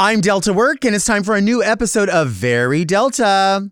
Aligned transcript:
I'm 0.00 0.20
Delta 0.20 0.52
Work, 0.52 0.84
and 0.84 0.94
it's 0.94 1.04
time 1.04 1.24
for 1.24 1.34
a 1.34 1.40
new 1.40 1.60
episode 1.60 2.08
of 2.08 2.28
Very 2.28 2.84
Delta. 2.84 3.68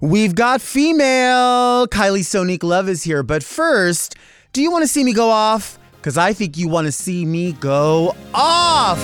We've 0.00 0.34
got 0.34 0.62
female 0.62 1.86
Kylie 1.88 2.24
Sonique 2.24 2.62
Love 2.62 2.88
is 2.88 3.02
here, 3.02 3.22
but 3.22 3.42
first, 3.42 4.14
do 4.54 4.62
you 4.62 4.70
want 4.70 4.84
to 4.84 4.88
see 4.88 5.04
me 5.04 5.12
go 5.12 5.28
off? 5.28 5.78
Because 5.96 6.16
I 6.16 6.32
think 6.32 6.56
you 6.56 6.66
want 6.66 6.86
to 6.86 6.92
see 6.92 7.26
me 7.26 7.52
go 7.52 8.16
off. 8.32 8.98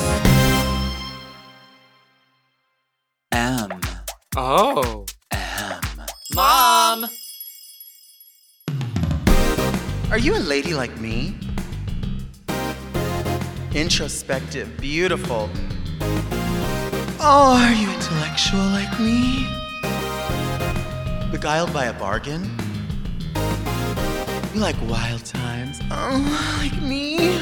M. 3.32 3.78
Oh. 4.34 5.04
M. 5.30 5.80
Mom! 6.34 7.06
Are 10.10 10.18
you 10.18 10.34
a 10.34 10.40
lady 10.40 10.72
like 10.72 10.98
me? 10.98 11.36
Introspective, 13.74 14.74
beautiful. 14.78 15.50
Oh, 17.24 17.56
are 17.56 17.72
you 17.72 17.88
intellectual 17.88 18.58
like 18.58 18.98
me? 18.98 19.46
Beguiled 21.30 21.72
by 21.72 21.84
a 21.84 21.92
bargain? 21.92 22.50
You 24.52 24.58
like 24.60 24.74
wild 24.88 25.24
times? 25.24 25.78
Oh, 25.92 26.58
like 26.58 26.82
me? 26.82 27.38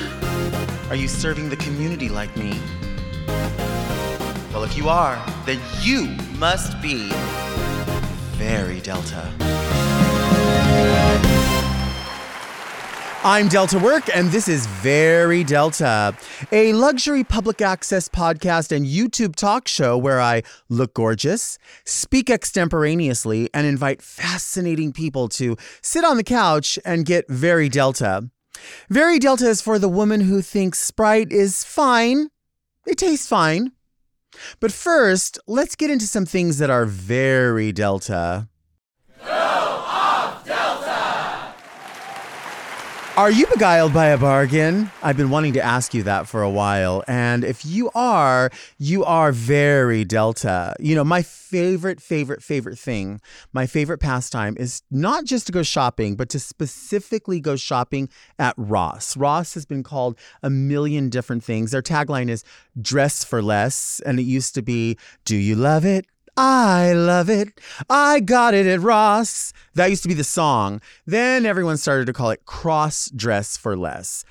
Are 0.90 0.96
you 0.96 1.08
serving 1.08 1.48
the 1.48 1.56
community 1.56 2.10
like 2.10 2.36
me? 2.36 2.60
Well, 4.52 4.64
if 4.64 4.76
you 4.76 4.90
are, 4.90 5.18
then 5.46 5.58
you 5.80 6.08
must 6.38 6.78
be 6.82 7.10
very 8.36 8.80
Delta. 8.80 9.32
I'm 13.22 13.48
Delta 13.48 13.78
Work, 13.78 14.04
and 14.16 14.30
this 14.30 14.48
is 14.48 14.64
Very 14.66 15.44
Delta, 15.44 16.16
a 16.50 16.72
luxury 16.72 17.22
public 17.22 17.60
access 17.60 18.08
podcast 18.08 18.74
and 18.74 18.86
YouTube 18.86 19.36
talk 19.36 19.68
show 19.68 19.98
where 19.98 20.22
I 20.22 20.42
look 20.70 20.94
gorgeous, 20.94 21.58
speak 21.84 22.30
extemporaneously, 22.30 23.50
and 23.52 23.66
invite 23.66 24.00
fascinating 24.00 24.94
people 24.94 25.28
to 25.30 25.58
sit 25.82 26.02
on 26.02 26.16
the 26.16 26.24
couch 26.24 26.78
and 26.82 27.04
get 27.04 27.28
very 27.28 27.68
Delta. 27.68 28.30
Very 28.88 29.18
Delta 29.18 29.48
is 29.50 29.60
for 29.60 29.78
the 29.78 29.88
woman 29.88 30.22
who 30.22 30.40
thinks 30.40 30.78
Sprite 30.78 31.30
is 31.30 31.62
fine. 31.62 32.30
It 32.86 32.96
tastes 32.96 33.28
fine. 33.28 33.72
But 34.60 34.72
first, 34.72 35.38
let's 35.46 35.76
get 35.76 35.90
into 35.90 36.06
some 36.06 36.24
things 36.24 36.56
that 36.56 36.70
are 36.70 36.86
very 36.86 37.70
Delta. 37.70 38.48
Are 43.20 43.30
you 43.30 43.46
beguiled 43.48 43.92
by 43.92 44.06
a 44.06 44.16
bargain? 44.16 44.90
I've 45.02 45.18
been 45.18 45.28
wanting 45.28 45.52
to 45.52 45.60
ask 45.60 45.92
you 45.92 46.02
that 46.04 46.26
for 46.26 46.40
a 46.40 46.48
while. 46.48 47.04
And 47.06 47.44
if 47.44 47.66
you 47.66 47.90
are, 47.94 48.50
you 48.78 49.04
are 49.04 49.30
very 49.30 50.06
Delta. 50.06 50.74
You 50.80 50.94
know, 50.94 51.04
my 51.04 51.20
favorite, 51.20 52.00
favorite, 52.00 52.42
favorite 52.42 52.78
thing, 52.78 53.20
my 53.52 53.66
favorite 53.66 53.98
pastime 53.98 54.56
is 54.58 54.80
not 54.90 55.26
just 55.26 55.44
to 55.48 55.52
go 55.52 55.62
shopping, 55.62 56.16
but 56.16 56.30
to 56.30 56.40
specifically 56.40 57.40
go 57.40 57.56
shopping 57.56 58.08
at 58.38 58.54
Ross. 58.56 59.18
Ross 59.18 59.52
has 59.52 59.66
been 59.66 59.82
called 59.82 60.18
a 60.42 60.48
million 60.48 61.10
different 61.10 61.44
things. 61.44 61.72
Their 61.72 61.82
tagline 61.82 62.30
is 62.30 62.42
dress 62.80 63.22
for 63.22 63.42
less. 63.42 64.00
And 64.06 64.18
it 64.18 64.22
used 64.22 64.54
to 64.54 64.62
be, 64.62 64.96
do 65.26 65.36
you 65.36 65.56
love 65.56 65.84
it? 65.84 66.06
I 66.42 66.94
love 66.94 67.28
it. 67.28 67.60
I 67.90 68.20
got 68.20 68.54
it 68.54 68.64
at 68.64 68.80
Ross. 68.80 69.52
That 69.74 69.90
used 69.90 70.02
to 70.04 70.08
be 70.08 70.14
the 70.14 70.24
song. 70.24 70.80
Then 71.04 71.44
everyone 71.44 71.76
started 71.76 72.06
to 72.06 72.14
call 72.14 72.30
it 72.30 72.46
cross 72.46 73.10
dress 73.10 73.58
for 73.58 73.76
less. 73.76 74.24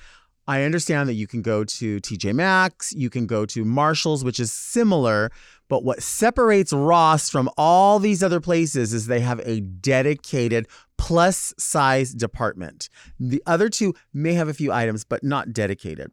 I 0.46 0.62
understand 0.62 1.08
that 1.08 1.14
you 1.14 1.26
can 1.26 1.42
go 1.42 1.64
to 1.64 2.00
TJ 2.00 2.34
Maxx, 2.34 2.92
you 2.92 3.10
can 3.10 3.26
go 3.26 3.46
to 3.46 3.64
Marshalls, 3.64 4.24
which 4.24 4.40
is 4.40 4.50
similar, 4.50 5.30
but 5.68 5.84
what 5.84 6.02
separates 6.02 6.72
Ross 6.72 7.30
from 7.30 7.48
all 7.56 7.98
these 7.98 8.22
other 8.22 8.40
places 8.40 8.92
is 8.92 9.06
they 9.06 9.20
have 9.20 9.40
a 9.40 9.60
dedicated 9.60 10.66
plus 10.98 11.54
size 11.58 12.12
department. 12.12 12.88
The 13.18 13.42
other 13.46 13.68
two 13.68 13.94
may 14.12 14.34
have 14.34 14.48
a 14.48 14.54
few 14.54 14.72
items, 14.72 15.04
but 15.04 15.22
not 15.22 15.52
dedicated. 15.52 16.10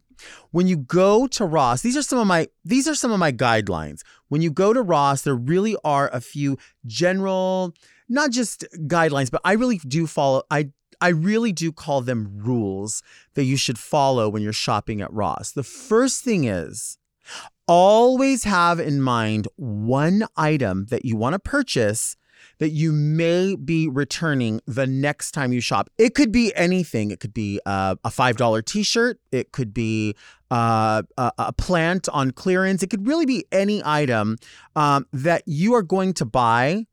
When 0.51 0.67
you 0.67 0.77
go 0.77 1.27
to 1.27 1.45
Ross, 1.45 1.81
these 1.81 1.97
are 1.97 2.01
some 2.01 2.19
of 2.19 2.27
my 2.27 2.47
these 2.63 2.87
are 2.87 2.95
some 2.95 3.11
of 3.11 3.19
my 3.19 3.31
guidelines. 3.31 4.01
When 4.29 4.41
you 4.41 4.51
go 4.51 4.73
to 4.73 4.81
Ross, 4.81 5.23
there 5.23 5.35
really 5.35 5.75
are 5.83 6.09
a 6.13 6.21
few 6.21 6.57
general, 6.85 7.73
not 8.09 8.31
just 8.31 8.65
guidelines, 8.87 9.29
but 9.29 9.41
I 9.43 9.53
really 9.53 9.77
do 9.79 10.07
follow 10.07 10.43
I 10.49 10.69
I 11.01 11.09
really 11.09 11.51
do 11.51 11.71
call 11.71 12.01
them 12.01 12.31
rules 12.35 13.03
that 13.35 13.43
you 13.43 13.57
should 13.57 13.77
follow 13.77 14.29
when 14.29 14.41
you're 14.41 14.53
shopping 14.53 15.01
at 15.01 15.13
Ross. 15.13 15.51
The 15.51 15.63
first 15.63 16.23
thing 16.23 16.45
is 16.45 16.97
always 17.67 18.45
have 18.45 18.79
in 18.79 19.01
mind 19.01 19.47
one 19.57 20.25
item 20.35 20.85
that 20.89 21.05
you 21.05 21.15
want 21.15 21.33
to 21.33 21.39
purchase 21.39 22.15
that 22.59 22.69
you 22.69 22.91
may 22.91 23.55
be 23.55 23.87
returning 23.87 24.61
the 24.65 24.87
next 24.87 25.31
time 25.31 25.53
you 25.53 25.61
shop. 25.61 25.89
It 25.97 26.15
could 26.15 26.31
be 26.31 26.53
anything. 26.55 27.11
It 27.11 27.19
could 27.19 27.33
be 27.33 27.59
uh, 27.65 27.95
a 28.03 28.09
$5 28.09 28.65
t 28.65 28.83
shirt, 28.83 29.19
it 29.31 29.51
could 29.51 29.73
be 29.73 30.15
uh, 30.49 31.03
a, 31.17 31.31
a, 31.37 31.53
plant 31.53 32.07
on 32.09 32.31
clearance, 32.31 32.81
it 32.81 32.89
could 32.89 33.07
really 33.07 33.25
be 33.25 33.45
any 33.51 33.81
item 33.83 34.37
um, 34.75 35.05
that 35.11 35.43
you 35.45 35.73
are 35.73 35.81
going 35.81 36.13
to 36.13 36.25
buy 36.25 36.85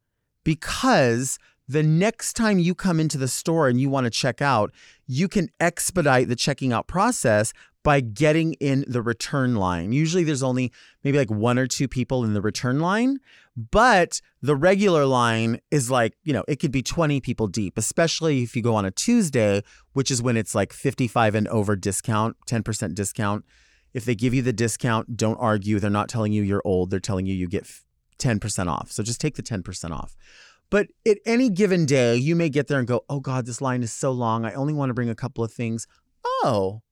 because 0.42 1.38
the 1.66 1.82
next 1.82 2.34
time 2.34 2.58
you 2.58 2.74
come 2.74 3.00
into 3.00 3.18
the 3.18 3.28
store 3.28 3.68
and 3.68 3.80
you 3.80 3.88
want 3.88 4.04
to 4.04 4.10
check 4.10 4.42
out, 4.42 4.72
you 5.06 5.28
can 5.28 5.48
expedite 5.60 6.28
the 6.28 6.36
checking 6.36 6.72
out 6.72 6.86
process 6.86 7.52
by 7.82 8.00
getting 8.00 8.54
in 8.54 8.84
the 8.88 9.02
return 9.02 9.54
line. 9.54 9.92
Usually 9.92 10.24
there's 10.24 10.42
only 10.42 10.72
maybe 11.04 11.18
like 11.18 11.30
one 11.30 11.58
or 11.58 11.66
two 11.66 11.86
people 11.86 12.24
in 12.24 12.32
the 12.32 12.40
return 12.40 12.80
line, 12.80 13.18
but 13.70 14.20
the 14.40 14.56
regular 14.56 15.04
line 15.04 15.60
is 15.70 15.90
like, 15.90 16.14
you 16.24 16.32
know, 16.32 16.44
it 16.48 16.56
could 16.56 16.72
be 16.72 16.82
20 16.82 17.20
people 17.20 17.46
deep, 17.46 17.76
especially 17.76 18.42
if 18.42 18.56
you 18.56 18.62
go 18.62 18.74
on 18.74 18.86
a 18.86 18.90
Tuesday, 18.90 19.62
which 19.92 20.10
is 20.10 20.22
when 20.22 20.36
it's 20.36 20.54
like 20.54 20.72
55 20.72 21.34
and 21.34 21.46
over 21.48 21.76
discount, 21.76 22.36
10% 22.48 22.94
discount. 22.94 23.44
If 23.92 24.06
they 24.06 24.14
give 24.14 24.34
you 24.34 24.42
the 24.42 24.52
discount, 24.52 25.16
don't 25.16 25.36
argue. 25.36 25.78
They're 25.78 25.90
not 25.90 26.08
telling 26.08 26.32
you 26.32 26.42
you're 26.42 26.62
old, 26.64 26.90
they're 26.90 27.00
telling 27.00 27.26
you 27.26 27.34
you 27.34 27.48
get 27.48 27.70
10% 28.18 28.66
off. 28.66 28.90
So 28.90 29.02
just 29.02 29.20
take 29.20 29.36
the 29.36 29.42
10% 29.42 29.90
off. 29.90 30.16
But 30.70 30.88
at 31.06 31.18
any 31.24 31.50
given 31.50 31.86
day, 31.86 32.16
you 32.16 32.34
may 32.34 32.48
get 32.48 32.66
there 32.66 32.78
and 32.78 32.88
go, 32.88 33.04
oh 33.08 33.20
God, 33.20 33.46
this 33.46 33.60
line 33.60 33.82
is 33.82 33.92
so 33.92 34.10
long. 34.10 34.44
I 34.44 34.54
only 34.54 34.72
want 34.72 34.90
to 34.90 34.94
bring 34.94 35.10
a 35.10 35.14
couple 35.14 35.44
of 35.44 35.52
things. 35.52 35.86
Oh, 36.24 36.82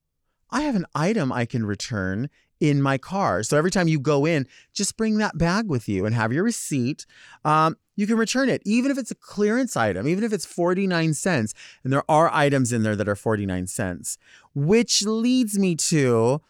I 0.51 0.63
have 0.63 0.77
an 0.77 0.87
item 0.95 1.33
I 1.33 1.47
can 1.47 1.65
return 1.65 2.29
in 2.61 2.81
my 2.81 2.97
car. 2.97 3.43
So 3.43 3.57
every 3.57 3.73
time 3.73 3.89
you 3.89 3.99
go 3.99 4.25
in, 4.25 4.47
just 4.73 4.97
bring 4.97 5.19
that 5.19 5.37
bag 5.37 5.69
with 5.69 5.89
you 5.89 6.07
and 6.07 6.15
have 6.15 6.33
your 6.33 6.45
receipt. 6.45 7.07
Um, 7.45 7.77
you 7.97 8.07
can 8.07 8.17
return 8.17 8.49
it, 8.49 8.63
even 8.65 8.91
if 8.91 8.99
it's 8.99 9.11
a 9.11 9.17
clearance 9.17 9.77
item, 9.77 10.07
even 10.07 10.23
if 10.23 10.33
it's 10.33 10.47
49 10.47 11.15
cents. 11.15 11.55
And 11.83 11.93
there 11.93 12.09
are 12.09 12.31
items 12.33 12.73
in 12.73 12.85
there 12.85 12.95
that 12.95 13.09
are 13.09 13.17
49 13.17 13.67
cents, 13.67 14.17
which 14.55 15.03
leads 15.03 15.59
me 15.59 15.75
to 15.75 16.41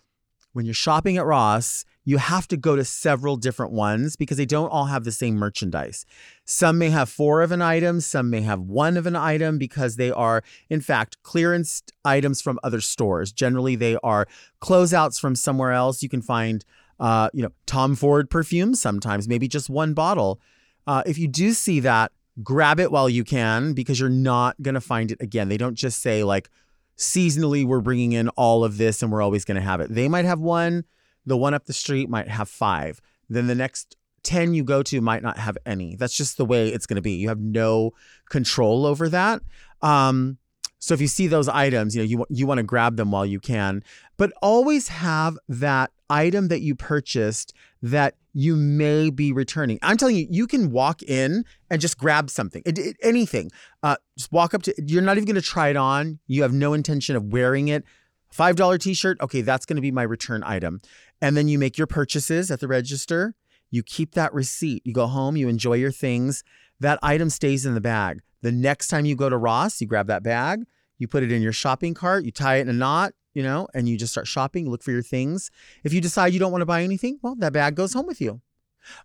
when 0.52 0.64
you're 0.64 0.74
shopping 0.74 1.16
at 1.16 1.24
Ross, 1.24 1.84
you 2.04 2.18
have 2.18 2.48
to 2.48 2.56
go 2.56 2.74
to 2.76 2.84
several 2.84 3.36
different 3.36 3.72
ones 3.72 4.16
because 4.16 4.36
they 4.36 4.46
don't 4.46 4.68
all 4.68 4.86
have 4.86 5.04
the 5.04 5.12
same 5.12 5.36
merchandise. 5.36 6.04
Some 6.44 6.78
may 6.78 6.90
have 6.90 7.08
four 7.08 7.42
of 7.42 7.52
an 7.52 7.62
item, 7.62 8.00
some 8.00 8.28
may 8.30 8.40
have 8.40 8.60
one 8.60 8.96
of 8.96 9.06
an 9.06 9.16
item 9.16 9.58
because 9.58 9.96
they 9.96 10.10
are, 10.10 10.42
in 10.68 10.80
fact, 10.80 11.22
clearance 11.22 11.82
items 12.04 12.40
from 12.42 12.58
other 12.62 12.80
stores. 12.80 13.32
Generally, 13.32 13.76
they 13.76 13.96
are 14.02 14.26
closeouts 14.60 15.20
from 15.20 15.34
somewhere 15.36 15.72
else. 15.72 16.02
You 16.02 16.08
can 16.08 16.22
find 16.22 16.64
Uh, 17.00 17.28
you 17.32 17.42
know, 17.42 17.50
Tom 17.66 17.96
Ford 17.96 18.30
perfume 18.30 18.76
sometimes, 18.76 19.26
maybe 19.26 19.48
just 19.48 19.68
one 19.68 19.92
bottle. 19.92 20.38
Uh, 20.86 21.02
if 21.04 21.18
you 21.18 21.26
do 21.26 21.52
see 21.52 21.80
that, 21.80 22.12
grab 22.44 22.78
it 22.78 22.92
while 22.92 23.08
you 23.08 23.24
can 23.24 23.72
because 23.74 23.98
you're 23.98 24.22
not 24.32 24.54
going 24.62 24.74
to 24.76 24.80
find 24.80 25.10
it 25.10 25.20
again. 25.20 25.48
They 25.48 25.56
don't 25.56 25.74
just 25.74 26.00
say, 26.00 26.22
like, 26.22 26.48
seasonally, 26.96 27.64
we're 27.64 27.80
bringing 27.80 28.12
in 28.12 28.28
all 28.30 28.64
of 28.64 28.78
this 28.78 29.02
and 29.02 29.10
we're 29.10 29.22
always 29.22 29.44
going 29.44 29.56
to 29.56 29.62
have 29.62 29.80
it. 29.80 29.92
They 29.92 30.08
might 30.08 30.24
have 30.24 30.40
one, 30.40 30.84
the 31.26 31.36
one 31.36 31.54
up 31.54 31.66
the 31.66 31.72
street 31.72 32.08
might 32.08 32.28
have 32.28 32.48
five. 32.48 33.00
Then 33.28 33.46
the 33.46 33.54
next 33.54 33.96
10 34.22 34.54
you 34.54 34.64
go 34.64 34.82
to 34.84 35.00
might 35.00 35.22
not 35.22 35.38
have 35.38 35.58
any. 35.66 35.96
That's 35.96 36.16
just 36.16 36.36
the 36.36 36.44
way 36.44 36.68
it's 36.68 36.86
going 36.86 36.96
to 36.96 37.02
be. 37.02 37.12
You 37.12 37.28
have 37.28 37.40
no 37.40 37.92
control 38.28 38.86
over 38.86 39.08
that. 39.08 39.42
Um, 39.80 40.38
so 40.82 40.94
if 40.94 41.00
you 41.00 41.06
see 41.06 41.28
those 41.28 41.46
items, 41.46 41.94
you 41.94 42.02
know, 42.02 42.06
you 42.06 42.26
you 42.28 42.44
want 42.44 42.58
to 42.58 42.64
grab 42.64 42.96
them 42.96 43.12
while 43.12 43.24
you 43.24 43.38
can, 43.38 43.84
but 44.16 44.32
always 44.42 44.88
have 44.88 45.38
that 45.48 45.92
item 46.10 46.48
that 46.48 46.60
you 46.60 46.74
purchased 46.74 47.54
that 47.82 48.16
you 48.32 48.56
may 48.56 49.08
be 49.08 49.30
returning. 49.30 49.78
I'm 49.80 49.96
telling 49.96 50.16
you, 50.16 50.26
you 50.28 50.48
can 50.48 50.72
walk 50.72 51.00
in 51.04 51.44
and 51.70 51.80
just 51.80 51.98
grab 51.98 52.30
something, 52.30 52.62
it, 52.66 52.80
it, 52.80 52.96
anything. 53.00 53.52
Uh, 53.84 53.94
just 54.18 54.32
walk 54.32 54.54
up 54.54 54.64
to. 54.64 54.74
You're 54.84 55.02
not 55.02 55.18
even 55.18 55.26
going 55.26 55.36
to 55.36 55.40
try 55.40 55.68
it 55.68 55.76
on. 55.76 56.18
You 56.26 56.42
have 56.42 56.52
no 56.52 56.72
intention 56.72 57.14
of 57.14 57.26
wearing 57.26 57.68
it. 57.68 57.84
Five 58.32 58.56
dollar 58.56 58.76
T-shirt. 58.76 59.20
Okay, 59.20 59.42
that's 59.42 59.64
going 59.64 59.76
to 59.76 59.82
be 59.82 59.92
my 59.92 60.02
return 60.02 60.42
item, 60.44 60.80
and 61.20 61.36
then 61.36 61.46
you 61.46 61.60
make 61.60 61.78
your 61.78 61.86
purchases 61.86 62.50
at 62.50 62.58
the 62.58 62.66
register. 62.66 63.36
You 63.70 63.84
keep 63.84 64.14
that 64.14 64.34
receipt. 64.34 64.82
You 64.84 64.92
go 64.92 65.06
home. 65.06 65.36
You 65.36 65.46
enjoy 65.46 65.74
your 65.74 65.92
things. 65.92 66.42
That 66.80 66.98
item 67.02 67.30
stays 67.30 67.64
in 67.64 67.74
the 67.74 67.80
bag. 67.80 68.20
The 68.42 68.52
next 68.52 68.88
time 68.88 69.04
you 69.04 69.14
go 69.14 69.28
to 69.28 69.36
Ross, 69.36 69.80
you 69.80 69.86
grab 69.86 70.08
that 70.08 70.22
bag, 70.22 70.64
you 70.98 71.06
put 71.06 71.22
it 71.22 71.32
in 71.32 71.42
your 71.42 71.52
shopping 71.52 71.94
cart, 71.94 72.24
you 72.24 72.32
tie 72.32 72.56
it 72.56 72.62
in 72.62 72.68
a 72.68 72.72
knot, 72.72 73.14
you 73.34 73.42
know, 73.42 73.68
and 73.74 73.88
you 73.88 73.96
just 73.96 74.12
start 74.12 74.26
shopping, 74.26 74.68
look 74.68 74.82
for 74.82 74.90
your 74.90 75.02
things. 75.02 75.50
If 75.84 75.92
you 75.92 76.00
decide 76.00 76.32
you 76.32 76.40
don't 76.40 76.52
want 76.52 76.62
to 76.62 76.66
buy 76.66 76.82
anything, 76.82 77.18
well, 77.22 77.34
that 77.36 77.52
bag 77.52 77.76
goes 77.76 77.92
home 77.92 78.06
with 78.06 78.20
you. 78.20 78.40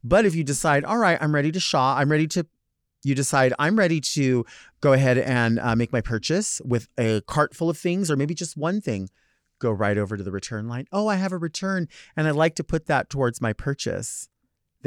But 0.03 0.25
if 0.25 0.35
you 0.35 0.43
decide, 0.43 0.83
all 0.83 0.97
right, 0.97 1.17
I'm 1.21 1.33
ready 1.33 1.51
to 1.51 1.59
shop, 1.59 1.97
I'm 1.99 2.09
ready 2.09 2.27
to, 2.27 2.47
you 3.03 3.13
decide, 3.13 3.53
I'm 3.59 3.77
ready 3.77 4.01
to 4.01 4.43
go 4.81 4.93
ahead 4.93 5.19
and 5.19 5.59
uh, 5.59 5.75
make 5.75 5.93
my 5.93 6.01
purchase 6.01 6.59
with 6.65 6.87
a 6.97 7.21
cart 7.21 7.55
full 7.55 7.69
of 7.69 7.77
things 7.77 8.09
or 8.09 8.15
maybe 8.15 8.33
just 8.33 8.57
one 8.57 8.81
thing, 8.81 9.09
go 9.59 9.71
right 9.71 9.97
over 9.97 10.17
to 10.17 10.23
the 10.23 10.31
return 10.31 10.67
line. 10.67 10.87
Oh, 10.91 11.07
I 11.07 11.15
have 11.15 11.31
a 11.31 11.37
return 11.37 11.87
and 12.15 12.27
I'd 12.27 12.35
like 12.35 12.55
to 12.55 12.63
put 12.63 12.87
that 12.87 13.09
towards 13.09 13.39
my 13.39 13.53
purchase 13.53 14.29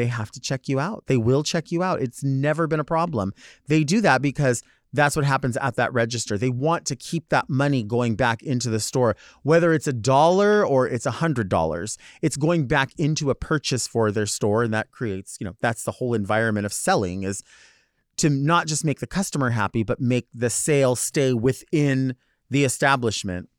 they 0.00 0.06
have 0.06 0.31
to 0.31 0.41
check 0.41 0.67
you 0.67 0.81
out. 0.81 1.05
They 1.08 1.19
will 1.19 1.43
check 1.43 1.70
you 1.70 1.82
out. 1.82 2.00
It's 2.00 2.25
never 2.25 2.67
been 2.67 2.81
a 2.81 2.85
problem. 2.85 3.35
They 3.69 3.85
do 3.85 4.00
that 4.00 4.23
because 4.23 4.62
that's 4.94 5.14
what 5.14 5.26
happens 5.26 5.58
at 5.58 5.76
that 5.76 5.93
register. 5.93 6.38
They 6.38 6.49
want 6.49 6.87
to 6.87 6.97
keep 6.97 7.29
that 7.29 7.50
money 7.50 7.82
going 7.82 8.17
back 8.17 8.43
into 8.43 8.70
the 8.70 8.81
store, 8.81 9.14
whether 9.43 9.75
it's 9.75 9.87
a 9.87 9.93
dollar 9.93 10.67
or 10.67 10.88
it's 10.88 11.05
a 11.05 11.11
hundred 11.11 11.50
dollars. 11.50 11.99
It's 12.23 12.38
going 12.38 12.67
back 12.67 12.93
into 12.97 13.29
a 13.29 13.35
purchase 13.35 13.87
for 13.87 14.11
their 14.11 14.26
store, 14.26 14.62
and 14.62 14.73
that 14.73 14.91
creates, 14.91 15.37
you 15.38 15.44
know, 15.44 15.55
that's 15.61 15.85
the 15.85 15.93
whole 15.93 16.14
environment 16.14 16.64
of 16.64 16.73
selling 16.73 17.23
is 17.23 17.43
to 18.17 18.31
not 18.31 18.67
just 18.67 18.85
make 18.85 19.00
the 19.00 19.06
customer 19.06 19.50
happy, 19.50 19.82
but 19.82 20.00
make 20.00 20.29
the 20.35 20.50
sale 20.50 20.96
stay 20.96 21.35
within 21.35 22.17
the 22.49 22.64
establishment. 22.64 23.50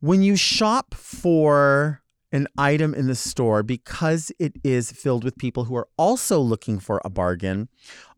When 0.00 0.22
you 0.22 0.36
shop 0.36 0.94
for 0.94 2.03
an 2.34 2.48
item 2.58 2.92
in 2.94 3.06
the 3.06 3.14
store 3.14 3.62
because 3.62 4.32
it 4.40 4.54
is 4.64 4.90
filled 4.90 5.22
with 5.22 5.38
people 5.38 5.64
who 5.64 5.76
are 5.76 5.86
also 5.96 6.40
looking 6.40 6.80
for 6.80 7.00
a 7.04 7.08
bargain. 7.08 7.68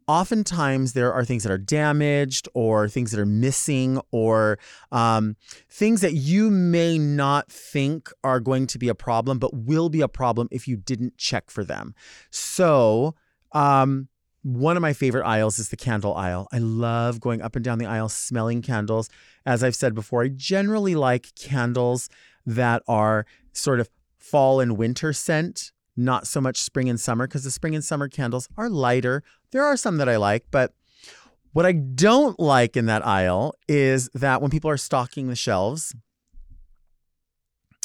Oftentimes, 0.08 0.94
there 0.94 1.12
are 1.12 1.24
things 1.24 1.42
that 1.42 1.52
are 1.52 1.58
damaged 1.58 2.48
or 2.54 2.88
things 2.88 3.10
that 3.10 3.20
are 3.20 3.26
missing 3.26 4.00
or 4.12 4.58
um, 4.90 5.36
things 5.68 6.00
that 6.00 6.14
you 6.14 6.48
may 6.50 6.96
not 6.96 7.52
think 7.52 8.10
are 8.24 8.40
going 8.40 8.66
to 8.68 8.78
be 8.78 8.88
a 8.88 8.94
problem, 8.94 9.38
but 9.38 9.52
will 9.52 9.90
be 9.90 10.00
a 10.00 10.08
problem 10.08 10.48
if 10.50 10.66
you 10.66 10.76
didn't 10.76 11.18
check 11.18 11.50
for 11.50 11.62
them. 11.62 11.94
So, 12.30 13.16
um, 13.52 14.08
one 14.42 14.76
of 14.76 14.80
my 14.80 14.92
favorite 14.92 15.26
aisles 15.26 15.58
is 15.58 15.68
the 15.70 15.76
candle 15.76 16.14
aisle. 16.14 16.46
I 16.52 16.58
love 16.58 17.20
going 17.20 17.42
up 17.42 17.56
and 17.56 17.64
down 17.64 17.78
the 17.78 17.86
aisle 17.86 18.08
smelling 18.08 18.62
candles. 18.62 19.10
As 19.44 19.64
I've 19.64 19.74
said 19.74 19.92
before, 19.92 20.22
I 20.22 20.28
generally 20.28 20.94
like 20.94 21.34
candles 21.34 22.08
that 22.46 22.82
are 22.86 23.26
sort 23.52 23.80
of 23.80 23.88
fall 24.30 24.60
and 24.60 24.76
winter 24.76 25.12
scent, 25.12 25.72
not 25.96 26.26
so 26.26 26.40
much 26.40 26.62
spring 26.62 26.88
and 26.88 27.00
summer, 27.00 27.26
because 27.26 27.44
the 27.44 27.50
spring 27.50 27.74
and 27.74 27.84
summer 27.84 28.08
candles 28.08 28.48
are 28.56 28.68
lighter. 28.68 29.22
There 29.52 29.64
are 29.64 29.76
some 29.76 29.96
that 29.98 30.08
I 30.08 30.16
like, 30.16 30.46
but 30.50 30.72
what 31.52 31.64
I 31.64 31.72
don't 31.72 32.38
like 32.38 32.76
in 32.76 32.86
that 32.86 33.06
aisle 33.06 33.54
is 33.68 34.10
that 34.14 34.42
when 34.42 34.50
people 34.50 34.70
are 34.70 34.76
stocking 34.76 35.28
the 35.28 35.36
shelves, 35.36 35.94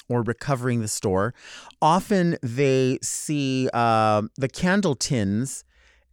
or 0.09 0.23
recovering 0.23 0.81
the 0.81 0.87
store, 0.87 1.33
often 1.81 2.37
they 2.43 2.99
see 3.01 3.69
uh, 3.73 4.21
the 4.35 4.49
candle 4.49 4.93
tins 4.93 5.63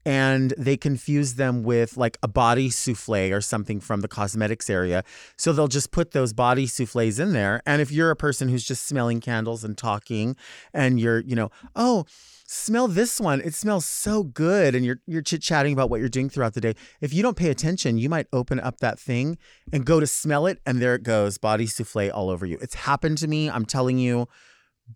and 0.09 0.55
they 0.57 0.75
confuse 0.75 1.35
them 1.35 1.63
with 1.63 1.99
like 1.99 2.17
a 2.23 2.29
body 2.29 2.71
souffle 2.71 3.31
or 3.31 3.43
something 3.43 3.79
from 3.79 4.01
the 4.01 4.09
cosmetics 4.09 4.71
area. 4.71 5.05
So 5.37 5.53
they'll 5.53 5.69
just 5.69 5.91
put 5.91 6.13
those 6.13 6.33
body 6.33 6.67
souffles 6.67 7.19
in 7.19 7.35
there. 7.35 7.61
And 7.67 7.83
if 7.83 7.93
you're 7.93 8.11
a 8.11 8.17
person 8.17 8.49
who's 8.49 8.65
just 8.65 8.87
smelling 8.87 9.21
candles 9.21 9.65
and 9.65 9.77
talking 9.77 10.35
and 10.73 10.99
you're, 10.99 11.21
you 11.21 11.37
know, 11.37 11.51
oh, 11.77 12.07
smell 12.47 12.89
this 12.89 13.21
one. 13.21 13.43
It 13.43 13.53
smells 13.53 13.85
so 13.85 14.23
good. 14.23 14.75
And 14.75 14.83
you're 14.83 15.01
you're 15.07 15.21
chit-chatting 15.21 15.75
about 15.75 15.91
what 15.91 16.01
you're 16.01 16.09
doing 16.09 16.31
throughout 16.31 16.55
the 16.55 16.63
day. 16.63 16.73
If 17.03 17.13
you 17.13 17.23
don't 17.23 17.37
pay 17.37 17.51
attention, 17.51 17.99
you 17.99 18.09
might 18.09 18.29
open 18.33 18.59
up 18.59 18.81
that 18.81 18.99
thing 18.99 19.37
and 19.75 19.85
go 19.85 20.01
to 20.01 20.07
smell 20.07 20.47
it 20.47 20.59
and 20.65 20.81
there 20.81 20.95
it 20.95 21.03
goes, 21.03 21.37
body 21.37 21.67
souffle 21.67 22.11
all 22.11 22.31
over 22.31 22.47
you. 22.47 22.57
It's 22.63 22.77
happened 22.77 23.19
to 23.19 23.29
me. 23.29 23.51
I'm 23.51 23.67
telling 23.67 23.99
you 23.99 24.27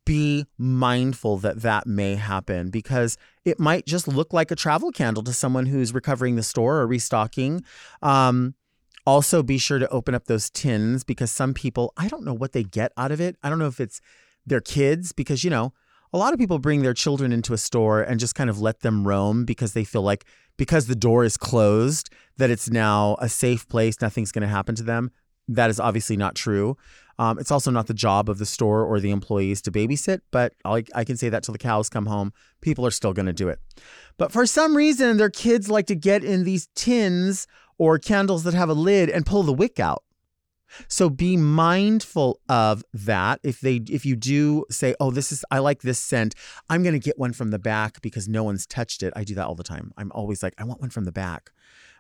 be 0.05 0.47
mindful 0.59 1.39
that 1.39 1.63
that 1.63 1.87
may 1.87 2.15
happen 2.15 2.71
because 2.71 3.17
it 3.45 3.59
might 3.61 3.87
just 3.87 4.09
look 4.09 4.33
like 4.33 4.51
a 4.51 4.57
travel 4.57 4.91
candle 4.91 5.23
to 5.25 5.33
someone 5.33 5.67
who's 5.67 5.93
recovering 5.93 6.37
the 6.37 6.43
store 6.43 6.81
or 6.81 6.87
restocking. 6.87 7.63
Um, 8.01 8.55
also, 9.07 9.43
be 9.43 9.59
sure 9.59 9.79
to 9.79 9.89
open 9.89 10.15
up 10.15 10.27
those 10.27 10.49
tins 10.51 11.03
because 11.05 11.31
some 11.31 11.55
people, 11.55 11.93
I 11.97 12.09
don't 12.09 12.25
know 12.25 12.35
what 12.35 12.53
they 12.53 12.63
get 12.63 12.93
out 12.97 13.11
of 13.11 13.21
it. 13.21 13.37
I 13.43 13.51
don't 13.51 13.59
know 13.59 13.67
if 13.67 13.81
it's 13.81 14.01
their 14.47 14.61
kids, 14.61 15.13
because, 15.13 15.45
you 15.45 15.51
know, 15.51 15.73
a 16.13 16.19
lot 16.19 16.33
of 16.33 16.39
people 16.39 16.59
bring 16.59 16.83
their 16.83 16.95
children 16.95 17.33
into 17.33 17.53
a 17.55 17.59
store 17.59 18.03
and 18.03 18.21
just 18.21 18.35
kind 18.35 18.51
of 18.51 18.61
let 18.61 18.81
them 18.81 19.07
roam 19.07 19.45
because 19.45 19.73
they 19.73 19.85
feel 19.85 20.03
like 20.03 20.25
because 20.57 20.87
the 20.87 20.95
door 20.95 21.25
is 21.25 21.37
closed, 21.37 22.11
that 22.37 22.51
it's 22.51 22.71
now 22.71 23.17
a 23.19 23.29
safe 23.29 23.67
place, 23.69 24.01
nothing's 24.01 24.31
going 24.33 24.43
to 24.43 24.49
happen 24.49 24.75
to 24.75 24.83
them. 24.83 25.11
That 25.49 25.71
is 25.71 25.81
obviously 25.81 26.17
not 26.17 26.35
true. 26.35 26.77
Um, 27.19 27.39
it's 27.39 27.51
also 27.51 27.71
not 27.71 27.87
the 27.87 27.95
job 27.95 28.29
of 28.29 28.39
the 28.39 28.47
store 28.47 28.85
or 28.85 28.99
the 28.99 29.11
employees 29.11 29.63
to 29.63 29.71
babysit, 29.71 30.21
but 30.31 30.55
I, 30.65 30.85
I 30.95 31.05
can 31.05 31.17
say 31.17 31.29
that 31.29 31.45
till 31.45 31.53
the 31.53 31.59
cows 31.59 31.89
come 31.89 32.07
home. 32.07 32.33
People 32.61 32.87
are 32.87 32.91
still 32.91 33.13
going 33.13 33.27
to 33.27 33.33
do 33.33 33.49
it. 33.49 33.61
But 34.17 34.33
for 34.33 34.47
some 34.47 34.77
reason, 34.77 35.19
their 35.19 35.31
kids 35.31 35.69
like 35.69 35.87
to 35.87 35.95
get 35.95 36.25
in 36.25 36.45
these 36.45 36.69
tins 36.75 37.47
or 37.79 37.99
candles 37.99 38.45
that 38.45 38.55
have 38.55 38.69
a 38.69 38.75
lid 38.75 39.11
and 39.11 39.27
pull 39.27 39.43
the 39.43 39.53
wick 39.53 39.79
out. 39.79 40.05
So 40.89 41.11
be 41.11 41.37
mindful 41.37 42.41
of 42.49 42.83
that. 42.95 43.41
If 43.43 43.61
they 43.61 43.77
if 43.91 44.07
you 44.07 44.17
do 44.17 44.65
say, 44.71 44.95
"Oh, 44.99 45.11
this 45.11 45.31
is 45.31 45.45
I 45.51 45.59
like 45.59 45.83
this 45.83 45.99
scent. 45.99 46.35
I'm 46.71 46.83
going 46.83 46.95
to 46.95 46.99
get 46.99 47.19
one 47.19 47.35
from 47.35 47.51
the 47.51 47.59
back 47.59 48.01
because 48.01 48.27
no 48.27 48.43
one's 48.43 48.67
touched 48.67 49.03
it." 49.03 49.13
I 49.15 49.25
do 49.25 49.35
that 49.35 49.47
all 49.47 49.55
the 49.55 49.63
time. 49.63 49.93
I'm 49.99 50.11
always 50.13 50.43
like, 50.43 50.55
"I 50.57 50.65
want 50.65 50.81
one 50.81 50.89
from 50.89 51.05
the 51.05 51.13
back." 51.13 51.51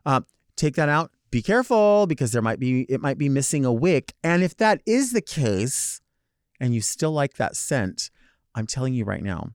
Uh, 0.06 0.22
take 0.56 0.75
that 0.76 0.88
out 0.88 1.12
be 1.32 1.42
careful 1.42 2.06
because 2.06 2.30
there 2.30 2.42
might 2.42 2.60
be 2.60 2.82
it 2.82 3.00
might 3.00 3.18
be 3.18 3.28
missing 3.28 3.64
a 3.64 3.72
wick. 3.72 4.14
And 4.22 4.44
if 4.44 4.56
that 4.58 4.80
is 4.86 5.12
the 5.12 5.22
case 5.22 6.00
and 6.60 6.72
you 6.72 6.80
still 6.80 7.10
like 7.10 7.34
that 7.34 7.56
scent, 7.56 8.10
I'm 8.54 8.66
telling 8.66 8.94
you 8.94 9.04
right 9.04 9.22
now, 9.22 9.48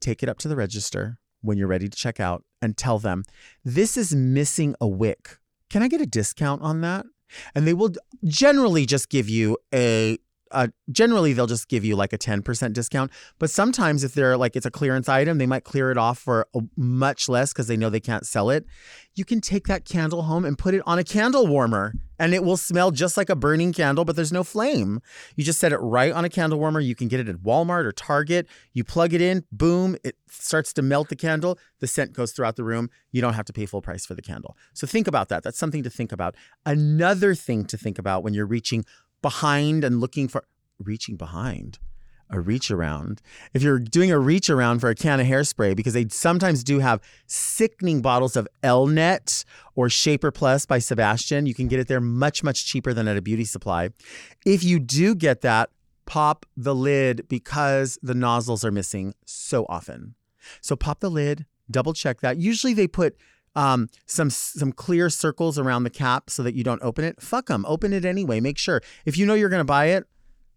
take 0.00 0.24
it 0.24 0.28
up 0.28 0.38
to 0.38 0.48
the 0.48 0.56
register 0.56 1.18
when 1.42 1.56
you're 1.56 1.68
ready 1.68 1.88
to 1.88 1.96
check 1.96 2.18
out 2.18 2.44
and 2.60 2.76
tell 2.76 2.98
them, 2.98 3.22
"This 3.62 3.96
is 3.96 4.12
missing 4.12 4.74
a 4.80 4.88
wick. 4.88 5.38
Can 5.70 5.82
I 5.82 5.88
get 5.88 6.00
a 6.00 6.06
discount 6.06 6.62
on 6.62 6.80
that?" 6.80 7.06
And 7.54 7.66
they 7.66 7.74
will 7.74 7.92
generally 8.24 8.86
just 8.86 9.10
give 9.10 9.28
you 9.28 9.58
a 9.72 10.18
uh, 10.52 10.68
generally 10.90 11.32
they'll 11.32 11.46
just 11.46 11.68
give 11.68 11.84
you 11.84 11.96
like 11.96 12.12
a 12.12 12.18
10% 12.18 12.72
discount 12.72 13.10
but 13.38 13.50
sometimes 13.50 14.04
if 14.04 14.14
they're 14.14 14.36
like 14.36 14.56
it's 14.56 14.66
a 14.66 14.70
clearance 14.70 15.08
item 15.08 15.38
they 15.38 15.46
might 15.46 15.64
clear 15.64 15.90
it 15.90 15.98
off 15.98 16.18
for 16.18 16.46
much 16.76 17.28
less 17.28 17.52
because 17.52 17.66
they 17.66 17.76
know 17.76 17.90
they 17.90 18.00
can't 18.00 18.26
sell 18.26 18.50
it. 18.50 18.66
You 19.14 19.24
can 19.24 19.40
take 19.40 19.66
that 19.66 19.84
candle 19.84 20.22
home 20.22 20.44
and 20.44 20.56
put 20.56 20.74
it 20.74 20.82
on 20.86 20.98
a 20.98 21.04
candle 21.04 21.46
warmer 21.46 21.94
and 22.18 22.34
it 22.34 22.42
will 22.42 22.56
smell 22.56 22.90
just 22.90 23.16
like 23.16 23.30
a 23.30 23.36
burning 23.36 23.72
candle 23.72 24.04
but 24.04 24.16
there's 24.16 24.32
no 24.32 24.44
flame. 24.44 25.00
You 25.36 25.44
just 25.44 25.60
set 25.60 25.72
it 25.72 25.78
right 25.78 26.12
on 26.12 26.24
a 26.24 26.28
candle 26.28 26.58
warmer. 26.58 26.80
You 26.80 26.94
can 26.94 27.08
get 27.08 27.20
it 27.20 27.28
at 27.28 27.36
walmart 27.36 27.84
or 27.84 27.92
target. 27.92 28.46
You 28.72 28.84
plug 28.84 29.12
it 29.14 29.20
in 29.20 29.44
boom 29.52 29.96
it 30.04 30.16
starts 30.30 30.72
to 30.74 30.82
melt 30.82 31.08
the 31.08 31.16
candle. 31.16 31.58
The 31.80 31.86
scent 31.86 32.12
goes 32.12 32.32
throughout 32.32 32.56
the 32.56 32.64
room. 32.64 32.90
You 33.12 33.20
don't 33.20 33.34
have 33.34 33.46
to 33.46 33.52
pay 33.52 33.66
full 33.66 33.82
price 33.82 34.06
for 34.06 34.14
the 34.14 34.22
candle. 34.22 34.56
So 34.72 34.86
think 34.86 35.06
about 35.06 35.28
that. 35.28 35.42
That's 35.42 35.58
something 35.58 35.82
to 35.82 35.90
think 35.90 36.12
about. 36.12 36.34
Another 36.66 37.34
thing 37.34 37.64
to 37.66 37.76
think 37.76 37.98
about 37.98 38.22
when 38.22 38.34
you're 38.34 38.46
reaching 38.46 38.84
behind 39.22 39.84
and 39.84 40.00
looking 40.00 40.28
for 40.28 40.44
reaching 40.78 41.16
behind 41.16 41.78
a 42.30 42.40
reach 42.40 42.70
around. 42.70 43.22
If 43.54 43.62
you're 43.62 43.78
doing 43.78 44.10
a 44.10 44.18
reach 44.18 44.50
around 44.50 44.80
for 44.80 44.90
a 44.90 44.94
can 44.94 45.20
of 45.20 45.26
hairspray, 45.26 45.74
because 45.74 45.94
they 45.94 46.06
sometimes 46.08 46.62
do 46.62 46.78
have 46.78 47.00
sickening 47.26 48.02
bottles 48.02 48.36
of 48.36 48.46
Elnett 48.62 49.44
or 49.74 49.88
Shaper 49.88 50.30
Plus 50.30 50.66
by 50.66 50.78
Sebastian, 50.78 51.46
you 51.46 51.54
can 51.54 51.68
get 51.68 51.80
it 51.80 51.88
there 51.88 52.00
much, 52.00 52.42
much 52.42 52.66
cheaper 52.66 52.92
than 52.92 53.08
at 53.08 53.16
a 53.16 53.22
beauty 53.22 53.44
supply. 53.44 53.90
If 54.44 54.62
you 54.62 54.78
do 54.78 55.14
get 55.14 55.40
that, 55.42 55.70
pop 56.06 56.46
the 56.56 56.74
lid 56.74 57.26
because 57.28 57.98
the 58.02 58.14
nozzles 58.14 58.64
are 58.64 58.70
missing 58.70 59.14
so 59.24 59.66
often. 59.68 60.14
So 60.60 60.76
pop 60.76 61.00
the 61.00 61.10
lid, 61.10 61.46
double 61.70 61.92
check 61.92 62.20
that. 62.20 62.38
Usually 62.38 62.74
they 62.74 62.88
put 62.88 63.16
um, 63.58 63.88
some 64.06 64.30
some 64.30 64.70
clear 64.70 65.10
circles 65.10 65.58
around 65.58 65.82
the 65.82 65.90
cap 65.90 66.30
so 66.30 66.44
that 66.44 66.54
you 66.54 66.62
don't 66.62 66.80
open 66.80 67.04
it. 67.04 67.20
Fuck 67.20 67.46
them. 67.46 67.64
Open 67.66 67.92
it 67.92 68.04
anyway. 68.04 68.38
Make 68.38 68.56
sure. 68.56 68.80
If 69.04 69.18
you 69.18 69.26
know 69.26 69.34
you're 69.34 69.48
gonna 69.48 69.64
buy 69.64 69.86
it, 69.86 70.04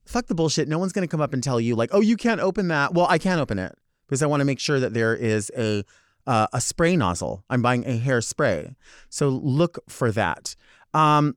fuck 0.05 0.27
the 0.27 0.36
bullshit. 0.36 0.67
No 0.67 0.77
one's 0.77 0.93
gonna 0.93 1.08
come 1.08 1.20
up 1.20 1.34
and 1.34 1.41
tell 1.41 1.60
you 1.60 1.75
like, 1.75 1.89
oh, 1.93 2.01
you 2.01 2.15
can't 2.15 2.39
open 2.39 2.67
that. 2.67 2.93
Well, 2.93 3.08
I 3.10 3.17
can't 3.17 3.41
open 3.41 3.58
it 3.58 3.75
because 4.05 4.22
I 4.22 4.27
want 4.27 4.41
to 4.41 4.46
make 4.46 4.60
sure 4.60 4.79
that 4.79 4.93
there 4.93 5.15
is 5.15 5.51
a 5.58 5.84
uh, 6.27 6.46
a 6.53 6.62
spray 6.62 6.96
nozzle. 6.96 7.43
I'm 7.50 7.63
buying 7.63 7.84
a 7.86 8.00
hairspray, 8.00 8.75
so 9.10 9.29
look 9.29 9.79
for 9.89 10.12
that. 10.12 10.55
Um, 10.93 11.36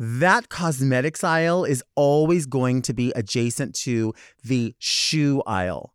that 0.00 0.48
cosmetics 0.48 1.22
aisle 1.22 1.64
is 1.64 1.84
always 1.94 2.46
going 2.46 2.82
to 2.82 2.92
be 2.92 3.12
adjacent 3.14 3.76
to 3.76 4.12
the 4.42 4.74
shoe 4.78 5.40
aisle. 5.46 5.94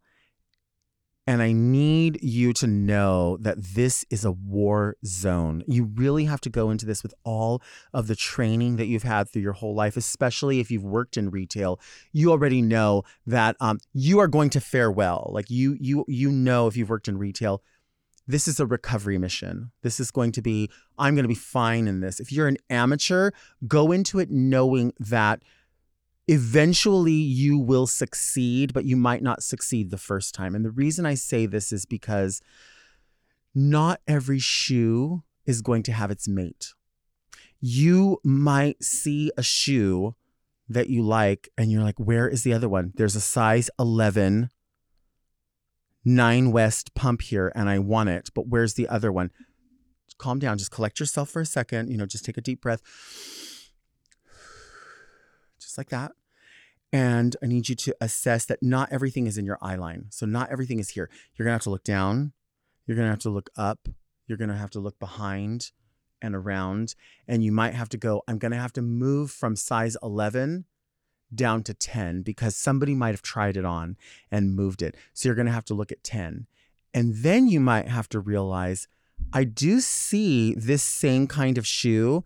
And 1.26 1.42
I 1.42 1.54
need 1.54 2.22
you 2.22 2.52
to 2.54 2.68
know 2.68 3.38
that 3.38 3.56
this 3.58 4.06
is 4.10 4.26
a 4.26 4.32
war 4.32 4.98
zone. 5.06 5.64
You 5.68 5.86
really 5.86 6.26
have 6.26 6.42
to 6.42 6.50
go 6.50 6.70
into 6.70 6.86
this 6.86 7.02
with 7.02 7.14
all 7.24 7.62
of 7.94 8.08
the 8.08 8.16
training 8.16 8.76
that 8.76 8.88
you've 8.88 9.04
had 9.04 9.30
through 9.30 9.42
your 9.42 9.54
whole 9.54 9.74
life, 9.74 9.96
especially 9.96 10.60
if 10.60 10.70
you've 10.70 10.84
worked 10.84 11.16
in 11.16 11.30
retail. 11.30 11.80
You 12.12 12.32
already 12.32 12.62
know 12.62 13.04
that 13.26 13.56
um, 13.62 13.80
you 13.94 14.20
are 14.20 14.28
going 14.28 14.50
to 14.50 14.60
fare 14.60 14.92
well. 14.92 15.30
Like 15.34 15.50
you, 15.50 15.78
you, 15.80 16.04
you 16.10 16.30
know, 16.30 16.68
if 16.68 16.76
you've 16.76 16.90
worked 16.90 17.08
in 17.08 17.18
retail, 17.18 17.64
this 18.28 18.48
is 18.48 18.60
a 18.60 18.66
recovery 18.66 19.18
mission. 19.18 19.72
This 19.82 20.02
is 20.02 20.12
going 20.12 20.34
to 20.34 20.42
be, 20.42 20.70
I'm 20.98 21.16
going 21.16 21.24
to 21.24 21.30
be 21.30 21.36
fine 21.36 21.88
in 21.88 22.02
this. 22.02 22.20
If 22.20 22.34
you're 22.34 22.48
an 22.48 22.58
amateur, 22.70 23.32
go 23.66 23.94
into 23.94 24.20
it 24.20 24.30
knowing 24.30 24.94
that 25.00 25.42
eventually 26.28 27.12
you 27.14 27.58
will 27.58 27.88
succeed, 27.88 28.74
but 28.74 28.86
you 28.86 28.96
might 28.96 29.22
not 29.22 29.44
succeed 29.44 29.92
the 29.92 29.98
first 29.98 30.34
time. 30.34 30.56
And 30.56 30.64
the 30.64 30.72
reason 30.72 31.06
I 31.06 31.16
say 31.16 31.46
this 31.46 31.72
is 31.72 31.86
because 31.86 32.42
not 33.54 34.00
every 34.08 34.40
shoe 34.40 35.24
is 35.46 35.62
going 35.62 35.84
to 35.84 35.92
have 35.92 36.12
its 36.12 36.28
mate. 36.28 36.74
You 37.60 38.20
might 38.24 38.84
see 38.84 39.32
a 39.38 39.44
shoe 39.44 40.16
that 40.70 40.90
you 40.90 41.04
like, 41.04 41.50
and 41.58 41.72
you're 41.72 41.84
like, 41.84 42.00
where 42.00 42.28
is 42.28 42.44
the 42.44 42.54
other 42.54 42.70
one? 42.70 42.94
There's 42.96 43.16
a 43.16 43.22
size 43.22 43.70
11 43.80 44.50
Nine 46.06 46.52
West 46.52 46.94
pump 46.96 47.22
here, 47.22 47.50
and 47.56 47.70
I 47.70 47.80
want 47.80 48.10
it, 48.10 48.30
but 48.36 48.48
where's 48.48 48.74
the 48.74 48.90
other 48.90 49.10
one? 49.10 49.32
Calm 50.18 50.38
down, 50.38 50.58
just 50.58 50.72
collect 50.72 51.00
yourself 51.00 51.30
for 51.30 51.42
a 51.42 51.46
second, 51.46 51.90
you 51.90 51.98
know, 51.98 52.06
just 52.06 52.26
take 52.26 52.38
a 52.38 52.42
deep 52.42 52.62
breath 52.62 52.82
just 55.74 55.78
like 55.80 55.90
that. 55.90 56.12
And 56.92 57.36
I 57.42 57.48
need 57.48 57.68
you 57.70 57.76
to 57.76 57.96
assess 58.00 58.46
that 58.46 58.62
not 58.62 58.90
everything 58.92 59.26
is 59.26 59.40
in 59.40 59.46
your 59.46 59.58
eye 59.62 59.76
line. 59.76 60.06
So, 60.12 60.28
not 60.28 60.52
everything 60.52 60.80
is 60.80 60.90
here. 60.90 61.10
You're 61.36 61.48
to 61.48 61.52
have 61.52 61.64
to 61.64 61.72
look 61.72 61.84
down. 61.84 62.34
You're 62.86 62.96
to 63.08 63.12
have 63.12 63.20
to 63.20 63.32
look 63.32 63.50
up. 63.58 63.90
You're 64.28 64.38
to 64.50 64.56
have 64.56 64.70
to 64.72 64.80
look 64.80 65.00
behind 65.00 65.72
and 66.22 66.36
around. 66.36 66.94
And 67.28 67.44
you 67.44 67.52
might 67.52 67.74
have 67.74 67.90
to 67.90 67.98
go, 67.98 68.22
I'm 68.28 68.38
to 68.52 68.60
have 68.60 68.74
to 68.74 68.84
move 68.84 69.32
from 69.32 69.56
size 69.56 69.98
11 70.04 70.66
down 71.34 71.64
to 71.64 71.74
10 71.74 72.22
because 72.22 72.56
somebody 72.56 72.94
might 72.94 73.16
have 73.16 73.24
tried 73.24 73.58
it 73.58 73.66
on 73.66 73.98
and 74.32 74.56
moved 74.56 74.84
it. 74.84 74.96
So, 75.14 75.28
you're 75.28 75.36
to 75.48 75.52
have 75.52 75.66
to 75.66 75.74
look 75.74 75.92
at 75.92 76.04
10. 76.04 76.46
And 76.94 77.16
then 77.16 77.48
you 77.48 77.60
might 77.60 77.88
have 77.88 78.08
to 78.10 78.20
realize, 78.20 78.88
I 79.34 79.46
do 79.46 79.80
see 79.80 80.54
this 80.54 80.84
same 80.84 81.26
kind 81.26 81.58
of 81.58 81.66
shoe 81.66 82.24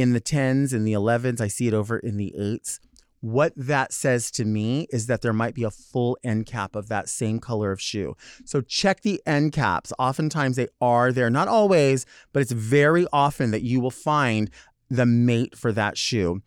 in 0.00 0.12
the 0.12 0.20
10s 0.20 0.72
and 0.72 0.86
the 0.86 0.92
11s. 0.92 1.40
I 1.40 1.48
see 1.48 1.68
it 1.68 1.74
over 1.74 1.98
in 1.98 2.16
the 2.16 2.34
8s. 2.38 2.80
What 3.20 3.52
that 3.54 3.92
says 3.92 4.30
to 4.32 4.46
me 4.46 4.86
is 4.90 5.06
that 5.06 5.20
there 5.20 5.34
might 5.34 5.54
be 5.54 5.64
a 5.64 5.70
full 5.70 6.16
end 6.24 6.46
cap 6.46 6.74
of 6.74 6.88
that 6.88 7.08
same 7.08 7.38
color 7.38 7.70
of 7.70 7.80
shoe. 7.80 8.16
So 8.46 8.62
check 8.62 9.02
the 9.02 9.20
end 9.26 9.52
caps. 9.52 9.92
Oftentimes 9.98 10.56
they 10.56 10.68
are 10.80 11.12
there, 11.12 11.28
not 11.28 11.46
always, 11.46 12.06
but 12.32 12.40
it's 12.40 12.52
very 12.52 13.06
often 13.12 13.50
that 13.50 13.62
you 13.62 13.78
will 13.78 13.90
find 13.90 14.50
the 14.88 15.06
mate 15.06 15.56
for 15.56 15.70
that 15.72 15.98
shoe. 15.98 16.42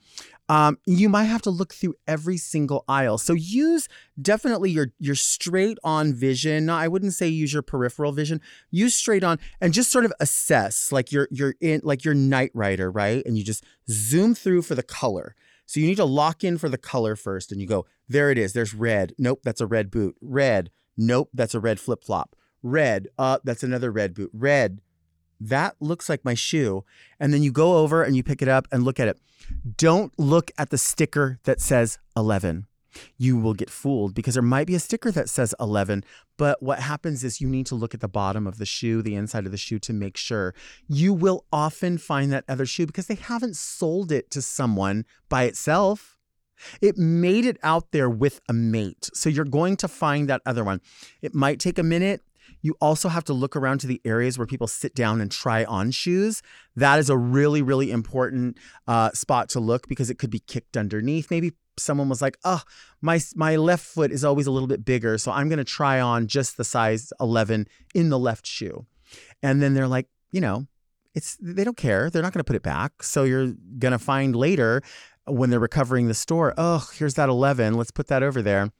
Um, 0.49 0.77
you 0.85 1.07
might 1.07 1.25
have 1.25 1.41
to 1.43 1.49
look 1.49 1.73
through 1.73 1.95
every 2.05 2.37
single 2.37 2.83
aisle. 2.87 3.17
So 3.17 3.33
use 3.33 3.87
definitely 4.21 4.71
your 4.71 4.87
your 4.99 5.15
straight 5.15 5.77
on 5.83 6.13
vision. 6.13 6.69
I 6.69 6.87
wouldn't 6.87 7.13
say 7.13 7.27
use 7.27 7.53
your 7.53 7.61
peripheral 7.61 8.11
vision. 8.11 8.41
Use 8.69 8.93
straight 8.93 9.23
on 9.23 9.39
and 9.61 9.73
just 9.73 9.91
sort 9.91 10.05
of 10.05 10.13
assess 10.19 10.91
like 10.91 11.11
you're 11.11 11.29
you're 11.31 11.55
in 11.61 11.81
like 11.83 12.03
your 12.03 12.13
Knight 12.13 12.51
Rider, 12.53 12.91
right? 12.91 13.23
And 13.25 13.37
you 13.37 13.43
just 13.43 13.63
zoom 13.89 14.35
through 14.35 14.63
for 14.63 14.75
the 14.75 14.83
color. 14.83 15.35
So 15.65 15.79
you 15.79 15.87
need 15.87 15.95
to 15.95 16.05
lock 16.05 16.43
in 16.43 16.57
for 16.57 16.67
the 16.67 16.77
color 16.77 17.15
first 17.15 17.51
and 17.51 17.61
you 17.61 17.67
go, 17.67 17.85
there 18.09 18.29
it 18.29 18.37
is. 18.37 18.51
There's 18.53 18.73
red. 18.73 19.13
Nope, 19.17 19.41
that's 19.43 19.61
a 19.61 19.67
red 19.67 19.89
boot. 19.89 20.17
Red. 20.21 20.71
Nope, 20.97 21.29
that's 21.33 21.55
a 21.55 21.59
red 21.59 21.79
flip 21.79 22.03
flop. 22.03 22.35
Red. 22.61 23.07
Uh, 23.17 23.39
that's 23.43 23.63
another 23.63 23.91
red 23.91 24.13
boot. 24.13 24.29
Red 24.33 24.81
that 25.39 25.75
looks 25.79 26.09
like 26.09 26.23
my 26.25 26.33
shoe. 26.33 26.83
And 27.19 27.33
then 27.33 27.43
you 27.43 27.51
go 27.51 27.77
over 27.77 28.03
and 28.03 28.15
you 28.15 28.23
pick 28.23 28.41
it 28.41 28.47
up 28.47 28.67
and 28.71 28.83
look 28.83 28.99
at 28.99 29.07
it. 29.07 29.19
Don't 29.77 30.17
look 30.17 30.51
at 30.57 30.69
the 30.69 30.77
sticker 30.77 31.39
that 31.43 31.61
says 31.61 31.97
11. 32.15 32.67
You 33.17 33.37
will 33.37 33.53
get 33.53 33.69
fooled 33.69 34.13
because 34.13 34.35
there 34.35 34.43
might 34.43 34.67
be 34.67 34.75
a 34.75 34.79
sticker 34.79 35.11
that 35.11 35.29
says 35.29 35.55
11, 35.59 36.03
but 36.37 36.61
what 36.61 36.79
happens 36.79 37.23
is 37.23 37.41
you 37.41 37.47
need 37.47 37.65
to 37.67 37.75
look 37.75 37.93
at 37.93 38.01
the 38.01 38.07
bottom 38.07 38.45
of 38.45 38.57
the 38.57 38.65
shoe, 38.65 39.01
the 39.01 39.15
inside 39.15 39.45
of 39.45 39.51
the 39.51 39.57
shoe 39.57 39.79
to 39.79 39.93
make 39.93 40.17
sure. 40.17 40.53
You 40.87 41.13
will 41.13 41.45
often 41.51 41.97
find 41.97 42.31
that 42.31 42.45
other 42.47 42.65
shoe 42.65 42.85
because 42.85 43.07
they 43.07 43.15
haven't 43.15 43.55
sold 43.55 44.11
it 44.11 44.29
to 44.31 44.41
someone 44.41 45.05
by 45.29 45.43
itself. 45.43 46.17
It 46.81 46.97
made 46.97 47.45
it 47.45 47.57
out 47.63 47.91
there 47.91 48.09
with 48.09 48.41
a 48.47 48.53
mate. 48.53 49.09
So 49.13 49.29
you're 49.29 49.45
going 49.45 49.75
to 49.77 49.87
find 49.87 50.29
that 50.29 50.41
other 50.45 50.63
one. 50.63 50.81
It 51.21 51.35
might 51.35 51.59
take 51.59 51.77
a 51.77 51.83
minute. 51.83 52.21
You 52.61 52.75
also 52.79 53.09
have 53.09 53.23
to 53.25 53.33
look 53.33 53.55
around 53.55 53.79
to 53.79 53.87
the 53.87 54.01
areas 54.05 54.37
where 54.37 54.47
people 54.47 54.67
sit 54.67 54.95
down 54.95 55.21
and 55.21 55.31
try 55.31 55.63
on 55.65 55.91
shoes. 55.91 56.41
That 56.75 56.99
is 56.99 57.09
a 57.09 57.17
really, 57.17 57.61
really 57.61 57.91
important 57.91 58.57
uh, 58.87 59.11
spot 59.11 59.49
to 59.49 59.59
look 59.59 59.87
because 59.87 60.09
it 60.09 60.17
could 60.17 60.29
be 60.29 60.39
kicked 60.39 60.77
underneath. 60.77 61.29
Maybe 61.29 61.53
someone 61.77 62.09
was 62.09 62.21
like, 62.21 62.37
"Oh, 62.43 62.61
my 63.01 63.19
my 63.35 63.55
left 63.55 63.85
foot 63.85 64.11
is 64.11 64.23
always 64.23 64.47
a 64.47 64.51
little 64.51 64.67
bit 64.67 64.85
bigger, 64.85 65.17
so 65.17 65.31
I'm 65.31 65.49
going 65.49 65.57
to 65.57 65.63
try 65.63 65.99
on 65.99 66.27
just 66.27 66.57
the 66.57 66.63
size 66.63 67.11
11 67.19 67.67
in 67.93 68.09
the 68.09 68.19
left 68.19 68.45
shoe." 68.47 68.85
And 69.41 69.61
then 69.61 69.73
they're 69.73 69.87
like, 69.87 70.07
you 70.31 70.41
know, 70.41 70.67
it's 71.13 71.37
they 71.41 71.63
don't 71.63 71.77
care. 71.77 72.09
They're 72.09 72.23
not 72.23 72.33
going 72.33 72.39
to 72.39 72.45
put 72.45 72.55
it 72.55 72.63
back. 72.63 73.03
So 73.03 73.23
you're 73.23 73.53
going 73.79 73.91
to 73.91 73.99
find 73.99 74.35
later 74.35 74.81
when 75.25 75.49
they're 75.49 75.59
recovering 75.59 76.07
the 76.07 76.13
store, 76.13 76.53
"Oh, 76.57 76.87
here's 76.93 77.15
that 77.15 77.29
11. 77.29 77.75
Let's 77.75 77.91
put 77.91 78.07
that 78.07 78.23
over 78.23 78.41
there." 78.41 78.71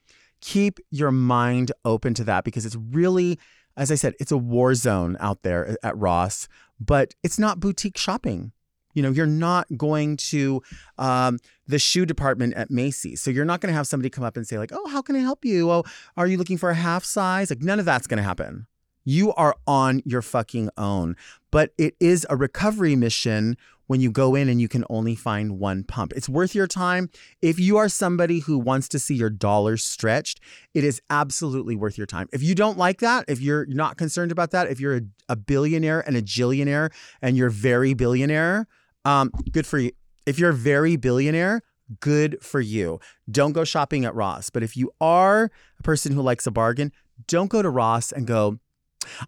Keep 0.44 0.80
your 0.92 1.10
mind 1.12 1.72
open 1.86 2.14
to 2.16 2.26
that 2.26 2.44
because 2.44 2.66
it's 2.66 2.76
really 2.76 3.40
as 3.76 3.92
I 3.92 3.96
said, 3.96 4.14
it's 4.20 4.32
a 4.32 4.38
war 4.38 4.76
zone 4.76 5.18
out 5.20 5.42
there 5.42 5.78
at 5.84 5.98
Ross, 5.98 6.48
but 6.80 7.16
it's 7.24 7.40
not 7.40 7.60
boutique 7.60 7.98
shopping. 7.98 8.52
You 8.94 9.02
know, 9.02 9.10
you're 9.10 9.26
not 9.26 9.66
going 9.76 10.18
to 10.18 10.62
um, 11.00 11.40
the 11.66 11.80
shoe 11.80 12.06
department 12.06 12.54
at 12.54 12.70
Macy's. 12.70 13.22
So 13.22 13.32
you're 13.32 13.46
not 13.46 13.60
going 13.60 13.72
to 13.72 13.76
have 13.76 13.88
somebody 13.88 14.12
come 14.12 14.24
up 14.24 14.38
and 14.38 14.46
say, 14.46 14.60
like, 14.60 14.72
oh, 14.72 14.88
how 14.90 15.02
can 15.02 15.16
I 15.16 15.20
help 15.20 15.44
you? 15.44 15.72
Oh, 15.72 15.84
are 16.16 16.28
you 16.28 16.38
looking 16.38 16.58
for 16.58 16.70
a 16.70 16.76
half 16.76 17.04
size? 17.04 17.50
Like, 17.50 17.64
none 17.64 17.80
of 17.80 17.86
that's 17.86 18.06
going 18.06 18.18
to 18.18 18.24
happen. 18.24 18.68
You 19.04 19.34
are 19.34 19.56
on 19.66 20.04
your 20.06 20.22
fucking 20.22 20.70
own. 20.78 21.16
But 21.50 21.74
it 21.80 21.96
is 22.00 22.28
a 22.30 22.36
recovery 22.36 22.96
mission 22.96 23.58
when 23.94 24.02
you 24.02 24.10
go 24.10 24.34
in 24.34 24.50
and 24.50 24.60
you 24.60 24.68
can 24.68 24.84
only 24.90 25.14
find 25.14 25.60
one 25.60 25.84
pump. 25.84 26.14
It's 26.16 26.28
worth 26.28 26.56
your 26.56 26.66
time. 26.66 27.12
If 27.44 27.60
you 27.60 27.78
are 27.78 27.88
somebody 27.88 28.40
who 28.40 28.58
wants 28.58 28.88
to 28.88 28.98
see 28.98 29.14
your 29.14 29.30
dollars 29.30 29.84
stretched, 29.84 30.40
it 30.74 30.84
is 30.84 31.00
absolutely 31.12 31.76
worth 31.76 31.96
your 31.96 32.08
time. 32.08 32.28
If 32.34 32.42
you 32.42 32.56
don't 32.56 32.76
like 32.76 33.02
that, 33.02 33.26
if 33.28 33.40
you're 33.40 33.68
not 33.68 33.98
concerned 33.98 34.32
about 34.32 34.50
that, 34.50 34.68
if 34.68 34.80
you're 34.80 34.96
a, 34.96 35.02
a 35.30 35.36
billionaire 35.36 36.00
and 36.08 36.18
a 36.18 36.24
jillionaire 36.24 36.90
and 37.22 37.38
you're 37.38 37.52
very 37.52 37.94
billionaire, 37.94 38.66
um, 39.06 39.30
good 39.52 39.68
for 39.68 39.78
you. 39.78 39.92
If 40.26 40.40
you're 40.40 40.54
very 40.54 40.96
billionaire, 40.96 41.62
good 42.00 42.42
for 42.42 42.62
you. 42.62 43.00
Don't 43.30 43.52
go 43.52 43.64
shopping 43.64 44.06
at 44.06 44.16
Ross. 44.16 44.50
But 44.50 44.64
if 44.64 44.76
you 44.76 44.92
are 45.00 45.52
a 45.78 45.84
person 45.84 46.14
who 46.14 46.24
likes 46.24 46.48
a 46.48 46.52
bargain, 46.52 46.92
don't 47.28 47.52
go 47.52 47.62
to 47.62 47.70
Ross 47.70 48.12
and 48.12 48.26
go, 48.26 48.58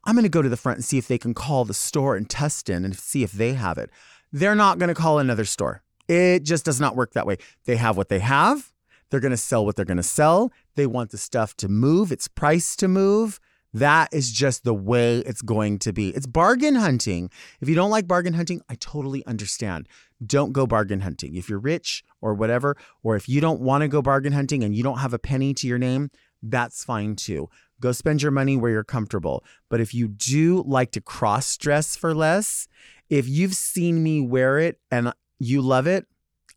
I'm 0.06 0.16
going 0.16 0.24
to 0.24 0.30
go 0.30 0.42
to 0.42 0.50
the 0.50 0.58
front 0.58 0.78
and 0.78 0.86
see 0.86 0.98
if 0.98 1.08
they 1.08 1.18
can 1.18 1.36
call 1.36 1.66
the 1.66 1.74
store 1.76 2.18
in 2.18 2.26
and 2.68 2.98
see 2.98 3.22
if 3.24 3.32
they 3.32 3.54
have 3.54 3.78
it. 3.78 3.92
They're 4.32 4.56
not 4.56 4.80
going 4.80 4.90
to 4.90 4.96
call 4.96 5.20
another 5.20 5.46
store. 5.46 5.82
It 6.08 6.44
just 6.44 6.66
does 6.66 6.80
not 6.80 6.96
work 6.96 7.14
that 7.14 7.26
way. 7.26 7.38
They 7.66 7.78
have 7.78 7.98
what 7.98 8.10
they 8.10 8.20
have. 8.20 8.72
They're 9.10 9.20
going 9.20 9.32
to 9.32 9.38
sell 9.38 9.66
what 9.66 9.76
they're 9.76 9.86
going 9.86 9.98
to 9.98 10.04
sell. 10.04 10.52
They 10.76 10.88
want 10.88 11.12
the 11.12 11.18
stuff 11.18 11.56
to 11.58 11.70
move, 11.70 12.12
it's 12.12 12.28
priced 12.28 12.80
to 12.80 12.88
move. 12.88 13.40
That 13.74 14.14
is 14.14 14.32
just 14.32 14.64
the 14.64 14.74
way 14.74 15.18
it's 15.20 15.42
going 15.42 15.80
to 15.80 15.92
be. 15.92 16.10
It's 16.12 16.26
bargain 16.26 16.76
hunting. 16.76 17.30
If 17.60 17.68
you 17.68 17.76
don't 17.76 17.90
like 17.90 18.08
bargain 18.08 18.34
hunting, 18.34 18.62
I 18.70 18.76
totally 18.76 19.26
understand. 19.26 19.90
Don't 20.26 20.54
go 20.54 20.66
bargain 20.66 21.02
hunting. 21.02 21.36
If 21.36 21.50
you're 21.50 21.60
rich 21.60 22.02
or 22.22 22.34
whatever, 22.34 22.78
or 23.04 23.18
if 23.18 23.28
you 23.28 23.42
don't 23.42 23.60
want 23.60 23.82
to 23.82 23.90
go 23.90 24.02
bargain 24.02 24.32
hunting 24.32 24.64
and 24.64 24.74
you 24.74 24.82
don't 24.82 25.00
have 25.00 25.14
a 25.14 25.20
penny 25.20 25.54
to 25.56 25.68
your 25.68 25.78
name, 25.78 26.10
that's 26.42 26.86
fine 26.86 27.18
too. 27.18 27.50
Go 27.82 27.92
spend 27.92 28.22
your 28.22 28.32
money 28.32 28.56
where 28.56 28.72
you're 28.72 28.86
comfortable. 28.86 29.44
But 29.70 29.82
if 29.82 29.94
you 29.94 30.08
do 30.08 30.64
like 30.66 30.92
to 30.92 31.02
cross 31.02 31.58
dress 31.58 31.98
for 31.98 32.14
less, 32.14 32.70
if 33.10 33.28
you've 33.28 33.54
seen 33.54 34.02
me 34.02 34.22
wear 34.22 34.60
it 34.60 34.80
and 34.92 35.14
you 35.40 35.62
love 35.62 35.88
it, 35.88 36.06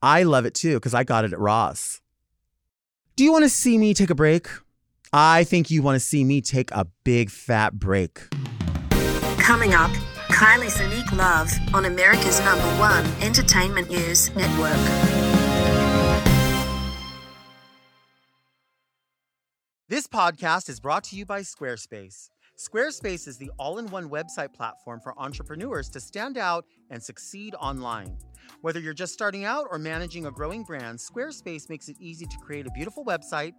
I 0.03 0.23
love 0.23 0.47
it 0.47 0.55
too 0.55 0.75
because 0.75 0.95
I 0.95 1.05
got 1.05 1.25
it 1.25 1.33
at 1.33 1.39
Ross. 1.39 2.01
Do 3.17 3.25
you 3.25 3.33
want 3.33 3.45
to 3.45 3.51
see 3.51 3.79
me 3.79 3.95
take 3.95 4.11
a 4.11 4.15
break? 4.15 4.49
I 5.13 5.45
think 5.45 5.71
you 5.71 5.83
want 5.83 5.97
to 5.97 6.01
see 6.01 6.25
me 6.25 6.41
take 6.41 6.71
a 6.71 6.87
big 7.05 7.31
fat 7.31 7.79
break. 7.79 8.21
Coming 9.39 9.75
up, 9.75 9.91
Kylie 10.29 10.71
Sonique 10.71 11.17
Love 11.17 11.51
on 11.75 11.87
America's 11.87 12.41
number 12.41 12.69
one 12.79 13.05
entertainment 13.23 13.91
news 13.91 14.35
network. 14.37 14.77
This 19.89 20.07
podcast 20.07 20.69
is 20.69 20.81
brought 20.81 21.05
to 21.05 21.17
you 21.17 21.25
by 21.25 21.41
Squarespace. 21.41 22.29
Squarespace 22.59 23.29
is 23.29 23.37
the 23.37 23.53
all 23.57 23.79
in 23.79 23.87
one 23.87 24.11
website 24.11 24.53
platform 24.53 24.99
for 24.99 25.17
entrepreneurs 25.17 25.89
to 25.91 26.01
stand 26.01 26.37
out 26.37 26.65
and 26.91 27.01
succeed 27.01 27.55
online. 27.55 28.19
Whether 28.63 28.81
you're 28.81 28.95
just 28.95 29.13
starting 29.13 29.45
out 29.45 29.69
or 29.71 29.79
managing 29.79 30.27
a 30.27 30.33
growing 30.33 30.65
brand, 30.65 30.99
Squarespace 30.99 31.69
makes 31.69 31.89
it 31.89 31.97
easy 32.01 32.27
to 32.27 32.37
create 32.39 32.67
a 32.67 32.73
beautiful 32.73 33.05
website, 33.05 33.53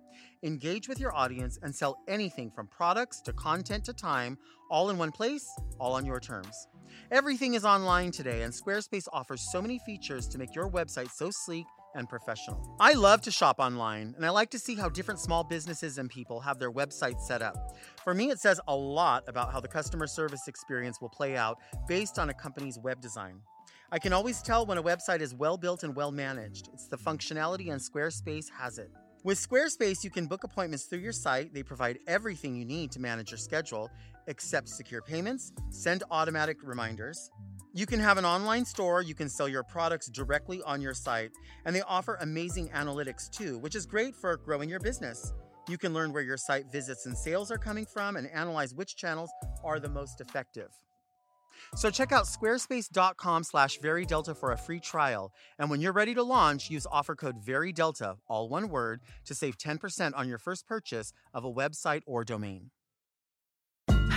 engage 0.44 0.90
with 0.90 1.00
your 1.00 1.16
audience, 1.16 1.58
and 1.64 1.74
sell 1.74 2.04
anything 2.10 2.52
from 2.52 2.68
products 2.68 3.22
to 3.22 3.32
content 3.32 3.86
to 3.86 3.94
time, 3.94 4.38
all 4.70 4.90
in 4.90 4.98
one 4.98 5.14
place, 5.14 5.48
all 5.80 5.94
on 5.94 6.06
your 6.06 6.20
terms. 6.20 6.68
Everything 7.10 7.54
is 7.54 7.64
online 7.64 8.12
today, 8.12 8.42
and 8.42 8.54
Squarespace 8.54 9.08
offers 9.14 9.50
so 9.50 9.62
many 9.62 9.80
features 9.86 10.28
to 10.28 10.38
make 10.38 10.54
your 10.54 10.70
website 10.70 11.10
so 11.10 11.30
sleek 11.32 11.66
and 11.96 12.08
professional. 12.08 12.76
I 12.80 12.94
love 12.94 13.22
to 13.22 13.32
shop 13.32 13.60
online, 13.60 14.14
and 14.16 14.26
I 14.26 14.30
like 14.30 14.50
to 14.52 14.60
see 14.60 14.76
how 14.76 14.90
different 14.90 15.20
small 15.20 15.44
businesses 15.44 15.98
and 15.98 16.10
people 16.10 16.40
have 16.40 16.60
their 16.60 16.72
websites 16.72 17.22
set 17.22 17.42
up. 17.42 17.78
For 18.04 18.14
me, 18.14 18.30
it 18.30 18.40
says 18.40 18.60
a 18.68 18.76
lot 18.76 19.24
about 19.28 19.52
how 19.52 19.60
the 19.60 19.68
customer 19.68 20.08
service 20.08 20.48
experience 20.48 21.02
will 21.02 21.10
play 21.10 21.36
out 21.36 21.58
based 21.88 22.20
on 22.20 22.30
a 22.30 22.34
company's 22.34 22.80
web 22.80 23.02
design. 23.02 23.42
I 23.92 24.00
can 24.00 24.14
always 24.14 24.42
tell 24.42 24.66
when 24.66 24.78
a 24.78 24.84
website 24.84 25.22
is 25.22 25.34
well 25.34 25.58
built 25.58 25.84
and 25.84 25.96
well 25.96 26.12
managed. 26.12 26.70
It's 26.74 26.88
the 26.88 26.98
functionality, 26.98 27.72
and 27.72 27.82
Squarespace 27.82 28.46
has 28.58 28.78
it. 28.78 28.92
With 29.24 29.38
Squarespace, 29.38 30.04
you 30.04 30.10
can 30.10 30.28
book 30.28 30.46
appointments 30.46 30.86
through 30.86 31.00
your 31.00 31.12
site. 31.12 31.54
They 31.54 31.64
provide 31.64 32.00
everything 32.08 32.56
you 32.56 32.64
need 32.64 32.92
to 32.92 33.02
manage 33.02 33.32
your 33.32 33.38
schedule, 33.38 33.90
accept 34.28 34.70
secure 34.70 35.02
payments, 35.02 35.52
send 35.72 36.04
automatic 36.10 36.58
reminders. 36.64 37.30
You 37.72 37.86
can 37.86 38.00
have 38.00 38.18
an 38.18 38.26
online 38.26 38.66
store, 38.66 39.04
you 39.04 39.14
can 39.14 39.30
sell 39.30 39.48
your 39.48 39.62
products 39.62 40.08
directly 40.08 40.60
on 40.64 40.82
your 40.82 40.96
site, 40.96 41.30
and 41.66 41.76
they 41.76 41.82
offer 41.82 42.18
amazing 42.20 42.70
analytics 42.70 43.30
too, 43.30 43.60
which 43.60 43.76
is 43.76 43.86
great 43.86 44.16
for 44.16 44.36
growing 44.38 44.70
your 44.70 44.80
business. 44.80 45.34
You 45.68 45.78
can 45.78 45.94
learn 45.94 46.12
where 46.12 46.24
your 46.24 46.36
site 46.36 46.72
visits 46.72 47.06
and 47.06 47.16
sales 47.16 47.52
are 47.52 47.60
coming 47.60 47.86
from 47.86 48.16
and 48.16 48.28
analyze 48.32 48.74
which 48.74 48.96
channels 48.96 49.30
are 49.64 49.80
the 49.80 49.88
most 49.88 50.20
effective. 50.20 50.70
So 51.76 51.92
check 51.92 52.12
out 52.12 52.26
squarespace.com 52.26 53.44
slash 53.44 53.78
verydelta 53.80 54.36
for 54.36 54.52
a 54.52 54.58
free 54.58 54.80
trial. 54.80 55.32
And 55.60 55.70
when 55.70 55.80
you're 55.80 55.94
ready 55.94 56.16
to 56.16 56.24
launch, 56.24 56.72
use 56.72 56.88
offer 56.92 57.16
code 57.16 57.40
VERYDELTA, 57.46 58.18
all 58.28 58.50
one 58.50 58.70
word, 58.70 59.02
to 59.26 59.36
save 59.36 59.60
10% 59.60 60.14
on 60.16 60.28
your 60.28 60.40
first 60.40 60.66
purchase 60.66 61.14
of 61.36 61.46
a 61.46 61.54
website 61.54 62.02
or 62.08 62.24
domain. 62.24 62.72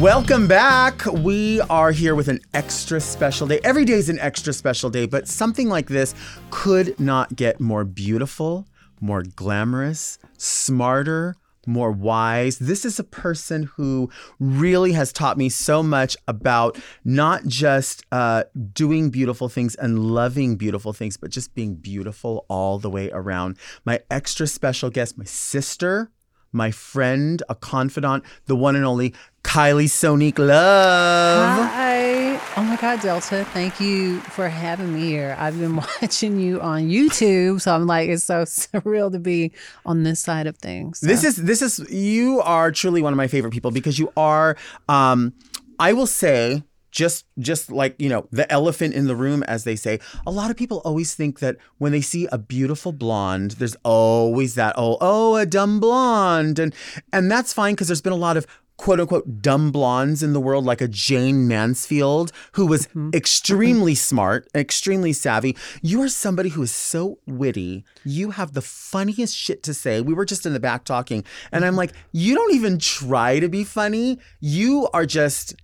Welcome 0.00 0.46
back. 0.46 1.06
We 1.06 1.62
are 1.62 1.90
here 1.90 2.14
with 2.14 2.28
an 2.28 2.40
extra 2.52 3.00
special 3.00 3.46
day. 3.46 3.60
Every 3.64 3.86
day 3.86 3.94
is 3.94 4.10
an 4.10 4.18
extra 4.18 4.52
special 4.52 4.90
day, 4.90 5.06
but 5.06 5.26
something 5.26 5.70
like 5.70 5.88
this 5.88 6.14
could 6.50 7.00
not 7.00 7.34
get 7.34 7.60
more 7.60 7.82
beautiful, 7.82 8.68
more 9.00 9.22
glamorous, 9.22 10.18
smarter, 10.36 11.34
more 11.66 11.90
wise. 11.90 12.58
This 12.58 12.84
is 12.84 12.98
a 12.98 13.04
person 13.04 13.70
who 13.76 14.10
really 14.38 14.92
has 14.92 15.14
taught 15.14 15.38
me 15.38 15.48
so 15.48 15.82
much 15.82 16.14
about 16.28 16.78
not 17.02 17.46
just 17.46 18.04
uh, 18.12 18.44
doing 18.74 19.08
beautiful 19.08 19.48
things 19.48 19.76
and 19.76 19.98
loving 19.98 20.56
beautiful 20.56 20.92
things, 20.92 21.16
but 21.16 21.30
just 21.30 21.54
being 21.54 21.74
beautiful 21.74 22.44
all 22.50 22.78
the 22.78 22.90
way 22.90 23.10
around. 23.12 23.56
My 23.86 24.00
extra 24.10 24.46
special 24.46 24.90
guest, 24.90 25.16
my 25.16 25.24
sister, 25.24 26.10
my 26.52 26.70
friend, 26.70 27.42
a 27.48 27.54
confidant, 27.54 28.24
the 28.46 28.56
one 28.56 28.76
and 28.76 28.84
only 28.84 29.14
Kylie 29.42 29.84
Sonique 29.84 30.38
Love. 30.38 31.68
Hi. 31.68 32.40
Oh 32.56 32.64
my 32.64 32.76
God, 32.76 33.00
Delta. 33.00 33.44
Thank 33.52 33.80
you 33.80 34.20
for 34.20 34.48
having 34.48 34.92
me 34.94 35.06
here. 35.06 35.36
I've 35.38 35.58
been 35.58 35.76
watching 36.02 36.38
you 36.40 36.60
on 36.60 36.88
YouTube, 36.88 37.60
so 37.60 37.74
I'm 37.74 37.86
like, 37.86 38.08
it's 38.08 38.24
so 38.24 38.42
surreal 38.44 39.12
to 39.12 39.18
be 39.18 39.52
on 39.84 40.02
this 40.02 40.20
side 40.20 40.46
of 40.46 40.56
things. 40.58 41.00
So. 41.00 41.06
This 41.06 41.24
is 41.24 41.36
this 41.36 41.62
is 41.62 41.78
you 41.90 42.40
are 42.40 42.72
truly 42.72 43.02
one 43.02 43.12
of 43.12 43.16
my 43.16 43.28
favorite 43.28 43.52
people 43.52 43.70
because 43.70 43.98
you 43.98 44.12
are 44.16 44.56
um 44.88 45.32
I 45.78 45.92
will 45.92 46.06
say 46.06 46.62
just 46.96 47.26
just 47.38 47.70
like 47.80 47.94
you 47.98 48.08
know 48.12 48.22
the 48.32 48.50
elephant 48.50 48.94
in 48.94 49.04
the 49.06 49.14
room 49.24 49.42
as 49.54 49.64
they 49.64 49.76
say 49.76 49.94
a 50.26 50.30
lot 50.30 50.50
of 50.50 50.56
people 50.56 50.78
always 50.88 51.14
think 51.14 51.40
that 51.40 51.56
when 51.76 51.92
they 51.92 52.00
see 52.00 52.26
a 52.32 52.38
beautiful 52.38 52.90
blonde 52.90 53.50
there's 53.60 53.76
always 53.84 54.54
that 54.54 54.74
oh 54.78 54.96
oh 55.00 55.36
a 55.36 55.44
dumb 55.44 55.78
blonde 55.78 56.58
and 56.58 56.74
and 57.12 57.30
that's 57.30 57.52
fine 57.52 57.74
because 57.74 57.88
there's 57.88 58.00
been 58.08 58.14
a 58.20 58.24
lot 58.28 58.36
of 58.38 58.46
quote 58.78 59.00
unquote 59.00 59.40
dumb 59.40 59.72
blondes 59.72 60.22
in 60.22 60.34
the 60.34 60.40
world, 60.40 60.64
like 60.66 60.82
a 60.82 60.88
Jayne 60.88 61.48
Mansfield, 61.48 62.30
who 62.52 62.66
was 62.66 62.86
Mm-hmm. 62.88 63.10
extremely 63.22 63.94
smart, 63.94 64.46
extremely 64.54 65.14
savvy. 65.14 65.56
You 65.80 66.02
are 66.02 66.08
somebody 66.10 66.50
who 66.50 66.62
is 66.62 66.74
so 66.74 67.18
witty. 67.26 67.84
You 68.04 68.32
have 68.32 68.52
the 68.52 68.60
funniest 68.62 69.34
shit 69.34 69.62
to 69.62 69.72
say. 69.72 70.02
We 70.02 70.12
were 70.12 70.26
just 70.26 70.44
in 70.44 70.52
the 70.52 70.60
back 70.60 70.84
talking, 70.84 71.24
and 71.52 71.62
Mm-hmm. 71.62 71.68
I'm 71.68 71.76
like, 71.76 71.92
you 72.12 72.34
don't 72.34 72.54
even 72.54 72.78
try 72.78 73.40
to 73.40 73.48
be 73.48 73.64
funny. 73.64 74.18
You 74.40 74.88
are 74.92 75.06
just. 75.06 75.54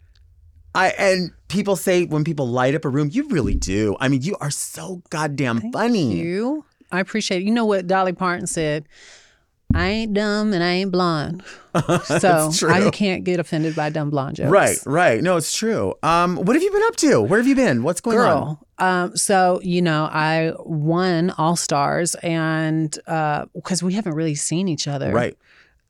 I 0.74 0.88
and 0.90 1.30
people 1.48 1.76
say 1.76 2.04
when 2.04 2.24
people 2.24 2.48
light 2.48 2.74
up 2.74 2.84
a 2.84 2.88
room, 2.88 3.08
you 3.12 3.28
really 3.28 3.54
do. 3.54 3.96
I 4.00 4.08
mean, 4.08 4.22
you 4.22 4.36
are 4.40 4.50
so 4.50 5.02
goddamn 5.10 5.70
funny. 5.72 6.14
you. 6.16 6.64
I 6.90 7.00
appreciate 7.00 7.42
it. 7.42 7.44
You 7.44 7.50
know 7.52 7.64
what 7.66 7.86
Dolly 7.86 8.12
Parton 8.12 8.46
said? 8.46 8.86
I 9.74 9.88
ain't 9.88 10.12
dumb 10.12 10.52
and 10.52 10.62
I 10.62 10.72
ain't 10.72 10.92
blonde. 10.92 11.42
So. 12.20 12.50
I 12.68 12.90
can't 12.90 13.24
get 13.24 13.40
offended 13.40 13.74
by 13.74 13.88
dumb 13.88 14.10
blonde 14.10 14.36
jokes. 14.36 14.50
Right, 14.50 14.76
right. 14.84 15.22
No, 15.22 15.38
it's 15.38 15.56
true. 15.56 15.94
Um, 16.02 16.36
what 16.36 16.54
have 16.54 16.62
you 16.62 16.70
been 16.70 16.82
up 16.82 16.96
to? 16.96 17.22
Where 17.22 17.38
have 17.38 17.46
you 17.48 17.54
been? 17.54 17.82
What's 17.82 18.02
going 18.02 18.18
on? 18.18 18.24
girl. 18.24 18.66
Um, 18.78 19.16
so 19.16 19.58
you 19.62 19.80
know, 19.80 20.04
I 20.12 20.52
won 20.58 21.30
All 21.38 21.56
Stars, 21.56 22.14
and 22.16 22.90
because 23.54 23.82
we 23.82 23.94
haven't 23.94 24.12
really 24.14 24.34
seen 24.34 24.68
each 24.68 24.86
other 24.86 25.12
Right. 25.12 25.34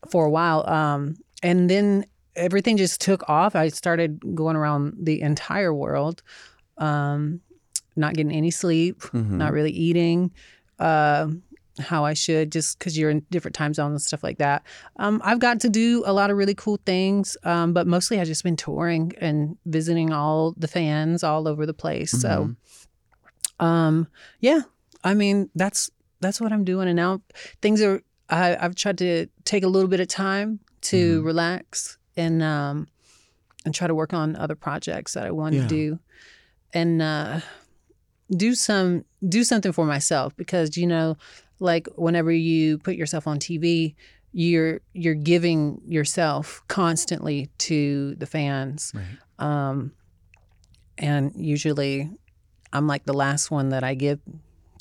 for 0.09 0.25
a 0.25 0.31
while, 0.31 0.69
um, 0.69 1.17
and 1.43 1.69
then 1.69 2.07
everything 2.37 2.77
just 2.77 3.01
took 3.01 3.29
off. 3.29 3.55
I 3.55 3.69
started 3.69 4.35
going 4.35 4.57
around 4.57 4.95
the 5.01 5.21
entire 5.21 5.73
world, 5.75 6.23
um, 6.79 7.41
not 7.97 8.15
getting 8.15 8.33
any 8.33 8.51
sleep, 8.51 9.01
Mhm. 9.03 9.31
not 9.33 9.53
really 9.53 9.71
eating. 9.73 10.31
Uh, 10.79 11.29
how 11.79 12.05
I 12.05 12.13
should, 12.13 12.53
just 12.53 12.79
because 12.79 12.99
you're 12.99 13.09
in 13.09 13.25
different 13.31 13.55
time 13.55 13.73
zones 13.73 13.93
and 13.93 14.03
stuff 14.03 14.23
like 14.23 14.37
that. 14.39 14.63
Um, 14.97 15.23
I've 15.25 15.39
got 15.39 15.59
to 15.61 15.71
do 15.71 16.03
a 16.05 16.13
lot 16.13 16.31
of 16.31 16.37
really 16.37 16.55
cool 16.55 16.79
things, 16.85 17.35
um, 17.45 17.73
but 17.73 17.87
mostly 17.87 18.21
I've 18.21 18.27
just 18.27 18.45
been 18.45 18.57
touring 18.57 19.13
and 19.23 19.57
visiting 19.65 20.13
all 20.13 20.53
the 20.59 20.69
fans 20.69 21.25
all 21.25 21.49
over 21.49 21.65
the 21.65 21.73
place. 21.73 22.11
So, 22.11 22.55
um, 23.59 24.07
yeah, 24.41 24.61
I 25.03 25.15
mean 25.15 25.49
that's 25.55 25.91
that's 26.21 26.41
what 26.41 26.53
I'm 26.53 26.65
doing, 26.65 26.89
and 26.89 26.97
now 26.97 27.23
things 27.61 27.81
are. 27.83 28.03
I, 28.29 28.57
I've 28.57 28.75
tried 28.75 28.99
to 28.99 29.27
take 29.45 29.63
a 29.65 29.69
little 29.69 29.89
bit 29.89 30.01
of 30.01 30.09
time 30.09 30.61
to 30.83 31.23
relax 31.23 31.99
and 32.17 32.43
um, 32.43 32.89
and 33.65 33.75
try 33.75 33.87
to 33.87 33.95
work 33.95 34.13
on 34.13 34.37
other 34.37 34.55
projects 34.57 35.15
that 35.15 35.25
I 35.27 35.31
want 35.31 35.55
Yeah. 35.55 35.63
to 35.63 35.67
do, 35.69 35.99
and 36.75 37.01
uh, 37.03 37.41
do 38.31 38.55
some 38.55 39.05
do 39.27 39.45
something 39.45 39.73
for 39.73 39.85
myself 39.87 40.37
because 40.37 40.77
you 40.77 40.87
know, 40.87 41.17
like 41.61 41.87
whenever 41.97 42.33
you 42.33 42.79
put 42.79 42.97
yourself 42.97 43.27
on 43.27 43.39
TV, 43.39 43.95
you're 44.33 44.81
you're 44.93 45.15
giving 45.15 45.81
yourself 45.87 46.63
constantly 46.69 47.51
to 47.59 48.15
the 48.17 48.27
fans, 48.27 48.93
um, 49.39 49.93
and 50.99 51.33
usually 51.37 52.11
I'm 52.73 52.87
like 52.87 53.05
the 53.05 53.13
last 53.15 53.51
one 53.51 53.71
that 53.71 53.85
I 53.85 53.95
give 53.95 54.21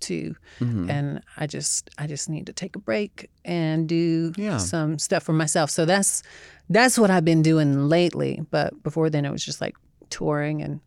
too. 0.02 0.36
Mhm. 0.60 0.90
And 0.90 1.22
I 1.38 1.48
just 1.48 1.90
I 1.98 2.08
just 2.08 2.30
need 2.30 2.46
to 2.48 2.54
take 2.54 2.76
a 2.76 2.80
break 2.80 3.30
and 3.46 3.88
do 3.88 4.34
Yeah. 4.38 4.58
some 4.58 5.00
stuff 5.00 5.24
for 5.24 5.34
myself. 5.34 5.70
So 5.70 5.86
that's 5.86 6.24
that's 6.70 6.98
what 7.00 7.10
I've 7.10 7.26
been 7.26 7.42
doing 7.42 7.88
lately. 7.90 8.42
But 8.52 8.82
before 8.84 9.10
then 9.10 9.24
it 9.26 9.32
was 9.32 9.44
just 9.46 9.62
like 9.62 9.76
touring 10.10 10.62
and 10.62 10.80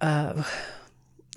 uh 0.00 0.42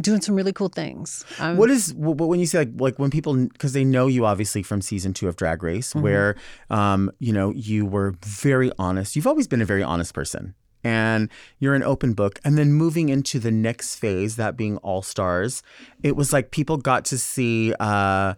doing 0.01 0.19
some 0.21 0.35
really 0.35 0.51
cool 0.51 0.67
things. 0.69 1.23
I'm, 1.39 1.55
What 1.57 1.69
is 1.69 1.93
but 1.93 2.25
when 2.27 2.39
you 2.39 2.45
say 2.45 2.59
like 2.59 2.71
like 2.77 2.99
when 2.99 3.09
people 3.11 3.33
because 3.47 3.73
they 3.73 3.85
know 3.85 4.07
you 4.07 4.25
obviously 4.25 4.61
from 4.63 4.81
season 4.81 5.13
two 5.13 5.27
of 5.27 5.35
Drag 5.35 5.63
Race 5.63 5.89
Mm-hmm. 5.93 6.01
where 6.01 6.35
um 6.69 7.11
you 7.19 7.31
know 7.31 7.51
you 7.51 7.85
were 7.85 8.15
very 8.25 8.71
honest. 8.77 9.15
You've 9.15 9.27
always 9.27 9.47
been 9.47 9.61
a 9.61 9.65
very 9.65 9.83
honest 9.83 10.13
person. 10.13 10.53
And 10.85 11.29
you're 11.59 11.73
an 11.75 11.83
open 11.83 12.13
book. 12.13 12.39
And 12.45 12.57
then 12.57 12.71
moving 12.73 13.09
into 13.09 13.39
the 13.39 13.51
next 13.51 13.95
phase, 13.95 14.35
that 14.37 14.55
being 14.55 14.77
All 14.77 15.01
Stars, 15.01 15.63
it 16.03 16.15
was 16.15 16.31
like 16.31 16.51
people 16.51 16.77
got 16.77 17.03
to 17.05 17.17
see 17.17 17.73
uh 17.79 18.35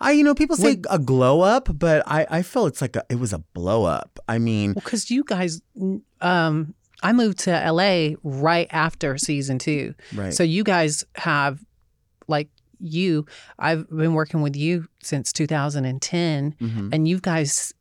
I 0.00 0.10
you 0.12 0.24
know, 0.24 0.34
people 0.34 0.56
say 0.56 0.76
a 0.90 0.98
glow 0.98 1.40
up, 1.40 1.68
but 1.78 2.02
I, 2.06 2.26
I 2.28 2.42
feel 2.42 2.66
it's 2.66 2.82
like 2.82 2.96
a, 2.96 3.04
it 3.08 3.18
was 3.20 3.32
a 3.32 3.38
blow 3.38 3.84
up. 3.84 4.18
I 4.28 4.38
mean, 4.38 4.74
because 4.74 5.10
you 5.10 5.24
guys 5.24 5.62
um 6.20 6.74
I 7.02 7.12
moved 7.12 7.38
to 7.40 7.50
LA 7.70 8.16
right 8.22 8.66
after 8.70 9.16
season 9.18 9.58
2. 9.58 9.94
right. 10.16 10.34
So 10.34 10.42
you 10.42 10.64
guys 10.64 11.04
have 11.16 11.64
like 12.28 12.48
you 12.80 13.24
I've 13.58 13.88
been 13.88 14.14
working 14.14 14.42
with 14.42 14.56
you 14.56 14.88
since 15.02 15.32
2010 15.32 16.54
Mhm. 16.60 16.88
and 16.92 17.06
you 17.08 17.20
guys 17.20 17.72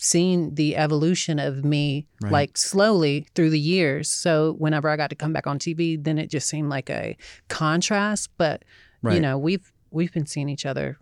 seen 0.00 0.54
the 0.54 0.76
evolution 0.76 1.38
of 1.38 1.64
me 1.64 2.06
Right. 2.22 2.32
like 2.32 2.58
slowly 2.58 3.26
through 3.34 3.50
the 3.50 3.60
years. 3.60 4.08
So 4.10 4.54
whenever 4.58 4.88
I 4.88 4.96
got 4.96 5.10
to 5.10 5.16
come 5.16 5.32
back 5.32 5.46
on 5.46 5.58
TV, 5.58 6.02
then 6.02 6.18
it 6.18 6.30
just 6.30 6.48
seemed 6.48 6.68
like 6.70 6.88
a 6.90 7.16
contrast, 7.48 8.30
but 8.38 8.64
you 9.04 9.20
know, 9.20 9.38
we've 9.38 9.72
we've 9.90 10.12
been 10.12 10.26
seeing 10.26 10.48
each 10.48 10.66
other 10.66 10.98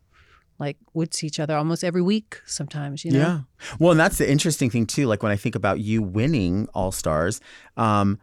like 0.59 0.77
would 0.95 1.13
see 1.13 1.27
each 1.27 1.39
other 1.41 1.55
almost 1.57 1.85
every 1.85 2.01
week 2.01 2.41
sometimes, 2.47 3.05
you 3.05 3.11
know. 3.13 3.19
Yeah. 3.19 3.41
Well, 3.79 3.91
and 3.91 4.01
that's 4.01 4.17
the 4.19 4.31
interesting 4.31 4.71
thing 4.71 4.87
too. 4.87 5.07
Like 5.07 5.23
when 5.23 5.31
I 5.33 5.37
think 5.37 5.55
about 5.55 5.81
you 5.81 6.03
winning 6.03 6.67
All 6.73 6.93
Stars, 6.93 7.41
um, 7.77 8.19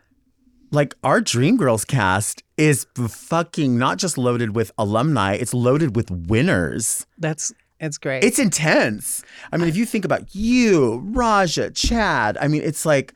like 0.71 0.95
our 1.03 1.21
Dreamgirls 1.21 1.85
cast 1.85 2.41
is 2.57 2.87
fucking 2.95 3.77
not 3.77 3.99
just 3.99 4.17
loaded 4.17 4.55
with 4.55 4.71
alumni; 4.79 5.33
it's 5.33 5.53
loaded 5.53 5.95
with 5.95 6.09
winners. 6.09 7.05
That's 7.19 7.53
it's 7.83 7.97
great. 7.97 8.23
It's 8.23 8.39
intense. 8.39 9.23
I 9.51 9.57
mean, 9.57 9.67
if 9.69 9.75
you 9.75 9.85
think 9.85 10.05
about 10.05 10.33
you, 10.35 11.01
Raja, 11.13 11.69
Chad, 11.71 12.37
I 12.39 12.47
mean, 12.47 12.61
it's 12.63 12.85
like 12.85 13.13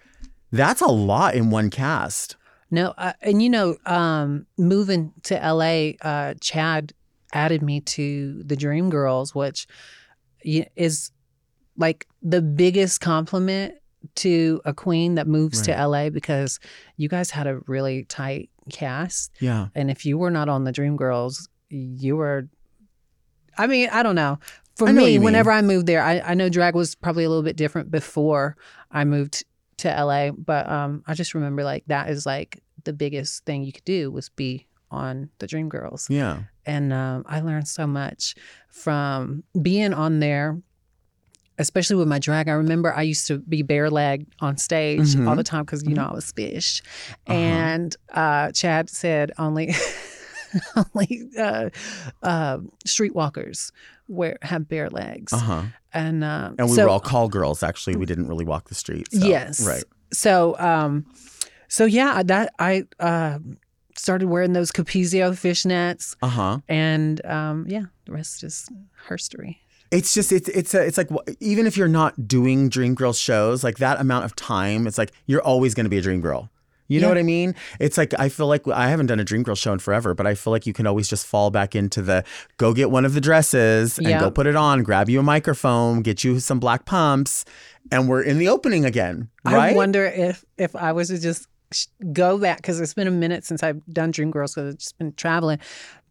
that's 0.52 0.82
a 0.82 0.88
lot 0.88 1.36
in 1.36 1.50
one 1.50 1.70
cast. 1.70 2.36
No, 2.70 2.94
uh, 2.98 3.14
and 3.22 3.42
you 3.42 3.50
know, 3.50 3.78
um, 3.86 4.46
moving 4.58 5.14
to 5.24 5.36
LA, 5.36 5.92
uh, 6.02 6.34
Chad 6.42 6.94
added 7.34 7.62
me 7.62 7.80
to 7.82 8.44
the 8.44 8.56
Dream 8.56 8.90
Girls, 8.90 9.34
which 9.34 9.68
is 10.44 11.12
like 11.78 12.08
the 12.22 12.42
biggest 12.42 13.00
compliment 13.02 13.76
to 14.16 14.62
a 14.66 14.74
queen 14.74 15.16
that 15.16 15.28
moves 15.28 15.62
to 15.64 15.72
LA 15.88 16.10
because 16.10 16.60
you 16.98 17.10
guys 17.10 17.30
had 17.32 17.48
a 17.48 17.60
really 17.68 18.04
tight 18.06 18.50
cast, 18.72 19.32
Yeah. 19.40 19.68
and 19.76 19.90
if 19.92 20.06
you 20.06 20.18
were 20.18 20.32
not 20.32 20.50
on 20.50 20.64
the 20.64 20.72
Dream 20.72 20.96
Girls, 20.98 21.50
you 21.70 22.16
were. 22.18 22.48
I 23.58 23.68
mean, 23.68 23.90
I 23.92 24.04
don't 24.04 24.16
know. 24.16 24.40
For 24.76 24.88
know 24.94 25.04
me, 25.06 25.18
whenever 25.18 25.52
I 25.52 25.62
moved 25.64 25.88
there, 25.88 26.04
I, 26.04 26.20
I 26.20 26.34
know 26.36 26.50
drag 26.50 26.76
was 26.76 26.94
probably 26.96 27.24
a 27.24 27.30
little 27.30 27.44
bit 27.44 27.56
different 27.56 27.90
before 27.90 28.56
I 28.92 29.04
moved 29.06 29.44
to 29.78 29.90
LA, 29.90 30.32
but 30.32 30.70
um, 30.70 31.04
I 31.08 31.14
just 31.16 31.34
remember 31.34 31.64
like 31.64 31.84
that 31.88 32.10
is 32.10 32.26
like 32.26 32.62
the 32.84 32.94
biggest 32.94 33.44
thing 33.46 33.64
you 33.64 33.72
could 33.74 33.86
do 33.86 34.12
was 34.12 34.30
be 34.30 34.68
on 34.92 35.30
the 35.40 35.48
Dream 35.48 35.68
Girls, 35.68 36.08
Yeah. 36.10 36.44
and 36.66 36.94
um, 36.94 37.24
I 37.28 37.42
learned 37.42 37.68
so 37.68 37.86
much 37.88 38.36
from 38.70 39.44
being 39.62 39.94
on 39.94 40.20
there. 40.20 40.62
Especially 41.60 41.96
with 41.96 42.08
my 42.08 42.20
drag, 42.20 42.48
I 42.48 42.52
remember 42.52 42.94
I 42.94 43.02
used 43.02 43.26
to 43.28 43.40
be 43.40 43.64
bare 43.64 43.90
legged 43.90 44.28
on 44.42 44.58
stage 44.58 45.16
Mhm. 45.16 45.28
all 45.28 45.36
the 45.36 45.44
time 45.44 45.66
because 45.66 45.82
you 45.84 45.96
know 45.96 46.06
I 46.06 46.14
was 46.14 46.32
fish, 46.32 46.84
Uh-huh. 47.26 47.34
and 47.34 47.96
uh, 48.14 48.52
Chad 48.52 48.92
said 48.92 49.32
only 49.40 49.74
only 50.76 51.30
uh, 51.38 51.70
uh, 52.24 52.58
streetwalkers 52.86 53.72
wear 54.08 54.38
have 54.42 54.68
bare 54.70 54.90
legs, 54.90 55.34
Uh 55.34 55.38
huh. 55.38 55.64
and 55.94 56.24
uh, 56.24 56.52
And 56.58 56.70
we 56.70 56.76
so, 56.76 56.84
were 56.84 56.90
all 56.90 57.00
call 57.00 57.28
girls. 57.30 57.64
Actually, 57.64 57.98
we 57.98 58.06
didn't 58.06 58.28
really 58.28 58.46
walk 58.46 58.70
the 58.70 58.76
streets. 58.76 59.20
so- 59.20 59.26
Yes. 59.28 59.66
Right. 59.66 59.84
So, 60.14 60.58
um, 60.60 61.06
so 61.68 61.84
yeah, 61.86 62.24
that 62.24 62.54
I 62.60 62.86
uh, 63.00 63.40
started 63.98 64.28
wearing 64.30 64.54
those 64.54 64.72
Capezio 64.72 65.32
fishnets, 65.32 66.16
Uh 66.22 66.28
huh. 66.28 66.58
and 66.70 67.24
um, 67.26 67.66
yeah, 67.68 67.86
the 68.06 68.14
rest 68.14 68.44
is 68.44 68.70
herstory. 69.10 69.58
It's 69.92 70.14
just 70.14 70.32
it's 70.32 70.50
it's 70.50 70.74
a, 70.74 70.86
it's 70.86 70.98
like 70.98 71.10
even 71.40 71.66
if 71.66 71.78
you're 71.78 71.88
not 71.88 72.28
doing 72.28 72.68
Dream 72.70 72.94
Girl 72.96 73.14
shows, 73.14 73.64
like 73.64 73.78
that 73.78 74.00
amount 74.02 74.26
of 74.26 74.36
time, 74.36 74.86
it's 74.88 74.98
like 74.98 75.12
you're 75.28 75.42
always 75.42 75.74
going 75.74 75.86
to 75.86 75.90
be 75.90 75.98
a 75.98 76.02
Dream 76.02 76.20
Girl. 76.22 76.50
You 76.88 77.02
know 77.02 77.10
what 77.10 77.18
I 77.18 77.24
mean? 77.24 77.54
It's 77.80 77.98
like 77.98 78.14
I 78.20 78.30
feel 78.30 78.48
like 78.48 78.68
I 78.68 78.88
haven't 78.90 79.08
done 79.08 79.20
a 79.20 79.24
Dream 79.24 79.44
Girl 79.44 79.56
show 79.56 79.74
in 79.74 79.80
forever, 79.80 80.14
but 80.14 80.26
I 80.26 80.36
feel 80.36 80.52
like 80.52 80.66
you 80.66 80.74
can 80.74 80.88
always 80.88 81.08
just 81.08 81.26
fall 81.28 81.52
back 81.52 81.76
into 81.76 82.02
the 82.02 82.24
go 82.58 82.74
get 82.74 82.92
one 82.92 83.06
of 83.06 83.14
the 83.14 83.22
dresses 83.22 83.98
and 83.98 84.08
Yeah. 84.08 84.20
go 84.20 84.32
put 84.32 84.48
it 84.48 84.56
on, 84.56 84.84
grab 84.84 85.10
you 85.10 85.20
a 85.20 85.24
microphone, 85.24 86.02
get 86.02 86.24
you 86.24 86.40
some 86.40 86.60
black 86.60 86.86
pumps, 86.86 87.46
and 87.92 88.08
we're 88.08 88.22
in 88.22 88.38
the 88.38 88.48
opening 88.50 88.86
again, 88.86 89.30
right? 89.46 89.74
I 89.74 89.76
wonder 89.76 90.06
if 90.06 90.46
if 90.58 90.76
I 90.76 90.92
was 90.94 91.10
to 91.10 91.20
just 91.20 91.48
go 92.14 92.38
back 92.38 92.58
because 92.58 92.80
it's 92.80 92.94
been 92.94 93.08
a 93.08 93.12
minute 93.12 93.44
since 93.44 93.62
I've 93.62 93.86
done 93.88 94.12
Dream 94.12 94.32
Girls 94.32 94.56
because 94.56 94.74
I've 94.74 94.80
just 94.80 94.98
been 94.98 95.12
traveling. 95.14 95.60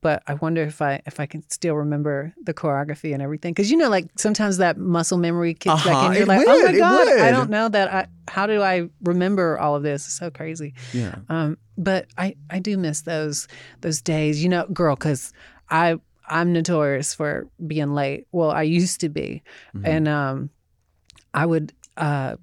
But 0.02 0.22
I 0.26 0.34
wonder 0.34 0.62
if 0.62 0.80
I 0.82 1.00
if 1.06 1.18
I 1.18 1.26
can 1.26 1.42
still 1.50 1.74
remember 1.74 2.32
the 2.44 2.52
choreography 2.54 3.12
and 3.12 3.22
everything 3.22 3.52
because 3.54 3.70
you 3.70 3.76
know 3.76 3.88
like 3.88 4.06
sometimes 4.16 4.58
that 4.58 4.76
muscle 4.78 5.18
memory 5.18 5.54
kicks 5.54 5.82
back 5.84 5.86
Uh-huh, 5.94 6.06
in. 6.08 6.12
You're 6.14 6.22
it 6.22 6.28
like, 6.28 6.46
oh 6.46 6.62
my 6.64 6.70
it 6.72 6.78
god, 6.78 7.08
I 7.20 7.30
don't 7.30 7.50
know 7.50 7.68
that. 7.68 7.92
I 7.92 8.06
how 8.28 8.46
do 8.46 8.62
I 8.62 8.88
remember 9.02 9.58
all 9.58 9.74
of 9.74 9.82
this? 9.82 10.04
It's 10.06 10.16
so 10.18 10.30
crazy. 10.30 10.74
yeah. 10.92 11.16
Um, 11.28 11.58
but 11.78 12.06
I, 12.18 12.36
I 12.50 12.58
do 12.58 12.76
miss 12.78 13.02
those 13.02 13.48
those 13.80 14.00
days, 14.02 14.42
you 14.42 14.48
know, 14.48 14.66
girl, 14.66 14.94
because 14.96 15.32
I 15.70 15.96
I'm 16.28 16.52
notorious 16.52 17.14
for 17.14 17.48
being 17.66 17.94
late. 17.94 18.26
Well, 18.32 18.50
I 18.50 18.62
used 18.62 19.00
to 19.00 19.08
be, 19.08 19.42
Mhm. 19.74 19.86
and 19.88 20.08
um, 20.08 20.50
I 21.34 21.46
would 21.46 21.72
uh, 21.96 22.36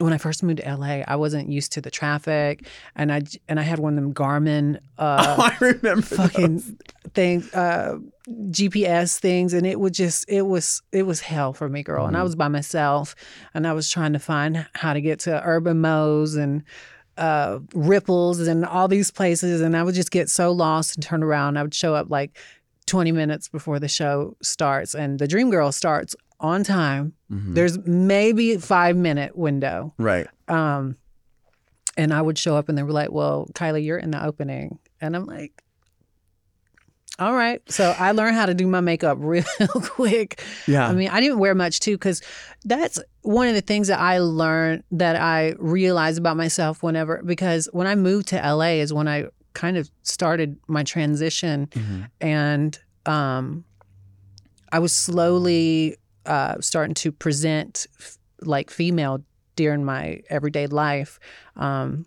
when 0.00 0.12
I 0.12 0.18
first 0.18 0.42
moved 0.42 0.60
to 0.62 0.74
LA, 0.76 1.02
I 1.06 1.16
wasn't 1.16 1.48
used 1.50 1.72
to 1.72 1.80
the 1.80 1.90
traffic, 1.90 2.66
and 2.96 3.12
I 3.12 3.22
and 3.48 3.60
I 3.60 3.62
had 3.62 3.78
one 3.78 3.96
of 3.98 4.02
them 4.02 4.12
Garmin 4.14 4.78
uh, 4.98 5.36
oh, 5.38 5.42
I 5.52 5.56
remember. 5.60 6.02
fucking 6.02 6.56
those. 6.56 6.72
thing 7.14 7.44
uh 7.54 7.94
GPS 8.28 9.18
things 9.18 9.52
and 9.52 9.66
it 9.66 9.80
would 9.80 9.94
just 9.94 10.24
it 10.28 10.42
was 10.42 10.82
it 10.92 11.02
was 11.02 11.20
hell 11.20 11.52
for 11.52 11.68
me 11.68 11.82
girl 11.82 12.06
and 12.06 12.16
I 12.16 12.20
Mhm. 12.20 12.24
was 12.24 12.36
by 12.36 12.48
myself 12.48 13.14
and 13.54 13.66
I 13.66 13.72
was 13.72 13.90
trying 13.90 14.12
to 14.12 14.18
find 14.20 14.66
how 14.74 14.92
to 14.92 15.00
get 15.00 15.18
to 15.20 15.42
Urban 15.44 15.80
Mo's 15.80 16.36
and 16.36 16.62
uh 17.16 17.58
Ripples 17.74 18.46
and 18.46 18.64
all 18.64 18.86
these 18.88 19.10
places 19.10 19.60
and 19.60 19.76
I 19.76 19.82
would 19.82 19.94
just 19.96 20.10
get 20.12 20.28
so 20.28 20.52
lost 20.52 20.96
and 20.96 21.04
turn 21.04 21.22
around 21.24 21.56
I 21.56 21.62
would 21.62 21.74
show 21.74 21.94
up 21.94 22.08
like 22.10 22.38
20 22.86 23.10
minutes 23.12 23.48
before 23.48 23.78
the 23.80 23.88
show 23.88 24.36
starts 24.42 24.94
and 24.94 25.18
the 25.18 25.26
Dream 25.28 25.50
Girl 25.50 25.72
starts 25.72 26.14
on 26.40 26.64
time 26.64 27.12
Mhm. 27.30 27.54
there's 27.54 27.78
maybe 27.86 28.56
5 28.56 28.96
minute 28.96 29.36
window 29.36 29.94
right. 29.98 30.26
um, 30.48 30.96
and 31.96 32.12
I 32.14 32.22
would 32.22 32.38
show 32.38 32.56
up 32.56 32.68
and 32.68 32.76
they 32.78 32.82
were 32.82 32.92
like, 32.92 33.12
Well, 33.12 33.48
Kylie, 33.54 33.84
you're 33.84 33.98
in 33.98 34.10
the 34.10 34.24
opening. 34.24 34.78
And 35.02 35.14
I'm 35.14 35.26
like, 35.26 35.62
All 37.18 37.34
right. 37.34 37.60
So 37.70 37.94
I 37.98 38.12
learned 38.12 38.36
how 38.36 38.46
to 38.46 38.54
do 38.54 38.66
my 38.66 38.80
makeup 38.80 39.18
real 39.20 39.44
quick. 39.68 40.42
Yeah. 40.66 40.88
I 40.88 40.92
mean, 40.94 41.10
I 41.10 41.20
didn't 41.20 41.38
wear 41.38 41.54
much 41.54 41.80
too, 41.80 41.96
because 41.96 42.22
that's 42.64 42.98
one 43.22 43.48
of 43.48 43.54
the 43.54 43.60
things 43.60 43.88
that 43.88 44.00
I 44.00 44.18
learned 44.18 44.84
that 44.92 45.16
I 45.16 45.54
realized 45.58 46.18
about 46.18 46.36
myself 46.38 46.82
whenever, 46.82 47.22
because 47.24 47.68
when 47.72 47.86
I 47.86 47.94
moved 47.94 48.28
to 48.28 48.36
LA 48.36 48.80
is 48.80 48.92
when 48.94 49.06
I 49.06 49.26
kind 49.52 49.76
of 49.76 49.90
started 50.02 50.56
my 50.68 50.82
transition 50.84 51.66
Mhm. 51.72 52.08
and 52.20 52.78
um, 53.04 53.64
I 54.72 54.78
was 54.78 54.92
slowly 54.92 55.96
uh, 56.26 56.60
starting 56.60 56.94
to 56.94 57.12
present 57.12 57.86
f- 57.98 58.18
like 58.42 58.70
female 58.70 59.22
during 59.56 59.84
my 59.84 60.20
everyday 60.30 60.66
life. 60.66 61.18
Um, 61.56 62.06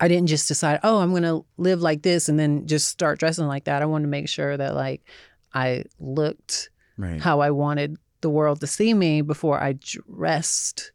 I 0.00 0.08
didn't 0.08 0.28
just 0.28 0.48
decide, 0.48 0.80
oh, 0.82 0.98
I'm 0.98 1.10
going 1.10 1.22
to 1.24 1.44
live 1.58 1.82
like 1.82 2.02
this 2.02 2.28
and 2.28 2.38
then 2.38 2.66
just 2.66 2.88
start 2.88 3.18
dressing 3.18 3.46
like 3.46 3.64
that. 3.64 3.82
I 3.82 3.86
wanted 3.86 4.04
to 4.04 4.10
make 4.10 4.28
sure 4.28 4.56
that 4.56 4.74
like 4.74 5.02
I 5.52 5.84
looked 5.98 6.70
Right. 6.96 7.20
how 7.20 7.40
I 7.40 7.50
wanted 7.50 7.96
the 8.20 8.28
world 8.30 8.60
to 8.60 8.66
see 8.66 8.92
me 8.92 9.22
before 9.22 9.58
I 9.62 9.72
dressed 9.72 10.92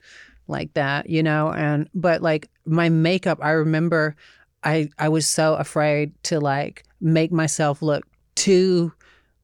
like 0.48 0.74
that, 0.76 1.10
you 1.10 1.24
know. 1.24 1.52
And 1.52 1.90
but 1.96 2.22
like 2.22 2.50
my 2.66 2.90
makeup, 2.90 3.40
I 3.42 3.52
remember 3.52 4.16
I 4.64 4.90
I 5.00 5.10
was 5.10 5.28
so 5.28 5.56
afraid 5.56 6.14
to 6.26 6.40
like 6.40 6.84
make 7.02 7.32
myself 7.32 7.82
look 7.82 8.06
too 8.36 8.94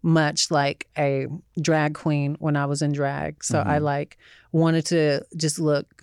much 0.04 0.50
like 0.52 0.88
a 0.98 1.28
drag 1.62 1.94
queen 1.94 2.36
when 2.40 2.56
I 2.56 2.66
was 2.66 2.82
in 2.82 2.92
drag. 2.92 3.44
So 3.44 3.60
I 3.60 3.78
Mhm. 3.78 3.84
like 3.84 4.18
wanted 4.52 4.86
to 4.88 5.22
just 5.38 5.60
look, 5.60 6.02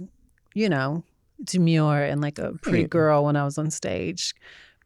you 0.55 0.69
know, 0.69 1.03
demure 1.45 2.03
and 2.03 2.21
like 2.21 2.39
a 2.39 2.53
pretty 2.63 2.85
girl 2.87 3.25
when 3.25 3.37
I 3.37 3.45
was 3.45 3.59
on 3.59 3.71
stage 3.71 4.35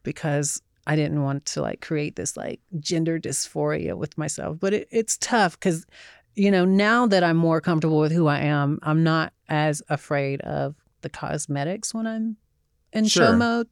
because 0.03 0.61
I 0.85 0.95
didn't 0.95 1.21
want 1.23 1.45
to 1.47 1.61
like 1.61 1.81
create 1.81 2.15
this 2.15 2.35
like 2.35 2.59
gender 2.79 3.19
dysphoria 3.19 3.95
with 3.95 4.17
myself. 4.17 4.57
But 4.59 4.73
it, 4.73 4.87
it's 4.91 5.17
tough 5.17 5.59
because, 5.59 5.85
you 6.35 6.51
know, 6.51 6.65
now 6.65 7.07
that 7.07 7.23
I'm 7.23 7.37
more 7.37 7.61
comfortable 7.61 7.99
with 7.99 8.11
who 8.11 8.27
I 8.27 8.39
am, 8.39 8.79
I'm 8.83 9.03
not 9.03 9.31
as 9.47 9.81
afraid 9.89 10.41
of 10.41 10.75
the 11.01 11.09
cosmetics 11.09 11.93
when 11.93 12.05
I'm 12.07 12.37
in 12.91 13.05
show 13.05 13.35
mode. 13.35 13.67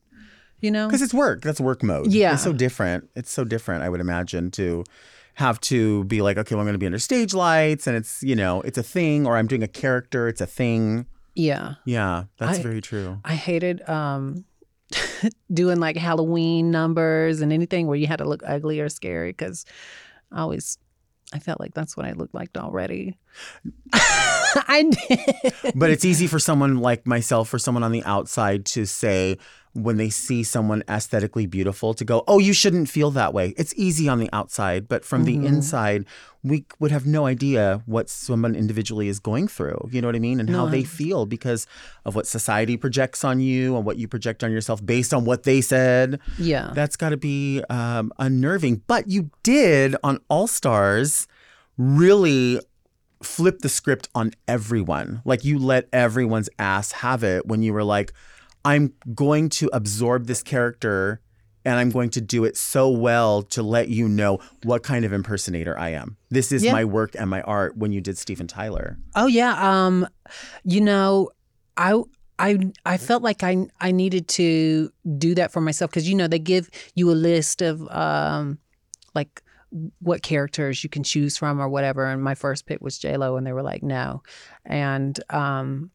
You 0.61 0.69
know, 0.69 0.87
Because 0.87 1.01
it's 1.01 1.13
work. 1.13 1.41
That's 1.41 1.59
work 1.59 1.81
mode. 1.81 2.13
Yeah. 2.13 2.33
It's 2.33 2.43
so 2.43 2.53
different. 2.53 3.09
It's 3.15 3.31
so 3.31 3.43
different, 3.43 3.81
I 3.83 3.89
would 3.89 3.99
imagine, 3.99 4.51
to 4.51 4.83
have 5.35 5.59
to 5.61 6.03
be 6.05 6.21
like, 6.21 6.37
okay, 6.37 6.55
well, 6.55 6.61
I'm 6.61 6.65
going 6.65 6.73
to 6.73 6.79
be 6.79 6.85
under 6.85 6.99
stage 6.99 7.33
lights 7.33 7.87
and 7.87 7.95
it's, 7.97 8.21
you 8.23 8.35
know, 8.35 8.61
it's 8.61 8.77
a 8.77 8.83
thing, 8.83 9.25
or 9.25 9.37
I'm 9.37 9.47
doing 9.47 9.63
a 9.63 9.67
character, 9.67 10.27
it's 10.27 10.41
a 10.41 10.45
thing. 10.47 11.05
yeah. 11.35 11.75
Yeah, 11.85 12.25
that's 12.37 12.59
I- 12.59 12.61
very 12.61 12.81
true. 12.81 13.19
I 13.25 13.35
hated 13.35 13.87
um 13.89 14.45
doing 15.53 15.79
like 15.79 15.95
Halloween 15.95 16.69
numbers 16.71 17.39
and 17.41 17.53
anything 17.53 17.87
where 17.87 17.95
you 17.95 18.07
had 18.07 18.17
to 18.17 18.25
look 18.25 18.41
ugly 18.45 18.79
or 18.81 18.89
scary 18.89 19.31
because 19.31 19.65
I 20.31 20.41
always 20.41 20.77
I 21.33 21.39
felt 21.39 21.61
like 21.61 21.73
that's 21.73 21.95
what 21.95 22.05
I 22.05 22.11
looked 22.11 22.33
like 22.33 22.49
already. 22.57 23.17
I 23.93 24.83
did. 25.63 25.73
But 25.75 25.89
it's 25.89 26.03
easy 26.03 26.27
for 26.27 26.39
someone 26.39 26.77
like 26.79 27.07
myself, 27.07 27.47
for 27.47 27.57
someone 27.57 27.83
on 27.83 27.93
the 27.93 28.03
outside 28.03 28.65
to 28.67 28.85
say, 28.85 29.37
when 29.73 29.95
they 29.97 30.09
see 30.09 30.43
someone 30.43 30.83
aesthetically 30.89 31.45
beautiful, 31.45 31.93
to 31.93 32.03
go, 32.03 32.23
oh, 32.27 32.39
you 32.39 32.51
shouldn't 32.53 32.89
feel 32.89 33.09
that 33.11 33.33
way. 33.33 33.53
It's 33.57 33.73
easy 33.77 34.09
on 34.09 34.19
the 34.19 34.29
outside, 34.33 34.87
but 34.87 35.05
from 35.05 35.25
Mm-hmm. 35.25 35.41
the 35.43 35.47
inside, 35.47 36.05
we 36.43 36.65
would 36.79 36.91
have 36.91 37.05
no 37.05 37.25
idea 37.25 37.81
what 37.85 38.09
someone 38.09 38.55
individually 38.55 39.07
is 39.07 39.19
going 39.19 39.47
through. 39.47 39.89
You 39.91 40.01
know 40.01 40.07
what 40.07 40.15
I 40.15 40.19
mean? 40.19 40.39
And 40.39 40.49
how 40.49 40.65
No, 40.65 40.71
they 40.71 40.83
feel 40.83 41.25
because 41.25 41.67
of 42.03 42.15
what 42.15 42.27
society 42.27 42.75
projects 42.77 43.23
on 43.23 43.39
you 43.39 43.75
and 43.77 43.85
what 43.85 43.97
you 43.97 44.07
project 44.07 44.43
on 44.43 44.51
yourself 44.51 44.85
based 44.85 45.13
on 45.13 45.23
what 45.23 45.43
they 45.43 45.61
said. 45.61 46.19
Yeah. 46.37 46.71
That's 46.73 46.95
got 46.97 47.09
to 47.09 47.17
be 47.17 47.61
um, 47.69 48.11
unnerving. 48.19 48.81
But 48.87 49.07
you 49.07 49.29
did 49.43 49.95
on 50.03 50.19
All 50.29 50.47
Stars 50.47 51.27
really 51.77 52.59
flip 53.23 53.59
the 53.59 53.69
script 53.69 54.09
on 54.15 54.31
everyone. 54.47 55.21
Like 55.25 55.45
you 55.45 55.59
let 55.59 55.87
everyone's 55.93 56.49
ass 56.57 56.91
have 56.91 57.23
it 57.23 57.45
when 57.45 57.61
you 57.61 57.71
were 57.71 57.83
like, 57.83 58.11
I'm 58.63 58.93
going 59.15 59.49
to 59.49 59.69
absorb 59.73 60.27
this 60.27 60.43
character 60.43 61.21
and 61.63 61.75
I'm 61.75 61.91
going 61.91 62.09
to 62.11 62.21
do 62.21 62.43
it 62.43 62.57
so 62.57 62.89
well 62.89 63.43
to 63.43 63.61
let 63.61 63.87
you 63.89 64.07
know 64.09 64.39
what 64.63 64.81
kind 64.83 65.05
of 65.05 65.13
impersonator 65.13 65.77
I 65.77 65.89
am. 65.89 66.17
This 66.29 66.51
is 66.51 66.63
Yeah. 66.63 66.71
my 66.71 66.85
work 66.85 67.15
and 67.17 67.29
my 67.29 67.41
art 67.41 67.77
when 67.77 67.91
you 67.91 68.01
did 68.01 68.17
Steven 68.17 68.47
Tyler. 68.47 68.97
Oh 69.15 69.27
yeah. 69.27 69.53
Um, 69.85 70.07
you 70.63 70.81
know, 70.81 71.29
I 71.77 72.01
I 72.39 72.57
I 72.85 72.97
felt 72.97 73.21
like 73.21 73.43
I 73.43 73.67
I 73.79 73.91
needed 73.91 74.27
to 74.29 74.91
do 75.17 75.35
that 75.35 75.51
for 75.51 75.61
myself 75.61 75.91
because 75.91 76.09
you 76.09 76.15
know 76.15 76.27
they 76.27 76.39
give 76.39 76.69
you 76.95 77.11
a 77.11 77.13
list 77.13 77.61
of 77.61 77.87
um 77.91 78.57
like 79.13 79.43
what 79.99 80.21
characters 80.23 80.83
you 80.83 80.89
can 80.89 81.03
choose 81.03 81.37
from 81.37 81.61
or 81.61 81.69
whatever. 81.69 82.05
And 82.05 82.23
my 82.23 82.33
first 82.35 82.65
pick 82.65 82.81
was 82.81 82.97
J 82.97 83.17
Lo, 83.17 83.37
and 83.37 83.45
they 83.45 83.53
were 83.53 83.61
like 83.63 83.83
no, 83.83 84.23
and 84.65 85.19
um 85.29 85.91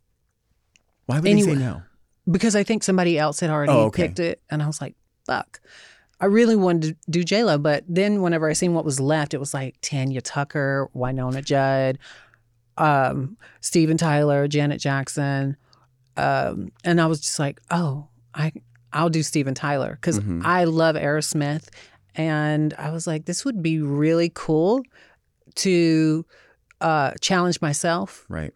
Why 1.06 1.16
would 1.16 1.24
they 1.24 1.30
Anyway. 1.32 1.54
say 1.54 1.58
no? 1.60 1.82
Because 2.30 2.56
I 2.56 2.62
think 2.64 2.82
somebody 2.82 3.18
else 3.18 3.40
had 3.40 3.50
already 3.50 3.72
Oh, 3.72 3.84
okay. 3.86 4.04
picked 4.04 4.18
it, 4.18 4.42
and 4.50 4.62
I 4.62 4.66
was 4.66 4.80
like, 4.80 4.94
fuck. 5.26 5.60
I 6.20 6.26
really 6.26 6.56
wanted 6.56 6.82
to 7.04 7.10
do 7.10 7.22
J 7.24 7.44
Lo, 7.44 7.58
but 7.58 7.84
then 7.88 8.22
whenever 8.22 8.48
I 8.48 8.54
seen 8.54 8.72
what 8.74 8.84
was 8.84 8.98
left, 8.98 9.34
it 9.34 9.38
was 9.38 9.52
like 9.52 9.76
Tanya 9.82 10.20
Tucker, 10.22 10.88
Wynonna 10.94 11.44
Judd, 11.44 11.98
um, 12.78 13.36
Steven 13.60 13.96
Tyler, 13.96 14.48
Janet 14.48 14.80
Jackson, 14.80 15.56
um, 16.16 16.72
and 16.84 17.00
I 17.00 17.06
was 17.06 17.20
just 17.20 17.38
like, 17.38 17.60
oh, 17.70 18.08
I 18.34 18.52
I'll 18.92 19.10
do 19.10 19.22
Steven 19.22 19.52
Tyler 19.54 19.98
because 20.00 20.18
Mhm. 20.20 20.42
I 20.44 20.64
love 20.64 20.96
Aerosmith, 20.96 21.68
and 22.14 22.72
I 22.78 22.90
was 22.92 23.06
like, 23.06 23.26
this 23.26 23.44
would 23.44 23.62
be 23.62 23.80
really 23.80 24.30
cool 24.34 24.82
to 25.56 26.24
uh, 26.80 27.12
challenge 27.20 27.60
myself 27.62 28.24
Right. 28.28 28.52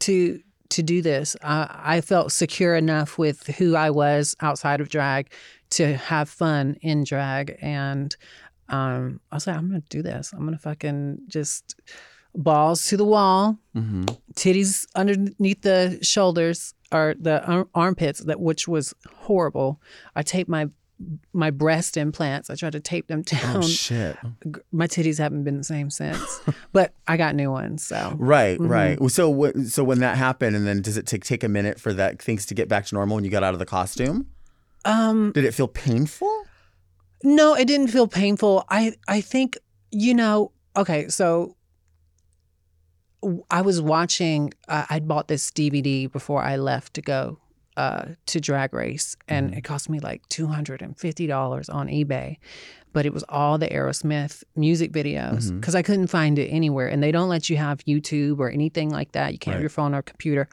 to 0.00 0.40
to 0.74 0.82
do 0.82 1.02
this. 1.02 1.36
I, 1.42 1.82
I 1.96 2.00
felt 2.00 2.32
secure 2.32 2.74
enough 2.74 3.18
with 3.18 3.46
who 3.58 3.74
I 3.76 3.90
was 3.90 4.34
outside 4.40 4.80
of 4.80 4.88
drag 4.88 5.32
to 5.70 5.96
have 5.96 6.28
fun 6.28 6.76
in 6.82 7.04
drag, 7.04 7.56
and 7.60 8.14
um, 8.68 9.20
I 9.30 9.36
was 9.36 9.46
like, 9.46 9.56
I'm 9.56 9.68
gonna 9.68 9.82
do 9.88 10.02
this. 10.02 10.32
I'm 10.32 10.44
gonna 10.44 10.58
fucking 10.58 11.20
just 11.28 11.76
balls 12.34 12.86
to 12.88 12.96
the 12.96 13.04
wall, 13.04 13.58
hmm 13.74 14.04
titties 14.34 14.84
underneath 14.96 15.62
the 15.62 15.98
shoulders 16.02 16.74
or 16.90 17.14
the 17.18 17.44
ar- 17.46 17.68
armpits, 17.74 18.20
that 18.24 18.40
which 18.40 18.66
was 18.66 18.92
horrible. 19.08 19.80
I 20.16 20.22
taped 20.22 20.50
my 20.50 20.68
my 21.32 21.50
breast 21.50 21.96
implants. 21.96 22.50
I 22.50 22.54
tried 22.54 22.72
to 22.72 22.80
tape 22.80 23.06
them 23.08 23.22
down. 23.22 23.56
Oh, 23.56 23.62
shit. 23.62 24.16
My 24.72 24.86
titties 24.86 25.18
haven't 25.18 25.44
been 25.44 25.58
the 25.58 25.64
same 25.64 25.90
since, 25.90 26.40
but 26.72 26.92
I 27.06 27.16
got 27.16 27.34
new 27.34 27.50
ones. 27.50 27.84
So 27.84 28.14
Right, 28.18 28.58
Mhm. 28.58 28.68
right. 28.68 29.10
So, 29.10 29.52
so 29.66 29.84
when 29.84 30.00
that 30.00 30.16
happened, 30.16 30.56
and 30.56 30.66
then 30.66 30.82
does 30.82 30.96
it 30.96 31.06
take 31.06 31.24
take 31.24 31.42
a 31.44 31.48
minute 31.48 31.80
for 31.80 31.92
that 31.94 32.20
things 32.22 32.46
to 32.46 32.54
get 32.54 32.68
back 32.68 32.86
to 32.86 32.94
normal 32.94 33.14
when 33.16 33.24
you 33.24 33.30
got 33.30 33.42
out 33.42 33.52
of 33.54 33.58
the 33.58 33.66
costume? 33.66 34.26
um, 34.84 35.32
Did 35.32 35.44
it 35.44 35.54
feel 35.54 35.68
painful? 35.68 36.44
No, 37.22 37.54
it 37.54 37.64
didn't 37.66 37.88
feel 37.88 38.06
painful. 38.06 38.64
I 38.68 38.94
I 39.08 39.20
think 39.20 39.56
you 39.90 40.12
know. 40.14 40.52
Okay, 40.76 41.08
so 41.08 41.56
I 43.50 43.62
was 43.62 43.80
watching. 43.80 44.52
Uh, 44.68 44.84
I'd 44.90 45.08
bought 45.08 45.28
this 45.28 45.50
DVD 45.50 46.10
before 46.12 46.42
I 46.42 46.56
left 46.56 46.92
to 46.94 47.02
go 47.02 47.38
uh, 47.76 48.06
to 48.26 48.40
Drag 48.40 48.72
Race, 48.72 49.16
and 49.28 49.48
Mm-hmm. 49.50 49.58
it 49.58 49.64
cost 49.64 49.88
me 49.90 49.98
like 50.00 50.22
two 50.28 50.46
hundred 50.46 50.82
and 50.82 50.96
fifty 50.98 51.26
dollars 51.26 51.68
on 51.68 51.88
eBay. 51.88 52.36
But 52.92 53.06
it 53.06 53.12
was 53.12 53.24
all 53.28 53.58
the 53.58 53.66
Aerosmith 53.68 54.44
music 54.54 54.92
videos 54.92 55.52
because 55.52 55.74
I 55.74 55.82
couldn't 55.82 56.06
find 56.06 56.38
it 56.38 56.46
anywhere, 56.48 56.86
and 56.86 57.02
they 57.02 57.10
don't 57.10 57.28
let 57.28 57.50
you 57.50 57.56
have 57.56 57.78
YouTube 57.86 58.38
or 58.38 58.48
anything 58.50 58.90
like 58.90 59.12
that. 59.12 59.32
You 59.32 59.38
can't 59.38 59.54
have 59.54 59.58
Right. 59.58 59.62
your 59.62 59.70
phone 59.70 59.94
or 59.94 60.02
computer. 60.02 60.48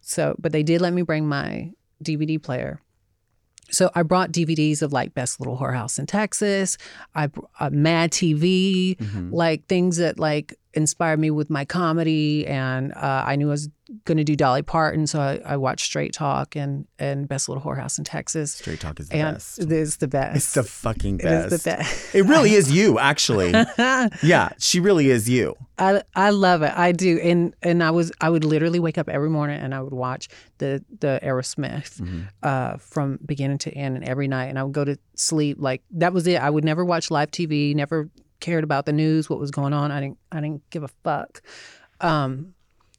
So, 0.00 0.34
but 0.38 0.50
they 0.52 0.62
did 0.64 0.80
let 0.80 0.92
me 0.92 1.02
bring 1.02 1.26
my 1.28 1.70
DVD 2.02 2.42
player. 2.42 2.80
So 3.70 3.90
I 3.94 4.02
brought 4.02 4.30
DVDs 4.32 4.82
of 4.82 4.92
like 4.92 5.14
Best 5.14 5.40
Little 5.40 5.56
Whorehouse 5.56 5.98
in 5.98 6.06
Texas, 6.06 6.76
I 7.14 7.30
uh, 7.60 7.70
Mad 7.70 8.10
TV, 8.10 8.96
Mhm. 8.96 9.32
like 9.32 9.66
things 9.66 9.96
that 9.96 10.18
like 10.18 10.54
inspired 10.74 11.18
me 11.18 11.30
with 11.30 11.50
my 11.50 11.64
comedy, 11.64 12.46
and 12.46 12.92
uh, 12.94 13.24
I 13.26 13.36
knew 13.36 13.48
I 13.48 13.50
was 13.52 13.68
going 14.06 14.16
to 14.16 14.24
do 14.24 14.34
Dolly 14.34 14.62
Parton, 14.62 15.06
so 15.06 15.20
I, 15.20 15.40
I 15.44 15.56
watched 15.58 15.84
Straight 15.84 16.12
Talk 16.14 16.56
and 16.56 16.86
and 16.98 17.28
Best 17.28 17.48
Little 17.48 17.62
Whorehouse 17.62 17.98
in 17.98 18.04
Texas, 18.04 18.52
Straight 18.54 18.80
talk 18.80 18.98
is 19.00 19.08
the 19.08 19.16
and 19.16 19.34
best. 19.36 19.58
it 19.58 19.70
is 19.72 19.96
the 19.98 20.08
best. 20.08 20.36
It's 20.36 20.54
the 20.54 20.62
fucking 20.62 21.18
best. 21.18 21.52
is 21.52 21.62
the 21.62 21.70
best. 21.70 22.14
It 22.14 22.22
really 22.22 22.54
is 22.54 22.72
you, 22.72 22.98
actually. 22.98 23.50
yeah, 24.22 24.50
she 24.58 24.80
really 24.80 25.10
is 25.10 25.28
you. 25.28 25.54
I 25.78 26.02
I 26.14 26.30
love 26.30 26.62
it. 26.62 26.72
I 26.74 26.92
do. 26.92 27.18
And 27.20 27.54
and 27.62 27.82
I 27.82 27.90
was 27.90 28.10
I 28.20 28.30
would 28.30 28.44
literally 28.44 28.78
wake 28.80 28.96
up 28.96 29.08
every 29.08 29.28
morning 29.30 29.60
and 29.60 29.74
I 29.74 29.82
would 29.82 29.92
watch 29.92 30.28
the 30.58 30.82
the 31.00 31.20
Aerosmith 31.22 32.00
Mm-hmm. 32.00 32.20
uh, 32.42 32.76
from 32.78 33.18
beginning 33.24 33.58
to 33.58 33.70
end 33.72 33.96
and 33.96 34.04
every 34.08 34.28
night 34.28 34.46
and 34.46 34.58
I 34.58 34.62
would 34.64 34.72
go 34.72 34.84
to 34.84 34.96
sleep 35.16 35.56
like 35.60 35.82
that 35.92 36.12
was 36.12 36.26
it. 36.26 36.36
I 36.40 36.48
would 36.48 36.64
never 36.64 36.84
watch 36.84 37.10
live 37.10 37.30
TV, 37.30 37.74
never 37.74 38.08
cared 38.40 38.64
about 38.64 38.86
the 38.86 38.92
news, 38.92 39.28
what 39.30 39.38
was 39.38 39.50
going 39.50 39.72
on. 39.72 39.90
I 39.90 40.00
didn't 40.00 40.18
I 40.32 40.40
didn't 40.40 40.68
give 40.70 40.82
a 40.82 40.88
fuck. 41.02 41.42
Um 42.00 42.54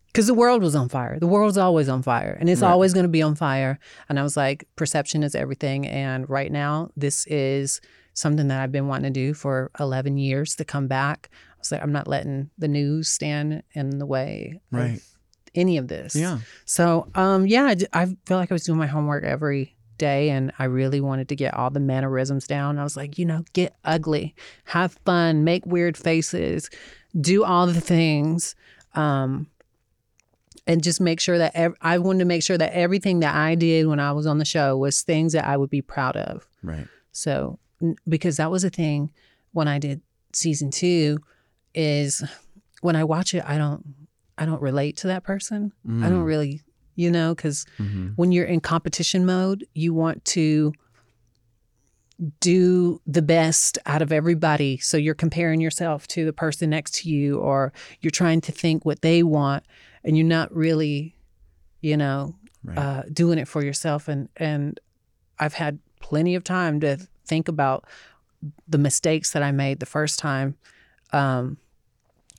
because 0.07 0.27
the 0.27 0.33
world 0.33 0.63
was 0.63 0.75
on 0.75 0.87
fire. 0.87 1.19
The 1.19 1.27
world's 1.27 1.57
always 1.57 1.89
on 1.89 2.01
fire, 2.01 2.37
and 2.39 2.47
it's 2.49 2.61
Right. 2.61 2.71
always 2.71 2.93
going 2.93 3.03
to 3.03 3.09
be 3.09 3.21
on 3.21 3.35
fire. 3.35 3.77
And 4.07 4.17
I 4.17 4.23
was 4.23 4.37
like, 4.37 4.65
perception 4.77 5.23
is 5.23 5.35
everything. 5.35 5.85
And 5.85 6.29
right 6.29 6.49
now, 6.49 6.89
this 6.95 7.27
is 7.27 7.81
something 8.13 8.47
that 8.47 8.61
I've 8.61 8.71
been 8.71 8.87
wanting 8.87 9.11
to 9.11 9.19
do 9.19 9.33
for 9.33 9.71
11 9.77 10.15
years 10.17 10.55
to 10.55 10.63
come 10.63 10.87
back. 10.87 11.29
I 11.33 11.55
was 11.59 11.69
like, 11.69 11.83
I'm 11.83 11.91
not 11.91 12.07
letting 12.07 12.49
the 12.57 12.69
news 12.69 13.09
stand 13.09 13.61
in 13.73 13.99
the 13.99 14.05
way 14.05 14.61
Right. 14.71 14.95
of 14.95 15.03
any 15.53 15.75
of 15.77 15.89
this. 15.89 16.15
Yeah. 16.15 16.39
So, 16.63 17.09
um, 17.13 17.45
yeah, 17.45 17.65
I, 17.65 17.73
d- 17.73 17.87
I 17.91 18.05
feel 18.05 18.37
like 18.37 18.53
I 18.53 18.55
was 18.55 18.63
doing 18.63 18.79
my 18.79 18.87
homework 18.87 19.25
every 19.25 19.74
day, 19.97 20.29
and 20.29 20.51
I 20.59 20.65
really 20.65 21.01
wanted 21.01 21.29
to 21.29 21.35
get 21.35 21.53
all 21.53 21.69
the 21.69 21.79
mannerisms 21.79 22.47
down. 22.47 22.77
I 22.79 22.83
was 22.83 22.95
like, 22.97 23.17
you 23.17 23.25
know, 23.25 23.43
get 23.53 23.73
ugly, 23.83 24.35
have 24.65 24.93
fun, 25.05 25.43
make 25.43 25.65
weird 25.65 25.97
faces, 25.97 26.69
do 27.19 27.43
all 27.43 27.67
the 27.67 27.81
things. 27.81 28.55
Um, 28.93 29.47
and 30.67 30.81
just 30.83 30.99
make 30.99 31.19
sure 31.19 31.37
that 31.37 31.51
ev- 31.55 31.75
I 31.81 31.99
wanted 31.99 32.19
to 32.19 32.25
make 32.25 32.41
sure 32.41 32.57
that 32.57 32.73
everything 32.73 33.19
that 33.19 33.35
I 33.35 33.53
did 33.55 33.85
when 33.87 33.99
I 33.99 34.11
was 34.13 34.25
on 34.25 34.39
the 34.39 34.45
show 34.45 34.75
was 34.77 35.01
things 35.03 35.33
that 35.33 35.45
I 35.45 35.57
would 35.57 35.69
be 35.69 35.81
proud 35.81 36.17
of. 36.17 36.47
Right. 36.63 36.87
So, 37.11 37.59
n- 37.81 37.95
because 38.09 38.37
that 38.37 38.49
was 38.49 38.63
a 38.63 38.69
thing 38.71 39.11
when 39.51 39.67
I 39.67 39.77
did 39.77 40.01
season 40.33 40.71
two, 40.71 41.19
is 41.75 42.23
when 42.81 42.95
I 42.95 43.03
watch 43.03 43.33
it, 43.35 43.43
I 43.45 43.57
don't, 43.59 43.83
I 44.37 44.45
don't 44.45 44.61
relate 44.61 44.97
to 44.97 45.07
that 45.07 45.23
person. 45.23 45.71
I 45.87 46.09
don't 46.09 46.23
Mm. 46.23 46.25
really, 46.25 46.61
you 46.95 47.11
know, 47.11 47.35
because 47.35 47.65
Mhm. 47.79 48.13
when 48.15 48.31
you're 48.31 48.45
in 48.45 48.59
competition 48.61 49.25
mode, 49.25 49.65
you 49.73 49.93
want 49.93 50.23
to 50.25 50.73
do 52.39 53.01
the 53.05 53.21
best 53.21 53.77
out 53.85 54.01
of 54.01 54.11
everybody. 54.11 54.77
So 54.77 54.95
you're 54.95 55.13
comparing 55.15 55.59
yourself 55.59 56.07
to 56.09 56.23
the 56.23 56.31
person 56.33 56.69
next 56.69 56.95
to 57.01 57.09
you, 57.09 57.37
or 57.39 57.73
you're 57.99 58.11
trying 58.11 58.39
to 58.41 58.51
think 58.53 58.85
what 58.85 59.01
they 59.01 59.21
want, 59.21 59.63
and 60.03 60.17
you're 60.17 60.25
not 60.25 60.53
really, 60.55 61.15
you 61.81 61.97
know, 61.97 62.35
Right. 62.63 62.77
uh, 62.77 63.03
doing 63.11 63.37
it 63.37 63.47
for 63.47 63.63
yourself. 63.63 64.07
And 64.07 64.29
and 64.37 64.79
I've 65.39 65.55
had 65.55 65.79
plenty 65.99 66.35
of 66.35 66.43
time 66.43 66.79
to 66.79 66.97
think 67.25 67.47
about 67.49 67.85
the 68.67 68.77
mistakes 68.77 69.31
that 69.31 69.43
I 69.43 69.51
made 69.51 69.79
the 69.79 69.85
first 69.85 70.17
time. 70.17 70.55
Um, 71.11 71.57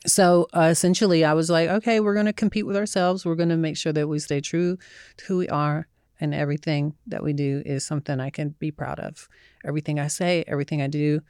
so 0.06 0.46
uh, 0.54 0.68
essentially, 0.70 1.24
I 1.24 1.34
was 1.34 1.50
like, 1.50 1.68
okay, 1.68 2.00
we're 2.00 2.14
going 2.14 2.26
to 2.26 2.32
compete 2.32 2.66
with 2.66 2.76
ourselves. 2.76 3.24
We're 3.24 3.34
going 3.34 3.48
to 3.48 3.56
make 3.56 3.76
sure 3.76 3.92
that 3.92 4.08
we 4.08 4.18
stay 4.18 4.40
true 4.40 4.78
to 5.18 5.24
who 5.26 5.38
we 5.38 5.48
are, 5.48 5.88
and 6.20 6.34
everything 6.34 6.94
that 7.06 7.22
we 7.22 7.32
do 7.32 7.62
is 7.66 7.84
something 7.84 8.20
I 8.20 8.30
can 8.30 8.50
be 8.58 8.70
proud 8.70 9.00
of. 9.00 9.28
Everything 9.64 9.98
I 9.98 10.08
say, 10.08 10.44
everything 10.46 10.80
I 10.80 10.86
do, 10.86 11.20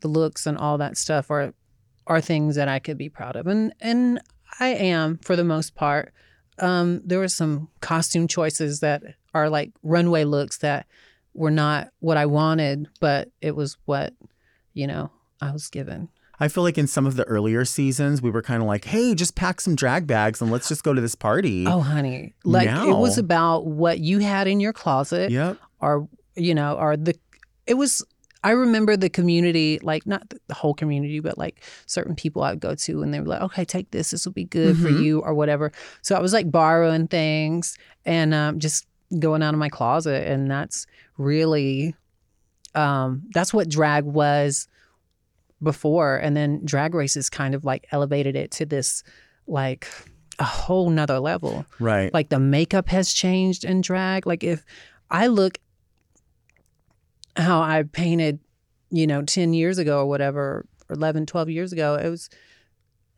the 0.00 0.08
looks 0.08 0.46
and 0.46 0.58
all 0.58 0.78
that 0.78 0.96
stuff 0.96 1.30
are 1.30 1.54
are 2.06 2.20
things 2.20 2.56
that 2.56 2.68
I 2.68 2.80
could 2.80 2.98
be 2.98 3.08
proud 3.08 3.36
of, 3.36 3.46
and 3.46 3.72
and 3.80 4.20
I 4.60 4.68
am 4.68 5.18
for 5.18 5.36
the 5.36 5.44
most 5.44 5.74
part. 5.74 6.12
Um, 6.58 7.00
there 7.04 7.18
were 7.18 7.28
some 7.28 7.68
costume 7.80 8.28
choices 8.28 8.80
that 8.80 9.02
are 9.32 9.48
like 9.48 9.72
runway 9.82 10.24
looks 10.24 10.58
that 10.58 10.86
were 11.34 11.50
not 11.50 11.88
what 12.00 12.18
I 12.18 12.26
wanted, 12.26 12.88
but 13.00 13.30
it 13.40 13.56
was 13.56 13.78
what 13.86 14.12
you 14.74 14.86
know 14.86 15.10
I 15.40 15.52
was 15.52 15.68
given. 15.68 16.08
I 16.42 16.48
feel 16.48 16.64
like 16.64 16.76
in 16.76 16.88
some 16.88 17.06
of 17.06 17.14
the 17.16 17.22
earlier 17.24 17.64
seasons, 17.64 18.20
we 18.20 18.28
were 18.30 18.42
kind 18.42 18.60
of 18.60 18.66
like, 18.66 18.84
hey, 18.84 19.14
just 19.14 19.36
pack 19.36 19.60
some 19.60 19.76
drag 19.76 20.06
bags 20.08 20.40
and 20.42 20.50
let's 20.50 20.66
just 20.68 20.82
go 20.82 20.92
to 20.92 21.00
this 21.00 21.14
party. 21.14 21.66
Oh, 21.68 21.80
honey. 21.80 22.34
Like 22.44 22.66
Now- 22.66 22.88
it 22.90 22.98
was 22.98 23.16
about 23.16 23.66
what 23.66 24.00
you 24.00 24.18
had 24.18 24.48
in 24.48 24.58
your 24.58 24.72
closet 24.72 25.30
Yep. 25.30 25.56
or, 25.80 26.08
you 26.34 26.54
know, 26.54 26.74
or 26.76 26.96
the, 26.96 27.14
it 27.66 27.74
was, 27.74 28.04
I 28.42 28.50
remember 28.50 28.96
the 28.96 29.08
community, 29.08 29.78
like 29.84 30.04
not 30.04 30.34
the 30.48 30.54
whole 30.54 30.74
community, 30.74 31.20
but 31.20 31.38
like 31.38 31.62
certain 31.86 32.16
people 32.16 32.42
I'd 32.42 32.58
go 32.58 32.74
to 32.74 33.02
and 33.04 33.14
they 33.14 33.20
were 33.20 33.26
like, 33.26 33.42
okay, 33.42 33.64
take 33.64 33.92
this. 33.92 34.10
This 34.10 34.24
will 34.26 34.32
be 34.32 34.44
good 34.46 34.76
for 34.76 34.88
Mhm. 34.90 35.04
you 35.04 35.20
or 35.20 35.34
whatever. 35.34 35.70
So 36.02 36.16
I 36.16 36.20
was 36.20 36.32
like 36.32 36.50
borrowing 36.50 37.06
things 37.06 37.78
and 38.04 38.34
um, 38.34 38.58
just 38.58 38.84
going 39.16 39.44
out 39.44 39.54
of 39.54 39.60
my 39.60 39.68
closet. 39.68 40.26
And 40.26 40.50
that's 40.50 40.88
really, 41.18 41.94
um, 42.74 43.22
that's 43.32 43.54
what 43.54 43.68
drag 43.68 44.02
was 44.04 44.66
before. 45.62 46.16
And 46.16 46.36
then 46.36 46.60
drag 46.64 46.94
races 46.94 47.30
kind 47.30 47.54
of 47.54 47.64
like 47.64 47.86
elevated 47.92 48.36
it 48.36 48.50
to 48.52 48.66
this 48.66 49.02
like 49.46 49.88
a 50.38 50.44
whole 50.44 50.88
nother 50.90 51.20
level 51.20 51.66
Right. 51.78 52.12
like 52.14 52.30
the 52.30 52.38
makeup 52.40 52.88
has 52.88 53.12
changed 53.12 53.64
in 53.64 53.82
drag 53.82 54.26
like 54.26 54.42
if 54.42 54.64
i 55.10 55.26
look 55.26 55.58
how 57.36 57.60
i 57.60 57.82
painted 57.82 58.38
you 58.90 59.06
know 59.06 59.22
10 59.22 59.52
years 59.54 59.78
ago 59.78 59.98
or 60.00 60.06
whatever 60.06 60.66
or 60.88 60.94
11 60.96 61.26
12 61.26 61.50
years 61.50 61.72
ago 61.72 61.94
it 61.96 62.08
was 62.08 62.28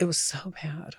it 0.01 0.05
was 0.05 0.19
so 0.19 0.53
bad 0.63 0.97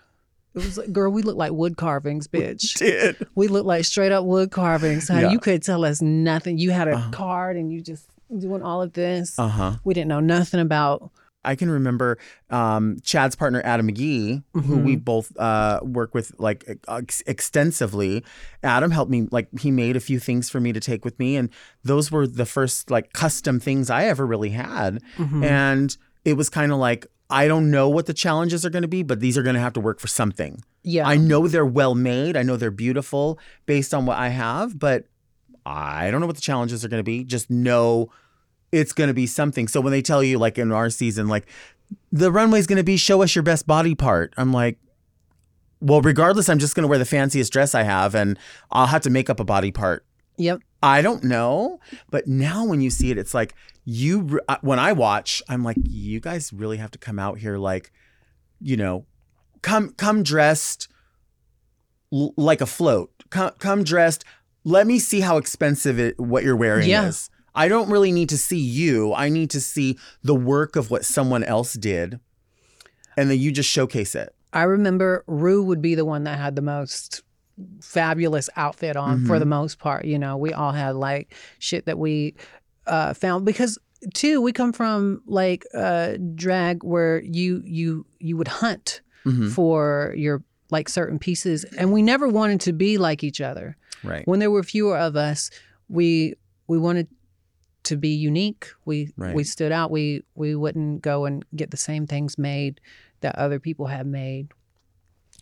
it 0.54 0.60
was 0.64 0.78
like 0.78 0.92
girl 0.94 1.12
we 1.12 1.22
look 1.22 1.36
like 1.38 1.52
wood 1.52 1.76
carvings 1.78 2.28
bitch 2.28 2.78
did. 2.78 3.28
we 3.36 3.48
look 3.50 3.66
like 3.66 3.84
straight 3.86 4.12
up 4.14 4.24
wood 4.26 4.52
carvings 4.52 5.08
honey. 5.10 5.24
Yeah. 5.24 5.32
you 5.32 5.40
could 5.40 5.62
tell 5.64 5.84
us 5.84 6.02
nothing 6.02 6.58
you 6.58 6.72
had 6.72 6.88
a 6.88 6.94
Uh-huh. 6.96 7.12
card 7.12 7.58
and 7.58 7.72
you 7.72 7.82
just 7.82 8.06
doing 8.40 8.62
all 8.64 8.82
of 8.82 8.94
this 8.94 9.38
Uh 9.38 9.48
huh. 9.50 9.74
we 9.84 9.94
didn't 9.94 10.08
know 10.10 10.22
nothing 10.22 10.60
about 10.62 11.12
I 11.46 11.56
can 11.56 11.70
remember 11.70 12.18
um, 12.50 12.98
Chad's 13.04 13.36
partner 13.36 13.62
Adam 13.64 13.88
McGee, 13.90 14.44
who 14.54 14.62
Mhm. 14.62 14.84
we 14.84 14.96
both 14.96 15.32
uh, 15.38 15.80
work 15.84 16.14
with 16.14 16.34
like 16.40 16.66
ex- 16.88 17.22
extensively. 17.28 18.24
Adam 18.64 18.92
helped 18.92 19.12
me 19.12 19.28
like 19.32 19.48
he 19.60 19.72
made 19.72 19.96
a 19.96 20.00
few 20.00 20.20
things 20.20 20.50
for 20.50 20.60
me 20.60 20.74
to 20.74 20.80
take 20.80 21.06
with 21.06 21.18
me, 21.20 21.36
and 21.38 21.50
those 21.84 22.12
were 22.12 22.28
the 22.28 22.46
first 22.46 22.90
like 22.92 23.14
custom 23.14 23.60
things 23.60 23.90
I 23.90 24.06
ever 24.06 24.26
really 24.26 24.50
had. 24.50 25.02
Mhm. 25.18 25.44
And 25.46 25.98
it 26.26 26.34
was 26.34 26.50
kind 26.50 26.72
of 26.72 26.78
like 26.80 27.08
I 27.30 27.48
don't 27.48 27.72
know 27.72 27.90
what 27.90 28.06
the 28.06 28.14
challenges 28.14 28.66
are 28.66 28.70
going 28.70 28.84
to 28.84 28.88
be, 28.88 29.02
but 29.02 29.20
these 29.20 29.36
are 29.38 29.42
going 29.44 29.56
to 29.56 29.60
have 29.62 29.74
to 29.74 29.80
work 29.80 30.00
for 30.00 30.08
something. 30.08 30.64
yeah 30.84 31.08
I 31.08 31.18
know 31.18 31.48
they're 31.48 31.66
well 31.66 31.96
made. 31.96 32.38
I 32.38 32.44
know 32.44 32.58
they're 32.58 32.70
beautiful 32.70 33.40
based 33.66 33.92
on 33.96 34.06
what 34.06 34.18
I 34.20 34.28
have, 34.30 34.78
but 34.78 35.06
I 35.66 36.12
don't 36.12 36.22
know 36.22 36.28
what 36.28 36.36
the 36.36 36.42
challenges 36.44 36.86
are 36.86 36.88
going 36.90 37.00
to 37.00 37.04
be. 37.04 37.24
Just 37.24 37.50
know 37.50 38.10
it's 38.76 38.94
going 38.94 39.08
to 39.08 39.14
be 39.14 39.26
something. 39.28 39.68
So 39.68 39.82
when 39.82 39.92
they 39.92 40.02
tell 40.02 40.22
you, 40.24 40.38
like 40.38 40.58
in 40.58 40.72
our 40.72 40.90
season, 40.90 41.28
like 41.28 41.48
the 42.12 42.32
runway's 42.32 42.68
going 42.68 42.78
to 42.78 42.84
be 42.84 42.98
show 42.98 43.22
us 43.22 43.36
your 43.36 43.44
best 43.44 43.66
body 43.68 43.96
part, 43.96 44.34
I'm 44.38 44.52
like, 44.52 44.78
well, 45.82 46.02
regardless, 46.02 46.50
I'm 46.50 46.60
just 46.60 46.76
going 46.76 46.84
to 46.84 46.88
wear 46.88 46.98
the 47.00 47.06
fanciest 47.06 47.54
dress 47.54 47.76
I 47.76 47.84
have 47.84 48.16
and 48.16 48.38
I'll 48.72 48.88
have 48.88 49.02
to 49.04 49.10
make 49.10 49.30
up 49.30 49.40
a 49.40 49.44
body 49.46 49.72
part. 49.72 50.06
yep 50.38 50.60
I 50.84 51.02
don't 51.02 51.24
know. 51.24 51.80
But 52.12 52.28
now 52.28 52.64
when 52.66 52.80
you 52.82 52.90
see 52.92 53.10
it, 53.12 53.18
it's 53.18 53.34
like 53.34 53.56
you, 53.86 54.40
when 54.62 54.78
I 54.80 54.94
watch, 54.94 55.42
I'm 55.50 55.64
like, 55.64 55.78
you 55.84 56.20
guys 56.20 56.52
really 56.54 56.78
have 56.78 56.92
to 56.92 57.00
come 57.00 57.18
out 57.18 57.40
here, 57.40 57.58
like, 57.58 57.92
you 58.62 58.78
know, 58.78 59.06
come, 59.62 59.90
come 59.94 60.22
dressed 60.24 60.88
l- 62.14 62.34
like 62.38 62.62
a 62.62 62.66
float. 62.68 63.12
Come, 63.32 63.52
come 63.60 63.84
dressed. 63.84 64.24
Let 64.64 64.86
me 64.88 65.00
see 65.00 65.22
how 65.22 65.38
expensive 65.38 66.00
it, 66.00 66.20
what 66.20 66.44
you're 66.44 66.56
wearing 66.56 66.90
Yeah. 66.90 67.08
is. 67.08 67.30
I 67.56 67.68
don't 67.68 67.90
really 67.90 68.12
need 68.12 68.30
to 68.30 68.38
see 68.38 68.60
you. 68.60 69.14
I 69.14 69.30
need 69.30 69.50
to 69.52 69.62
see 69.62 69.98
the 70.24 70.36
work 70.36 70.76
of 70.76 70.92
what 70.92 71.06
someone 71.06 71.44
else 71.44 71.74
did. 71.74 72.20
And 73.18 73.30
then 73.30 73.40
you 73.40 73.52
just 73.52 73.70
showcase 73.70 74.14
it. 74.14 74.36
I 74.54 74.64
remember 74.64 75.24
Rue 75.28 75.64
would 75.64 75.82
be 75.82 75.96
the 75.96 76.06
one 76.06 76.26
that 76.26 76.38
had 76.38 76.56
the 76.56 76.62
most 76.62 77.24
fabulous 77.82 78.50
outfit 78.58 78.96
on 78.98 79.26
for 79.26 79.36
Mhm. 79.38 79.40
the 79.40 79.46
most 79.46 79.80
part. 79.80 80.06
You 80.06 80.20
know, 80.20 80.38
we 80.38 80.52
all 80.54 80.72
had 80.74 80.96
like 80.96 81.34
shit 81.60 81.86
that 81.86 81.98
we 81.98 82.36
uh, 82.88 83.14
found 83.16 83.46
because 83.46 83.80
too 84.14 84.40
we 84.42 84.52
come 84.52 84.72
from 84.72 85.22
like 85.26 85.66
uh, 85.74 86.14
drag 86.36 86.84
where 86.84 87.22
you 87.24 87.64
you 87.66 88.06
you 88.20 88.38
would 88.38 88.48
hunt 88.48 89.02
Mhm. 89.26 89.50
for 89.52 90.14
your 90.18 90.44
like 90.72 90.90
certain 90.90 91.18
pieces, 91.18 91.64
and 91.78 91.92
we 91.92 92.02
never 92.04 92.28
wanted 92.28 92.60
to 92.62 92.74
be 92.74 92.98
like 92.98 93.24
each 93.24 93.40
other. 93.42 93.76
Right. 94.04 94.28
When 94.28 94.40
there 94.40 94.52
were 94.52 94.62
fewer 94.64 94.98
of 94.98 95.16
us, 95.16 95.50
we 95.90 96.36
we 96.68 96.78
wanted 96.78 97.08
to 97.86 97.96
be 97.98 98.10
unique. 98.10 98.68
We 98.86 99.12
we 99.18 99.44
stood 99.44 99.72
out. 99.72 99.92
We 99.92 100.24
we 100.36 100.56
wouldn't 100.56 101.02
go 101.02 101.26
and 101.26 101.44
get 101.56 101.72
the 101.72 101.78
same 101.78 102.06
things 102.08 102.38
made 102.38 102.82
that 103.22 103.38
other 103.38 103.60
people 103.60 103.88
had 103.88 104.06
made. 104.06 104.50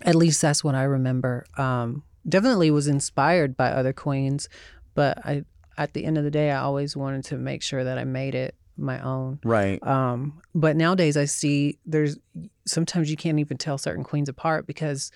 At 0.02 0.16
least 0.16 0.42
that's 0.42 0.64
what 0.64 0.76
I 0.76 0.84
remember. 0.84 1.46
Um, 1.58 2.04
definitely 2.28 2.72
was 2.72 2.88
inspired 2.88 3.56
by 3.56 3.70
other 3.72 3.94
queens, 3.94 4.50
but 4.94 5.18
I 5.26 5.46
at 5.78 5.94
the 5.94 6.06
end 6.06 6.18
of 6.18 6.24
the 6.24 6.32
day, 6.32 6.52
I 6.52 6.60
always 6.60 6.96
wanted 6.96 7.26
to 7.26 7.38
make 7.38 7.64
sure 7.64 7.84
that 7.84 7.98
I 7.98 8.04
made 8.04 8.36
it 8.36 8.56
my 8.78 9.00
own. 9.02 9.40
Right. 9.44 9.82
Um, 9.86 10.42
but 10.54 10.76
nowadays, 10.76 11.18
I 11.18 11.26
see 11.26 11.78
there's 11.86 12.18
sometimes 12.66 13.10
you 13.10 13.18
can't 13.18 13.40
even 13.40 13.58
tell 13.58 13.78
certain 13.78 14.04
queens 14.04 14.30
apart 14.30 14.68
because 14.68 15.12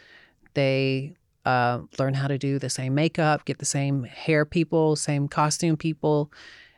they 0.54 1.16
uh, 1.46 1.82
learn 1.98 2.14
how 2.14 2.28
to 2.28 2.38
do 2.38 2.60
the 2.60 2.70
same 2.70 2.96
makeup, 2.96 3.46
get 3.46 3.60
the 3.60 3.66
same 3.66 4.04
hair 4.04 4.46
people, 4.46 4.96
same 4.96 5.28
costume 5.28 5.78
people, 5.78 6.32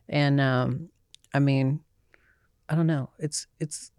and 0.09 0.41
um, 0.41 0.89
I 1.33 1.39
mean, 1.39 1.81
I 2.67 2.75
don't 2.75 2.87
know. 2.87 3.09
It's 3.19 3.47
it's 3.59 3.91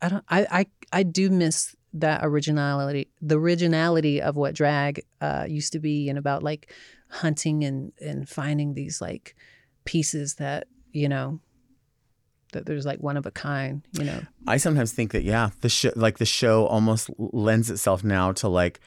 I 0.00 0.08
don't 0.08 0.24
I 0.28 0.46
I 0.50 0.66
I 0.92 1.02
do 1.02 1.30
miss 1.30 1.74
that 1.94 2.20
originality, 2.22 3.08
the 3.20 3.38
originality 3.38 4.20
of 4.20 4.36
what 4.36 4.54
drag 4.54 5.04
uh, 5.20 5.46
used 5.48 5.72
to 5.72 5.78
be, 5.78 6.08
and 6.08 6.18
about 6.18 6.42
like 6.42 6.72
hunting 7.08 7.64
and 7.64 7.92
and 8.00 8.28
finding 8.28 8.74
these 8.74 9.00
like 9.00 9.34
pieces 9.84 10.34
that 10.34 10.68
you 10.92 11.08
know 11.08 11.40
that 12.52 12.66
there's 12.66 12.86
like 12.86 13.00
one 13.00 13.16
of 13.16 13.26
a 13.26 13.30
kind, 13.30 13.86
you 13.92 14.04
know. 14.04 14.20
I 14.46 14.56
sometimes 14.56 14.92
think 14.92 15.12
that 15.12 15.24
yeah, 15.24 15.50
the 15.60 15.68
show 15.68 15.92
like 15.96 16.18
the 16.18 16.26
show 16.26 16.66
almost 16.66 17.10
lends 17.18 17.70
itself 17.70 18.04
now 18.04 18.32
to 18.32 18.48
like 18.48 18.80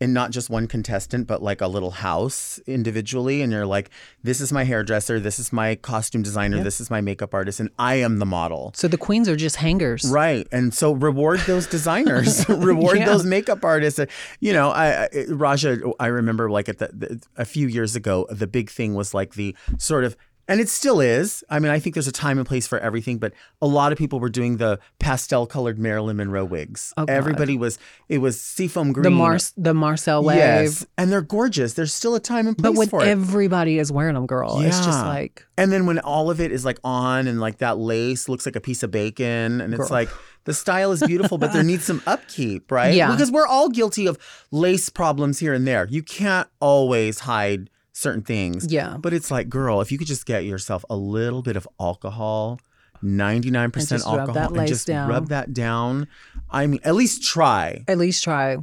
and 0.00 0.14
not 0.14 0.30
just 0.30 0.48
one 0.48 0.66
contestant, 0.66 1.26
but 1.26 1.42
like 1.42 1.60
a 1.60 1.66
little 1.66 1.90
house 1.90 2.58
individually. 2.66 3.42
And 3.42 3.52
you're 3.52 3.66
like, 3.66 3.90
this 4.22 4.40
is 4.40 4.50
my 4.52 4.64
hairdresser, 4.64 5.20
this 5.20 5.38
is 5.38 5.52
my 5.52 5.74
costume 5.74 6.22
designer, 6.22 6.56
Yep. 6.56 6.64
this 6.64 6.80
is 6.80 6.90
my 6.90 7.00
makeup 7.02 7.34
artist, 7.34 7.60
and 7.60 7.68
I 7.78 7.96
am 7.96 8.18
the 8.18 8.24
model. 8.26 8.72
So 8.74 8.88
the 8.88 8.96
queens 8.96 9.28
are 9.28 9.36
just 9.36 9.56
hangers. 9.56 10.04
Right. 10.10 10.48
And 10.50 10.72
so 10.72 10.92
reward 10.92 11.40
those 11.40 11.66
designers, 11.66 12.48
reward 12.48 12.98
Yeah. 12.98 13.06
those 13.06 13.24
makeup 13.26 13.64
artists. 13.64 13.98
Uh, 13.98 14.06
you 14.40 14.52
know, 14.54 14.70
I, 14.70 15.04
I 15.04 15.08
Raja, 15.28 15.78
I 16.00 16.06
remember 16.06 16.50
like 16.50 16.68
at 16.70 16.78
the, 16.78 16.88
the 16.92 17.22
a 17.36 17.44
few 17.44 17.68
years 17.68 17.94
ago, 17.94 18.26
the 18.30 18.46
big 18.46 18.70
thing 18.70 18.94
was 18.94 19.12
like 19.12 19.34
the 19.34 19.54
sort 19.76 20.04
of 20.04 20.16
and 20.50 20.60
it 20.60 20.68
still 20.68 21.00
is. 21.00 21.44
I 21.48 21.60
mean, 21.60 21.70
I 21.70 21.78
think 21.78 21.94
there's 21.94 22.08
a 22.08 22.12
time 22.12 22.36
and 22.36 22.46
place 22.46 22.66
for 22.66 22.78
everything, 22.80 23.18
but 23.18 23.32
a 23.62 23.68
lot 23.68 23.92
of 23.92 23.98
people 23.98 24.18
were 24.18 24.28
doing 24.28 24.56
the 24.56 24.80
pastel 24.98 25.46
colored 25.46 25.78
Marilyn 25.78 26.16
Monroe 26.16 26.44
wigs. 26.44 26.92
Oh. 26.96 27.04
Everybody 27.08 27.56
was 27.56 27.78
it 28.08 28.18
was 28.18 28.40
seafoam 28.40 28.92
green. 28.92 29.04
The 29.04 29.10
Mars, 29.10 29.54
the 29.56 29.72
Marcel 29.74 30.24
wave. 30.24 30.38
Yes. 30.38 30.84
And 30.98 31.12
they're 31.12 31.22
gorgeous. 31.22 31.74
There's 31.74 31.94
still 31.94 32.16
a 32.16 32.20
time 32.20 32.48
and 32.48 32.58
place 32.58 32.72
But 32.72 32.76
when 32.76 32.88
for 32.88 33.00
it. 33.00 33.06
everybody 33.06 33.78
is 33.78 33.92
wearing 33.92 34.14
them, 34.14 34.26
girl, 34.26 34.58
yeah. 34.60 34.66
it's 34.66 34.84
just 34.84 35.04
like 35.06 35.46
And 35.56 35.70
then 35.70 35.86
when 35.86 36.00
all 36.00 36.30
of 36.30 36.40
it 36.40 36.50
is 36.50 36.64
like 36.64 36.80
on 36.82 37.28
and 37.28 37.40
like 37.40 37.58
that 37.58 37.78
lace 37.78 38.28
looks 38.28 38.44
like 38.44 38.56
a 38.56 38.60
piece 38.60 38.82
of 38.82 38.90
bacon 38.90 39.60
and 39.60 39.72
it's 39.72 39.90
like 39.90 40.08
the 40.46 40.54
style 40.54 40.90
is 40.90 41.00
beautiful, 41.06 41.38
but 41.38 41.52
there 41.52 41.62
needs 41.62 41.84
some 41.84 42.02
upkeep, 42.08 42.72
right? 42.72 42.94
Yeah. 42.94 43.12
Because 43.12 43.30
we're 43.30 43.46
all 43.46 43.68
guilty 43.68 44.06
of 44.06 44.18
lace 44.50 44.88
problems 44.88 45.38
here 45.38 45.54
and 45.54 45.64
there. 45.64 45.86
You 45.88 46.02
can't 46.02 46.48
always 46.58 47.20
hide 47.20 47.70
certain 48.00 48.22
things. 48.22 48.72
yeah. 48.72 48.96
But 48.98 49.12
it's 49.12 49.30
like, 49.30 49.48
girl, 49.48 49.80
if 49.80 49.92
you 49.92 49.98
could 49.98 50.06
just 50.06 50.26
get 50.26 50.44
yourself 50.44 50.84
a 50.88 50.96
little 50.96 51.42
bit 51.42 51.56
of 51.56 51.68
alcohol, 51.78 52.58
99% 53.02 53.88
just 53.88 54.06
alcohol, 54.06 54.34
that 54.34 54.48
and 54.48 54.56
lace 54.56 54.68
just 54.68 54.86
down. 54.86 55.08
rub 55.08 55.28
that 55.28 55.52
down. 55.52 56.08
I 56.50 56.66
mean, 56.66 56.80
at 56.84 56.94
least 56.94 57.22
try. 57.22 57.84
At 57.88 57.98
least 57.98 58.24
try. 58.24 58.58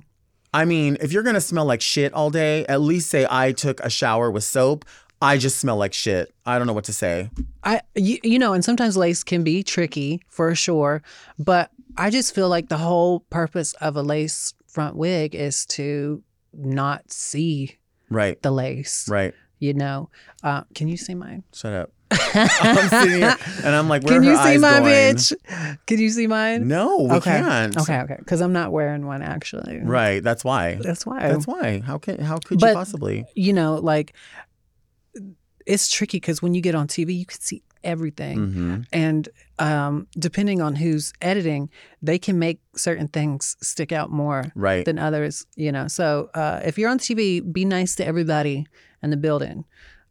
I 0.53 0.65
mean, 0.65 0.97
if 1.01 1.11
you're 1.11 1.23
gonna 1.23 1.41
smell 1.41 1.65
like 1.65 1.81
shit 1.81 2.13
all 2.13 2.29
day, 2.29 2.65
at 2.65 2.81
least 2.81 3.09
say 3.09 3.27
I 3.29 3.51
took 3.51 3.79
a 3.81 3.89
shower 3.89 4.31
with 4.31 4.43
soap. 4.43 4.85
I 5.21 5.37
just 5.37 5.57
smell 5.57 5.77
like 5.77 5.93
shit. 5.93 6.33
I 6.45 6.57
don't 6.57 6.67
know 6.67 6.73
what 6.73 6.85
to 6.85 6.93
say. 6.93 7.29
I 7.63 7.81
you, 7.95 8.19
you 8.23 8.39
know, 8.39 8.53
and 8.53 8.63
sometimes 8.63 8.95
lace 8.97 9.23
can 9.23 9.43
be 9.43 9.63
tricky 9.63 10.21
for 10.27 10.53
sure, 10.55 11.01
but 11.37 11.71
I 11.97 12.09
just 12.09 12.33
feel 12.33 12.49
like 12.49 12.69
the 12.69 12.77
whole 12.77 13.21
purpose 13.29 13.73
of 13.73 13.95
a 13.95 14.03
lace 14.03 14.53
front 14.67 14.95
wig 14.95 15.35
is 15.35 15.65
to 15.67 16.23
not 16.53 17.11
see 17.11 17.77
Right. 18.09 18.41
the 18.41 18.51
lace. 18.51 19.07
Right. 19.09 19.33
You 19.59 19.73
know, 19.73 20.09
uh, 20.43 20.63
can 20.75 20.87
you 20.87 20.97
see 20.97 21.15
mine? 21.15 21.43
Shut 21.53 21.73
up. 21.73 21.91
I'm 22.11 22.87
sitting 22.89 23.17
here 23.21 23.35
and 23.65 23.75
I'm 23.75 23.89
like, 23.89 24.03
where 24.03 24.19
Can 24.21 24.29
are 24.29 24.31
you 24.31 24.37
see 24.37 24.57
my 24.59 24.79
going? 24.79 24.85
bitch? 25.15 25.77
Can 25.87 25.99
you 25.99 26.09
see 26.09 26.27
mine? 26.27 26.67
No, 26.67 26.99
we 26.99 27.11
okay. 27.17 27.39
can't. 27.41 27.75
Okay, 27.75 27.99
okay. 28.01 28.15
Because 28.19 28.39
I'm 28.41 28.53
not 28.53 28.71
wearing 28.71 29.05
one 29.07 29.21
actually. 29.21 29.79
Right. 29.83 30.23
That's 30.23 30.45
why. 30.45 30.75
That's 30.81 31.05
why. 31.05 31.27
That's 31.27 31.47
why. 31.47 31.81
How 31.85 31.97
can 31.97 32.19
how 32.19 32.37
could 32.37 32.59
But- 32.59 32.67
you 32.69 32.73
possibly? 32.75 33.25
You 33.35 33.51
know, 33.53 33.75
like 33.75 34.13
it's 35.65 35.89
tricky 35.91 36.17
because 36.17 36.41
when 36.41 36.53
you 36.53 36.61
get 36.61 36.75
on 36.75 36.87
TV, 36.87 37.17
you 37.17 37.25
can 37.25 37.39
see 37.41 37.61
everything. 37.87 38.37
hmm 38.37 38.75
and 38.93 39.29
um, 39.59 40.07
depending 40.27 40.61
on 40.61 40.75
who's 40.75 41.11
editing, 41.21 41.69
they 42.01 42.19
can 42.19 42.37
make 42.39 42.59
certain 42.75 43.07
things 43.07 43.55
stick 43.61 43.91
out 43.91 44.09
more 44.11 44.51
Right. 44.55 44.85
than 44.85 44.97
others. 44.99 45.45
You 45.55 45.71
know, 45.71 45.87
so 45.87 46.29
uh, 46.35 46.61
if 46.63 46.77
you're 46.77 46.89
on 46.91 46.99
TV, 46.99 47.41
be 47.41 47.65
nice 47.65 47.95
to 47.95 48.05
everybody 48.05 48.65
in 49.03 49.09
the 49.09 49.17
building, 49.17 49.65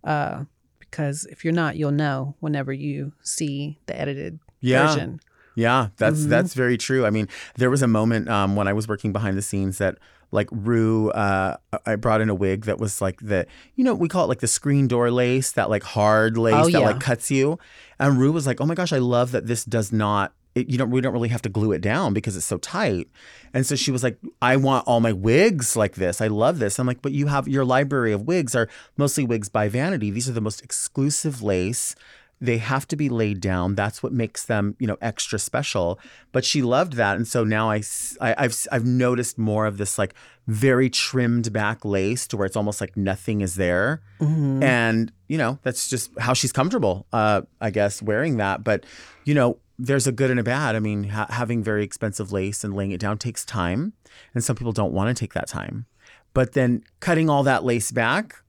uh, 0.04 0.44
because 0.80 1.24
if 1.30 1.44
you're 1.44 1.52
not, 1.64 1.76
you'll 1.76 1.92
know 2.06 2.34
whenever 2.40 2.72
you 2.72 3.12
see 3.22 3.78
the 3.86 3.94
edited 4.00 4.38
Yeah. 4.60 4.86
version. 4.86 5.20
Yeah, 5.54 5.88
that's 5.96 6.20
Mhm. 6.20 6.28
that's 6.28 6.52
very 6.54 6.76
true. 6.76 7.06
I 7.06 7.10
mean, 7.10 7.28
there 7.56 7.70
was 7.70 7.82
a 7.82 7.88
moment 7.88 8.28
um, 8.28 8.56
when 8.56 8.68
I 8.68 8.72
was 8.74 8.86
working 8.88 9.12
behind 9.12 9.36
the 9.38 9.42
scenes 9.42 9.78
that 9.78 9.96
like 10.36 10.48
Rue, 10.52 11.10
uh, 11.10 11.56
I 11.84 11.96
brought 11.96 12.20
in 12.20 12.28
a 12.30 12.34
wig 12.34 12.66
that 12.66 12.78
was 12.78 13.00
like 13.00 13.18
the, 13.20 13.46
you 13.74 13.82
know, 13.82 13.94
we 13.94 14.06
call 14.08 14.22
it 14.24 14.28
like 14.28 14.38
the 14.40 14.46
screen 14.46 14.86
door 14.86 15.10
lace, 15.10 15.50
that 15.52 15.68
like 15.68 15.82
hard 15.82 16.38
lace 16.38 16.54
Oh, 16.54 16.64
that 16.66 16.72
yeah. 16.72 16.86
like 16.86 17.00
cuts 17.00 17.30
you. 17.30 17.58
And 17.98 18.18
Rue 18.20 18.30
was 18.30 18.46
like, 18.46 18.60
"Oh 18.60 18.66
my 18.66 18.74
gosh, 18.74 18.92
I 18.92 18.98
love 18.98 19.32
that 19.32 19.46
this 19.48 19.64
does 19.64 19.90
not." 19.92 20.32
It, 20.54 20.70
you 20.70 20.78
don't. 20.78 20.90
We 20.90 21.00
don't 21.02 21.12
really 21.12 21.28
have 21.28 21.42
to 21.42 21.48
glue 21.50 21.72
it 21.72 21.80
down 21.82 22.14
because 22.14 22.34
it's 22.36 22.46
so 22.46 22.56
tight. 22.58 23.08
And 23.52 23.66
so 23.66 23.74
she 23.76 23.90
was 23.90 24.02
like, 24.02 24.18
"I 24.40 24.56
want 24.56 24.86
all 24.86 25.00
my 25.00 25.12
wigs 25.12 25.76
like 25.76 25.96
this. 25.96 26.20
I 26.20 26.28
love 26.28 26.58
this." 26.60 26.78
I'm 26.78 26.86
like, 26.86 27.02
"But 27.02 27.12
you 27.12 27.26
have 27.26 27.46
your 27.48 27.64
library 27.64 28.12
of 28.12 28.22
wigs 28.22 28.54
are 28.54 28.68
mostly 28.96 29.24
wigs 29.24 29.48
by 29.50 29.68
Vanity. 29.68 30.10
These 30.10 30.28
are 30.28 30.32
the 30.32 30.40
most 30.40 30.62
exclusive 30.62 31.42
lace." 31.42 31.94
They 32.40 32.58
have 32.58 32.86
to 32.88 32.96
be 32.96 33.08
laid 33.08 33.40
down. 33.40 33.74
That's 33.74 34.02
what 34.02 34.12
makes 34.12 34.44
them 34.44 34.76
you 34.78 34.86
know 34.86 34.98
extra 35.00 35.38
special. 35.38 35.98
But 36.32 36.44
she 36.44 36.60
loved 36.62 36.94
that. 36.94 37.16
And 37.16 37.26
so 37.26 37.44
now 37.44 37.70
I, 37.70 37.82
I 38.20 38.42
have 38.42 38.56
I've 38.70 38.84
noticed 38.84 39.38
more 39.38 39.64
of 39.66 39.78
this 39.78 39.96
like 39.98 40.14
very 40.46 40.90
trimmed 40.90 41.52
back 41.52 41.84
lace 41.84 42.26
to 42.28 42.36
where 42.36 42.46
it's 42.46 42.56
almost 42.56 42.80
like 42.80 42.96
nothing 42.96 43.40
is 43.40 43.54
there. 43.56 44.02
Mhm. 44.20 44.62
and 44.62 45.12
you 45.28 45.38
know 45.38 45.58
that's 45.62 45.88
just 45.88 46.10
how 46.18 46.32
she's 46.32 46.52
comfortable 46.52 47.04
uh 47.12 47.42
i 47.60 47.70
guess 47.70 48.00
wearing 48.02 48.36
that. 48.36 48.62
But 48.64 48.84
you 49.24 49.34
know 49.34 49.58
there's 49.78 50.06
a 50.06 50.12
good 50.12 50.30
and 50.30 50.38
a 50.40 50.42
bad. 50.42 50.76
I 50.76 50.80
mean 50.80 51.04
ha- 51.04 51.26
having 51.30 51.62
very 51.62 51.84
expensive 51.84 52.32
lace 52.32 52.64
and 52.64 52.74
laying 52.74 52.92
it 52.92 53.00
down 53.00 53.18
takes 53.18 53.44
time. 53.44 53.92
And 54.34 54.44
some 54.44 54.56
people 54.56 54.72
don't 54.72 54.92
want 54.92 55.14
to 55.14 55.18
take 55.18 55.32
that 55.34 55.48
time. 55.48 55.86
But 56.34 56.52
then 56.52 56.82
cutting 57.00 57.28
all 57.30 57.42
that 57.44 57.64
lace 57.64 57.90
back 57.90 58.42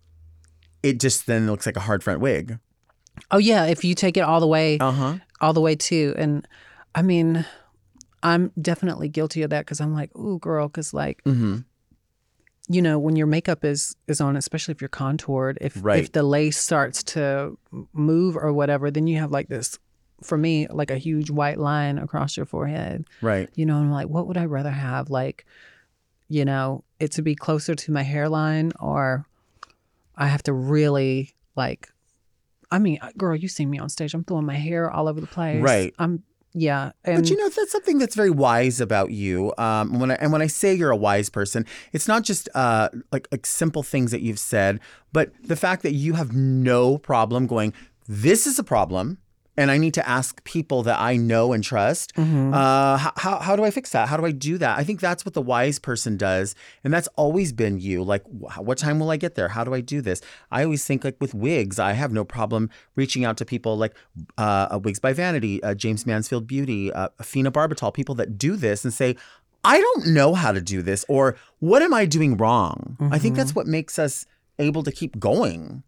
it 0.83 0.99
just 0.99 1.25
then 1.25 1.47
looks 1.47 1.65
like 1.65 1.75
a 1.75 1.81
hard 1.81 2.03
front 2.03 2.19
wig 2.19 2.59
Oh 3.32 3.38
yeah, 3.38 3.65
if 3.65 3.84
you 3.84 3.95
take 3.95 4.18
it 4.18 4.22
all 4.22 4.39
the 4.39 4.47
way, 4.47 4.78
uh-huh. 4.80 5.18
all 5.41 5.53
the 5.53 5.61
way 5.61 5.76
too, 5.76 6.13
and 6.18 6.47
I 6.95 7.01
mean, 7.01 7.45
I'm 8.24 8.51
definitely 8.59 9.09
guilty 9.09 9.43
of 9.43 9.49
that 9.51 9.61
because 9.61 9.80
I'm 9.80 9.93
like, 9.93 10.15
ooh, 10.15 10.39
girl, 10.39 10.68
because 10.68 10.93
like 10.93 11.24
mm-hmm. 11.24 11.59
you 12.68 12.82
know 12.82 12.97
when 12.99 13.15
your 13.15 13.28
makeup 13.28 13.63
is 13.63 13.95
is 14.07 14.20
on 14.20 14.36
especially 14.36 14.74
if 14.74 14.82
you're 14.82 14.89
contoured 14.89 15.57
if 15.61 15.78
Right. 15.82 16.03
if 16.03 16.11
the 16.11 16.24
lace 16.24 16.57
starts 16.57 17.03
to 17.15 17.57
move 17.93 18.36
or 18.36 18.51
whatever 18.51 18.91
then 18.91 19.07
you 19.07 19.20
have 19.20 19.32
like 19.32 19.47
this 19.47 19.78
for 20.24 20.38
me 20.38 20.68
like 20.68 20.89
a 20.89 20.97
huge 20.97 21.30
white 21.30 21.59
line 21.59 21.99
across 21.99 22.36
your 22.36 22.45
forehead. 22.45 23.05
Right. 23.22 23.49
You 23.55 23.65
know 23.65 23.78
i'm 23.78 23.91
like 23.91 24.07
what 24.07 24.28
would 24.28 24.38
i 24.38 24.45
rather 24.45 24.72
have? 24.72 25.09
Like 25.09 25.45
you 26.28 26.43
know 26.43 26.84
it 26.99 27.11
to 27.13 27.22
be 27.22 27.36
closer 27.36 27.76
to 27.76 27.91
my 27.91 28.03
hairline 28.03 28.74
or 28.80 29.26
i 30.15 30.28
have 30.28 30.43
to 30.43 30.51
really 30.51 31.36
like 31.55 31.89
i 32.72 32.80
mean 32.80 32.99
girl 33.18 33.36
you 33.36 33.47
see 33.47 33.65
me 33.65 33.80
on 33.80 33.89
stage 33.89 34.13
i'm 34.13 34.24
throwing 34.24 34.45
my 34.45 34.55
hair 34.55 34.89
all 34.91 35.07
over 35.07 35.20
the 35.22 35.28
place 35.28 35.61
Right. 35.61 35.93
i'm 35.99 36.24
yeah 36.53 36.91
and 37.03 37.18
but 37.22 37.30
you 37.30 37.38
know 37.38 37.49
that's 37.49 37.72
something 37.72 37.97
that's 37.99 38.15
very 38.15 38.30
wise 38.32 38.82
about 38.82 39.11
you. 39.11 39.53
Um, 39.57 39.99
when 39.99 40.09
I, 40.11 40.15
and 40.15 40.32
when 40.32 40.41
I 40.41 40.47
say 40.47 40.74
you're 40.74 40.89
a 40.91 40.95
wise 40.97 41.30
person, 41.30 41.65
it's 41.93 42.07
not 42.07 42.24
just 42.24 42.49
uh, 42.55 42.89
like 43.11 43.28
like 43.32 43.45
simple 43.45 43.84
things 43.84 44.09
that 44.11 44.22
you've 44.22 44.39
said, 44.39 44.80
but 45.13 45.32
the 45.43 45.55
fact 45.55 45.84
that 45.84 45.93
you 45.93 46.13
have 46.13 46.34
no 46.34 46.97
problem 46.97 47.45
going. 47.47 47.74
This 48.07 48.47
is 48.47 48.57
a 48.57 48.63
problem, 48.63 49.18
and 49.58 49.72
I 49.72 49.78
need 49.78 49.93
to 49.95 50.08
ask 50.08 50.43
people 50.43 50.84
that 50.84 50.99
I 50.99 51.18
know 51.18 51.51
and 51.53 51.64
trust. 51.64 52.14
Mhm. 52.16 52.53
Uh, 52.53 52.97
how, 52.97 53.12
how 53.18 53.39
how 53.39 53.55
do 53.55 53.64
I 53.66 53.72
fix 53.72 53.91
that? 53.91 54.08
How 54.08 54.16
do 54.18 54.26
I 54.26 54.32
do 54.32 54.58
that? 54.60 54.78
I 54.78 54.84
think 54.84 54.99
that's 54.99 55.26
what 55.26 55.34
the 55.34 55.41
wise 55.41 55.80
person 55.80 56.16
does, 56.18 56.55
and 56.84 56.93
that's 56.93 57.08
always 57.16 57.51
been 57.51 57.80
you. 57.80 58.03
Like, 58.03 58.24
wh- 58.26 58.60
what 58.62 58.78
time 58.78 58.99
will 58.99 59.10
I 59.10 59.18
get 59.18 59.36
there? 59.36 59.49
How 59.49 59.64
do 59.64 59.74
I 59.74 59.82
do 59.82 59.99
this? 60.01 60.22
I 60.51 60.64
always 60.64 60.86
think 60.86 61.03
like 61.03 61.18
with 61.20 61.34
wigs, 61.34 61.80
I 61.80 61.93
have 61.93 62.12
no 62.14 62.24
problem 62.24 62.70
reaching 62.95 63.26
out 63.26 63.38
to 63.38 63.45
people 63.45 63.76
like 63.78 63.93
uh, 64.38 64.68
uh, 64.72 64.80
Wigs 64.84 64.99
by 64.99 65.14
Vanity, 65.14 65.62
uh, 65.64 65.74
Jayne 65.74 65.97
Mansfield 66.05 66.45
Beauty, 66.47 66.91
uh, 66.93 67.10
Fina 67.22 67.51
Barbital, 67.51 67.93
people 67.93 68.16
that 68.16 68.38
do 68.38 68.55
this 68.55 68.84
and 68.86 68.93
say, 68.93 69.16
I 69.64 69.82
don't 69.82 70.08
know 70.08 70.34
how 70.36 70.51
to 70.51 70.62
do 70.62 70.82
this, 70.82 71.03
or 71.10 71.36
what 71.60 71.82
am 71.82 71.93
I 71.93 72.05
doing 72.05 72.38
wrong? 72.38 72.95
I 73.12 73.18
think 73.18 73.36
that's 73.36 73.55
what 73.55 73.66
makes 73.68 73.97
us 73.99 74.26
able 74.60 74.84
to 74.84 74.91
keep 74.91 75.20
going. 75.20 75.84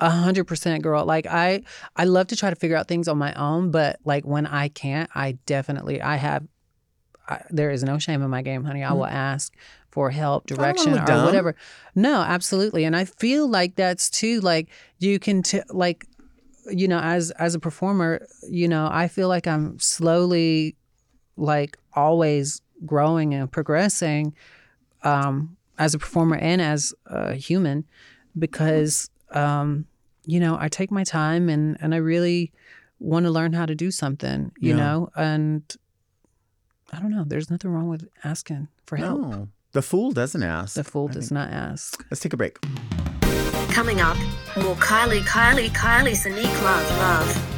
A 0.00 0.10
hundred 0.10 0.44
percent, 0.44 0.82
girl. 0.82 1.04
Like 1.04 1.26
I, 1.26 1.62
I 1.96 2.04
love 2.04 2.28
to 2.28 2.36
try 2.36 2.50
to 2.50 2.56
figure 2.56 2.76
out 2.76 2.86
things 2.86 3.08
on 3.08 3.18
my 3.18 3.32
own, 3.34 3.70
but 3.70 3.98
like 4.04 4.24
when 4.24 4.46
I 4.46 4.68
can't, 4.68 5.10
I 5.14 5.32
definitely, 5.46 6.00
I 6.00 6.16
have. 6.16 6.46
I, 7.28 7.42
there 7.50 7.70
is 7.70 7.82
no 7.84 7.98
shame 7.98 8.22
in 8.22 8.30
my 8.30 8.40
game, 8.40 8.64
honey. 8.64 8.82
I 8.82 8.92
will 8.92 9.04
ask 9.04 9.52
for 9.90 10.10
help, 10.10 10.46
direction, 10.46 10.94
or 10.94 11.04
dumb. 11.04 11.26
whatever. 11.26 11.56
No, 11.94 12.22
absolutely, 12.22 12.84
and 12.84 12.96
I 12.96 13.04
feel 13.04 13.48
like 13.48 13.74
that's 13.74 14.08
too. 14.08 14.40
Like 14.40 14.68
you 14.98 15.18
can, 15.18 15.42
t- 15.42 15.60
like, 15.68 16.06
you 16.70 16.88
know, 16.88 17.00
as 17.00 17.30
as 17.32 17.54
a 17.54 17.58
performer, 17.58 18.26
you 18.48 18.68
know, 18.68 18.88
I 18.90 19.08
feel 19.08 19.28
like 19.28 19.46
I'm 19.46 19.78
slowly, 19.78 20.76
like, 21.36 21.76
always 21.92 22.62
growing 22.86 23.34
and 23.34 23.50
progressing, 23.50 24.34
um, 25.02 25.56
as 25.76 25.94
a 25.94 25.98
performer 25.98 26.36
and 26.36 26.62
as 26.62 26.94
a 27.06 27.34
human, 27.34 27.84
because 28.38 29.10
um, 29.32 29.86
you 30.24 30.40
know, 30.40 30.56
I 30.58 30.68
take 30.68 30.90
my 30.90 31.04
time 31.04 31.48
and 31.48 31.76
and 31.80 31.94
I 31.94 31.98
really 31.98 32.52
want 33.00 33.24
to 33.26 33.30
learn 33.30 33.52
how 33.52 33.64
to 33.66 33.74
do 33.74 33.90
something, 33.90 34.50
you 34.58 34.70
Yeah. 34.70 34.76
know, 34.76 35.08
and 35.16 35.62
I 36.92 37.00
don't 37.00 37.10
know. 37.10 37.24
There's 37.26 37.50
nothing 37.50 37.70
wrong 37.70 37.88
with 37.88 38.08
asking 38.24 38.68
for 38.86 38.96
help. 38.96 39.20
No, 39.20 39.48
the 39.72 39.82
fool 39.82 40.10
doesn't 40.12 40.42
ask. 40.42 40.74
The 40.74 40.84
fool 40.84 41.08
I 41.10 41.12
does 41.12 41.28
think- 41.28 41.32
not 41.38 41.50
ask. 41.50 42.04
Let's 42.10 42.20
take 42.20 42.32
a 42.32 42.36
break. 42.36 42.58
Coming 43.70 44.00
up, 44.00 44.16
more 44.56 44.74
Kylie, 44.76 45.20
Kylie, 45.20 45.68
Kylie 45.68 46.16
Sonique 46.16 46.62
Love, 46.62 46.90
Love. 46.98 47.57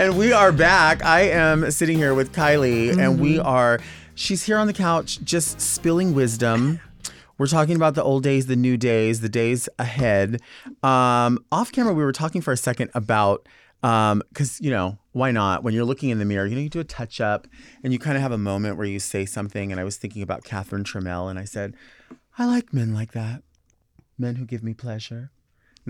And 0.00 0.16
we 0.16 0.32
are 0.32 0.50
back. 0.50 1.04
I 1.04 1.28
am 1.28 1.70
sitting 1.70 1.98
here 1.98 2.14
with 2.14 2.32
Kylie, 2.32 2.98
and 2.98 3.20
we 3.20 3.38
are, 3.38 3.80
she's 4.14 4.42
here 4.42 4.56
on 4.56 4.66
the 4.66 4.72
couch 4.72 5.20
just 5.22 5.60
spilling 5.60 6.14
wisdom. 6.14 6.80
We're 7.36 7.46
talking 7.46 7.76
about 7.76 7.96
the 7.96 8.02
old 8.02 8.22
days, 8.22 8.46
the 8.46 8.56
new 8.56 8.78
days, 8.78 9.20
the 9.20 9.28
days 9.28 9.68
ahead. 9.78 10.40
Um, 10.82 11.44
off 11.52 11.70
camera, 11.70 11.92
we 11.92 12.02
were 12.02 12.14
talking 12.14 12.40
for 12.40 12.50
a 12.50 12.56
second 12.56 12.90
about, 12.94 13.46
because, 13.82 14.58
you 14.62 14.70
know, 14.70 14.96
why 15.12 15.32
not? 15.32 15.64
When 15.64 15.74
you're 15.74 15.84
looking 15.84 16.08
in 16.08 16.18
the 16.18 16.24
mirror, 16.24 16.46
you 16.46 16.54
know, 16.54 16.62
you 16.62 16.70
do 16.70 16.80
a 16.80 16.84
touch 16.84 17.20
up 17.20 17.46
and 17.84 17.92
you 17.92 17.98
kind 17.98 18.16
of 18.16 18.22
have 18.22 18.32
a 18.32 18.38
moment 18.38 18.78
where 18.78 18.86
you 18.86 19.00
say 19.00 19.26
something. 19.26 19.70
And 19.70 19.78
I 19.78 19.84
was 19.84 19.98
thinking 19.98 20.22
about 20.22 20.44
Catherine 20.44 20.82
Tramell, 20.82 21.28
and 21.28 21.38
I 21.38 21.44
said, 21.44 21.74
I 22.38 22.46
like 22.46 22.72
men 22.72 22.94
like 22.94 23.12
that, 23.12 23.42
men 24.16 24.36
who 24.36 24.46
give 24.46 24.62
me 24.62 24.72
pleasure. 24.72 25.30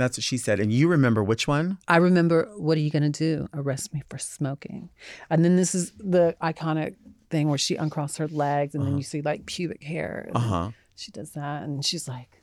And 0.01 0.05
that's 0.07 0.17
what 0.17 0.25
she 0.25 0.39
said. 0.39 0.61
And 0.61 0.73
you 0.73 0.89
remember 0.89 1.23
which 1.23 1.47
one? 1.47 1.77
I 1.87 1.99
remember, 1.99 2.49
what 2.57 2.79
are 2.79 2.81
you 2.81 2.91
going 2.91 3.03
to 3.03 3.11
do? 3.11 3.51
Arrest 3.53 3.93
me 3.93 4.03
for 4.09 4.17
smoking. 4.17 4.89
And 5.29 5.45
then 5.45 5.57
this 5.57 5.75
is 5.75 5.93
the 5.99 6.35
iconic 6.43 6.95
thing 7.29 7.51
where 7.51 7.59
she 7.59 7.77
uncrossed 7.77 8.17
her 8.17 8.27
legs 8.27 8.75
and 8.75 8.87
then 8.87 8.97
you 8.97 9.03
see 9.03 9.21
like 9.21 9.45
pubic 9.45 9.83
hair. 9.83 10.31
Uh 10.35 10.39
huh. 10.39 10.71
She 10.97 11.13
does 11.13 11.33
that 11.33 11.65
and 11.65 11.85
she's 11.85 12.09
like, 12.09 12.41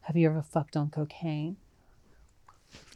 Have 0.00 0.16
you 0.16 0.26
ever 0.26 0.40
fucked 0.40 0.74
on 0.74 0.88
cocaine? 0.88 1.58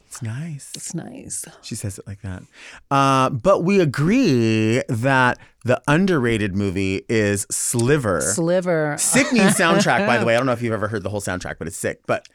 It's 0.06 0.22
nice. 0.22 0.72
It's 0.74 0.94
nice. 0.94 1.44
She 1.60 1.74
says 1.74 1.98
it 1.98 2.06
like 2.06 2.22
that. 2.22 2.42
Uh, 2.90 3.28
but 3.28 3.64
we 3.64 3.80
agree 3.80 4.82
that 4.88 5.38
the 5.66 5.82
underrated 5.86 6.56
movie 6.56 7.04
is 7.10 7.46
Sliver. 7.50 8.22
Sliver. 8.22 8.96
Sickening 8.98 9.48
soundtrack, 9.48 10.06
by 10.06 10.16
the 10.16 10.24
way. 10.26 10.34
I 10.34 10.38
don't 10.38 10.46
know 10.46 10.52
if 10.52 10.62
you've 10.62 10.72
ever 10.72 10.88
heard 10.88 11.02
the 11.02 11.10
whole 11.10 11.20
soundtrack, 11.20 11.56
but 11.58 11.68
it's 11.68 11.76
sick. 11.76 12.00
But 12.06 12.26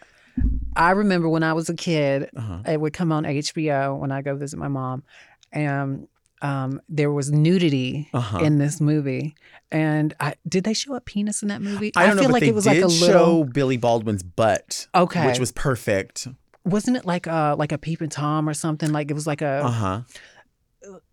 I 0.75 0.91
remember 0.91 1.29
when 1.29 1.43
I 1.43 1.53
was 1.53 1.69
a 1.69 1.73
kid, 1.75 2.29
Uh-huh. 2.35 2.59
it 2.67 2.79
would 2.79 2.93
come 2.93 3.11
on 3.11 3.23
HBO 3.23 3.97
when 3.99 4.11
I 4.11 4.21
go 4.21 4.35
visit 4.35 4.57
my 4.57 4.67
mom, 4.67 5.03
and 5.51 6.07
um, 6.41 6.81
there 6.89 7.11
was 7.11 7.31
nudity 7.31 8.09
Uh-huh. 8.13 8.39
in 8.39 8.57
this 8.57 8.79
movie. 8.81 9.35
And 9.71 10.13
I, 10.19 10.35
did 10.47 10.63
they 10.63 10.73
show 10.73 10.93
a 10.95 11.01
penis 11.01 11.41
in 11.41 11.47
that 11.47 11.61
movie? 11.61 11.91
I 11.95 12.05
don't 12.05 12.15
know, 12.17 12.23
feel 12.23 12.29
but 12.29 12.33
like 12.33 12.41
they 12.41 12.49
it 12.49 12.55
was 12.55 12.65
did 12.65 12.81
like 12.81 12.85
a 12.85 12.89
show 12.93 13.05
little. 13.05 13.45
Billy 13.45 13.77
Baldwin's 13.77 14.21
butt, 14.23 14.87
Okay. 14.93 15.25
which 15.25 15.39
was 15.39 15.51
perfect. 15.51 16.27
Wasn't 16.65 16.97
it 16.97 17.05
like 17.05 17.27
a 17.27 17.55
like 17.57 17.71
a 17.71 17.77
peeping 17.77 18.09
tom 18.09 18.49
or 18.49 18.53
something? 18.53 18.91
Like 18.91 19.09
it 19.11 19.13
was 19.13 19.27
like 19.27 19.41
a. 19.41 19.61
Uh 19.65 19.71
huh. 19.71 20.01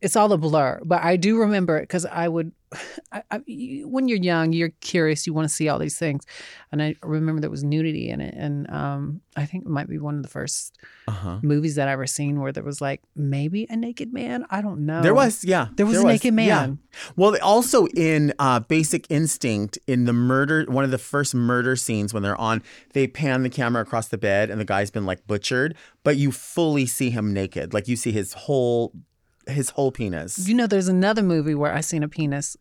It's 0.00 0.16
all 0.16 0.32
a 0.32 0.38
blur, 0.38 0.80
but 0.84 1.02
I 1.02 1.16
do 1.16 1.38
remember 1.38 1.78
it 1.78 1.82
because 1.82 2.06
I 2.06 2.28
would. 2.28 2.52
I, 3.12 3.22
I, 3.30 3.38
when 3.84 4.08
you're 4.08 4.16
young, 4.18 4.54
you're 4.54 4.70
curious. 4.80 5.26
You 5.26 5.34
want 5.34 5.46
to 5.46 5.54
see 5.54 5.68
all 5.68 5.78
these 5.78 5.98
things, 5.98 6.24
and 6.72 6.82
I 6.82 6.94
remember 7.02 7.40
there 7.40 7.50
was 7.50 7.62
nudity 7.62 8.08
in 8.08 8.20
it, 8.22 8.34
and 8.34 8.68
um, 8.70 9.20
I 9.36 9.44
think 9.44 9.64
it 9.66 9.70
might 9.70 9.88
be 9.88 9.98
one 9.98 10.16
of 10.16 10.22
the 10.22 10.28
first 10.30 10.78
Uh 11.06 11.10
huh. 11.12 11.38
movies 11.42 11.74
that 11.74 11.86
I 11.88 11.92
ever 11.92 12.06
seen 12.06 12.40
where 12.40 12.50
there 12.50 12.62
was 12.64 12.80
like 12.80 13.02
maybe 13.14 13.66
a 13.68 13.76
naked 13.76 14.12
man. 14.14 14.46
I 14.50 14.62
don't 14.62 14.86
know. 14.86 15.02
There 15.02 15.14
was, 15.14 15.44
yeah. 15.44 15.68
There 15.76 15.84
was 15.84 15.98
a 16.00 16.06
naked 16.06 16.32
man. 16.32 16.46
yeah. 16.48 16.60
man. 16.66 16.78
Well, 17.14 17.36
also 17.42 17.86
in 17.88 18.32
uh, 18.38 18.60
Basic 18.60 19.06
Instinct, 19.10 19.78
in 19.86 20.06
the 20.06 20.14
murder, 20.14 20.64
one 20.66 20.84
of 20.84 20.90
the 20.90 20.98
first 20.98 21.34
murder 21.34 21.76
scenes 21.76 22.14
when 22.14 22.22
they're 22.22 22.40
on, 22.40 22.62
they 22.94 23.06
pan 23.06 23.42
the 23.42 23.50
camera 23.50 23.82
across 23.82 24.08
the 24.08 24.18
bed 24.18 24.48
and 24.50 24.58
the 24.58 24.64
guy's 24.64 24.90
been 24.90 25.04
like 25.04 25.26
butchered, 25.26 25.76
but 26.04 26.16
you 26.16 26.32
fully 26.32 26.86
see 26.86 27.10
him 27.10 27.34
naked. 27.34 27.74
Like 27.74 27.86
you 27.86 27.96
see 27.96 28.12
his 28.12 28.32
whole, 28.32 28.92
his 29.46 29.70
whole 29.70 29.92
penis. 29.92 30.46
You 30.48 30.54
know, 30.54 30.66
there's 30.66 30.88
another 30.88 31.22
movie 31.22 31.54
where 31.54 31.72
I 31.72 31.80
seen 31.80 32.02
a 32.02 32.08
penis, 32.08 32.56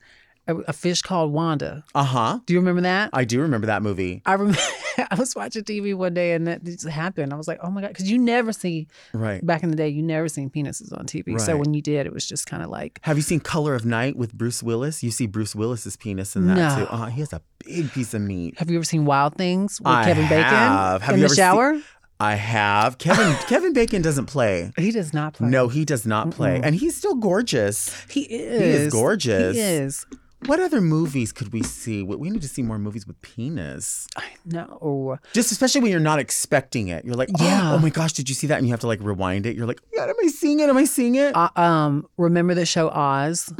a, 0.47 0.55
a 0.55 0.73
fish 0.73 1.01
called 1.01 1.32
Wanda. 1.32 1.84
Uh 1.93 2.03
huh. 2.03 2.39
Do 2.45 2.53
you 2.53 2.59
remember 2.59 2.82
that? 2.82 3.09
I 3.13 3.23
do 3.25 3.41
remember 3.41 3.67
that 3.67 3.82
movie. 3.84 4.21
I 4.25 4.34
remember 4.34 4.57
I 5.09 5.15
was 5.15 5.36
watching 5.36 5.63
TV 5.63 5.95
one 5.95 6.13
day 6.13 6.34
and 6.34 6.47
that 6.47 6.63
just 6.63 6.88
happened. 6.88 7.32
I 7.32 7.38
was 7.38 7.47
like, 7.47 7.59
oh 7.63 7.69
my 7.71 7.82
god, 7.82 7.89
because 7.89 8.09
you 8.11 8.17
never 8.17 8.51
see 8.51 8.88
Right. 9.13 9.45
back 9.45 9.63
in 9.63 9.69
the 9.69 9.75
day, 9.77 9.88
you 9.88 10.01
never 10.01 10.27
seen 10.27 10.49
penises 10.49 10.91
on 10.97 11.05
TV. 11.05 11.39
So 11.39 11.53
Right. 11.53 11.59
when 11.59 11.73
you 11.73 11.82
did, 11.82 12.05
it 12.07 12.13
was 12.13 12.27
just 12.27 12.45
kind 12.47 12.61
of 12.63 12.69
like 12.69 12.99
Have 13.03 13.15
you 13.17 13.23
seen 13.23 13.39
Color 13.39 13.75
of 13.75 13.86
Night 13.86 14.17
with 14.17 14.34
Bruce 14.34 14.61
Willis? 14.63 15.01
You 15.03 15.11
see 15.11 15.27
Bruce 15.27 15.55
Willis's 15.55 15.95
penis 15.95 16.36
in 16.36 16.47
that 16.47 16.55
No. 16.79 16.86
too. 16.86 16.91
Uh, 16.91 17.05
he 17.05 17.19
has 17.21 17.32
a 17.34 17.41
big 17.63 17.91
piece 17.91 18.13
of 18.13 18.21
meat. 18.21 18.57
Have 18.57 18.69
you 18.69 18.77
ever 18.77 18.84
seen 18.86 19.05
Wild 19.05 19.36
Things 19.36 19.79
with 19.79 19.88
I 19.88 20.03
Kevin 20.05 20.23
Bacon 20.27 20.43
have. 20.43 21.01
Have 21.03 21.13
in 21.15 21.21
you 21.21 21.27
the 21.27 21.32
ever 21.32 21.36
seen- 21.36 21.41
shower? 21.43 21.82
I 22.22 22.36
have. 22.36 22.97
Kevin 22.99 23.36
Kevin 23.47 23.74
Bacon 23.74 24.01
doesn't 24.01 24.28
play. 24.28 24.72
He 24.78 24.91
does 24.91 25.11
not 25.13 25.34
play. 25.34 25.49
No, 25.49 25.67
he 25.69 25.86
does 25.86 26.05
not 26.05 26.30
play. 26.32 26.59
Mm-mm. 26.59 26.65
And 26.65 26.76
he's 26.76 26.95
still 26.95 27.15
gorgeous. 27.15 27.99
He 28.09 28.22
is. 28.22 28.61
He 28.61 28.67
is 28.69 28.93
gorgeous. 28.93 29.55
He 29.55 29.61
is. 29.61 30.05
What 30.45 30.59
other 30.59 30.82
movies 30.82 31.32
could 31.32 31.53
we 31.53 31.61
see? 31.61 32.01
We 32.03 32.30
need 32.30 32.41
to 32.41 32.47
see 32.47 32.63
more 32.63 32.80
movies 32.80 33.05
with 33.05 33.19
penis. 33.22 34.07
No. 34.45 35.17
Just 35.34 35.51
especially 35.51 35.82
when 35.82 35.91
you're 35.91 35.99
not 35.99 36.17
expecting 36.19 36.88
it. 36.88 37.05
You're 37.05 37.15
like, 37.15 37.30
oh, 37.39 37.43
Yeah. 37.43 37.74
oh 37.74 37.78
my 37.80 37.89
gosh, 37.89 38.13
did 38.13 38.28
you 38.30 38.34
see 38.36 38.47
that? 38.47 38.57
And 38.57 38.65
you 38.67 38.74
have 38.74 38.80
to 38.82 38.88
like 38.88 38.99
rewind 39.01 39.45
it. 39.45 39.55
You're 39.55 39.67
like, 39.67 39.82
God, 39.95 40.09
am 40.09 40.15
I 40.24 40.28
seeing 40.28 40.59
it? 40.59 40.69
Am 40.69 40.78
I 40.78 40.86
seeing 40.86 41.15
it? 41.15 41.36
Uh, 41.36 41.49
um, 41.55 42.07
remember 42.17 42.53
the 42.55 42.65
show 42.65 42.89
Oz? 42.89 43.53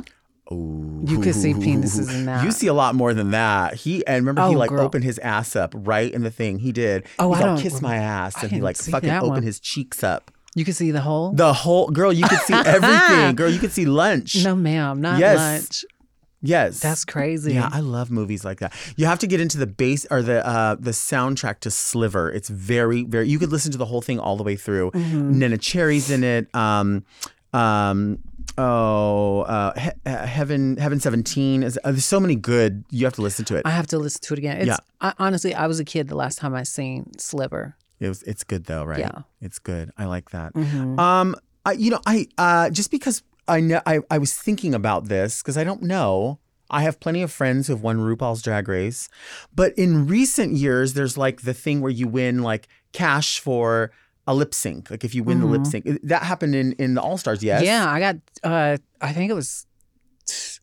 Ooh. 0.52 1.04
You 1.08 1.20
could 1.20 1.36
see 1.36 1.54
penises 1.66 2.14
in 2.14 2.26
that. 2.26 2.44
You 2.44 2.52
see 2.52 2.68
a 2.68 2.74
lot 2.74 2.94
more 2.96 3.14
than 3.14 3.32
that. 3.32 3.74
He 3.76 4.06
and 4.06 4.26
remember 4.26 4.48
he 4.50 4.56
Oh, 4.56 4.60
like 4.60 4.70
girl. 4.70 4.82
opened 4.82 5.04
his 5.04 5.18
ass 5.20 5.56
up 5.56 5.74
right 5.76 6.12
in 6.12 6.24
the 6.24 6.32
thing. 6.32 6.60
He 6.60 6.72
did. 6.72 7.06
Oh, 7.20 7.34
He's 7.34 7.42
I 7.44 7.48
all 7.50 7.56
don't 7.56 7.64
kiss 7.64 7.82
my 7.82 7.96
ass, 7.96 8.42
and 8.44 8.52
he 8.52 8.62
like 8.62 8.78
fucking 8.78 9.10
opened 9.10 9.30
one. 9.32 9.44
his 9.44 9.60
cheeks 9.60 10.04
up. 10.04 10.32
You 10.54 10.66
could 10.66 10.76
see 10.76 10.92
the 10.92 11.02
whole. 11.02 11.32
The 11.32 11.54
whole 11.54 11.88
girl, 11.90 12.12
you 12.12 12.28
could 12.28 12.40
see 12.40 12.54
everything. 12.66 13.36
girl, 13.36 13.50
you 13.50 13.60
could 13.60 13.72
see 13.72 13.86
lunch. 13.86 14.44
No, 14.44 14.54
ma'am, 14.56 15.00
not 15.02 15.18
Yes. 15.20 15.38
lunch. 15.38 15.86
Yes. 16.44 16.80
That's 16.80 17.06
crazy. 17.06 17.54
Yeah, 17.54 17.70
I 17.72 17.82
love 17.82 18.10
movies 18.10 18.44
like 18.44 18.60
that. 18.62 18.74
You 18.98 19.06
have 19.06 19.20
to 19.20 19.28
get 19.28 19.40
into 19.40 19.60
the 19.60 19.68
bass 19.68 20.08
or 20.10 20.22
the 20.24 20.46
uh 20.46 20.76
the 20.80 20.90
soundtrack 20.92 21.60
to 21.62 21.70
Sliver. 21.72 22.32
It's 22.32 22.50
very 22.50 23.04
very 23.04 23.30
you 23.30 23.38
could 23.40 23.52
listen 23.52 23.72
to 23.74 23.78
the 23.78 23.86
whole 23.86 24.02
thing 24.02 24.20
all 24.20 24.36
the 24.38 24.44
way 24.44 24.56
through. 24.56 24.90
Mhm. 24.92 25.36
Neneh 25.36 25.62
Cherry's 25.62 26.10
in 26.10 26.24
it. 26.24 26.54
Um 26.56 27.06
um 27.54 28.18
oh 28.62 29.42
uh 29.42 29.74
he- 29.80 29.90
uh, 30.06 30.26
Heaven 30.26 30.78
Heaven 30.78 31.00
17 31.00 31.64
is 31.64 31.80
uh, 31.84 31.92
there's 31.92 32.06
so 32.06 32.20
many 32.20 32.36
good 32.36 32.84
you 32.90 33.06
have 33.06 33.14
to 33.16 33.22
listen 33.22 33.46
to 33.46 33.56
it. 33.58 33.64
I 33.66 33.72
have 33.72 33.88
to 33.88 33.98
listen 33.98 34.22
to 34.22 34.34
it 34.34 34.40
again. 34.40 34.58
It's, 34.58 34.68
Yeah. 34.68 34.78
I, 35.02 35.14
honestly, 35.20 35.54
I 35.54 35.68
was 35.68 35.80
a 35.80 35.86
kid 35.86 36.08
the 36.08 36.16
last 36.16 36.38
time 36.38 36.54
I 36.54 36.64
seen 36.64 37.12
Sliver. 37.18 37.76
It 38.00 38.08
was 38.08 38.24
it's 38.24 38.44
good 38.44 38.66
though, 38.66 38.84
right? 38.84 39.00
Yeah. 39.00 39.22
It's 39.42 39.60
good. 39.60 39.92
I 39.98 40.06
like 40.06 40.30
that. 40.32 40.54
Mhm. 40.54 41.00
Um 41.00 41.36
I 41.66 41.74
you 41.74 41.92
know, 41.92 42.00
I 42.06 42.28
uh 42.38 42.70
just 42.70 42.92
because 42.92 43.24
I 43.48 43.60
know 43.60 43.82
I, 43.86 44.00
I 44.10 44.18
was 44.18 44.34
thinking 44.34 44.74
about 44.74 45.08
this 45.08 45.42
because 45.42 45.58
I 45.58 45.64
don't 45.64 45.84
know. 45.84 46.40
I 46.70 46.84
have 46.84 47.02
plenty 47.02 47.22
of 47.22 47.32
friends 47.34 47.68
who 47.68 47.74
have 47.74 47.82
won 47.84 47.98
RuPaul's 47.98 48.42
Drag 48.42 48.68
Race. 48.70 49.10
But 49.54 49.74
in 49.78 50.08
recent 50.08 50.54
years, 50.56 50.94
there's 50.94 51.18
like 51.18 51.42
the 51.42 51.54
thing 51.54 51.82
where 51.82 51.92
you 51.92 52.08
win 52.08 52.44
like 52.44 52.70
cash 52.94 53.40
for 53.40 53.92
a 54.32 54.34
lip 54.34 54.54
sync. 54.54 54.90
Like 54.92 55.04
if 55.04 55.14
you 55.16 55.24
win 55.24 55.40
the 55.40 55.46
lip 55.54 55.62
Mhm. 55.62 55.68
sync. 55.72 55.84
That 56.04 56.24
happened 56.24 56.56
in 56.56 56.74
in 56.84 56.94
the 56.96 57.02
All 57.02 57.18
Stars, 57.18 57.42
yes? 57.44 57.64
Yeah, 57.64 57.90
I 57.90 58.00
got. 58.00 58.16
uh 58.44 58.78
I 59.02 59.14
think 59.14 59.30
it 59.32 59.36
was. 59.36 59.66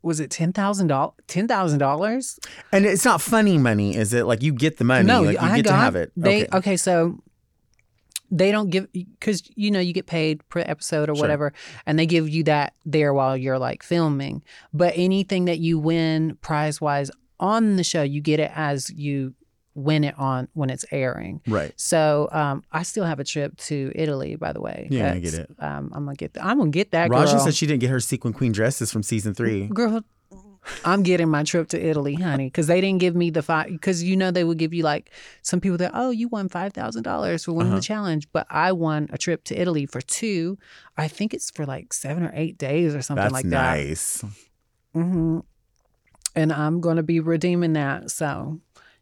Was 0.03 0.21
it 0.21 0.31
ten 0.31 0.53
thousand 0.53 0.87
dollars? 0.87 1.15
Ten 1.27 1.47
thousand 1.49 1.79
dollars? 1.81 2.39
And 2.73 2.87
it's 2.87 3.05
not 3.05 3.21
funny 3.21 3.59
money, 3.59 3.97
is 3.97 4.15
it? 4.15 4.25
Like 4.27 4.43
you 4.43 4.53
get 4.53 4.77
the 4.79 4.85
money. 4.85 5.05
No, 5.07 5.23
like 5.23 5.35
you 5.41 5.47
I 5.47 5.57
get 5.57 5.65
got, 5.67 5.71
to 5.73 5.77
have 5.77 5.97
it. 5.97 6.13
They 6.17 6.45
okay. 6.47 6.57
okay. 6.59 6.77
so 6.77 7.19
they 8.31 8.53
don't 8.53 8.69
give 8.71 8.87
because 8.93 9.43
you 9.57 9.71
know 9.71 9.81
you 9.81 9.93
get 9.93 10.07
paid 10.07 10.47
per 10.51 10.61
episode 10.61 11.09
or 11.11 11.15
Sure. 11.15 11.23
whatever, 11.23 11.53
and 11.87 11.99
they 11.99 12.07
give 12.07 12.29
you 12.29 12.45
that 12.45 12.75
there 12.85 13.13
while 13.15 13.37
you're 13.37 13.59
like 13.59 13.83
filming. 13.83 14.43
But 14.73 14.93
anything 14.97 15.47
that 15.47 15.59
you 15.59 15.79
win 15.79 16.37
prize 16.41 16.81
wise 16.81 17.11
on 17.41 17.77
the 17.77 17.85
show, 17.85 18.03
you 18.03 18.21
get 18.21 18.39
it 18.41 18.51
as 18.55 18.91
you 18.91 19.35
win 19.79 20.05
it 20.05 20.19
on 20.19 20.49
when 20.55 20.71
it's 20.71 20.85
airing. 20.91 21.41
Right. 21.47 21.73
So 21.77 22.29
um, 22.33 22.63
I 22.73 22.83
still 22.83 23.05
have 23.05 23.21
a 23.21 23.25
trip 23.25 23.57
to 23.69 23.93
Italy, 23.95 24.37
by 24.37 24.53
the 24.53 24.61
way. 24.61 24.89
Yeah, 24.91 25.13
I 25.13 25.19
get 25.21 25.35
it. 25.35 25.51
Um, 25.59 25.91
I'm 25.95 26.05
gonna 26.05 26.17
get. 26.17 26.35
The, 26.35 26.45
I'm 26.45 26.59
gonna 26.59 26.71
get 26.71 26.91
that. 26.93 27.11
Raja 27.11 27.33
girl. 27.37 27.45
said 27.45 27.55
she 27.55 27.67
didn't 27.67 27.81
get 27.81 27.91
her 27.91 28.01
sequin 28.01 28.33
queen 28.33 28.53
dresses 28.53 28.91
from 28.93 29.03
season 29.03 29.35
three. 29.35 29.69
Girl, 29.69 30.03
I'm 30.85 31.03
getting 31.03 31.29
my 31.31 31.45
trip 31.45 31.69
to 31.69 31.81
Italy, 31.83 32.15
honey, 32.15 32.47
because 32.49 32.67
they 32.67 32.81
didn't 32.83 32.99
give 33.01 33.15
me 33.17 33.31
the 33.31 33.43
five. 33.43 33.69
Because 33.69 34.03
you 34.03 34.17
know 34.17 34.31
they 34.31 34.45
would 34.45 34.59
give 34.59 34.75
you 34.75 34.83
like 34.83 35.11
some 35.43 35.61
people 35.61 35.79
that 35.79 35.93
oh 35.95 36.11
you 36.11 36.29
won 36.29 36.49
five 36.49 36.73
thousand 36.75 37.05
dollars 37.05 37.45
for 37.45 37.53
winning 37.53 37.73
Uh-huh. 37.73 37.81
the 37.81 37.85
challenge, 37.87 38.29
but 38.33 38.47
I 38.51 38.73
won 38.73 39.09
a 39.13 39.17
trip 39.19 39.45
to 39.45 39.59
Italy 39.59 39.87
for 39.87 40.01
two. 40.03 40.59
I 40.97 41.09
think 41.09 41.33
it's 41.33 41.51
for 41.51 41.65
like 41.65 41.93
seven 41.93 42.23
or 42.25 42.33
eight 42.35 42.59
days 42.59 42.95
or 42.95 43.01
something 43.03 43.23
That's 43.23 43.33
like 43.33 43.45
nice. 43.47 44.21
that. 44.21 44.31
hmm 44.95 45.39
And 46.35 46.53
I'm 46.53 46.81
gonna 46.81 47.03
be 47.03 47.21
redeeming 47.21 47.73
that. 47.75 48.11
So 48.11 48.61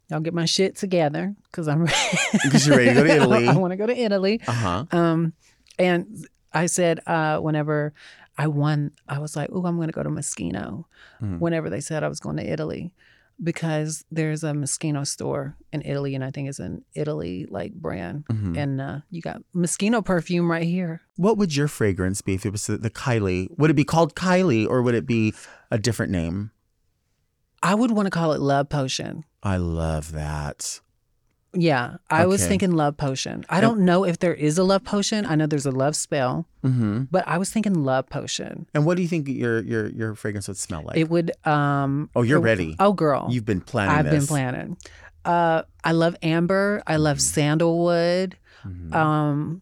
y'all 0.09 0.19
get 0.19 0.33
my 0.33 0.45
shit 0.45 0.75
together 0.75 1.35
because 1.51 1.67
I'm 1.67 1.87
'Cause 2.51 2.67
you're 2.67 2.77
ready 2.77 2.89
to 2.89 2.95
go 2.95 3.03
to 3.03 3.09
Italy. 3.15 3.47
I 3.47 3.55
want 3.55 3.71
to 3.71 3.77
go 3.77 3.85
to 3.85 3.95
Italy. 3.97 4.41
Uh-huh. 4.47 4.85
Um, 4.91 5.33
and 5.79 6.25
I 6.53 6.65
said, 6.67 7.01
uh, 7.07 7.37
whenever 7.39 7.93
I 8.37 8.47
won, 8.47 8.91
I 9.07 9.19
was 9.19 9.35
like, 9.35 9.49
"Oh, 9.51 9.65
I'm 9.65 9.75
going 9.75 9.87
to 9.89 9.93
go 9.93 10.03
to 10.03 10.09
Moschino." 10.09 10.85
Mhm. 11.21 11.39
Whenever 11.39 11.69
they 11.69 11.81
said 11.81 12.03
I 12.03 12.07
was 12.07 12.19
going 12.19 12.37
to 12.37 12.47
Italy, 12.47 12.93
because 13.43 14.05
there's 14.11 14.43
a 14.43 14.51
Moschino 14.51 15.05
store 15.05 15.55
in 15.73 15.81
Italy, 15.83 16.15
and 16.15 16.23
I 16.23 16.31
think 16.31 16.47
it's 16.49 16.59
an 16.59 16.83
Italy 16.95 17.45
like 17.49 17.73
brand, 17.73 18.25
Mhm. 18.31 18.57
and 18.57 18.81
uh, 18.81 18.99
you 19.11 19.21
got 19.21 19.41
Moschino 19.55 20.03
perfume 20.05 20.49
right 20.51 20.63
here. 20.63 21.01
What 21.17 21.37
would 21.37 21.55
your 21.55 21.67
fragrance 21.67 22.21
be 22.21 22.35
if 22.35 22.45
it 22.45 22.51
was 22.51 22.67
the, 22.67 22.77
the 22.77 22.89
Kylie? 22.91 23.49
Would 23.57 23.69
it 23.71 23.75
be 23.75 23.83
called 23.83 24.15
Kylie 24.15 24.67
or 24.67 24.81
would 24.81 24.95
it 24.95 25.05
be 25.05 25.33
a 25.71 25.77
different 25.77 26.11
name? 26.11 26.51
I 27.63 27.73
would 27.75 27.91
want 27.91 28.05
to 28.05 28.11
call 28.11 28.33
it 28.33 28.39
Love 28.39 28.69
Potion. 28.69 29.23
I 29.43 29.57
love 29.57 30.11
that. 30.13 30.79
Yeah, 31.53 31.97
I 32.09 32.25
was 32.25 32.41
Okay. 32.41 32.49
thinking 32.49 32.71
love 32.71 32.97
potion. 32.97 33.45
I 33.49 33.61
don't 33.61 33.79
know 33.79 34.03
if 34.03 34.19
there 34.19 34.33
is 34.33 34.57
a 34.57 34.63
love 34.63 34.83
potion. 34.83 35.25
I 35.25 35.35
know 35.35 35.47
there's 35.47 35.65
a 35.65 35.71
love 35.71 35.95
spell, 35.95 36.45
Mm-hmm. 36.63 37.03
but 37.09 37.25
I 37.27 37.37
was 37.37 37.49
thinking 37.49 37.73
love 37.73 38.09
potion. 38.09 38.67
And 38.73 38.85
what 38.85 38.97
do 38.97 39.01
you 39.01 39.07
think 39.07 39.27
your 39.27 39.61
your 39.63 39.87
your 39.89 40.13
fragrance 40.15 40.47
would 40.49 40.57
smell 40.57 40.83
like? 40.83 40.97
It 40.97 41.09
would. 41.09 41.31
um 41.47 42.09
Oh, 42.15 42.21
you're 42.21 42.39
it- 42.39 42.41
ready. 42.41 42.75
Oh, 42.79 42.93
girl, 42.93 43.27
You've 43.31 43.45
been 43.45 43.61
planning 43.61 43.95
I've 43.95 44.05
been 44.05 44.19
this. 44.19 44.27
planning. 44.27 44.77
Uh, 45.25 45.63
I 45.83 45.93
love 45.93 46.15
amber. 46.21 46.83
I 46.85 46.97
love 46.97 47.17
Mm-hmm. 47.17 47.33
sandalwood. 47.33 48.37
Um, 48.91 49.61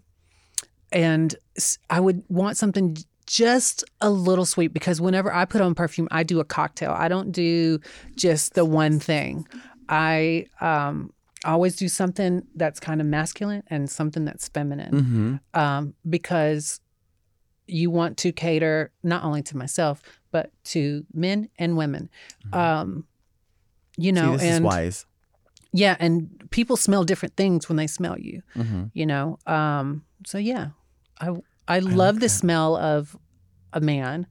and 0.92 1.36
s- 1.56 1.78
I 1.90 2.00
would 2.00 2.24
want 2.28 2.58
something 2.58 2.98
just 3.28 3.84
a 4.02 4.10
little 4.10 4.46
sweet 4.46 4.74
because 4.74 5.02
whenever 5.02 5.34
I 5.34 5.46
put 5.46 5.62
on 5.62 5.76
perfume, 5.76 6.08
I 6.12 6.24
do 6.24 6.40
a 6.40 6.46
cocktail. 6.46 6.92
I 6.92 7.08
don't 7.08 7.32
do 7.32 7.80
just 8.16 8.54
the 8.54 8.66
one 8.66 9.00
thing. 9.00 9.48
I 9.90 10.46
um, 10.62 11.12
always 11.44 11.76
do 11.76 11.88
something 11.88 12.44
that's 12.56 12.80
kind 12.80 13.02
of 13.02 13.08
masculine 13.08 13.64
and 13.68 13.90
something 13.90 14.26
that's 14.26 14.48
feminine 14.50 14.92
Mm-hmm. 15.54 15.60
um, 15.60 15.94
because 16.10 16.80
you 17.68 17.90
want 17.90 18.18
to 18.18 18.32
cater 18.32 18.92
not 19.02 19.24
only 19.24 19.42
to 19.44 19.58
myself 19.58 20.02
but 20.32 20.52
to 20.66 21.06
men 21.14 21.50
and 21.58 21.78
women. 21.78 22.10
Um, 22.54 23.06
you 23.98 24.12
know, 24.12 24.32
Mm-hmm. 24.32 24.32
See, 24.34 24.38
this 24.38 24.44
is 24.52 24.56
and 24.58 24.66
wise. 24.66 25.06
yeah, 25.72 25.96
and 26.00 26.48
people 26.52 26.76
smell 26.78 27.04
different 27.06 27.36
things 27.38 27.70
when 27.70 27.78
they 27.78 27.88
smell 27.88 28.20
you. 28.20 28.42
Mm-hmm. 28.56 28.84
You 28.94 29.06
know, 29.06 29.40
um, 29.48 30.04
so 30.26 30.38
yeah, 30.38 30.70
I 31.22 31.32
I 31.68 31.80
love 31.80 32.20
the 32.20 32.30
smell 32.30 32.76
of 32.78 33.18
a 33.74 33.82
man, 33.82 34.28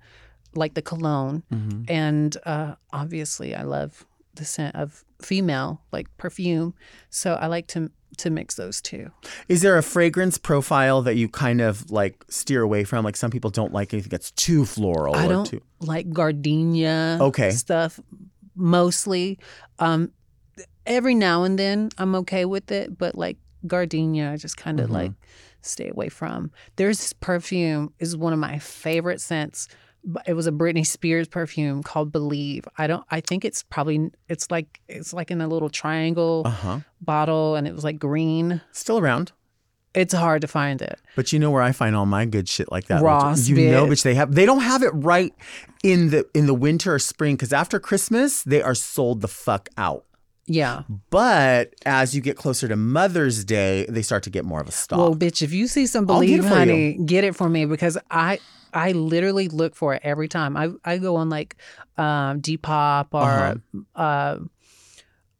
like 0.54 0.74
the 0.74 0.82
cologne, 0.82 1.42
Mm-hmm. 1.52 1.82
and 1.88 2.36
uh, 2.46 2.74
obviously 2.92 3.54
I 3.54 3.62
love 3.62 4.04
the 4.34 4.44
scent 4.44 4.74
of 4.76 5.04
female, 5.22 5.80
like 5.92 6.08
perfume. 6.16 6.74
So 7.10 7.34
I 7.34 7.46
like 7.46 7.66
to 7.68 7.90
to 8.18 8.30
mix 8.30 8.54
those 8.54 8.80
two. 8.80 9.10
Is 9.48 9.62
there 9.62 9.76
a 9.76 9.82
fragrance 9.82 10.38
profile 10.38 11.02
that 11.02 11.16
you 11.16 11.28
kind 11.28 11.60
of 11.60 11.90
like 11.90 12.24
steer 12.28 12.62
away 12.62 12.84
from? 12.84 13.04
Like 13.04 13.16
some 13.16 13.30
people 13.32 13.50
don't 13.50 13.72
like 13.72 13.92
anything 13.92 14.10
that's 14.10 14.30
too 14.30 14.64
floral. 14.64 15.16
I 15.16 15.26
or 15.26 15.28
don't 15.28 15.46
Too... 15.46 15.60
like 15.80 16.12
gardenia 16.12 17.18
Okay. 17.20 17.50
stuff 17.50 17.98
mostly. 18.54 19.38
Um, 19.80 20.12
every 20.86 21.14
now 21.14 21.42
and 21.42 21.58
then 21.58 21.90
I'm 21.98 22.14
okay 22.16 22.44
with 22.44 22.70
it, 22.70 22.96
but 22.96 23.16
like 23.16 23.36
gardenia, 23.66 24.30
I 24.32 24.36
just 24.36 24.56
kind 24.56 24.80
of 24.80 24.90
Mhm. 24.90 24.92
like 24.92 25.12
stay 25.60 25.88
away 25.88 26.08
from. 26.08 26.50
There's 26.76 26.98
this 26.98 27.12
perfume 27.12 27.92
is 27.98 28.16
one 28.16 28.32
of 28.32 28.38
my 28.38 28.58
favorite 28.58 29.20
scents. 29.20 29.68
It 30.26 30.34
was 30.34 30.46
a 30.46 30.52
Britney 30.52 30.86
Spears 30.86 31.26
perfume 31.28 31.82
called 31.82 32.12
Believe. 32.12 32.66
I 32.76 32.86
don't. 32.86 33.04
I 33.10 33.20
think 33.20 33.44
it's 33.44 33.62
probably. 33.62 34.10
It's 34.28 34.50
like 34.50 34.80
it's 34.88 35.14
like 35.14 35.30
in 35.30 35.40
a 35.40 35.48
little 35.48 35.70
triangle 35.70 36.42
Uh 36.44 36.50
huh. 36.50 36.80
bottle, 37.00 37.54
and 37.56 37.66
it 37.66 37.74
was 37.74 37.84
like 37.84 37.98
green. 37.98 38.60
Still 38.72 38.98
around. 38.98 39.32
It's 39.94 40.12
hard 40.12 40.40
to 40.42 40.48
find 40.48 40.82
it. 40.82 40.98
But 41.14 41.32
you 41.32 41.38
know 41.38 41.52
where 41.52 41.62
I 41.62 41.70
find 41.72 41.94
all 41.96 42.04
my 42.04 42.26
good 42.26 42.48
shit 42.48 42.70
like 42.72 42.88
that. 42.88 43.00
Ross, 43.00 43.46
you 43.48 43.70
know, 43.70 43.86
bitch. 43.86 44.02
They 44.02 44.14
have. 44.16 44.34
They 44.34 44.44
don't 44.44 44.60
have 44.60 44.82
it 44.82 44.90
right 44.90 45.32
in 45.82 46.10
the 46.10 46.26
in 46.34 46.46
the 46.46 46.54
winter 46.54 46.94
or 46.94 46.98
spring 46.98 47.36
because 47.36 47.52
after 47.52 47.78
Christmas 47.80 48.42
they 48.42 48.60
are 48.60 48.74
sold 48.74 49.20
the 49.22 49.28
fuck 49.28 49.68
out. 49.78 50.04
Yeah. 50.46 50.82
But 51.10 51.74
as 51.86 52.14
you 52.14 52.20
get 52.20 52.36
closer 52.36 52.68
to 52.68 52.76
Mother's 52.76 53.44
Day, 53.44 53.86
they 53.88 54.02
start 54.02 54.22
to 54.24 54.30
get 54.30 54.44
more 54.44 54.60
of 54.60 54.68
a 54.68 54.72
stock. 54.72 54.98
Well, 54.98 55.14
bitch, 55.14 55.40
if 55.42 55.52
you 55.52 55.66
see 55.66 55.86
some 55.86 56.04
get 56.04 56.12
believe, 56.14 56.44
it 56.44 56.48
for 56.48 56.60
you. 56.64 57.04
get 57.06 57.24
it 57.24 57.34
for 57.34 57.48
me 57.48 57.64
because 57.64 57.96
I 58.10 58.40
I 58.72 58.92
literally 58.92 59.48
look 59.48 59.74
for 59.76 59.94
it 59.94 60.02
every 60.04 60.28
time. 60.28 60.56
I 60.56 60.70
I 60.84 60.98
go 60.98 61.16
on 61.16 61.30
like 61.30 61.56
um, 61.96 62.42
Depop 62.42 63.08
or 63.12 63.20
Uh-huh. 63.30 63.54
uh, 63.96 64.38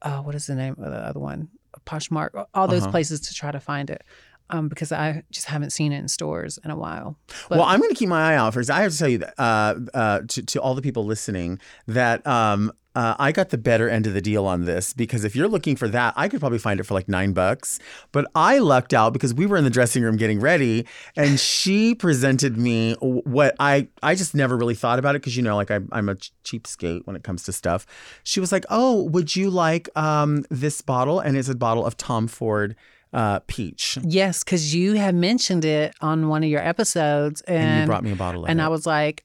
uh, 0.03 0.23
what 0.23 0.35
is 0.35 0.47
the 0.47 0.55
name 0.55 0.77
of 0.79 0.91
the 0.91 0.99
other 0.99 1.21
one? 1.21 1.49
Poshmark, 1.87 2.47
all 2.55 2.69
those 2.69 2.83
Uh-huh. 2.83 2.91
places 2.93 3.21
to 3.23 3.35
try 3.35 3.51
to 3.51 3.61
find 3.61 3.91
it. 3.91 4.03
Um, 4.51 4.69
because 4.69 4.93
I 4.93 5.23
just 5.31 5.47
haven't 5.47 5.71
seen 5.71 5.93
it 5.93 5.99
in 5.99 6.09
stores 6.09 6.59
in 6.63 6.71
a 6.71 6.77
while. 6.77 7.17
But 7.49 7.59
well, 7.59 7.67
I'm 7.67 7.81
going 7.81 7.91
to 7.91 7.97
keep 7.97 8.11
my 8.11 8.33
eye 8.33 8.37
out 8.37 8.53
for 8.53 8.61
it. 8.61 8.69
I 8.69 8.83
have 8.83 8.93
to 8.93 8.99
tell 8.99 9.09
you 9.09 9.19
that 9.19 9.35
uh, 9.39 9.75
uh, 9.95 10.21
to, 10.29 10.43
to 10.43 10.61
all 10.61 10.75
the 10.75 10.83
people 10.83 11.07
listening 11.07 11.59
that 11.87 12.25
um, 12.27 12.71
uh, 12.97 13.17
I 13.19 13.33
got 13.33 13.51
the 13.51 13.59
better 13.59 13.89
end 13.89 14.07
of 14.07 14.15
the 14.15 14.21
deal 14.21 14.47
on 14.47 14.67
this 14.67 14.93
because 14.93 15.25
if 15.25 15.35
you're 15.35 15.49
looking 15.49 15.75
for 15.75 15.89
that, 15.89 16.15
I 16.17 16.29
could 16.29 16.39
probably 16.39 16.59
find 16.59 16.79
it 16.79 16.85
for 16.85 16.95
like 16.95 17.09
nine 17.09 17.33
bucks. 17.33 17.81
But 18.13 18.31
I 18.35 18.59
lucked 18.59 18.95
out 18.95 19.13
because 19.13 19.35
we 19.35 19.47
were 19.47 19.57
in 19.57 19.65
the 19.65 19.71
dressing 19.71 20.03
room 20.03 20.17
getting 20.17 20.39
ready, 20.39 20.87
and 21.17 21.39
she 21.55 21.95
presented 21.95 22.57
me 22.57 22.95
what 23.01 23.57
I 23.59 23.89
I 24.03 24.15
just 24.15 24.35
never 24.35 24.57
really 24.57 24.77
thought 24.77 24.99
about 24.99 25.17
it 25.17 25.23
because 25.23 25.37
you 25.37 25.43
know 25.43 25.57
like 25.57 25.71
I, 25.71 25.81
I'm 25.91 26.09
a 26.09 26.15
cheapskate 26.45 27.07
when 27.07 27.17
it 27.17 27.25
comes 27.25 27.43
to 27.45 27.53
stuff. 27.53 27.85
She 28.23 28.39
was 28.39 28.53
like, 28.53 28.65
"Oh, 28.71 29.03
would 29.05 29.35
you 29.35 29.51
like 29.51 29.89
um, 29.97 30.45
this 30.51 30.81
bottle?" 30.81 31.19
And 31.19 31.37
it's 31.37 31.49
a 31.49 31.57
bottle 31.57 31.85
of 31.85 31.97
Tom 31.97 32.29
Ford 32.29 32.77
uh, 33.15 33.41
peach. 33.47 33.97
yes, 34.03 34.45
because 34.45 34.75
you 34.75 34.95
have 34.95 35.15
mentioned 35.15 35.65
it 35.65 35.95
on 36.01 36.29
one 36.29 36.43
of 36.43 36.51
your 36.51 36.61
episodes, 36.61 37.41
and, 37.43 37.63
And 37.65 37.81
you 37.81 37.87
brought 37.87 38.05
me 38.05 38.11
a 38.11 38.17
bottle 38.17 38.45
of 38.45 38.51
and 38.51 38.61
it. 38.61 38.65
I 38.65 38.69
was 38.69 38.85
like, 38.87 39.25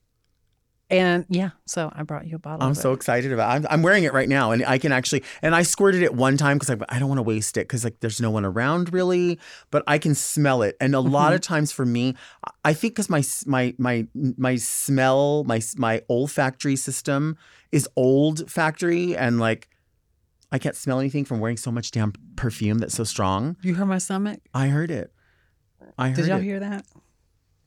and 0.88 1.24
yeah, 1.28 1.50
so 1.66 1.92
I 1.94 2.02
brought 2.02 2.26
you 2.26 2.34
a 2.34 2.38
bottle. 2.40 2.62
Of. 2.62 2.68
I'm 2.68 2.74
so 2.74 2.92
excited 2.92 3.32
about. 3.32 3.48
I'm, 3.50 3.66
I'm 3.70 3.82
wearing 3.82 4.02
it 4.02 4.12
right 4.12 4.28
now, 4.28 4.50
and 4.50 4.64
I 4.66 4.76
can 4.78 4.90
actually. 4.90 5.22
And 5.40 5.54
I 5.54 5.62
squirted 5.62 6.02
it 6.02 6.14
one 6.14 6.36
time 6.36 6.58
because 6.58 6.70
I, 6.70 6.76
I 6.88 6.98
don't 6.98 7.08
want 7.08 7.18
to 7.20 7.22
waste 7.22 7.56
it 7.56 7.60
because 7.68 7.84
like 7.84 8.00
there's 8.00 8.20
no 8.20 8.30
one 8.32 8.44
around 8.44 8.92
really, 8.92 9.38
but 9.70 9.84
I 9.86 9.98
can 9.98 10.16
smell 10.16 10.62
it. 10.62 10.76
And 10.80 10.94
a 10.96 11.00
lot 11.00 11.26
Mm-hmm. 11.28 11.34
of 11.36 11.40
times 11.42 11.70
for 11.70 11.86
me, 11.86 12.16
I 12.64 12.72
think 12.72 12.94
because 12.94 13.08
my 13.08 13.22
my 13.46 13.72
my 13.78 14.06
my 14.14 14.56
smell, 14.56 15.44
my 15.44 15.60
my 15.76 16.02
olfactory 16.10 16.74
system 16.76 17.36
is 17.70 17.88
old 17.94 18.50
factory, 18.50 19.16
and 19.16 19.38
like 19.38 19.68
I 20.52 20.58
can't 20.58 20.76
smell 20.76 20.98
anything 20.98 21.24
from 21.24 21.40
wearing 21.40 21.56
so 21.56 21.70
much 21.70 21.90
damn 21.90 22.12
perfume 22.36 22.78
that's 22.78 22.94
so 22.94 23.04
strong. 23.04 23.56
You 23.62 23.74
heard 23.74 23.86
my 23.86 23.98
stomach? 23.98 24.40
I 24.52 24.68
heard 24.68 24.90
it. 24.90 25.12
I 25.96 26.08
heard 26.08 26.16
Did 26.16 26.26
y'all 26.26 26.38
it. 26.38 26.42
hear 26.42 26.60
that? 26.60 26.84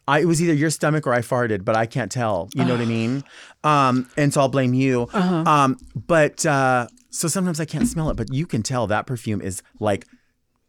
I, 0.08 0.20
it 0.20 0.26
was 0.26 0.42
either 0.42 0.54
your 0.54 0.70
stomach 0.70 1.08
or 1.08 1.14
I 1.14 1.20
farted, 1.20 1.64
but 1.64 1.78
I 1.78 1.86
can't 1.86 2.12
tell. 2.12 2.50
You 2.54 2.66
know 2.66 2.74
what 2.74 2.82
I 2.82 2.86
mean? 2.86 3.24
Um, 3.64 4.10
and 4.18 4.34
so 4.34 4.42
I'll 4.42 4.50
blame 4.50 4.74
you. 4.74 5.08
Uh-huh. 5.14 5.44
Um, 5.50 5.78
but 5.96 6.46
uh, 6.46 6.88
so 7.10 7.30
sometimes 7.30 7.62
I 7.62 7.66
can't 7.66 7.88
smell 7.88 8.10
it, 8.10 8.18
but 8.18 8.34
you 8.34 8.46
can 8.46 8.64
tell 8.64 8.86
that 8.88 9.08
perfume 9.08 9.40
is 9.42 9.64
like 9.80 10.06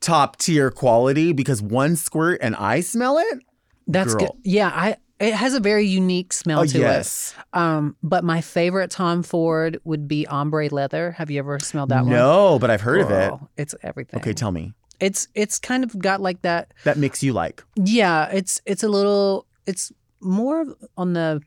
top 0.01 0.37
tier 0.37 0.71
quality 0.71 1.33
because 1.33 1.61
one 1.61 1.97
squirt 1.97 2.39
and 2.43 2.55
I 2.55 2.81
smell 2.81 3.19
it. 3.19 3.41
That's 3.89 4.15
Girl. 4.15 4.27
good. 4.27 4.31
Yeah, 4.45 4.69
I 4.69 4.97
it 5.21 5.33
has 5.35 5.55
a 5.55 5.61
very 5.61 5.87
unique 5.87 6.33
smell 6.33 6.61
Oh, 6.61 6.65
to 6.67 6.79
yes. 6.79 7.35
it. 7.39 7.45
Um, 7.59 7.97
but 8.03 8.25
my 8.25 8.41
favorite 8.41 8.91
Tom 8.91 9.23
Ford 9.23 9.79
would 9.85 10.09
be 10.09 10.27
ombre 10.27 10.69
leather. 10.69 11.13
Have 11.13 11.31
you 11.31 11.39
ever 11.39 11.59
smelled 11.61 11.91
that 11.91 12.03
one? 12.05 12.11
No, 12.13 12.59
but 12.59 12.71
I've 12.71 12.81
heard 12.81 13.01
of 13.01 13.11
it. 13.11 13.33
It's 13.57 13.75
everything. 13.83 14.21
Okay, 14.21 14.33
tell 14.33 14.51
me. 14.53 14.73
It's 15.01 15.29
it's 15.35 15.59
kind 15.59 15.83
of 15.85 15.99
got 15.99 16.21
like 16.21 16.43
that. 16.43 16.73
That 16.85 16.99
mix 16.99 17.23
you 17.23 17.33
like. 17.33 17.63
Yeah, 17.77 18.29
it's 18.31 18.61
it's 18.65 18.83
a 18.83 18.89
little. 18.89 19.47
It's 19.67 19.93
more 20.21 20.67
on 20.97 21.13
the 21.15 21.43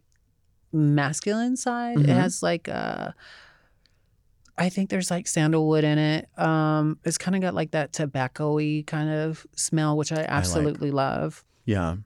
masculine 0.74 1.56
side. 1.58 2.00
It 2.00 2.08
Mhm. 2.08 2.16
has 2.16 2.44
like 2.44 2.68
uh 2.70 3.12
I 4.58 4.70
think 4.70 4.90
there's 4.90 5.12
like 5.12 5.28
sandalwood 5.28 5.84
in 5.84 5.98
it. 6.00 6.28
Um, 6.38 6.98
it's 7.04 7.18
kind 7.20 7.36
of 7.36 7.42
got 7.42 7.54
like 7.54 7.72
that 7.72 7.94
tobacco-y 7.94 8.84
kind 8.88 9.08
of 9.10 9.46
smell, 9.56 9.96
which 9.96 10.12
I 10.12 10.26
absolutely 10.28 10.90
love. 10.90 11.46
Yeah. 11.66 11.98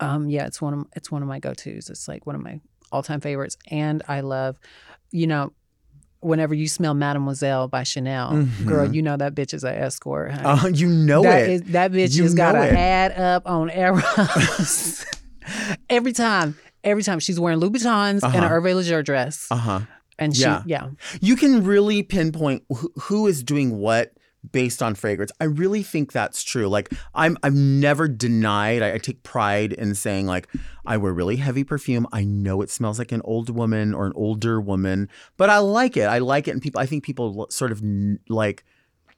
Um, 0.00 0.28
yeah, 0.30 0.46
it's 0.46 0.60
one 0.62 0.74
of 0.74 0.84
it's 0.96 1.10
one 1.10 1.22
of 1.22 1.28
my 1.28 1.38
go-tos. 1.38 1.90
It's 1.90 2.08
like 2.08 2.26
one 2.26 2.34
of 2.34 2.42
my 2.42 2.60
all-time 2.92 3.20
favorites, 3.20 3.56
and 3.70 4.02
I 4.08 4.20
love, 4.20 4.58
you 5.12 5.26
know, 5.26 5.52
whenever 6.20 6.54
you 6.54 6.66
smell 6.68 6.92
Mademoiselle 6.94 7.68
by 7.68 7.82
Chanel, 7.82 8.46
girl, 8.66 8.86
Mhm. 8.88 8.94
you 8.94 9.02
know 9.02 9.16
that 9.16 9.34
bitch 9.34 9.54
is 9.54 9.62
an 9.64 9.74
escort. 9.74 10.32
honey. 10.32 10.42
Oh, 10.64 10.66
you 10.68 10.88
know 10.88 11.22
That 11.22 11.42
it. 11.42 11.50
is- 11.50 11.62
that 11.72 11.92
bitch 11.92 12.14
You 12.16 12.24
has 12.24 12.34
got 12.34 12.56
an 12.56 12.76
it. 12.76 13.16
up 13.18 13.42
on 13.46 13.70
Eros 13.74 15.04
every 15.90 16.12
time. 16.12 16.56
Every 16.82 17.02
time 17.02 17.18
she's 17.20 17.38
wearing 17.38 17.60
Louboutins 17.60 18.22
and 18.22 18.34
an 18.34 18.44
Uh-huh. 18.44 18.48
Hervé 18.54 18.74
Leger 18.74 19.02
dress, 19.02 19.46
Uh 19.50 19.56
huh. 19.56 19.80
and 20.18 20.34
she, 20.34 20.42
yeah. 20.42 20.62
yeah, 20.64 20.88
You 21.20 21.36
can 21.36 21.62
really 21.62 22.02
pinpoint 22.02 22.62
who, 22.70 22.90
who 23.02 23.26
is 23.26 23.42
doing 23.42 23.76
what 23.78 24.12
based 24.52 24.82
on 24.82 24.94
fragrance. 24.94 25.30
I 25.40 25.44
really 25.44 25.82
think 25.82 26.12
that's 26.12 26.42
true. 26.42 26.68
Like 26.68 26.92
I'm 27.14 27.36
I've 27.42 27.54
never 27.54 28.08
denied. 28.08 28.82
I, 28.82 28.94
I 28.94 28.98
take 28.98 29.22
pride 29.22 29.72
in 29.72 29.94
saying 29.94 30.26
like 30.26 30.48
I 30.86 30.96
wear 30.96 31.12
really 31.12 31.36
heavy 31.36 31.64
perfume. 31.64 32.06
I 32.12 32.24
know 32.24 32.62
it 32.62 32.70
smells 32.70 32.98
like 32.98 33.12
an 33.12 33.20
old 33.24 33.50
woman 33.50 33.92
or 33.94 34.06
an 34.06 34.12
older 34.16 34.60
woman, 34.60 35.08
but 35.36 35.50
I 35.50 35.58
like 35.58 35.96
it. 35.96 36.04
I 36.04 36.18
like 36.18 36.48
it 36.48 36.52
and 36.52 36.62
people 36.62 36.80
I 36.80 36.86
think 36.86 37.04
people 37.04 37.46
sort 37.50 37.70
of 37.72 37.82
n- 37.82 38.18
like 38.28 38.64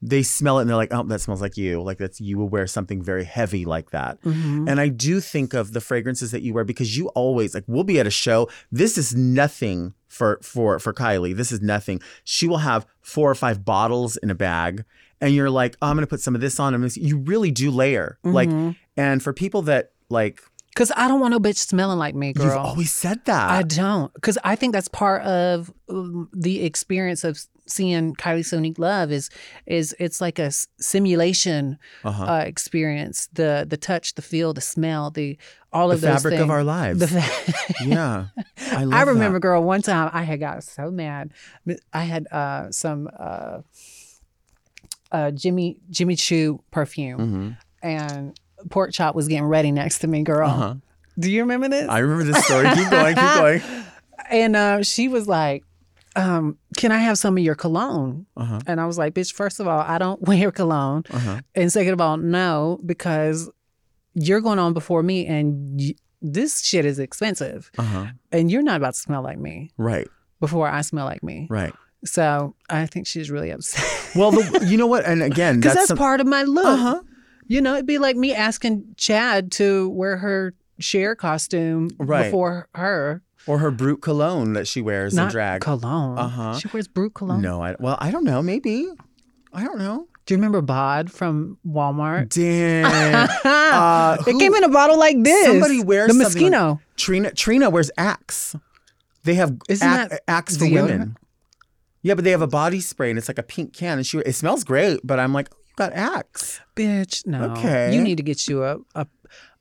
they 0.05 0.25
smell 0.25 0.59
it 0.59 0.63
and 0.63 0.69
they're 0.71 0.77
like, 0.77 0.93
"Oh, 0.93 1.05
that 1.05 1.21
smells 1.21 1.41
like 1.41 1.57
you." 1.57 1.81
Like 1.81 1.99
that's 1.99 2.21
you 2.21 2.37
will 2.37 2.49
wear 2.49 2.67
something 2.67 3.01
very 3.01 3.23
heavy 3.23 3.65
like 3.65 3.91
that. 3.93 4.21
Mhm. 4.23 4.69
And 4.69 4.81
I 4.81 4.89
do 4.89 5.21
think 5.21 5.55
of 5.55 5.73
the 5.75 5.81
fragrances 5.81 6.33
that 6.33 6.43
you 6.43 6.53
wear 6.53 6.65
because 6.65 6.97
you 6.97 7.07
always 7.11 7.55
like 7.55 7.63
we'll 7.69 7.85
be 7.85 8.01
at 8.01 8.07
a 8.09 8.11
show. 8.11 8.49
This 8.73 8.99
is 8.99 9.15
nothing 9.15 9.95
for 10.09 10.41
for 10.43 10.81
for 10.81 10.93
Kylie. 10.93 11.37
This 11.37 11.53
is 11.53 11.61
nothing. 11.61 12.01
She 12.25 12.49
will 12.49 12.59
have 12.59 12.85
four 13.01 13.31
or 13.31 13.37
five 13.37 13.65
bottles 13.65 14.17
in 14.17 14.29
a 14.29 14.35
bag, 14.35 14.85
and 15.23 15.35
you're 15.35 15.49
like, 15.49 15.77
oh, 15.81 15.87
I'm 15.89 15.97
gonna 15.97 16.07
put 16.07 16.21
some 16.21 16.35
of 16.35 16.43
this 16.43 16.61
on. 16.61 16.75
I'm 16.75 16.87
you 16.95 17.17
really 17.17 17.51
do 17.51 17.71
layer 17.71 18.19
like, 18.25 18.51
Mhm. 18.51 18.77
and 18.99 19.23
for 19.23 19.33
people 19.33 19.63
that 19.63 19.93
like, 20.11 20.43
because 20.75 20.93
I 20.97 21.07
don't 21.09 21.21
want 21.21 21.33
no 21.33 21.39
bitch 21.41 21.57
smelling 21.57 21.99
like 21.99 22.15
me, 22.15 22.33
girl. 22.35 22.47
you've 22.47 22.57
always 22.57 22.93
said 22.93 23.25
that. 23.27 23.51
I 23.51 23.63
don't, 23.63 24.13
because 24.15 24.39
I 24.45 24.57
think 24.57 24.73
that's 24.75 24.89
part 24.89 25.23
of 25.23 25.73
um, 25.89 26.29
the 26.35 26.63
experience 26.65 27.25
of 27.25 27.39
seeing 27.67 28.15
Kylie 28.17 28.41
Sonique 28.41 28.79
Love 28.79 29.13
is 29.13 29.31
is 29.67 29.95
it's 30.01 30.21
like 30.21 30.39
a 30.39 30.51
simulation 30.81 31.79
Uh-huh. 32.05 32.25
uh, 32.25 32.39
experience. 32.41 33.29
The 33.33 33.67
the 33.69 33.77
touch, 33.77 34.15
the 34.15 34.23
feel, 34.23 34.53
the 34.53 34.61
smell, 34.61 35.11
the 35.11 35.39
all 35.73 35.89
The 35.89 35.95
of 35.95 36.01
those 36.03 36.23
fabric 36.23 36.41
of 36.41 36.51
our 36.51 36.65
lives. 36.65 37.11
Fa- 37.11 37.55
yeah. 37.87 38.27
I, 38.73 38.83
I 38.85 39.03
remember, 39.03 39.37
that. 39.39 39.41
girl, 39.41 39.63
one 39.63 39.81
time 39.83 40.11
I 40.13 40.23
had 40.25 40.41
got 40.41 40.65
so 40.65 40.91
mad. 40.91 41.33
I 41.93 42.03
had 42.05 42.27
uh, 42.33 42.71
some 42.71 43.09
uh, 43.19 43.59
uh, 45.13 45.31
Jimmy 45.31 45.79
Jimmy 45.91 46.17
Choo 46.17 46.63
perfume, 46.73 47.19
Mhm. 47.19 47.57
and 47.83 48.41
pork 48.71 48.93
chop 48.93 49.15
was 49.15 49.29
getting 49.29 49.45
ready 49.47 49.71
next 49.71 50.01
to 50.01 50.07
me, 50.09 50.23
girl. 50.23 50.49
Uh-huh. 50.51 50.75
Do 51.19 51.31
you 51.31 51.43
remember 51.43 51.69
this? 51.69 51.89
I 51.89 51.99
remember 51.99 52.25
this 52.25 52.45
story. 52.45 52.69
Keep 52.75 52.91
going, 52.91 53.15
keep 53.15 53.35
going. 53.35 53.63
And 54.31 54.57
uh, 54.57 54.83
she 54.83 55.09
was 55.09 55.29
like, 55.29 55.63
um, 56.17 56.57
"Can 56.79 56.91
I 56.91 56.99
have 56.99 57.19
some 57.19 57.37
of 57.37 57.43
your 57.45 57.55
cologne?" 57.55 58.25
Uh-huh. 58.37 58.61
And 58.67 58.81
I 58.81 58.87
was 58.87 58.97
like, 58.97 59.13
"Bitch, 59.15 59.33
first 59.35 59.61
of 59.61 59.67
all, 59.69 59.81
I 59.81 59.99
don't 59.99 60.23
wear 60.29 60.51
cologne, 60.51 61.03
Uh-huh. 61.11 61.41
and 61.55 61.71
second 61.71 61.93
of 61.93 62.01
all, 62.01 62.17
no, 62.17 62.81
because 62.87 63.51
you're 64.15 64.41
going 64.41 64.59
on 64.59 64.73
before 64.73 65.03
me, 65.03 65.27
and 65.27 65.79
y- 65.79 65.95
this 66.23 66.63
shit 66.63 66.85
is 66.87 66.99
expensive, 66.99 67.71
Uh-huh. 67.77 68.07
and 68.31 68.51
you're 68.51 68.63
not 68.63 68.77
about 68.77 68.95
to 68.95 69.01
smell 69.01 69.23
like 69.23 69.39
me 69.39 69.71
Right. 69.77 70.09
before 70.41 70.69
I 70.69 70.81
smell 70.83 71.05
like 71.05 71.23
me." 71.23 71.47
Right. 71.51 71.75
So 72.05 72.55
I 72.69 72.87
think 72.87 73.07
she's 73.07 73.31
really 73.31 73.51
upset 73.51 73.85
Well, 74.17 74.33
the, 74.33 74.67
you 74.69 74.77
know 74.77 74.87
what? 74.89 75.05
And 75.05 75.23
again, 75.23 75.57
because 75.61 75.75
that's, 75.75 75.81
that's, 75.83 75.89
some- 75.89 75.99
part 75.99 76.21
of 76.21 76.27
my 76.27 76.43
look. 76.43 76.65
Uh-huh. 76.67 77.01
You 77.47 77.61
know, 77.61 77.75
it'd 77.75 77.87
be 77.87 77.99
like 77.99 78.17
me 78.17 78.35
asking 78.35 78.95
Chad 78.97 79.53
to 79.53 79.89
wear 79.91 80.17
her 80.17 80.55
Cher 80.79 81.15
costume 81.15 81.91
Right. 81.99 82.25
before 82.25 82.69
her. 82.75 83.23
or 83.47 83.59
her 83.59 83.71
Brut 83.71 84.01
cologne 84.01 84.55
that 84.55 84.67
she 84.67 84.81
wears 84.81 85.17
in 85.17 85.29
drag. 85.29 85.61
cologne. 85.61 86.19
Uh-huh. 86.19 86.59
She 86.59 86.69
wears 86.73 86.89
Brut 86.89 87.15
cologne. 87.15 87.43
No, 87.43 87.63
I 87.63 87.77
well, 87.79 87.97
I 88.01 88.11
don't 88.11 88.25
know. 88.25 88.43
Maybe. 88.43 88.89
I 89.53 89.65
don't 89.65 89.79
know. 89.79 90.07
Do 90.25 90.35
you 90.35 90.39
remember 90.39 90.63
Bod 90.63 91.11
from 91.13 91.59
Walmart? 91.67 92.31
Damn. 92.31 93.29
Uh, 93.73 94.19
it 94.27 94.39
came 94.39 94.55
in 94.55 94.65
a 94.65 94.69
bottle 94.69 94.99
like 94.99 95.17
this. 95.23 95.47
Somebody 95.47 95.83
wears 95.83 96.15
the 96.15 96.25
something 96.25 96.51
like- 96.53 96.79
Trina 96.97 97.33
Trina 97.33 97.71
wears 97.71 97.91
Axe. 97.97 98.55
They 99.25 99.35
have 99.35 99.57
Isn't 99.69 99.87
Axe, 99.89 100.11
that 100.11 100.23
Axe 100.29 100.57
for 100.59 100.69
women. 100.71 101.17
Yeah, 102.03 102.15
but 102.15 102.25
they 102.25 102.31
have 102.33 102.43
a 102.43 102.47
body 102.49 102.81
spray 102.81 103.11
and 103.11 103.19
it's 103.19 103.29
like 103.29 103.39
a 103.39 103.43
pink 103.45 103.73
can 103.73 103.99
and 103.99 104.07
she 104.07 104.19
it 104.19 104.35
smells 104.35 104.65
great, 104.65 105.01
but 105.05 105.19
I'm 105.21 105.33
like, 105.33 105.49
oh, 105.53 105.57
you 105.69 105.75
got 105.77 105.93
Axe. 105.93 106.61
Bitch, 106.77 107.27
no. 107.27 107.51
Okay. 107.53 107.95
You 107.95 108.03
need 108.03 108.17
to 108.17 108.23
get 108.23 108.47
you 108.49 108.65
a 108.65 108.79
a, 108.95 109.07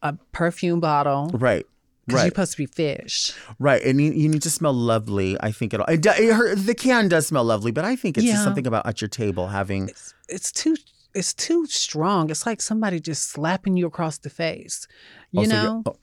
a 0.01 0.13
perfume 0.31 0.79
bottle. 0.79 1.29
Right. 1.33 1.65
Because 2.07 2.17
Right. 2.17 2.23
you're 2.25 2.31
supposed 2.31 2.51
to 2.53 2.57
be 2.57 2.65
fish. 2.65 3.31
Right, 3.59 3.81
and 3.83 4.01
you, 4.01 4.11
you 4.11 4.27
need 4.27 4.41
to 4.41 4.49
smell 4.49 4.73
lovely. 4.73 5.37
I 5.39 5.51
think 5.51 5.71
it'll. 5.75 5.85
It, 5.85 6.01
do- 6.01 6.09
it, 6.09 6.33
her, 6.33 6.55
the 6.55 6.73
can 6.73 7.07
does 7.07 7.27
smell 7.27 7.43
lovely, 7.43 7.71
but 7.71 7.85
I 7.85 7.95
think 7.95 8.17
it's 8.17 8.25
just 8.25 8.43
something 8.43 8.65
about 8.65 8.87
at 8.87 9.01
your 9.01 9.07
table 9.07 9.47
having. 9.49 9.91
It's 10.27 10.51
too 10.51 10.75
it's 11.13 11.31
too 11.33 11.67
strong. 11.67 12.31
It's 12.31 12.45
like 12.47 12.59
somebody 12.59 12.99
just 12.99 13.29
slapping 13.29 13.77
you 13.77 13.85
across 13.85 14.17
the 14.17 14.31
face. 14.31 14.87
You 15.31 15.41
Oh, 15.41 15.43
so 15.43 15.49
know? 15.51 15.83
oh, 15.85 15.95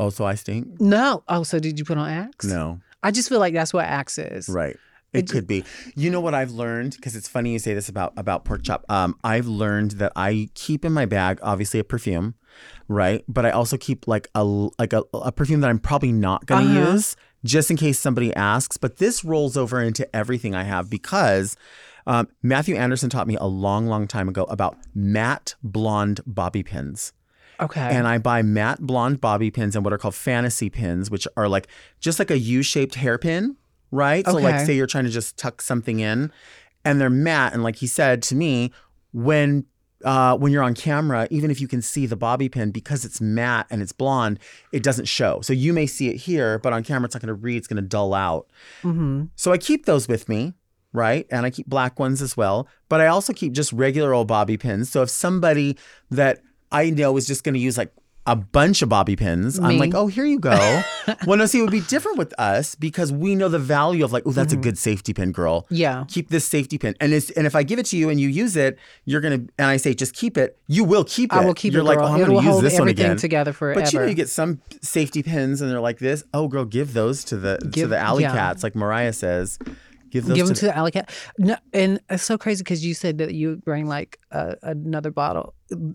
oh, 0.00 0.10
so 0.10 0.24
I 0.24 0.34
stink? 0.36 0.80
No. 0.80 1.22
Oh, 1.28 1.42
so 1.42 1.58
did 1.58 1.78
you 1.78 1.84
put 1.84 1.98
on 1.98 2.08
Axe? 2.08 2.46
No. 2.46 2.80
I 3.02 3.10
just 3.10 3.28
feel 3.28 3.40
like 3.40 3.52
that's 3.54 3.74
what 3.74 3.84
Axe 3.84 4.16
is. 4.18 4.48
Right. 4.48 4.76
It 5.12 5.28
could 5.30 5.46
be. 5.46 5.64
You 5.96 6.10
know 6.10 6.20
what 6.20 6.34
I've 6.34 6.50
learned 6.50 6.92
because 6.96 7.16
it's 7.16 7.28
funny 7.28 7.52
you 7.52 7.58
say 7.58 7.72
this 7.74 7.88
about 7.88 8.12
about 8.16 8.44
pork 8.44 8.62
chop. 8.62 8.84
Um, 8.90 9.16
I've 9.24 9.46
learned 9.46 9.92
that 9.92 10.12
I 10.14 10.48
keep 10.54 10.84
in 10.84 10.92
my 10.92 11.06
bag 11.06 11.38
obviously 11.42 11.80
a 11.80 11.84
perfume, 11.84 12.34
right? 12.88 13.24
But 13.26 13.46
I 13.46 13.50
also 13.50 13.76
keep 13.78 14.06
like 14.06 14.28
a 14.34 14.44
like 14.44 14.92
a, 14.92 15.04
a 15.14 15.32
perfume 15.32 15.60
that 15.62 15.70
I'm 15.70 15.78
probably 15.78 16.12
not 16.12 16.44
going 16.46 16.66
to 16.66 16.80
Uh-huh. 16.80 16.92
use 16.92 17.16
just 17.44 17.70
in 17.70 17.76
case 17.78 17.98
somebody 17.98 18.34
asks. 18.34 18.76
But 18.76 18.98
this 18.98 19.24
rolls 19.24 19.56
over 19.56 19.80
into 19.80 20.04
everything 20.14 20.54
I 20.54 20.64
have 20.64 20.90
because 20.90 21.56
um, 22.06 22.28
Matthew 22.42 22.76
Anderson 22.76 23.08
taught 23.10 23.26
me 23.26 23.36
a 23.36 23.44
long, 23.46 23.86
long 23.86 24.06
time 24.08 24.28
ago 24.28 24.44
about 24.44 24.76
matte 24.94 25.54
blonde 25.62 26.20
bobby 26.26 26.62
pins. 26.62 27.12
Okay. 27.60 27.80
And 27.80 28.06
I 28.06 28.18
buy 28.18 28.42
matte 28.42 28.80
blonde 28.80 29.20
bobby 29.20 29.50
pins 29.50 29.74
and 29.74 29.84
what 29.84 29.92
are 29.92 29.98
called 29.98 30.14
fantasy 30.14 30.70
pins, 30.70 31.10
which 31.10 31.26
are 31.36 31.48
like 31.48 31.66
just 31.98 32.18
like 32.18 32.30
a 32.30 32.38
U-shaped 32.38 32.94
hairpin, 32.96 33.56
right? 33.90 34.24
So 34.26 34.34
like 34.34 34.66
say 34.66 34.74
you're 34.74 34.86
trying 34.86 35.04
to 35.04 35.10
just 35.10 35.36
tuck 35.36 35.60
something 35.62 36.00
in 36.00 36.32
and 36.84 37.00
they're 37.00 37.10
matte. 37.10 37.52
And 37.52 37.62
like 37.62 37.76
he 37.76 37.86
said 37.86 38.22
to 38.24 38.34
me, 38.34 38.72
when 39.12 39.64
uh, 40.04 40.36
when 40.36 40.52
you're 40.52 40.62
on 40.62 40.74
camera, 40.74 41.26
even 41.30 41.50
if 41.50 41.60
you 41.60 41.66
can 41.66 41.82
see 41.82 42.06
the 42.06 42.16
bobby 42.16 42.48
pin, 42.48 42.70
because 42.70 43.04
it's 43.04 43.20
matte 43.20 43.66
and 43.68 43.82
it's 43.82 43.92
blonde, 43.92 44.38
it 44.72 44.82
doesn't 44.82 45.06
show. 45.06 45.40
So 45.40 45.52
you 45.52 45.72
may 45.72 45.86
see 45.86 46.08
it 46.08 46.16
here, 46.16 46.60
but 46.60 46.72
on 46.72 46.84
camera 46.84 47.06
it's 47.06 47.14
not 47.14 47.20
gonna 47.20 47.34
read, 47.34 47.56
it's 47.56 47.66
gonna 47.66 47.82
dull 47.82 48.14
out. 48.14 48.48
Mm-hmm. 48.82 49.24
So 49.34 49.52
I 49.52 49.58
keep 49.58 49.86
those 49.86 50.06
with 50.06 50.28
me, 50.28 50.54
right? 50.92 51.26
And 51.30 51.44
I 51.44 51.50
keep 51.50 51.66
black 51.66 51.98
ones 51.98 52.22
as 52.22 52.36
well. 52.36 52.68
But 52.88 53.00
I 53.00 53.06
also 53.08 53.32
keep 53.32 53.52
just 53.52 53.72
regular 53.72 54.14
old 54.14 54.28
bobby 54.28 54.56
pins. 54.56 54.90
So 54.90 55.02
if 55.02 55.10
somebody 55.10 55.76
that 56.10 56.40
I 56.70 56.90
know 56.90 57.16
is 57.16 57.26
just 57.26 57.44
going 57.44 57.54
to 57.54 57.60
use 57.60 57.78
like 57.78 57.92
a 58.26 58.36
bunch 58.36 58.82
of 58.82 58.90
bobby 58.90 59.16
pins, 59.16 59.58
I'm 59.58 59.78
like, 59.78 59.94
oh, 59.94 60.06
here 60.06 60.26
you 60.26 60.38
go. 60.38 60.82
well, 61.26 61.38
no, 61.38 61.46
see, 61.46 61.60
it 61.60 61.62
would 61.62 61.70
be 61.70 61.80
different 61.80 62.18
with 62.18 62.38
us 62.38 62.74
because 62.74 63.10
we 63.10 63.34
know 63.34 63.48
the 63.48 63.58
value 63.58 64.04
of 64.04 64.12
like, 64.12 64.22
oh, 64.26 64.32
that's 64.32 64.52
a 64.52 64.56
good 64.56 64.76
safety 64.76 65.14
pin, 65.14 65.32
girl. 65.32 65.62
Mm-hmm. 65.62 65.74
Yeah. 65.76 66.04
Keep 66.08 66.28
this 66.28 66.44
safety 66.44 66.76
pin. 66.76 66.94
And 67.00 67.14
it's, 67.14 67.30
and 67.30 67.46
if 67.46 67.54
I 67.56 67.62
give 67.62 67.78
it 67.78 67.86
to 67.86 67.96
you 67.96 68.10
and 68.10 68.20
you 68.20 68.28
use 68.28 68.54
it, 68.54 68.78
you're 69.06 69.22
going 69.22 69.46
to, 69.46 69.52
and 69.58 69.66
I 69.68 69.78
say, 69.78 69.94
just 69.94 70.14
keep 70.14 70.36
it, 70.36 70.58
you 70.66 70.84
will 70.84 71.04
keep 71.04 71.32
it. 71.32 71.36
I 71.36 71.44
will 71.44 71.54
keep 71.54 71.72
you're 71.72 71.80
it, 71.80 71.84
like, 71.86 71.96
girl. 71.98 72.08
oh, 72.08 72.12
I'm 72.12 72.20
It 72.20 72.24
going 72.26 72.34
will 72.34 72.42
to 72.42 72.48
use 72.48 72.60
this 72.60 72.72
one 72.74 72.82
everything 72.82 73.06
again. 73.06 73.16
together 73.16 73.52
But 73.52 73.58
you 73.60 73.82
know, 73.82 73.84
forever. 73.90 74.08
you 74.08 74.14
get 74.14 74.28
some 74.28 74.60
safety 74.82 75.22
pins 75.22 75.62
and 75.62 75.70
they're 75.70 75.80
like 75.80 75.98
this. 75.98 76.22
Oh, 76.34 76.48
girl, 76.48 76.66
give 76.66 76.92
those 76.92 77.24
to 77.24 77.36
the, 77.38 77.56
to 77.72 77.86
the 77.86 77.96
alley 77.98 78.24
yeah. 78.24 78.32
cats, 78.32 78.62
like 78.62 78.74
Mariah 78.74 79.14
says. 79.14 79.58
Give 80.10 80.24
Give 80.26 80.46
them 80.46 80.54
to 80.54 80.60
to 80.60 80.66
the 80.66 80.76
alley 80.76 80.90
cat. 80.90 81.10
No, 81.38 81.56
and 81.72 82.00
it's 82.08 82.22
so 82.22 82.38
crazy 82.38 82.62
because 82.64 82.84
you 82.84 82.94
said 82.94 83.18
that 83.18 83.34
you 83.34 83.48
would 83.50 83.64
bring 83.64 83.86
like 83.86 84.18
a, 84.30 84.56
another 84.62 85.10
bottle. 85.10 85.54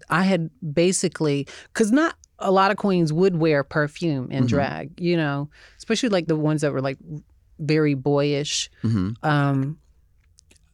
I 0.09 0.23
had 0.23 0.49
basically 0.73 1.47
because 1.73 1.91
not 1.91 2.15
a 2.39 2.51
lot 2.51 2.71
of 2.71 2.77
queens 2.77 3.11
would 3.13 3.37
wear 3.37 3.63
perfume 3.63 4.29
in 4.31 4.43
Mhm. 4.43 4.47
drag, 4.49 5.01
you 5.01 5.17
know, 5.17 5.49
especially 5.77 6.09
like 6.09 6.27
the 6.27 6.35
ones 6.35 6.61
that 6.61 6.73
were 6.73 6.81
like 6.81 6.97
very 7.59 7.93
boyish. 7.93 8.69
Mhm. 8.83 9.15
Um, 9.23 9.77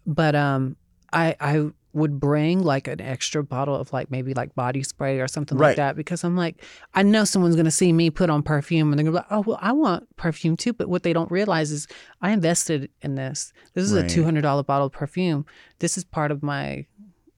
but 0.05 0.35
um, 0.35 0.75
I 1.13 1.35
I 1.39 1.69
would 1.93 2.19
bring 2.19 2.61
like 2.63 2.87
an 2.87 3.01
extra 3.01 3.43
bottle 3.43 3.75
of 3.75 3.91
like 3.91 4.11
maybe 4.11 4.33
like 4.35 4.53
body 4.53 4.83
spray 4.83 5.19
or 5.19 5.27
something 5.27 5.57
Right. 5.57 5.69
like 5.69 5.77
that 5.77 5.95
because 5.95 6.23
I'm 6.23 6.35
like 6.37 6.63
I 6.93 7.01
know 7.01 7.23
someone's 7.23 7.55
gonna 7.55 7.71
see 7.71 7.91
me 7.91 8.09
put 8.11 8.29
on 8.29 8.43
perfume 8.43 8.91
and 8.91 8.99
they're 8.99 9.05
gonna 9.05 9.17
be 9.19 9.23
like 9.23 9.31
oh 9.31 9.41
well 9.45 9.57
I 9.61 9.71
want 9.71 10.07
perfume 10.15 10.55
too 10.55 10.71
but 10.73 10.87
what 10.87 11.01
they 11.01 11.13
don't 11.13 11.31
realize 11.31 11.71
is 11.71 11.87
I 12.21 12.29
invested 12.31 12.91
in 13.01 13.15
this 13.15 13.53
this 13.73 13.83
is 13.85 13.93
Right. 13.93 14.05
a 14.05 14.07
two 14.09 14.23
hundred 14.23 14.41
dollar 14.41 14.61
bottle 14.63 14.85
of 14.87 14.93
perfume 14.93 15.45
this 15.79 15.97
is 15.97 16.03
part 16.03 16.29
of 16.31 16.43
my 16.43 16.85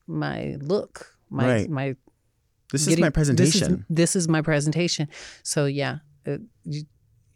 my 0.06 0.56
look 0.60 1.14
my 1.30 1.46
Right. 1.46 1.70
my 1.70 1.96
This 2.72 2.82
is 2.82 2.88
getting- 2.88 3.02
my 3.02 3.08
this 3.08 3.28
is- 3.28 3.36
presentation. 3.36 3.86
this 3.88 4.16
is, 4.16 4.28
my 4.28 4.42
presentation 4.42 5.08
so 5.42 5.64
yeah 5.66 5.98
it, 6.26 6.40
you, 6.64 6.82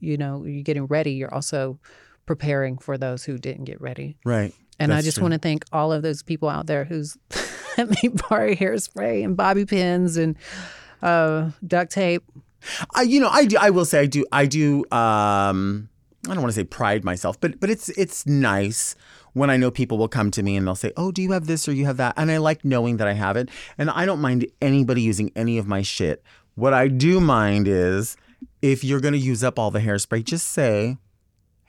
you 0.00 0.16
know 0.18 0.44
you're 0.44 0.62
getting 0.62 0.84
ready 0.86 1.12
you're 1.12 1.32
also 1.32 1.78
preparing 2.26 2.76
for 2.76 2.98
those 2.98 3.24
who 3.24 3.38
didn't 3.38 3.64
get 3.64 3.80
ready 3.80 4.16
Right. 4.24 4.52
And 4.78 4.92
I 4.92 5.02
just 5.02 5.16
true. 5.16 5.22
want 5.22 5.32
to 5.32 5.38
thank 5.38 5.64
all 5.72 5.92
of 5.92 6.02
those 6.02 6.22
people 6.22 6.48
out 6.48 6.66
there 6.66 6.84
who's 6.84 7.16
let 7.78 7.90
me 8.02 8.08
borrow 8.28 8.54
hairspray 8.54 9.24
and 9.24 9.36
bobby 9.36 9.64
pins 9.64 10.16
and 10.16 10.36
uh, 11.02 11.50
duct 11.66 11.92
tape. 11.92 12.24
I, 12.94 13.02
you 13.02 13.20
know, 13.20 13.28
I 13.28 13.44
do. 13.44 13.56
I 13.58 13.70
will 13.70 13.84
say, 13.84 14.00
I 14.00 14.06
do. 14.06 14.24
I 14.32 14.46
do. 14.46 14.84
Um, 14.90 15.88
I 16.24 16.34
don't 16.34 16.42
want 16.42 16.48
to 16.48 16.60
say 16.60 16.64
pride 16.64 17.04
myself, 17.04 17.40
but 17.40 17.60
but 17.60 17.70
it's 17.70 17.88
it's 17.90 18.26
nice 18.26 18.96
when 19.34 19.50
I 19.50 19.56
know 19.56 19.70
people 19.70 19.98
will 19.98 20.08
come 20.08 20.30
to 20.32 20.42
me 20.42 20.56
and 20.56 20.66
they'll 20.66 20.74
say, 20.74 20.92
"Oh, 20.96 21.12
do 21.12 21.22
you 21.22 21.32
have 21.32 21.46
this 21.46 21.68
or 21.68 21.72
you 21.72 21.86
have 21.86 21.96
that?" 21.98 22.14
And 22.16 22.30
I 22.30 22.38
like 22.38 22.64
knowing 22.64 22.96
that 22.96 23.06
I 23.06 23.12
have 23.12 23.36
it, 23.36 23.50
and 23.78 23.90
I 23.90 24.04
don't 24.04 24.20
mind 24.20 24.46
anybody 24.60 25.02
using 25.02 25.30
any 25.36 25.58
of 25.58 25.66
my 25.66 25.82
shit. 25.82 26.22
What 26.54 26.74
I 26.74 26.88
do 26.88 27.20
mind 27.20 27.68
is 27.68 28.16
if 28.62 28.82
you're 28.82 29.00
going 29.00 29.12
to 29.12 29.18
use 29.18 29.44
up 29.44 29.58
all 29.58 29.70
the 29.70 29.80
hairspray, 29.80 30.24
just 30.24 30.48
say. 30.48 30.96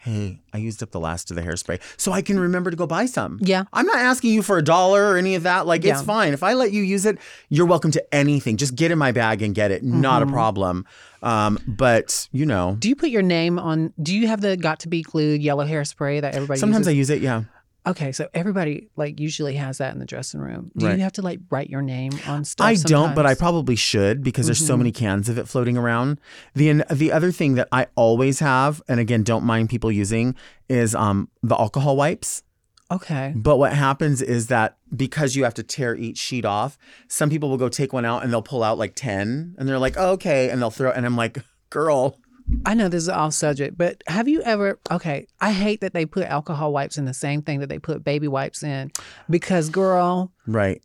Hey, 0.07 0.39
I 0.53 0.57
used 0.59 0.81
up 0.81 0.91
the 0.91 1.01
last 1.01 1.31
of 1.31 1.35
the 1.35 1.41
hairspray, 1.41 1.81
so 1.97 2.13
I 2.13 2.21
can 2.21 2.39
remember 2.39 2.71
to 2.71 2.77
go 2.77 2.87
buy 2.87 3.07
some. 3.07 3.39
Yeah. 3.41 3.65
I'm 3.73 3.85
not 3.85 3.97
asking 3.97 4.33
you 4.33 4.41
for 4.41 4.57
a 4.57 4.63
dollar 4.63 5.11
or 5.11 5.17
any 5.17 5.35
of 5.35 5.43
that. 5.43 5.67
Like, 5.67 5.83
it's 5.83 6.01
fine. 6.01 6.31
If 6.31 6.43
I 6.43 6.53
let 6.53 6.71
you 6.71 6.81
use 6.81 7.05
it, 7.05 7.17
you're 7.49 7.65
welcome 7.65 7.91
to 7.91 8.15
anything. 8.15 8.55
Just 8.55 8.75
get 8.75 8.89
in 8.89 8.97
my 8.97 9.11
bag 9.11 9.41
and 9.41 9.53
get 9.53 9.69
it. 9.69 9.83
Not 9.83 10.21
a 10.23 10.25
Mhm. 10.25 10.31
problem. 10.31 10.85
Um, 11.21 11.59
but 11.67 12.29
you 12.31 12.45
know, 12.45 12.77
Do 12.79 12.87
you 12.87 12.95
put 12.95 13.09
your 13.09 13.21
name 13.21 13.59
on? 13.59 13.91
Do 14.01 14.15
you 14.15 14.27
have 14.27 14.39
the 14.39 14.55
got 14.55 14.79
to 14.81 14.87
be 14.87 15.01
glued 15.01 15.41
yellow 15.41 15.65
hairspray 15.65 16.21
that 16.21 16.35
everybody? 16.35 16.57
sometimes 16.61 16.87
I 16.87 16.91
use 16.91 17.09
it. 17.09 17.21
Yeah. 17.21 17.43
Okay, 17.87 18.11
so 18.11 18.27
everybody 18.33 18.89
like 18.95 19.19
usually 19.19 19.55
has 19.55 19.77
that 19.77 19.93
in 19.93 19.99
the 19.99 20.05
dressing 20.05 20.39
room. 20.41 20.71
Do 20.77 20.85
Right. 20.87 20.97
you 20.97 21.03
have 21.03 21.13
to 21.13 21.21
like 21.21 21.39
write 21.49 21.69
your 21.69 21.81
name 21.81 22.11
on 22.27 22.43
stuff? 22.45 22.67
I 22.67 22.75
don't, 22.75 23.15
but 23.15 23.25
I 23.25 23.33
probably 23.33 23.75
should 23.75 24.23
because 24.23 24.45
there's 24.47 24.65
so 24.65 24.75
many 24.77 24.91
cans 24.91 25.29
of 25.29 25.37
it 25.37 25.47
floating 25.47 25.77
around. 25.77 26.19
The 26.53 26.83
the 26.91 27.11
other 27.11 27.31
thing 27.31 27.55
that 27.55 27.67
I 27.71 27.87
always 27.95 28.39
have, 28.39 28.81
and 28.87 28.99
again, 28.99 29.23
don't 29.23 29.43
mind 29.45 29.69
people 29.69 29.91
using, 29.91 30.35
is 30.69 30.93
um 30.95 31.29
the 31.41 31.55
alcohol 31.59 31.95
wipes. 31.95 32.43
Okay. 32.89 33.33
But 33.35 33.57
what 33.57 33.73
happens 33.73 34.21
is 34.21 34.47
that 34.47 34.77
because 34.95 35.35
you 35.35 35.43
have 35.43 35.53
to 35.55 35.63
tear 35.63 35.93
each 35.95 36.17
sheet 36.17 36.45
off, 36.45 36.77
some 37.09 37.29
people 37.29 37.49
will 37.49 37.57
go 37.57 37.67
take 37.69 37.91
one 37.91 38.05
out 38.05 38.23
and 38.23 38.31
they'll 38.31 38.41
pull 38.41 38.63
out 38.63 38.77
like 38.77 38.93
ten, 38.95 39.55
and 39.57 39.67
they're 39.67 39.79
like, 39.79 39.95
oh, 39.97 40.11
okay, 40.11 40.49
and 40.49 40.61
they'll 40.61 40.71
throw, 40.71 40.91
and 40.91 41.05
I'm 41.05 41.15
like, 41.17 41.39
girl, 41.69 42.17
I 42.65 42.73
know 42.73 42.87
this 42.89 43.03
is 43.03 43.09
off 43.09 43.33
subject, 43.33 43.77
but 43.77 44.03
have 44.07 44.27
you 44.27 44.41
ever? 44.43 44.79
Okay, 44.89 45.27
I 45.41 45.51
hate 45.51 45.81
that 45.81 45.93
they 45.93 46.05
put 46.05 46.23
alcohol 46.27 46.71
wipes 46.71 46.97
in 46.97 47.05
the 47.05 47.13
same 47.13 47.41
thing 47.41 47.59
that 47.59 47.67
they 47.67 47.79
put 47.79 48.03
baby 48.03 48.27
wipes 48.27 48.63
in, 48.63 48.91
because 49.29 49.69
girl, 49.69 50.31
Right. 50.45 50.81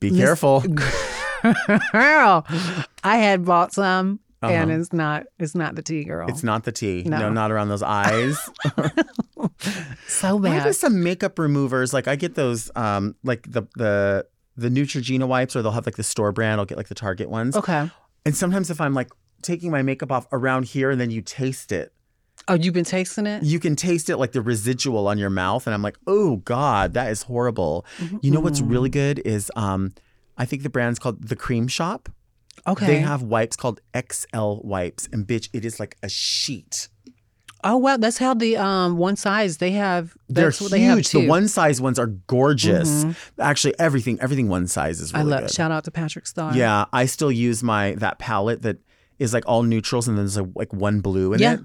Be 0.00 0.10
Miss- 0.10 0.18
careful. 0.20 0.60
girl, 1.92 2.46
I 3.04 3.16
had 3.16 3.44
bought 3.44 3.72
some, 3.72 4.20
and 4.42 4.70
Uh-huh. 4.70 4.80
it's 4.80 4.92
not. 4.92 5.24
It's 5.38 5.54
not 5.54 5.74
the 5.74 5.82
tea, 5.82 6.04
girl. 6.04 6.28
It's 6.28 6.42
not 6.42 6.64
the 6.64 6.72
tea. 6.72 7.02
No, 7.06 7.18
No. 7.18 7.30
not 7.32 7.50
around 7.52 7.68
those 7.68 7.82
eyes. 7.82 8.38
so 10.06 10.36
Why 10.36 10.50
bad. 10.58 10.64
do 10.64 10.72
some 10.72 11.02
makeup 11.02 11.38
removers 11.38 11.92
like 11.92 12.08
I 12.08 12.16
get 12.16 12.34
those 12.34 12.70
um 12.76 13.14
like 13.24 13.50
the 13.50 13.62
the 13.76 14.26
the 14.56 14.68
Neutrogena 14.68 15.26
wipes 15.26 15.56
or 15.56 15.62
they'll 15.62 15.72
have 15.72 15.86
like 15.86 15.96
the 15.96 16.02
store 16.02 16.32
brand. 16.32 16.60
I'll 16.60 16.66
get 16.66 16.76
like 16.76 16.88
the 16.88 16.94
Target 16.94 17.28
ones. 17.30 17.56
Okay. 17.56 17.90
And 18.24 18.36
sometimes 18.36 18.70
if 18.70 18.80
I'm 18.80 18.94
like 18.94 19.10
taking 19.42 19.70
my 19.70 19.82
makeup 19.82 20.10
off 20.12 20.26
around 20.32 20.66
here 20.66 20.90
and 20.90 21.00
then 21.00 21.10
you 21.10 21.20
taste 21.22 21.72
it, 21.72 21.92
Oh, 22.48 22.54
you've 22.54 22.74
been 22.74 22.84
tasting 22.84 23.26
it? 23.26 23.42
you 23.44 23.60
can 23.60 23.76
taste 23.76 24.10
it 24.10 24.16
like 24.16 24.32
the 24.32 24.42
residual 24.42 25.06
on 25.06 25.18
your 25.18 25.30
mouth 25.30 25.66
and 25.66 25.74
I'm 25.74 25.82
like, 25.82 25.96
"Oh 26.06 26.36
god, 26.36 26.94
that 26.94 27.10
is 27.10 27.22
horrible." 27.22 27.84
You 28.20 28.30
know 28.30 28.40
what's 28.40 28.60
really 28.60 28.88
good 28.90 29.20
is 29.24 29.50
um 29.56 29.92
I 30.36 30.44
think 30.46 30.62
the 30.62 30.70
brand's 30.70 30.98
called 30.98 31.28
The 31.28 31.36
Cream 31.36 31.68
Shop. 31.68 32.08
Okay. 32.66 32.86
They 32.86 32.98
have 32.98 33.22
wipes 33.22 33.56
called 33.56 33.80
XL 33.94 34.54
wipes 34.62 35.08
and 35.12 35.26
bitch, 35.26 35.48
it 35.52 35.64
is 35.64 35.78
like 35.78 35.96
a 36.02 36.08
sheet. 36.08 36.88
Oh 37.64 37.76
well, 37.76 37.96
that's 37.96 38.18
how 38.18 38.34
the 38.34 38.56
um 38.56 38.96
one 38.96 39.14
size 39.14 39.58
they 39.58 39.70
have. 39.72 40.16
They're 40.28 40.46
That's 40.46 40.60
what 40.60 40.72
they 40.72 40.80
have 40.80 40.98
huge. 40.98 41.10
the 41.10 41.28
one 41.28 41.46
size 41.46 41.80
ones 41.80 41.96
are 41.98 42.08
gorgeous. 42.26 43.04
Mhm. 43.04 43.14
Actually, 43.38 43.78
everything 43.78 44.18
everything 44.20 44.48
one 44.48 44.66
size 44.66 45.00
is 45.00 45.14
I 45.14 45.22
love. 45.22 45.42
good. 45.42 45.52
Shout 45.52 45.70
out 45.70 45.84
to 45.84 45.92
Patrick 45.92 46.24
Starrr. 46.24 46.56
Yeah, 46.56 46.86
I 46.92 47.06
still 47.06 47.30
use 47.30 47.62
my 47.62 47.92
that 47.96 48.18
palette 48.18 48.62
that 48.62 48.78
is 49.22 49.32
like 49.32 49.44
all 49.46 49.62
neutrals 49.62 50.08
and 50.08 50.18
then 50.18 50.26
there's 50.26 50.38
like, 50.54 50.72
one 50.72 51.00
blue 51.00 51.32
in 51.32 51.40
yeah. 51.40 51.54
it. 51.54 51.60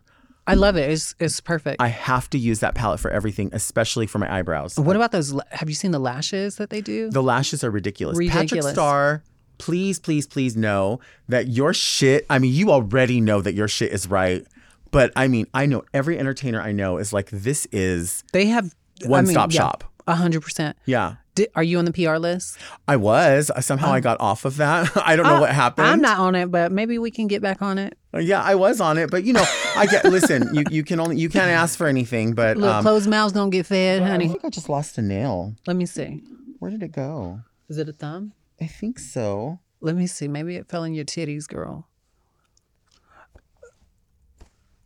I 0.47 0.53
love 0.53 0.77
it. 0.77 0.89
It's 0.89 1.13
it's 1.19 1.41
perfect. 1.41 1.81
I 1.81 1.89
have 1.89 2.29
to 2.29 2.37
use 2.37 2.61
that 2.61 2.73
palette 2.73 3.01
for 3.01 3.11
everything, 3.11 3.49
especially 3.51 4.07
for 4.07 4.17
my 4.17 4.33
eyebrows. 4.33 4.79
what 4.79 4.95
about 4.95 5.11
those? 5.11 5.37
Have 5.51 5.67
you 5.67 5.75
seen 5.75 5.91
the 5.91 5.99
lashes 5.99 6.55
that 6.55 6.69
they 6.69 6.79
do? 6.79 7.09
The 7.09 7.21
lashes 7.21 7.65
are 7.65 7.69
ridiculous. 7.69 8.17
Patrick 8.29 8.61
Starrr, 8.61 9.23
please, 9.57 9.99
please, 9.99 10.25
please 10.25 10.55
know 10.55 11.01
that 11.27 11.49
your 11.49 11.73
shit. 11.73 12.25
I 12.29 12.39
mean, 12.39 12.53
you 12.53 12.71
already 12.71 13.19
know 13.19 13.41
that 13.41 13.55
your 13.55 13.67
shit 13.67 13.91
is 13.91 14.07
right, 14.07 14.47
but 14.91 15.11
I 15.17 15.27
mean, 15.27 15.47
I 15.53 15.65
know 15.65 15.83
every 15.93 16.17
entertainer 16.17 16.61
I 16.61 16.71
know 16.71 16.97
is 16.97 17.11
like, 17.11 17.29
this 17.29 17.67
is 17.73 18.23
They 18.31 18.45
have 18.45 18.73
one 19.05 19.25
stop 19.25 19.51
shop. 19.51 19.83
A 20.07 20.15
hundred 20.15 20.41
percent. 20.41 20.77
Yeah. 20.85 21.15
Di- 21.37 21.47
Are 21.55 21.63
you 21.63 21.77
on 21.77 21.85
the 21.85 21.93
PR 21.93 22.17
list? 22.17 22.57
I 22.87 22.95
was. 22.95 23.51
Somehow 23.59 23.91
I 23.91 23.99
got 23.99 24.19
off 24.19 24.43
of 24.43 24.57
that. 24.57 24.89
I 25.05 25.15
don't 25.15 25.25
know 25.27 25.39
what 25.39 25.51
happened. 25.51 25.87
I'm 25.87 26.01
not 26.01 26.17
on 26.19 26.33
it, 26.33 26.49
but 26.51 26.71
maybe 26.71 26.97
we 26.97 27.11
can 27.11 27.27
get 27.27 27.41
back 27.43 27.61
on 27.61 27.77
it. 27.77 27.95
Uh, 28.13 28.17
Yeah, 28.19 28.41
I 28.41 28.55
was 28.55 28.81
on 28.81 28.97
it, 28.97 29.11
but 29.11 29.23
you 29.23 29.33
know, 29.33 29.45
I 29.75 29.85
get. 29.85 30.03
listen, 30.17 30.49
you 30.53 30.63
you 30.71 30.83
can 30.83 30.99
only 30.99 31.17
you 31.17 31.29
can't 31.29 31.51
ask 31.51 31.77
for 31.77 31.85
anything, 31.87 32.33
but 32.33 32.57
Look, 32.57 32.73
um, 32.73 32.81
closed 32.83 33.07
mouths 33.09 33.33
don't 33.33 33.51
get 33.51 33.65
fed, 33.67 34.01
I 34.01 34.07
honey. 34.07 34.25
I 34.25 34.27
think 34.29 34.45
I 34.45 34.49
just 34.49 34.67
lost 34.69 34.97
a 34.97 35.01
nail. 35.03 35.53
Let 35.67 35.75
me 35.75 35.85
see. 35.85 36.23
Where 36.59 36.71
did 36.71 36.81
it 36.81 36.91
go? 36.91 37.41
Is 37.69 37.77
it 37.77 37.87
a 37.87 37.93
thumb? 37.93 38.33
I 38.59 38.65
think 38.65 38.97
so. 38.97 39.59
Let 39.79 39.95
me 39.95 40.07
see. 40.07 40.27
Maybe 40.27 40.55
it 40.55 40.67
fell 40.67 40.83
in 40.83 40.95
your 40.95 41.05
titties, 41.05 41.47
girl. 41.47 41.87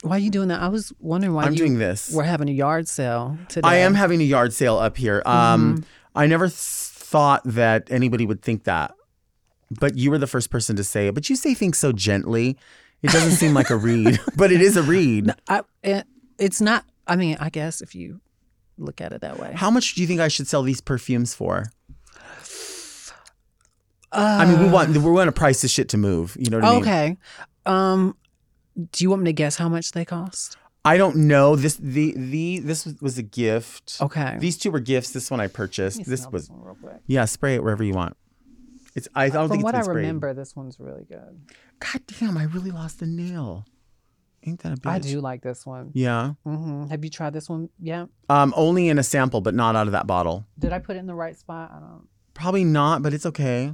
Why 0.03 0.15
are 0.15 0.19
you 0.19 0.31
doing 0.31 0.47
that? 0.47 0.59
I 0.61 0.67
was 0.67 0.91
wondering 0.99 1.33
why 1.33 1.43
I'm 1.43 1.51
you 1.51 1.59
doing 1.59 1.77
this. 1.77 2.11
We're 2.11 2.23
having 2.23 2.49
a 2.49 2.53
yard 2.53 2.87
sale 2.87 3.37
today. 3.49 3.67
I 3.67 3.75
am 3.77 3.93
having 3.93 4.19
a 4.19 4.23
yard 4.23 4.51
sale 4.51 4.77
up 4.77 4.97
here. 4.97 5.21
Um, 5.25 5.75
Mm-hmm. 5.75 5.83
I 6.15 6.27
never 6.27 6.47
thought 6.49 7.41
that 7.45 7.89
anybody 7.89 8.25
would 8.25 8.41
think 8.41 8.65
that, 8.65 8.93
but 9.69 9.97
you 9.97 10.11
were 10.11 10.17
the 10.17 10.27
first 10.27 10.49
person 10.49 10.75
to 10.75 10.83
say 10.83 11.07
it. 11.07 11.15
But 11.15 11.29
you 11.29 11.35
say 11.35 11.53
things 11.53 11.77
so 11.77 11.91
gently. 11.91 12.57
It 13.01 13.11
doesn't 13.11 13.31
seem 13.31 13.53
like 13.53 13.69
a 13.69 13.77
read, 13.77 14.19
but 14.35 14.51
it 14.51 14.61
is 14.61 14.77
a 14.77 14.83
read. 14.83 15.31
I, 15.47 15.61
it, 15.83 16.05
it's 16.37 16.61
not. 16.61 16.85
I 17.07 17.15
mean, 17.15 17.37
I 17.39 17.49
guess 17.49 17.81
if 17.81 17.95
you 17.95 18.21
look 18.77 19.01
at 19.01 19.11
it 19.13 19.21
that 19.21 19.39
way. 19.39 19.51
How 19.53 19.71
much 19.71 19.95
do 19.95 20.01
you 20.01 20.07
think 20.07 20.19
I 20.19 20.27
should 20.27 20.47
sell 20.47 20.63
these 20.63 20.81
perfumes 20.81 21.33
for? 21.33 21.65
I 24.11 24.45
mean, 24.45 24.59
we 24.59 24.69
want 24.69 24.89
we 24.89 24.99
want 24.99 25.29
to 25.29 25.31
price 25.31 25.61
this 25.61 25.71
shit 25.71 25.89
to 25.89 25.97
move. 25.97 26.35
You 26.37 26.49
know 26.49 26.59
what 26.59 26.65
I 26.65 26.71
mean? 26.71 26.81
okay. 26.81 27.17
Um, 27.65 28.17
do 28.91 29.03
you 29.03 29.09
want 29.09 29.21
me 29.21 29.29
to 29.29 29.33
guess 29.33 29.55
how 29.55 29.69
much 29.69 29.91
they 29.91 30.05
cost? 30.05 30.57
I 30.83 30.97
don't 30.97 31.15
know. 31.27 31.55
This 31.55 31.75
the 31.75 32.13
the 32.17 32.59
this 32.59 32.85
was- 32.85 32.99
was 33.01 33.17
a 33.17 33.23
gift. 33.23 33.97
Okay. 34.01 34.37
These 34.39 34.57
two 34.57 34.71
were 34.71 34.79
gifts. 34.79 35.11
This 35.11 35.29
one 35.29 35.39
I 35.39 35.47
purchased. 35.47 36.03
This 36.05 36.25
was 36.27 36.43
this 36.47 36.49
one 36.49 36.63
real 36.63 36.75
quick. 36.75 37.01
yeah. 37.07 37.25
Spray 37.25 37.55
it 37.55 37.63
wherever 37.63 37.83
you 37.83 37.93
want. 37.93 38.17
It's 38.95 39.07
I 39.15 39.29
don't 39.29 39.47
From 39.47 39.57
think 39.57 39.63
what 39.63 39.75
it's 39.75 39.79
I 39.79 39.81
been 39.81 39.85
sprayed. 39.85 39.95
remember, 40.05 40.33
this 40.33 40.55
one's 40.55 40.79
really 40.79 41.05
good. 41.05 41.39
God 41.79 42.01
damn! 42.19 42.37
I 42.37 42.43
really 42.43 42.71
lost 42.71 42.99
the 42.99 43.05
nail. 43.07 43.65
Ain't 44.43 44.59
that 44.63 44.73
a 44.73 44.75
bitch? 44.75 44.89
I 44.89 44.97
do 44.99 45.21
like 45.21 45.43
this 45.43 45.65
one. 45.67 45.91
Yeah. 45.93 46.33
hmm 46.43 46.87
Have 46.87 47.03
you 47.03 47.11
tried 47.11 47.33
this 47.33 47.47
one? 47.47 47.69
Yeah. 47.79 48.07
Um, 48.27 48.51
only 48.57 48.89
in 48.89 48.97
a 48.97 49.03
sample, 49.03 49.39
but 49.39 49.53
not 49.53 49.75
out 49.75 49.85
of 49.85 49.91
that 49.93 50.07
bottle. 50.07 50.45
Did 50.57 50.73
I 50.73 50.79
put 50.79 50.95
it 50.95 50.99
in 50.99 51.05
the 51.05 51.13
right 51.13 51.37
spot? 51.37 51.71
I 51.75 51.79
don't. 51.79 52.07
Probably 52.33 52.63
not, 52.63 53.03
but 53.03 53.13
it's 53.13 53.27
okay. 53.27 53.73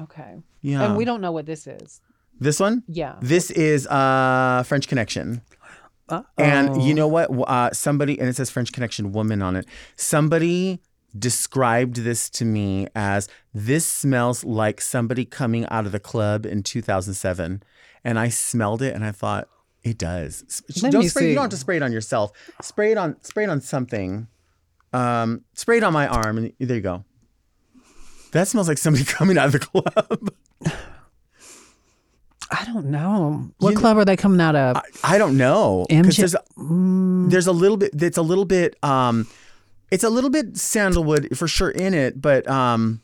Okay. 0.00 0.36
Yeah. 0.62 0.84
And 0.84 0.96
we 0.96 1.04
don't 1.04 1.20
know 1.20 1.32
what 1.32 1.44
this 1.44 1.66
is. 1.66 2.00
This 2.40 2.58
one? 2.58 2.82
Yeah. 2.88 3.16
This 3.20 3.50
is 3.50 3.86
uh 3.88 4.62
French 4.66 4.88
Connection. 4.88 5.42
And 6.38 6.82
you 6.82 6.94
know 6.94 7.08
what? 7.08 7.30
Uh, 7.48 7.70
somebody, 7.72 8.18
and 8.18 8.28
it 8.28 8.36
says 8.36 8.50
French 8.50 8.72
Connection 8.72 9.12
woman 9.12 9.42
on 9.42 9.56
it. 9.56 9.66
Somebody 9.96 10.80
described 11.18 11.96
this 11.96 12.30
to 12.30 12.44
me 12.44 12.86
as 12.94 13.28
this 13.52 13.84
smells 13.84 14.44
like 14.44 14.80
somebody 14.80 15.24
coming 15.24 15.66
out 15.66 15.86
of 15.86 15.92
the 15.92 16.00
club 16.00 16.46
in 16.46 16.62
2007. 16.62 17.62
And 18.04 18.18
I 18.18 18.28
smelled 18.28 18.82
it 18.82 18.94
and 18.94 19.04
I 19.04 19.12
thought, 19.12 19.48
it 19.82 19.96
does. 19.98 20.62
Let 20.82 20.92
don't 20.92 21.02
me 21.02 21.08
spray, 21.08 21.28
you 21.30 21.34
don't 21.34 21.44
have 21.44 21.50
to 21.50 21.56
spray 21.56 21.76
it 21.76 21.82
on 21.82 21.92
yourself. 21.92 22.32
Spray 22.60 22.92
it 22.92 22.98
on 22.98 23.16
spray 23.22 23.44
it 23.44 23.50
on 23.50 23.60
something. 23.60 24.28
Um, 24.92 25.44
spray 25.54 25.78
it 25.78 25.82
on 25.84 25.92
my 25.92 26.06
arm 26.06 26.36
and 26.38 26.52
there 26.58 26.76
you 26.76 26.82
go. 26.82 27.04
That 28.32 28.46
smells 28.48 28.68
like 28.68 28.78
somebody 28.78 29.04
coming 29.06 29.38
out 29.38 29.46
of 29.46 29.52
the 29.52 29.58
club. 29.58 30.30
I 32.50 32.64
don't 32.64 32.86
know. 32.86 33.50
What 33.58 33.76
club 33.76 33.96
are 33.96 34.04
they 34.04 34.16
coming 34.16 34.40
out 34.40 34.56
of? 34.56 34.82
I 35.04 35.18
don't 35.18 35.36
know. 35.36 35.86
MJ 35.88 36.16
There's, 36.16 36.34
there's 37.30 37.46
a 37.46 37.52
little 37.52 37.76
bit. 37.76 37.90
It's 38.02 38.18
a 38.18 38.22
little 38.22 38.44
bit. 38.44 38.76
Um, 38.82 39.28
it's 39.90 40.04
a 40.04 40.10
little 40.10 40.30
bit 40.30 40.56
sandalwood 40.56 41.36
for 41.36 41.46
sure 41.48 41.70
in 41.70 41.94
it, 41.94 42.20
but 42.20 42.48
um, 42.48 43.00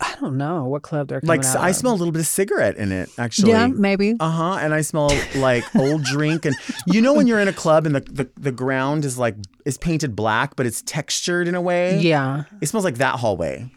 I 0.00 0.16
don't 0.20 0.36
know 0.36 0.64
what 0.64 0.82
club 0.82 1.08
they're 1.08 1.20
coming 1.20 1.40
like 1.40 1.56
I 1.56 1.70
of. 1.70 1.76
smell 1.76 1.92
a 1.92 1.96
little 1.96 2.12
bit 2.12 2.20
of 2.20 2.26
cigarette 2.26 2.76
in 2.76 2.90
it. 2.90 3.08
Actually, 3.18 3.52
Yeah, 3.52 3.68
maybe. 3.68 4.16
Uh 4.18 4.30
huh. 4.30 4.58
And 4.60 4.74
I 4.74 4.80
smell 4.80 5.10
like 5.36 5.64
old 5.76 6.02
drink, 6.04 6.44
and 6.44 6.56
you 6.86 7.00
know 7.00 7.14
when 7.14 7.26
you're 7.26 7.38
in 7.40 7.48
a 7.48 7.52
club 7.52 7.86
and 7.86 7.94
the, 7.94 8.00
the 8.00 8.30
the 8.36 8.52
ground 8.52 9.04
is 9.04 9.18
like 9.18 9.36
is 9.64 9.78
painted 9.78 10.16
black, 10.16 10.56
but 10.56 10.66
it's 10.66 10.82
textured 10.82 11.46
in 11.46 11.54
a 11.54 11.60
way. 11.60 12.00
Yeah. 12.00 12.44
It 12.60 12.66
smells 12.66 12.84
like 12.84 12.96
that 12.96 13.16
hallway. 13.16 13.70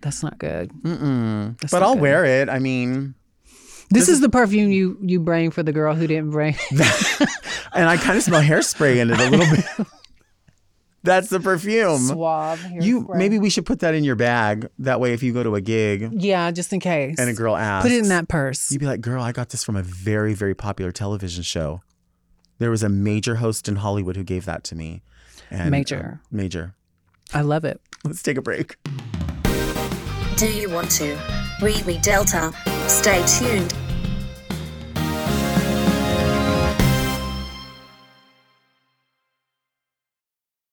That's 0.00 0.22
not 0.22 0.38
good. 0.38 0.70
Mm-mm. 0.82 1.58
That's 1.60 1.72
but 1.72 1.80
not 1.80 1.86
I'll 1.86 1.94
good. 1.94 2.00
wear 2.02 2.24
it. 2.24 2.48
I 2.48 2.58
mean, 2.58 3.14
This, 3.90 4.08
is, 4.08 4.20
the 4.20 4.28
perfume 4.30 4.70
you 4.72 4.98
you 5.02 5.20
bring 5.20 5.50
for 5.50 5.62
the 5.62 5.72
girl 5.72 5.94
who 5.94 6.06
didn't 6.06 6.30
bring. 6.30 6.54
and 7.74 7.88
I 7.88 7.96
kind 7.96 8.16
of 8.16 8.22
smell 8.22 8.42
hairspray 8.42 8.96
in 8.96 9.10
it 9.10 9.20
a 9.20 9.30
little 9.30 9.56
bit. 9.56 9.86
That's 11.02 11.28
the 11.30 11.40
perfume. 11.40 11.98
Suave 11.98 12.62
You 12.78 13.02
hairspray. 13.02 13.16
maybe 13.16 13.38
we 13.38 13.48
should 13.48 13.64
put 13.64 13.80
that 13.80 13.94
in 13.94 14.04
your 14.04 14.16
bag. 14.16 14.68
That 14.80 15.00
way, 15.00 15.12
if 15.14 15.22
you 15.22 15.32
go 15.32 15.42
to 15.42 15.54
a 15.54 15.60
gig 15.60 16.10
yeah, 16.12 16.50
just 16.50 16.72
in 16.74 16.80
case. 16.80 17.16
and 17.18 17.28
a 17.30 17.32
girl 17.32 17.56
asks, 17.56 17.88
Put 17.88 17.92
it 17.94 18.00
in 18.02 18.08
that 18.08 18.28
purse. 18.28 18.70
You'd 18.70 18.80
be 18.80 18.86
like, 18.86 19.00
"Girl, 19.00 19.22
I 19.22 19.32
got 19.32 19.48
this 19.48 19.64
from 19.64 19.76
a 19.76 19.82
very, 19.82 20.34
very 20.34 20.54
popular 20.54 20.92
television 20.92 21.42
show. 21.42 21.80
There 22.58 22.70
was 22.70 22.82
a 22.82 22.88
major 22.90 23.36
host 23.36 23.66
in 23.68 23.76
Hollywood 23.76 24.16
who 24.16 24.24
gave 24.24 24.44
that 24.44 24.62
to 24.64 24.74
me." 24.74 25.02
And, 25.50 25.70
Major. 25.70 26.20
uh, 26.22 26.26
major. 26.30 26.74
I 27.34 27.40
love 27.40 27.64
it. 27.64 27.80
Let's 28.04 28.22
take 28.22 28.36
a 28.36 28.42
break. 28.42 28.76
Do 30.40 30.50
you 30.50 30.70
want 30.70 30.90
to? 30.92 31.18
We 31.60 31.82
we 31.82 31.98
Delta. 31.98 32.50
Stay 32.88 33.22
tuned. 33.26 33.74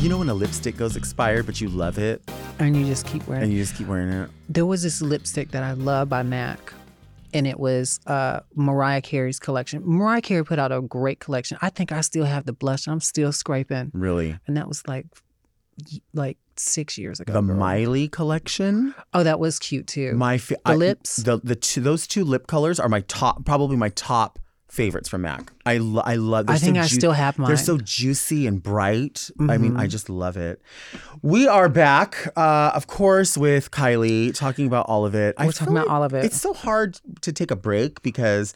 You 0.00 0.08
know 0.08 0.16
when 0.18 0.30
a 0.30 0.34
lipstick 0.34 0.78
goes 0.78 0.96
expired, 0.96 1.44
but 1.44 1.60
you 1.60 1.68
love 1.68 1.98
it 1.98 2.22
And 2.58 2.74
you 2.74 2.86
just 2.86 3.04
keep 3.06 3.26
wearing 3.28 3.44
and 3.44 3.52
you 3.52 3.58
just 3.58 3.76
keep 3.76 3.86
wearing 3.86 4.08
it? 4.08 4.30
There 4.48 4.64
was 4.64 4.82
this 4.82 5.02
lipstick 5.02 5.50
that 5.50 5.62
I 5.62 5.72
love 5.72 6.08
by 6.08 6.22
MAC, 6.22 6.72
and 7.34 7.46
it 7.46 7.60
was 7.60 8.00
uh, 8.06 8.40
Mariah 8.54 9.02
Carey's 9.02 9.38
collection. 9.38 9.82
Mariah 9.84 10.22
Carey 10.22 10.42
put 10.44 10.58
out 10.58 10.72
a 10.72 10.80
great 10.80 11.20
collection. 11.20 11.58
I 11.60 11.68
think 11.68 11.92
I 11.92 12.00
still 12.00 12.24
have 12.24 12.46
the 12.46 12.54
blush. 12.54 12.88
I'm 12.88 13.00
still 13.00 13.30
scraping, 13.30 13.90
Really? 13.92 14.38
and 14.46 14.56
that 14.56 14.66
was 14.68 14.86
like, 14.88 15.04
y- 15.92 15.98
like 16.14 16.38
six 16.56 16.96
years 16.96 17.20
ago. 17.20 17.34
The 17.34 17.42
girl. 17.42 17.56
Miley 17.56 18.08
collection? 18.08 18.94
Oh, 19.12 19.22
that 19.22 19.38
was 19.38 19.58
cute 19.58 19.86
too. 19.86 20.14
My 20.14 20.38
fa- 20.38 20.56
The 20.64 20.72
I- 20.72 20.76
lips? 20.76 21.16
the 21.16 21.40
the 21.44 21.56
two, 21.56 21.82
those 21.82 22.06
two 22.06 22.24
lip 22.24 22.46
colors 22.46 22.80
are 22.80 22.88
my 22.88 23.02
top, 23.02 23.44
probably 23.44 23.76
my 23.76 23.90
top 23.90 24.38
favorites 24.70 25.08
from 25.08 25.22
MAC. 25.22 25.52
I 25.66 25.78
lo- 25.78 26.02
I 26.04 26.16
love. 26.16 26.48
I 26.48 26.56
think 26.58 26.76
so 26.76 26.82
I 26.82 26.86
still 26.86 27.12
have 27.12 27.38
mine. 27.38 27.48
They're 27.48 27.56
so 27.56 27.78
juicy 27.78 28.46
and 28.46 28.62
bright. 28.62 29.30
I 29.48 29.58
mean, 29.58 29.76
I 29.76 29.86
Mhm. 29.86 29.90
just 29.90 30.08
love 30.08 30.36
it. 30.36 30.62
We 31.22 31.48
are 31.48 31.68
back, 31.68 32.32
uh, 32.36 32.70
of 32.74 32.86
course, 32.86 33.36
with 33.36 33.70
Kylie 33.70 34.34
talking 34.34 34.66
about 34.66 34.86
all 34.88 35.04
of 35.04 35.14
it. 35.14 35.34
I 35.38 35.46
We're 35.46 35.52
talking 35.52 35.74
about 35.74 35.86
like 35.88 35.94
all 35.94 36.04
of 36.04 36.14
it. 36.14 36.24
It's 36.24 36.40
so 36.40 36.54
hard 36.54 37.00
to 37.22 37.32
take 37.32 37.50
a 37.50 37.56
break 37.56 38.02
because. 38.02 38.54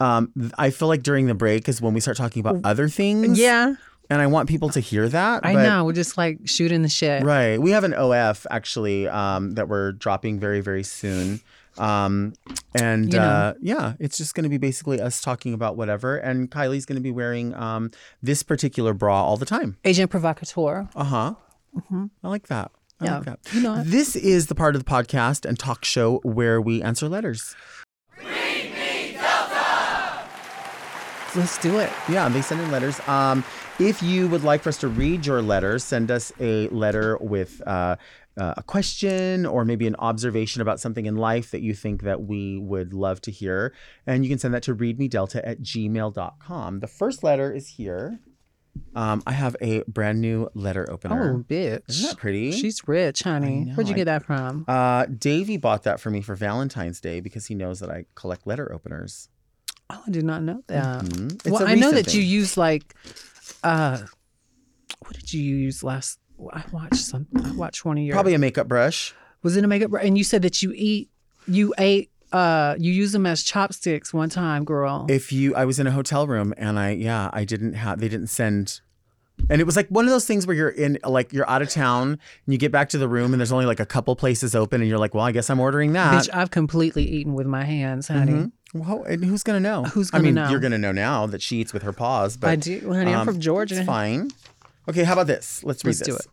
Um, 0.00 0.30
I 0.56 0.70
feel 0.70 0.86
like 0.86 1.02
during 1.02 1.26
the 1.26 1.34
break 1.34 1.68
is 1.68 1.82
when 1.82 1.92
we 1.92 1.98
start 1.98 2.16
talking 2.16 2.38
about 2.38 2.60
other 2.62 2.88
things. 2.88 3.36
Yeah. 3.36 3.74
And 4.08 4.22
I 4.22 4.28
want 4.28 4.48
people 4.48 4.68
to 4.70 4.78
hear 4.78 5.08
that. 5.08 5.44
I 5.44 5.54
know. 5.54 5.84
We're 5.84 5.92
just 5.92 6.16
like 6.16 6.38
shooting 6.44 6.82
the 6.82 6.88
shit. 6.88 7.24
Right. 7.24 7.60
We 7.60 7.72
have 7.72 7.82
an 7.82 7.94
OF 7.94 8.46
actually 8.48 9.08
um, 9.08 9.54
that 9.56 9.68
we're 9.68 9.90
dropping 9.90 10.38
very, 10.38 10.60
very 10.60 10.84
soon. 10.84 11.40
Um, 11.78 12.34
and 12.74 13.12
You 13.12 13.18
know. 13.18 13.24
uh, 13.24 13.54
yeah, 13.60 13.94
it's 13.98 14.16
just 14.18 14.34
going 14.34 14.44
to 14.44 14.48
be 14.50 14.58
basically 14.58 15.00
us 15.00 15.20
talking 15.20 15.54
about 15.54 15.76
whatever. 15.76 16.16
And 16.16 16.50
Kylie's 16.50 16.84
going 16.86 16.96
to 16.96 17.02
be 17.02 17.10
wearing 17.10 17.54
um, 17.54 17.90
this 18.22 18.42
particular 18.42 18.92
bra 18.94 19.22
all 19.24 19.36
the 19.36 19.46
time. 19.46 19.76
Agent 19.84 20.10
Provocateur. 20.10 20.88
Uh 20.94 21.04
huh. 21.04 21.34
Mm-hmm. 21.76 22.06
I 22.24 22.28
like 22.28 22.48
that. 22.48 22.70
I 23.00 23.04
Yeah. 23.04 23.14
like 23.18 23.24
that. 23.26 23.38
You 23.52 23.60
know. 23.62 23.82
This 23.84 24.16
is 24.16 24.46
the 24.48 24.54
part 24.54 24.74
of 24.74 24.84
the 24.84 24.90
podcast 24.90 25.44
and 25.44 25.58
talk 25.58 25.84
show 25.84 26.18
where 26.24 26.60
we 26.60 26.82
answer 26.82 27.08
letters. 27.08 27.54
Read 28.18 28.72
me, 28.74 29.12
Delta. 29.12 30.24
Let's 31.36 31.58
do 31.58 31.78
it. 31.78 31.90
Yeah, 32.08 32.28
they 32.28 32.42
send 32.42 32.60
in 32.60 32.70
letters. 32.70 32.98
Um, 33.08 33.44
if 33.78 34.02
you 34.02 34.26
would 34.28 34.42
like 34.42 34.62
for 34.62 34.70
us 34.70 34.78
to 34.78 34.88
read 34.88 35.24
your 35.26 35.40
letter, 35.42 35.78
send 35.78 36.10
us 36.10 36.32
a 36.40 36.66
letter 36.68 37.16
with 37.20 37.62
uh, 37.66 37.94
uh, 38.38 38.54
a 38.56 38.62
question 38.62 39.44
or 39.46 39.64
maybe 39.64 39.86
an 39.86 39.96
observation 39.98 40.62
about 40.62 40.78
something 40.80 41.06
in 41.06 41.16
life 41.16 41.50
that 41.50 41.60
you 41.60 41.74
think 41.74 42.02
that 42.02 42.22
we 42.22 42.56
would 42.58 42.92
love 42.94 43.20
to 43.22 43.30
hear. 43.30 43.74
And 44.06 44.24
you 44.24 44.30
can 44.30 44.38
send 44.38 44.54
that 44.54 44.62
to 44.64 44.74
readmedelta 44.74 45.40
at 45.44 45.60
gmail.com. 45.60 46.80
The 46.80 46.86
first 46.86 47.22
letter 47.22 47.52
is 47.52 47.68
here. 47.68 48.20
Um, 48.94 49.22
I 49.26 49.32
have 49.32 49.56
a 49.60 49.82
brand 49.88 50.20
new 50.20 50.48
letter 50.54 50.88
opener. 50.90 51.34
Oh, 51.34 51.42
bitch. 51.52 51.82
Isn't 51.88 52.08
that 52.10 52.16
pretty? 52.16 52.52
She's 52.52 52.86
rich, 52.86 53.22
honey. 53.24 53.64
know, 53.64 53.74
Where'd 53.74 53.88
you 53.88 53.94
I- 53.94 53.96
get 53.96 54.04
that 54.04 54.24
from? 54.24 54.64
Uh, 54.68 55.06
Davey 55.06 55.56
bought 55.56 55.82
that 55.82 55.98
for 55.98 56.10
me 56.10 56.20
for 56.20 56.36
Valentine's 56.36 57.00
Day 57.00 57.18
because 57.20 57.46
he 57.46 57.54
knows 57.56 57.80
that 57.80 57.90
I 57.90 58.04
collect 58.14 58.46
letter 58.46 58.72
openers. 58.72 59.28
Oh, 59.90 60.02
I 60.06 60.10
did 60.10 60.24
not 60.24 60.42
know 60.44 60.62
that. 60.68 61.04
Mhm. 61.04 61.32
It's 61.34 61.50
Well, 61.50 61.66
I 61.66 61.74
know 61.74 61.90
that 61.90 62.14
you 62.14 62.20
use 62.22 62.56
like, 62.56 62.94
uh, 63.64 63.98
what 65.00 65.14
did 65.16 65.32
you 65.32 65.42
use 65.42 65.82
last? 65.82 66.18
I 66.52 66.62
watched 66.72 66.96
some. 66.96 67.26
I 67.44 67.52
watched 67.52 67.84
one 67.84 67.98
of 67.98 68.04
your. 68.04 68.14
Probably 68.14 68.34
a 68.34 68.38
makeup 68.38 68.68
brush. 68.68 69.14
was 69.42 69.56
it 69.56 69.64
a 69.64 69.68
makeup? 69.68 69.90
brush? 69.90 70.04
And 70.04 70.16
you 70.16 70.24
said 70.24 70.42
that 70.42 70.62
you 70.62 70.72
eat, 70.74 71.10
you 71.46 71.74
ate, 71.78 72.10
uh, 72.32 72.74
you 72.78 72.92
use 72.92 73.12
them 73.12 73.26
as 73.26 73.42
chopsticks 73.42 74.12
one 74.12 74.28
time, 74.28 74.64
girl. 74.64 75.06
if 75.08 75.32
you 75.32 75.54
i 75.54 75.64
was 75.64 75.78
in 75.78 75.86
a 75.86 75.90
hotel 75.90 76.26
room 76.26 76.52
and 76.58 76.78
i 76.78 76.90
yeah 76.90 77.30
i 77.32 77.42
didn't 77.44 77.72
have 77.72 78.00
they 78.00 78.08
didn't 78.08 78.26
send 78.26 78.80
and 79.48 79.60
it 79.62 79.64
was 79.64 79.76
like 79.76 79.88
one 79.88 80.04
of 80.04 80.10
those 80.10 80.26
things 80.26 80.46
where 80.46 80.54
you're 80.54 80.68
in 80.68 80.98
like 81.06 81.32
you're 81.32 81.48
out 81.48 81.62
of 81.62 81.70
town 81.70 82.10
and 82.10 82.52
you 82.52 82.58
get 82.58 82.70
back 82.70 82.88
to 82.90 82.98
the 82.98 83.08
room 83.08 83.32
and 83.32 83.40
there's 83.40 83.52
only 83.52 83.64
like 83.66 83.80
a 83.80 83.86
couple 83.86 84.14
places 84.14 84.54
open 84.54 84.82
and 84.82 84.90
you're 84.90 84.98
like 84.98 85.14
well 85.14 85.24
i 85.24 85.32
guess 85.32 85.48
i'm 85.48 85.58
ordering 85.60 85.92
that 85.94 86.12
Bitch, 86.24 86.28
I've 86.34 86.50
completely 86.50 87.04
eaten 87.04 87.32
with 87.34 87.46
my 87.46 87.64
hands, 87.64 88.08
honey. 88.08 88.32
Mhm. 88.32 88.52
Well, 88.74 89.04
and 89.04 89.24
who's 89.24 89.42
gonna 89.42 89.60
know 89.60 89.84
Who's 89.84 90.10
i 90.12 90.18
gonna 90.18 90.24
mean 90.24 90.34
know? 90.34 90.50
you're 90.50 90.60
gonna 90.60 90.76
know 90.76 90.92
now 90.92 91.24
that 91.26 91.40
she 91.40 91.56
eats 91.58 91.72
with 91.72 91.82
her 91.84 91.92
paws 91.94 92.36
but 92.36 92.50
I 92.50 92.56
do, 92.56 92.92
honey. 92.92 93.12
I'm 93.14 93.20
um, 93.20 93.26
from 93.26 93.40
Georgia. 93.40 93.76
it's 93.76 93.86
fine 93.86 94.30
okay 94.88 95.04
how 95.04 95.12
about 95.12 95.26
this 95.26 95.62
let's 95.64 95.84
read 95.84 95.96
Let's 95.96 96.08
do 96.08 96.14
it. 96.16 96.26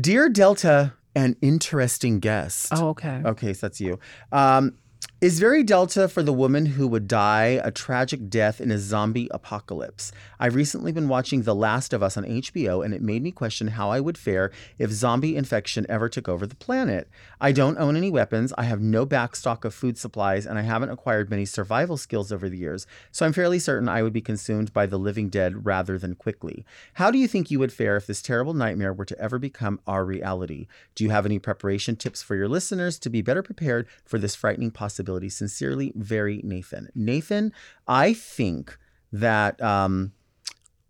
dear 0.00 0.28
delta 0.28 0.94
an 1.16 1.36
interesting 1.40 2.18
guest 2.20 2.68
Oh, 2.72 2.88
okay. 2.88 3.22
Okay, 3.24 3.52
so 3.52 3.66
that's 3.68 3.80
you. 3.80 3.98
Um, 4.32 4.78
is 5.20 5.38
very 5.38 5.62
Delta 5.62 6.08
for 6.08 6.22
the 6.22 6.32
woman 6.32 6.66
who 6.66 6.88
would 6.88 7.06
die 7.06 7.60
a 7.62 7.70
tragic 7.70 8.28
death 8.28 8.60
in 8.60 8.72
a 8.72 8.78
zombie 8.78 9.28
apocalypse. 9.30 10.12
I've 10.40 10.56
recently 10.56 10.90
been 10.90 11.08
watching 11.08 11.42
The 11.42 11.54
Last 11.54 11.92
of 11.92 12.02
Us 12.02 12.16
on 12.16 12.24
HBO, 12.24 12.84
and 12.84 12.92
it 12.92 13.00
made 13.00 13.22
me 13.22 13.30
question 13.30 13.68
how 13.68 13.90
I 13.90 14.00
would 14.00 14.18
fare 14.18 14.50
if 14.76 14.90
zombie 14.90 15.36
infection 15.36 15.86
ever 15.88 16.08
took 16.08 16.28
over 16.28 16.46
the 16.46 16.56
planet. 16.56 17.08
I 17.40 17.52
don't 17.52 17.78
own 17.78 17.96
any 17.96 18.10
weapons, 18.10 18.52
I 18.58 18.64
have 18.64 18.80
no 18.80 19.06
backstock 19.06 19.64
of 19.64 19.72
food 19.72 19.96
supplies, 19.96 20.46
and 20.46 20.58
I 20.58 20.62
haven't 20.62 20.90
acquired 20.90 21.30
many 21.30 21.44
survival 21.44 21.96
skills 21.96 22.32
over 22.32 22.48
the 22.48 22.58
years, 22.58 22.86
so 23.12 23.24
I'm 23.24 23.32
fairly 23.32 23.60
certain 23.60 23.88
I 23.88 24.02
would 24.02 24.12
be 24.12 24.20
consumed 24.20 24.72
by 24.72 24.84
the 24.84 24.98
living 24.98 25.30
dead 25.30 25.64
rather 25.64 25.96
than 25.96 26.16
quickly. 26.16 26.66
How 26.94 27.12
do 27.12 27.18
you 27.18 27.28
think 27.28 27.50
you 27.50 27.60
would 27.60 27.72
fare 27.72 27.96
if 27.96 28.06
this 28.06 28.20
terrible 28.20 28.52
nightmare 28.52 28.92
were 28.92 29.04
to 29.06 29.18
ever 29.18 29.38
become 29.38 29.80
our 29.86 30.04
reality? 30.04 30.66
Do 30.96 31.04
you 31.04 31.10
have 31.10 31.24
any 31.24 31.38
preparation 31.38 31.94
tips 31.94 32.20
for 32.20 32.34
your 32.34 32.48
listeners 32.48 32.98
to 32.98 33.08
be 33.08 33.22
better 33.22 33.42
prepared 33.42 33.86
for 34.04 34.18
this 34.18 34.34
frightening 34.34 34.72
possibility? 34.72 35.03
Sincerely, 35.28 35.92
very 35.94 36.40
Nathan. 36.42 36.88
Nathan, 36.94 37.52
I 37.86 38.14
think 38.14 38.76
that 39.12 39.60
um, 39.62 40.12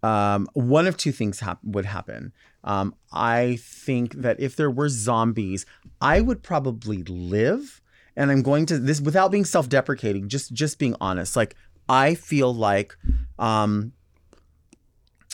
um, 0.02 0.48
one 0.54 0.86
of 0.86 0.96
two 0.96 1.12
things 1.12 1.40
hap- 1.40 1.64
would 1.64 1.86
happen. 1.86 2.32
Um, 2.62 2.94
I 3.12 3.58
think 3.60 4.14
that 4.14 4.40
if 4.40 4.56
there 4.56 4.70
were 4.70 4.88
zombies, 4.88 5.66
I 6.00 6.20
would 6.20 6.42
probably 6.42 7.02
live. 7.02 7.80
And 8.16 8.30
I'm 8.30 8.42
going 8.42 8.66
to 8.66 8.78
this 8.78 9.00
without 9.00 9.30
being 9.32 9.44
self-deprecating, 9.44 10.28
just 10.28 10.52
just 10.52 10.78
being 10.78 10.94
honest. 11.00 11.34
Like 11.36 11.56
I 11.88 12.14
feel 12.14 12.54
like 12.54 12.96
um, 13.38 13.92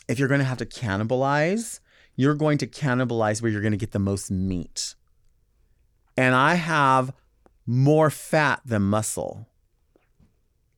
if 0.09 0.19
you're 0.19 0.29
going 0.29 0.41
to 0.41 0.47
have 0.47 0.59
to 0.59 0.67
cannibalize, 0.67 1.81
you're 2.17 2.35
going 2.35 2.59
to 2.59 2.67
cannibalize 2.67 3.43
where 3.43 3.51
you're 3.51 3.61
going 3.61 3.73
to 3.73 3.77
get 3.79 3.93
the 3.93 3.99
most 3.99 4.31
meat. 4.31 4.95
And 6.17 6.35
I 6.35 6.55
have 6.55 7.13
more 7.71 8.11
fat 8.11 8.61
than 8.65 8.83
muscle. 8.83 9.47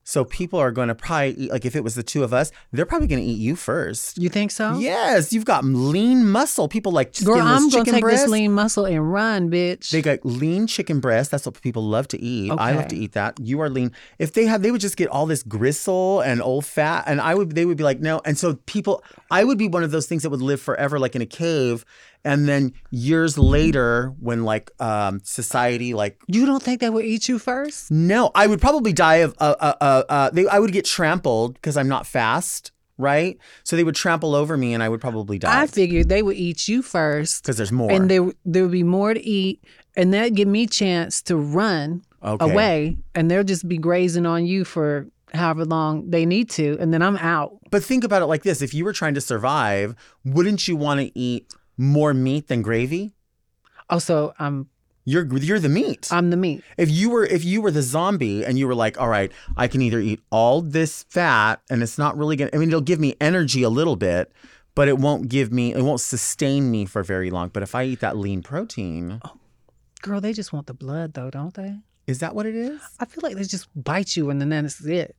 So 0.05 0.25
people 0.25 0.59
are 0.59 0.73
going 0.73 0.89
to 0.89 0.97
probably 0.97 1.31
eat, 1.31 1.51
like 1.53 1.65
if 1.65 1.77
it 1.77 1.85
was 1.85 1.95
the 1.95 2.03
two 2.03 2.25
of 2.25 2.35
us, 2.35 2.51
they're 2.73 2.85
probably 2.85 3.07
going 3.07 3.23
to 3.23 3.27
eat 3.27 3.39
you 3.39 3.55
first. 3.55 4.19
You 4.19 4.29
think 4.29 4.51
so? 4.51 4.77
Yes, 4.77 5.33
you've 5.33 5.45
got 5.45 5.65
lean 5.65 6.29
muscle. 6.29 6.67
People 6.69 6.91
like 6.91 7.17
Girl, 7.25 7.37
skinless 7.37 7.63
I'm 7.63 7.71
gonna 7.71 7.85
take 7.85 8.01
breast. 8.03 8.25
this 8.25 8.31
lean 8.31 8.53
muscle 8.53 8.85
and 8.85 9.13
run, 9.13 9.49
bitch. 9.49 9.91
They 9.91 10.03
got 10.03 10.19
lean 10.25 10.67
chicken 10.67 10.99
breast. 10.99 11.31
That's 11.31 11.47
what 11.47 11.61
people 11.63 11.85
love 11.85 12.09
to 12.09 12.21
eat. 12.21 12.51
I 12.51 12.73
love 12.73 12.89
to 12.89 12.97
eat 12.97 13.13
that. 13.13 13.39
You 13.41 13.61
are 13.61 13.71
lean. 13.71 13.93
If 14.19 14.33
they 14.33 14.45
have, 14.47 14.63
they 14.63 14.73
would 14.73 14.81
just 14.81 14.97
get 14.97 15.09
all 15.09 15.25
this 15.27 15.45
gristle 15.45 16.21
and 16.21 16.43
old 16.43 16.67
fat, 16.67 17.05
and 17.07 17.21
I 17.21 17.37
would. 17.37 17.55
They 17.55 17.65
would 17.65 17.79
be 17.79 17.85
like, 17.85 18.01
no. 18.01 18.21
And 18.25 18.37
so 18.37 18.55
people, 18.67 19.05
I 19.31 19.45
would 19.45 19.57
be 19.57 19.69
one 19.69 19.85
of 19.85 19.93
those 19.93 20.07
things 20.07 20.25
that 20.25 20.31
would 20.31 20.43
live 20.43 20.61
forever, 20.61 20.99
like 20.99 21.15
in 21.15 21.23
a 21.23 21.27
cave, 21.27 21.85
and 22.25 22.49
then 22.49 22.73
years 22.91 23.37
later, 23.37 24.15
when 24.21 24.45
like 24.45 24.71
um, 24.81 25.21
society, 25.25 25.95
like 25.95 26.21
you 26.29 26.47
don't 26.47 26.63
think 26.63 26.81
they 26.81 26.91
would 26.91 27.05
eat 27.05 27.29
you 27.29 27.39
first? 27.39 27.91
no, 27.91 28.31
I 28.35 28.47
would 28.47 28.61
probably 28.61 28.93
die 28.93 29.17
of 29.17 29.35
uh 29.39 29.55
uh 29.59 29.75
uh. 29.81 30.03
uh 30.09 30.31
they, 30.31 30.47
I 30.47 30.59
would 30.59 30.73
get 30.73 30.85
trampled 30.85 31.55
because 31.55 31.77
I'm 31.77 31.89
not 31.89 32.07
fast, 32.07 32.73
right? 32.99 33.39
So 33.65 33.77
they 33.77 33.85
would 33.85 33.95
trample 33.97 34.35
over 34.35 34.57
me, 34.57 34.73
and 34.75 34.83
I 34.83 34.89
would 34.89 35.01
probably 35.01 35.39
die 35.39 35.63
I 35.63 35.67
figured 35.67 36.09
they 36.09 36.23
would 36.23 36.37
eat 36.37 36.69
you 36.69 36.83
first, 36.83 37.43
because 37.43 37.57
there's 37.57 37.73
more. 37.73 37.91
and 37.91 38.11
there 38.11 38.31
there 38.45 38.63
would 38.63 38.73
be 38.73 38.83
more 38.85 39.15
to 39.15 39.21
eat, 39.21 39.65
and 39.97 40.15
that'd 40.15 40.37
give 40.37 40.49
me 40.49 40.67
chance 40.67 41.23
to 41.23 41.37
run 41.37 42.03
Okay. 42.25 42.45
away, 42.53 42.97
and 43.17 43.29
they'll 43.29 43.43
just 43.43 43.67
be 43.69 43.79
grazing 43.79 44.27
on 44.27 44.47
you 44.47 44.65
for 44.65 45.09
however 45.35 45.65
long 45.65 46.09
they 46.11 46.25
need 46.25 46.49
to, 46.51 46.77
and 46.79 46.93
then 46.95 47.03
I'm 47.03 47.17
out. 47.17 47.59
But 47.71 47.83
think 47.83 48.05
about 48.05 48.23
it 48.23 48.27
like 48.27 48.45
this: 48.45 48.63
if 48.63 48.73
you 48.75 48.85
were 48.85 48.93
trying 48.93 49.15
to 49.15 49.21
survive, 49.21 49.97
wouldn't 50.25 50.69
you 50.69 50.77
want 50.77 51.01
to 51.01 51.19
eat 51.19 51.53
more 51.77 52.15
meat 52.15 52.49
than 52.49 52.63
gravy? 52.63 53.15
Oh, 53.91 53.95
also, 53.95 54.35
I'm 54.39 54.69
You're 55.05 55.27
you're 55.37 55.59
the 55.59 55.69
meat. 55.69 56.09
I'm 56.11 56.31
the 56.31 56.37
meat. 56.37 56.63
If 56.77 56.91
you 56.91 57.11
were 57.11 57.25
if 57.25 57.45
you 57.45 57.61
were 57.61 57.71
the 57.71 57.83
zombie 57.83 58.45
and 58.45 58.59
you 58.59 58.67
were 58.67 58.75
like, 58.75 59.01
all 59.01 59.09
right, 59.09 59.33
I 59.57 59.69
can 59.69 59.83
either 59.83 59.99
eat 60.01 60.21
all 60.31 60.63
this 60.63 61.05
fat 61.11 61.61
and 61.69 61.83
it's 61.83 61.99
not 61.99 62.17
really 62.17 62.37
gonna. 62.37 62.51
I 62.55 62.57
mean, 62.59 62.69
it'll 62.69 62.81
give 62.81 63.01
me 63.01 63.17
energy 63.21 63.63
a 63.63 63.69
little 63.69 63.97
bit, 63.97 64.33
but 64.75 64.89
it 64.89 64.99
won't 64.99 65.29
give 65.29 65.53
me, 65.53 65.75
it 65.75 65.83
won't 65.83 66.01
sustain 66.01 66.71
me 66.71 66.87
for 66.87 67.03
very 67.03 67.31
long. 67.31 67.49
But 67.49 67.63
if 67.63 67.75
I 67.75 67.85
eat 67.85 68.01
that 68.01 68.17
lean 68.17 68.43
protein, 68.43 69.21
oh, 69.25 69.37
Girl, 70.03 70.21
they 70.21 70.33
just 70.33 70.53
want 70.53 70.67
the 70.67 70.75
blood 70.75 71.15
though, 71.15 71.31
don't 71.31 71.55
they? 71.55 71.79
is 72.07 72.19
that 72.19 72.35
what 72.35 72.47
it 72.47 72.57
is? 72.57 72.81
I 72.99 73.05
feel 73.05 73.21
like 73.23 73.37
they 73.37 73.45
just 73.45 73.69
bite 73.81 74.17
you 74.17 74.31
and 74.31 74.41
then 74.41 74.49
that's 74.49 74.85
it. 74.85 75.17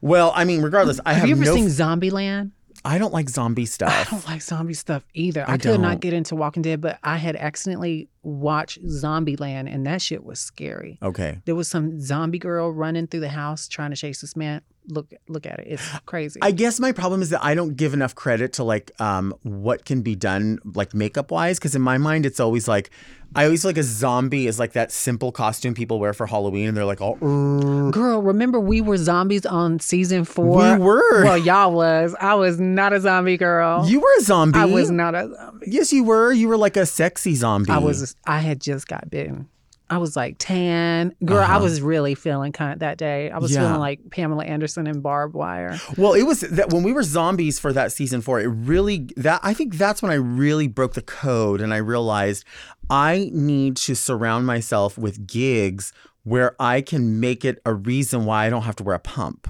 Well, 0.00 0.32
I 0.34 0.44
mean, 0.44 0.62
regardless, 0.62 1.00
I 1.04 1.12
have, 1.12 1.20
have 1.20 1.28
you 1.28 1.34
ever 1.34 1.44
no. 1.44 1.54
seen 1.54 1.66
Zombieland? 1.66 2.52
I 2.84 2.98
don't 2.98 3.12
like 3.12 3.28
zombie 3.28 3.66
stuff. 3.66 3.92
I 4.08 4.10
don't 4.10 4.26
like 4.26 4.42
zombie 4.42 4.74
stuff 4.74 5.04
either. 5.14 5.44
I, 5.48 5.54
I 5.54 5.58
could 5.58 5.80
not 5.80 6.00
get 6.00 6.12
into 6.12 6.36
Walking 6.36 6.62
Dead, 6.62 6.80
but 6.80 6.98
I 7.02 7.16
had 7.16 7.36
accidentally 7.36 8.08
watched 8.22 8.84
Zombieland 8.84 9.72
and 9.72 9.86
that 9.86 10.02
shit 10.02 10.24
was 10.24 10.40
scary. 10.40 10.98
Okay. 11.02 11.40
There 11.44 11.54
was 11.54 11.68
some 11.68 12.00
zombie 12.00 12.38
girl 12.38 12.70
running 12.72 13.06
through 13.06 13.20
the 13.20 13.28
house 13.28 13.68
trying 13.68 13.90
to 13.90 13.96
chase 13.96 14.20
this 14.20 14.36
man. 14.36 14.62
Look 14.90 15.12
look 15.28 15.44
at 15.46 15.58
it. 15.60 15.66
It's 15.68 15.98
crazy. 16.06 16.40
I 16.42 16.50
guess 16.50 16.80
my 16.80 16.92
problem 16.92 17.20
is 17.22 17.30
that 17.30 17.44
I 17.44 17.54
don't 17.54 17.76
give 17.76 17.92
enough 17.94 18.14
credit 18.14 18.54
to 18.54 18.64
like 18.64 18.90
um 19.00 19.34
what 19.42 19.84
can 19.84 20.00
be 20.02 20.14
done 20.14 20.58
like 20.64 20.94
makeup 20.94 21.30
wise 21.30 21.58
because 21.58 21.74
in 21.74 21.82
my 21.82 21.98
mind 21.98 22.24
it's 22.26 22.40
always 22.40 22.66
like 22.66 22.90
I 23.34 23.44
always 23.44 23.60
feel 23.60 23.68
like 23.68 23.76
a 23.76 23.82
zombie 23.82 24.46
is 24.46 24.58
like 24.58 24.72
that 24.72 24.90
simple 24.90 25.30
costume 25.32 25.74
people 25.74 25.98
wear 26.00 26.14
for 26.14 26.26
Halloween 26.26 26.68
and 26.68 26.74
they're 26.74 26.86
like 26.86 27.02
all 27.02 27.18
"Urgh." 27.18 27.92
Girl, 27.92 28.22
remember 28.22 28.58
we 28.58 28.80
were 28.80 28.96
zombies 28.96 29.44
on 29.44 29.80
season 29.80 30.24
four? 30.24 30.62
We 30.78 30.78
were. 30.82 31.24
Well, 31.24 31.36
y'all 31.36 31.72
was. 31.72 32.16
I 32.18 32.32
was 32.36 32.58
not 32.58 32.94
a 32.94 33.00
zombie 33.02 33.36
girl. 33.36 33.86
you 33.86 34.00
were 34.00 34.08
a 34.18 34.22
zombie. 34.22 34.58
I 34.58 34.64
was 34.64 34.90
not 34.90 35.14
a 35.14 35.28
zombie. 35.34 35.66
Yes, 35.70 35.92
you 35.92 36.04
were. 36.04 36.32
You 36.32 36.48
were 36.48 36.56
like 36.56 36.78
a 36.78 36.86
sexy 36.86 37.34
zombie. 37.34 37.70
I 37.70 37.76
was. 37.76 38.07
I 38.26 38.38
had 38.40 38.60
just 38.60 38.86
got 38.88 39.10
bitten. 39.10 39.48
I 39.90 39.96
was 39.96 40.16
like 40.16 40.36
tan. 40.38 41.14
Girl, 41.24 41.38
I 41.38 41.44
Uh-huh. 41.44 41.60
was 41.62 41.80
really 41.80 42.14
feeling 42.14 42.52
kind 42.52 42.74
of 42.74 42.80
that 42.80 42.98
day. 42.98 43.30
I 43.30 43.38
was 43.38 43.52
Yeah. 43.52 43.60
feeling 43.60 43.80
like 43.80 44.00
Pamela 44.10 44.44
Anderson 44.44 44.86
and 44.86 45.02
barbed 45.02 45.34
wire. 45.34 45.78
Well, 45.96 46.12
it 46.12 46.24
was 46.24 46.40
that 46.40 46.70
when 46.74 46.82
we 46.82 46.92
were 46.92 47.02
zombies 47.02 47.58
for 47.58 47.72
that 47.72 47.90
season 47.90 48.20
four, 48.20 48.38
it 48.38 48.48
really 48.48 49.08
that 49.16 49.40
I 49.42 49.54
think 49.54 49.76
that's 49.78 50.02
when 50.02 50.10
I 50.12 50.16
really 50.16 50.68
broke 50.68 50.92
the 50.92 51.00
code 51.00 51.62
and 51.62 51.72
I 51.72 51.78
realized 51.78 52.44
I 52.90 53.30
need 53.32 53.76
to 53.78 53.94
surround 53.94 54.44
myself 54.46 54.98
with 54.98 55.26
gigs 55.26 55.94
where 56.22 56.54
I 56.60 56.82
can 56.82 57.18
make 57.18 57.42
it 57.42 57.58
a 57.64 57.72
reason 57.72 58.26
why 58.26 58.44
I 58.44 58.50
don't 58.50 58.62
have 58.62 58.76
to 58.76 58.82
wear 58.84 58.94
a 58.96 58.98
pump. 59.00 59.48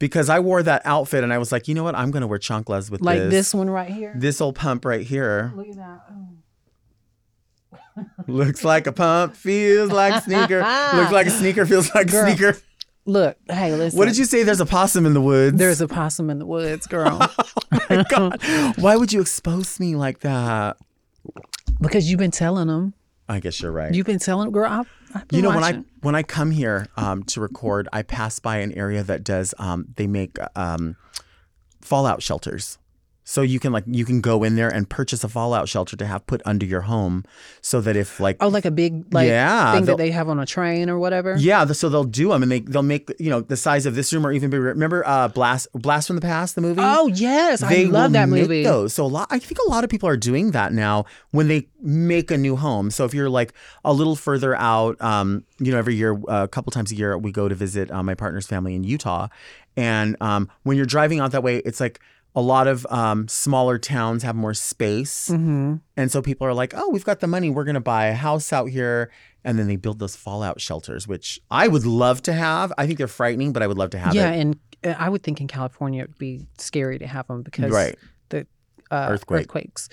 Because 0.00 0.28
I 0.28 0.40
wore 0.40 0.62
that 0.64 0.82
outfit 0.84 1.22
and 1.22 1.32
I 1.32 1.38
was 1.38 1.52
like, 1.52 1.68
you 1.68 1.74
know 1.76 1.84
what? 1.84 1.94
I'm 1.94 2.10
gonna 2.10 2.26
wear 2.26 2.38
chanclas 2.40 2.90
with 2.90 3.00
Like 3.02 3.18
this. 3.20 3.30
this 3.30 3.54
one 3.54 3.70
right 3.70 3.90
here. 3.90 4.12
This 4.16 4.40
old 4.40 4.56
pump 4.56 4.84
right 4.84 5.06
here. 5.06 5.52
Look 5.54 5.68
at 5.68 5.76
that. 5.76 6.00
Oh. 6.10 6.26
Looks 8.26 8.64
like 8.64 8.86
a 8.86 8.92
pump, 8.92 9.34
feels 9.36 9.90
like 9.90 10.14
a 10.14 10.20
sneaker. 10.22 10.60
Looks 10.94 11.12
like 11.12 11.26
a 11.26 11.30
sneaker, 11.30 11.66
feels 11.66 11.94
like 11.94 12.10
Girl, 12.10 12.26
a 12.26 12.30
sneaker. 12.30 12.58
Look, 13.06 13.36
hey, 13.48 13.74
listen. 13.74 13.98
What 13.98 14.06
did 14.06 14.16
you 14.18 14.24
say? 14.24 14.42
There's 14.42 14.60
a 14.60 14.66
possum 14.66 15.06
in 15.06 15.14
the 15.14 15.20
woods. 15.20 15.56
There's 15.56 15.80
a 15.80 15.88
possum 15.88 16.30
in 16.30 16.38
the 16.38 16.46
woods, 16.46 16.86
girl. 16.86 17.18
my 17.90 18.04
God. 18.08 18.40
Why 18.76 18.96
would 18.96 19.12
you 19.12 19.20
expose 19.20 19.80
me 19.80 19.96
like 19.96 20.20
that? 20.20 20.76
because 21.80 22.10
you've 22.10 22.18
been 22.18 22.30
telling 22.30 22.68
them. 22.68 22.94
I 23.28 23.40
guess 23.40 23.60
you're 23.60 23.72
right. 23.72 23.94
You've 23.94 24.06
been 24.06 24.18
telling 24.18 24.46
them, 24.46 24.52
girl. 24.52 24.70
I've, 24.70 24.88
I've 25.14 25.28
been 25.28 25.36
You 25.38 25.42
know 25.42 25.50
when 25.50 25.64
I 25.64 25.82
when 26.00 26.14
I 26.14 26.22
come 26.22 26.50
here 26.50 26.88
um, 26.96 27.22
to 27.24 27.40
record, 27.40 27.88
I 27.92 28.02
pass 28.02 28.38
by 28.38 28.58
an 28.58 28.72
area 28.72 29.02
that 29.02 29.24
does 29.24 29.54
um, 29.58 29.86
they 29.96 30.06
make 30.06 30.36
um, 30.56 30.96
fallout 31.80 32.22
shelters. 32.22 32.78
So 33.30 33.42
you 33.42 33.60
can 33.60 33.72
like 33.72 33.84
you 33.86 34.04
can 34.04 34.20
go 34.20 34.42
in 34.42 34.56
there 34.56 34.68
and 34.68 34.90
purchase 34.90 35.22
a 35.22 35.28
fallout 35.28 35.68
shelter 35.68 35.96
to 35.96 36.04
have 36.04 36.26
put 36.26 36.42
under 36.44 36.66
your 36.66 36.80
home, 36.80 37.24
so 37.60 37.80
that 37.80 37.94
if 37.94 38.18
like 38.18 38.36
Oh, 38.40 38.48
like 38.48 38.64
a 38.64 38.72
big 38.72 39.14
like 39.14 39.28
Yeah, 39.28 39.72
thing 39.72 39.84
that 39.84 39.98
they 39.98 40.10
have 40.10 40.28
on 40.28 40.40
a 40.40 40.46
train 40.46 40.90
or 40.90 40.98
whatever. 40.98 41.36
yeah, 41.38 41.64
the, 41.64 41.72
so 41.72 41.88
they'll 41.88 42.02
do 42.02 42.30
them 42.30 42.42
and 42.42 42.50
they 42.50 42.58
they'll 42.58 42.82
make 42.82 43.08
you 43.20 43.30
know 43.30 43.40
the 43.40 43.56
size 43.56 43.86
of 43.86 43.94
this 43.94 44.12
room 44.12 44.26
or 44.26 44.32
even 44.32 44.50
bigger. 44.50 44.64
Remember 44.64 45.06
uh, 45.06 45.28
Blast 45.28 45.68
Blast 45.74 46.08
from 46.08 46.16
the 46.16 46.22
Past, 46.22 46.56
the 46.56 46.60
movie? 46.60 46.82
Oh 46.84 47.06
yes, 47.06 47.60
they 47.60 47.84
I 47.86 47.88
love 47.88 48.10
that 48.14 48.28
movie. 48.28 48.64
Those. 48.64 48.94
So 48.94 49.04
a 49.04 49.06
lot, 49.06 49.28
I 49.30 49.38
think 49.38 49.58
a 49.64 49.70
lot 49.70 49.84
of 49.84 49.90
people 49.90 50.08
are 50.08 50.16
doing 50.16 50.50
that 50.50 50.72
now 50.72 51.04
when 51.30 51.46
they 51.46 51.68
make 51.80 52.32
a 52.32 52.36
new 52.36 52.56
home. 52.56 52.90
So 52.90 53.04
if 53.04 53.14
you're 53.14 53.30
like 53.30 53.52
a 53.84 53.92
little 53.92 54.16
further 54.16 54.56
out, 54.56 55.00
um, 55.00 55.44
you 55.60 55.70
know, 55.70 55.78
every 55.78 55.94
year, 55.94 56.14
uh, 56.28 56.42
a 56.42 56.48
couple 56.48 56.72
times 56.72 56.90
a 56.90 56.96
year, 56.96 57.16
we 57.16 57.30
go 57.30 57.48
to 57.48 57.54
visit 57.54 57.92
uh, 57.92 58.02
my 58.02 58.16
partner's 58.16 58.48
family 58.48 58.74
in 58.74 58.82
Utah, 58.82 59.28
and 59.76 60.16
um, 60.20 60.48
when 60.64 60.76
you're 60.76 60.84
driving 60.84 61.20
out 61.20 61.30
that 61.30 61.44
way, 61.44 61.58
it's 61.58 61.78
like 61.78 62.00
a 62.34 62.40
lot 62.40 62.66
of 62.68 62.86
um, 62.90 63.26
smaller 63.28 63.78
towns 63.78 64.22
have 64.22 64.36
more 64.36 64.54
space, 64.54 65.28
Mm-hmm. 65.28 65.76
and 65.96 66.10
so 66.12 66.22
people 66.22 66.46
are 66.46 66.54
like, 66.54 66.72
"Oh, 66.76 66.88
we've 66.90 67.04
got 67.04 67.20
the 67.20 67.26
money. 67.26 67.50
We're 67.50 67.64
gonna 67.64 67.80
buy 67.80 68.06
a 68.06 68.14
house 68.14 68.52
out 68.52 68.66
here." 68.66 69.10
And 69.42 69.58
then 69.58 69.66
they 69.68 69.76
build 69.76 69.98
those 69.98 70.16
fallout 70.16 70.60
shelters, 70.60 71.08
which 71.08 71.40
I 71.50 71.66
would 71.66 71.86
love 71.86 72.22
to 72.24 72.32
have. 72.34 72.72
I 72.76 72.86
think 72.86 72.98
they're 72.98 73.08
frightening, 73.08 73.52
but 73.54 73.62
I 73.62 73.66
would 73.66 73.78
love 73.78 73.90
to 73.90 73.98
have 73.98 74.12
them. 74.14 74.16
yeah, 74.22 74.30
it. 74.36 74.40
and 74.40 74.58
uh, 74.84 74.94
I 74.98 75.08
would 75.08 75.22
think 75.22 75.40
in 75.40 75.48
California 75.48 76.02
it'd 76.04 76.18
be 76.18 76.46
scary 76.58 76.98
to 76.98 77.06
have 77.06 77.26
them 77.26 77.42
because 77.42 77.70
Right. 77.72 77.96
the 78.28 78.46
uh, 78.90 79.06
Earthquake. 79.10 79.40
earthquakes. 79.40 79.88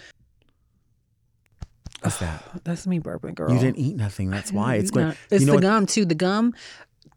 What's 2.01 2.17
that? 2.17 2.43
That's 2.63 2.85
me 2.85 2.99
burping, 2.99 3.35
girl. 3.35 3.51
You 3.51 3.59
didn't 3.59 3.77
eat 3.79 3.95
nothing. 3.95 4.29
That's 4.29 4.51
why 4.51 4.75
it's 4.75 4.91
going. 4.91 5.15
It's 5.31 5.41
you 5.41 5.47
know 5.47 5.53
the 5.53 5.55
what- 5.57 5.61
gum 5.61 5.85
too. 5.85 6.05
The 6.05 6.15
gum 6.15 6.53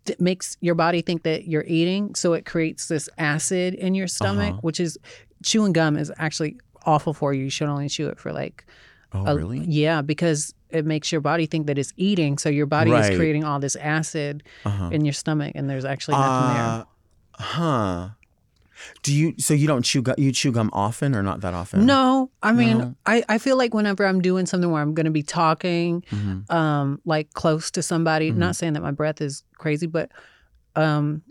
that 0.07 0.21
makes 0.21 0.57
your 0.61 0.75
body 0.75 1.03
think 1.03 1.23
that 1.25 1.47
you're 1.47 1.65
eating, 1.67 2.15
so 2.15 2.33
it 2.33 2.45
creates 2.47 2.89
this 2.89 3.09
acid 3.19 3.75
in 3.75 3.95
your 3.95 4.09
stomach, 4.09 4.53
Uh-huh. 4.53 4.61
which 4.63 4.81
is 4.81 4.99
chewing 5.43 5.73
gum 5.73 5.97
is 5.97 6.11
actually 6.19 6.57
awful 6.87 7.13
for 7.13 7.33
you. 7.35 7.45
You 7.45 7.51
should 7.51 7.69
only 7.69 7.89
chew 7.89 8.09
it 8.09 8.19
for 8.19 8.33
like. 8.33 8.65
Oh, 9.13 9.25
a- 9.27 9.37
really? 9.37 9.59
Yeah, 9.61 10.03
because 10.03 10.55
it 10.71 10.87
makes 10.87 11.11
your 11.11 11.21
body 11.21 11.45
think 11.47 11.67
that 11.67 11.77
it's 11.79 11.93
eating, 11.97 12.39
so 12.39 12.49
your 12.49 12.67
body 12.67 12.93
Right. 12.93 13.11
is 13.11 13.17
creating 13.17 13.43
all 13.45 13.59
this 13.59 13.75
acid 13.77 14.43
Uh-huh. 14.65 14.89
in 14.93 15.05
your 15.05 15.13
stomach, 15.13 15.53
and 15.57 15.69
there's 15.69 15.85
actually 15.85 16.17
nothing 16.17 16.55
there. 16.55 16.65
Uh, 16.65 16.85
Huh. 17.43 18.09
Do 19.03 19.14
you? 19.14 19.35
So 19.39 19.55
you 19.55 19.66
don't 19.66 19.83
chew 19.85 20.03
gum? 20.03 20.14
You 20.18 20.33
chew 20.33 20.53
gum 20.53 20.70
often 20.72 21.14
or 21.14 21.22
not 21.22 21.41
that 21.43 21.55
often? 21.55 21.87
No, 21.87 22.31
I 22.43 22.53
mean, 22.53 22.78
No? 22.78 22.95
I, 23.07 23.22
I 23.28 23.39
feel 23.39 23.57
like 23.57 23.74
whenever 23.74 24.07
I'm 24.07 24.20
doing 24.20 24.47
something 24.47 24.70
where 24.70 24.83
I'm 24.83 24.95
going 24.95 25.05
to 25.07 25.11
be 25.11 25.22
talking, 25.22 26.03
Mhm. 26.11 26.51
um, 26.51 27.01
like 27.05 27.33
close 27.35 27.70
to 27.72 27.83
somebody, 27.83 28.31
Mhm. 28.31 28.37
not 28.37 28.57
saying 28.57 28.72
that 28.74 28.83
my 28.83 28.91
breath 28.93 29.20
is 29.20 29.43
crazy, 29.59 29.87
but 29.87 30.11
um, 30.76 31.22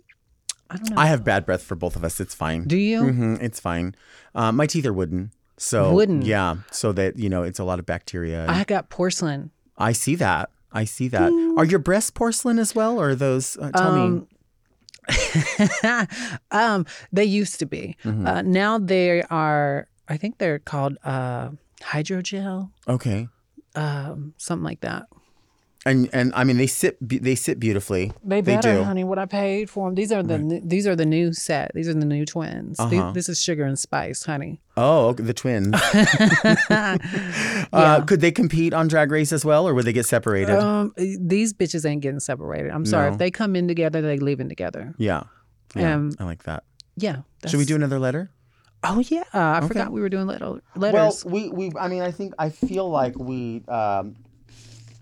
I 0.70 0.78
don't 0.78 0.90
know. 0.92 0.98
I 1.02 1.08
have 1.08 1.24
bad 1.24 1.46
breath 1.46 1.64
for 1.64 1.76
both 1.76 1.96
of 1.96 2.04
us. 2.04 2.20
It's 2.20 2.36
fine. 2.36 2.64
Do 2.66 2.78
you? 2.78 3.00
hmm 3.12 3.36
It's 3.42 3.60
fine. 3.60 3.96
Um, 4.36 4.56
my 4.56 4.68
teeth 4.68 4.86
are 4.86 4.94
wooden. 4.94 5.32
So 5.58 5.94
Wooden? 5.94 6.22
Yeah. 6.22 6.58
So 6.72 6.92
that 6.94 7.18
you 7.20 7.28
know, 7.30 7.44
it's 7.44 7.60
a 7.60 7.64
lot 7.66 7.80
of 7.80 7.86
bacteria. 7.86 8.46
I 8.48 8.64
got 8.64 8.90
porcelain. 8.90 9.52
I 9.78 9.92
see 9.94 10.16
that. 10.16 10.50
I 10.72 10.86
see 10.86 11.08
that. 11.10 11.32
Are 11.58 11.66
your 11.66 11.80
breasts 11.80 12.12
porcelain 12.12 12.60
as 12.60 12.76
well, 12.76 13.00
or 13.00 13.10
are 13.10 13.16
those? 13.16 13.58
Uh, 13.58 13.72
tell 13.72 13.92
me. 13.92 14.22
Um, 16.52 16.86
they 17.12 17.26
used 17.26 17.60
to 17.60 17.66
be. 17.66 17.96
Mhm. 18.04 18.28
Uh, 18.28 18.42
now 18.42 18.78
they 18.80 19.22
are. 19.30 19.88
I 20.08 20.18
think 20.18 20.38
they're 20.40 20.60
called 20.60 20.98
uh, 21.04 21.50
hydrogel, 21.82 22.72
Okay. 22.88 23.28
um, 23.76 24.34
something 24.38 24.64
like 24.64 24.82
that. 24.82 25.06
And 25.86 26.10
and 26.12 26.34
I 26.36 26.44
mean 26.44 26.58
they 26.58 26.68
sit 26.68 26.98
they 27.02 27.36
sit 27.36 27.58
beautifully. 27.58 28.12
They 28.22 28.42
better, 28.42 28.74
do. 28.76 28.84
honey. 28.84 29.06
What 29.06 29.18
I 29.18 29.26
paid 29.26 29.70
for 29.70 29.88
them. 29.88 29.96
These 29.96 30.12
are 30.12 30.22
the 30.22 30.38
new, 30.38 30.62
these 30.64 30.86
are 30.86 30.96
the 30.96 31.06
new 31.06 31.32
set. 31.34 31.72
These 31.74 31.88
are 31.88 31.94
the 31.94 32.06
new 32.06 32.26
twins. 32.26 32.78
Uh-huh. 32.80 33.12
this 33.12 33.30
is 33.30 33.42
sugar 33.42 33.64
and 33.64 33.80
spice, 33.80 34.24
honey. 34.24 34.60
Oh, 34.76 35.08
okay, 35.08 35.24
the 35.24 35.34
twins. 35.34 35.74
uh, 36.70 38.02
could 38.06 38.22
they 38.22 38.32
compete 38.32 38.74
on 38.74 38.88
Drag 38.88 39.12
Race 39.12 39.32
as 39.32 39.46
well, 39.46 39.68
or 39.68 39.74
would 39.74 39.86
they 39.86 39.94
get 39.94 40.06
separated? 40.06 40.58
Um, 40.60 40.94
these 40.98 41.54
bitches 41.54 41.86
ain't 41.90 42.02
getting 42.02 42.20
separated. 42.20 42.72
I'm 42.72 42.86
sorry. 42.86 43.08
No. 43.08 43.14
If 43.14 43.20
they 43.20 43.32
come 43.32 43.56
in 43.56 43.68
together, 43.68 44.02
they 44.02 44.18
leaving 44.18 44.50
together. 44.50 44.94
yeah. 44.98 45.24
Yeah. 45.76 45.94
um, 45.94 46.14
I 46.20 46.24
like 46.24 46.44
that. 46.44 46.64
Yeah. 46.98 47.18
Should 47.46 47.60
we 47.60 47.66
do 47.66 47.76
another 47.76 48.00
letter? 48.00 48.32
Oh 48.84 49.00
yeah. 49.08 49.24
Uh, 49.34 49.38
I 49.40 49.58
Okay. 49.60 49.68
forgot 49.68 49.92
we 49.92 50.02
were 50.02 50.10
doing 50.10 50.26
letter, 50.26 50.62
letters. 50.76 51.24
Well, 51.24 51.34
we 51.34 51.50
we 51.50 51.72
I 51.80 51.88
mean 51.90 52.02
I 52.02 52.10
think 52.12 52.34
I 52.40 52.50
feel 52.50 52.90
like 52.90 53.18
we 53.20 53.64
um 53.68 54.16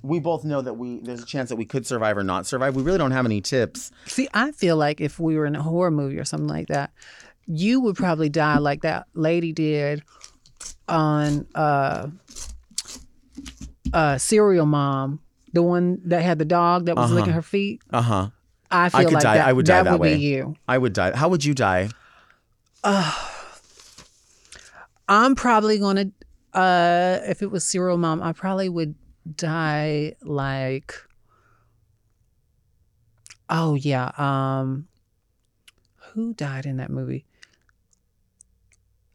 we 0.03 0.19
both 0.19 0.44
know 0.45 0.61
that 0.61 0.74
we 0.76 0.99
there's 1.02 1.22
a 1.24 1.26
chance 1.26 1.49
that 1.49 1.56
we 1.56 1.65
could 1.65 1.86
survive 1.86 2.18
or 2.18 2.24
not 2.24 2.45
survive. 2.45 2.76
We 2.76 2.84
really 2.84 2.98
don't 2.98 3.11
have 3.11 3.26
any 3.26 3.41
tips. 3.41 3.91
See, 4.06 4.28
I 4.34 4.52
feel 4.52 4.78
like 4.78 5.02
if 5.02 5.19
we 5.19 5.36
were 5.38 5.45
in 5.45 5.56
a 5.56 5.61
horror 5.61 5.91
movie 5.91 6.18
or 6.19 6.26
something 6.26 6.48
like 6.48 6.68
that, 6.68 6.91
you 7.45 7.82
would 7.82 7.95
probably 7.95 8.30
die 8.30 8.57
like 8.57 8.82
that 8.84 9.07
lady 9.14 9.52
did 9.53 10.03
on 10.88 11.48
uh 11.56 12.07
uh 13.94 14.18
Serial 14.18 14.65
Mom, 14.65 15.19
the 15.53 15.64
one 15.64 15.99
that 16.06 16.22
had 16.22 16.40
the 16.40 16.45
dog 16.45 16.86
that 16.86 16.95
was 16.95 17.06
Uh-huh. 17.06 17.15
licking 17.15 17.34
her 17.34 17.41
feet. 17.41 17.82
Uh 17.91 18.02
huh. 18.02 18.30
I 18.69 18.90
feel 18.90 18.99
I 18.99 19.03
could 19.06 19.14
like 19.14 19.24
die. 19.24 19.38
that, 19.38 19.48
I 19.48 19.53
would 19.53 19.65
die 19.65 19.76
that 19.78 19.84
that, 19.86 19.91
would 19.94 20.02
way. 20.02 20.15
be 20.15 20.22
you. 20.22 20.56
I 20.68 20.78
would 20.78 20.94
die. 20.94 21.15
How 21.15 21.30
would 21.30 21.44
you 21.45 21.53
die? 21.53 21.90
I'm 25.10 25.36
probably 25.36 25.80
gonna 25.80 26.11
uh 26.53 27.19
if 27.28 27.41
it 27.41 27.52
was 27.52 27.65
Serial 27.65 27.98
Mom, 27.98 28.22
I 28.22 28.34
probably 28.34 28.69
would 28.69 28.95
die 29.35 30.15
like 30.21 30.95
Oh 33.49 33.75
yeah. 33.75 34.11
Um 34.17 34.87
who 36.13 36.33
died 36.33 36.65
in 36.65 36.77
that 36.77 36.89
movie? 36.89 37.25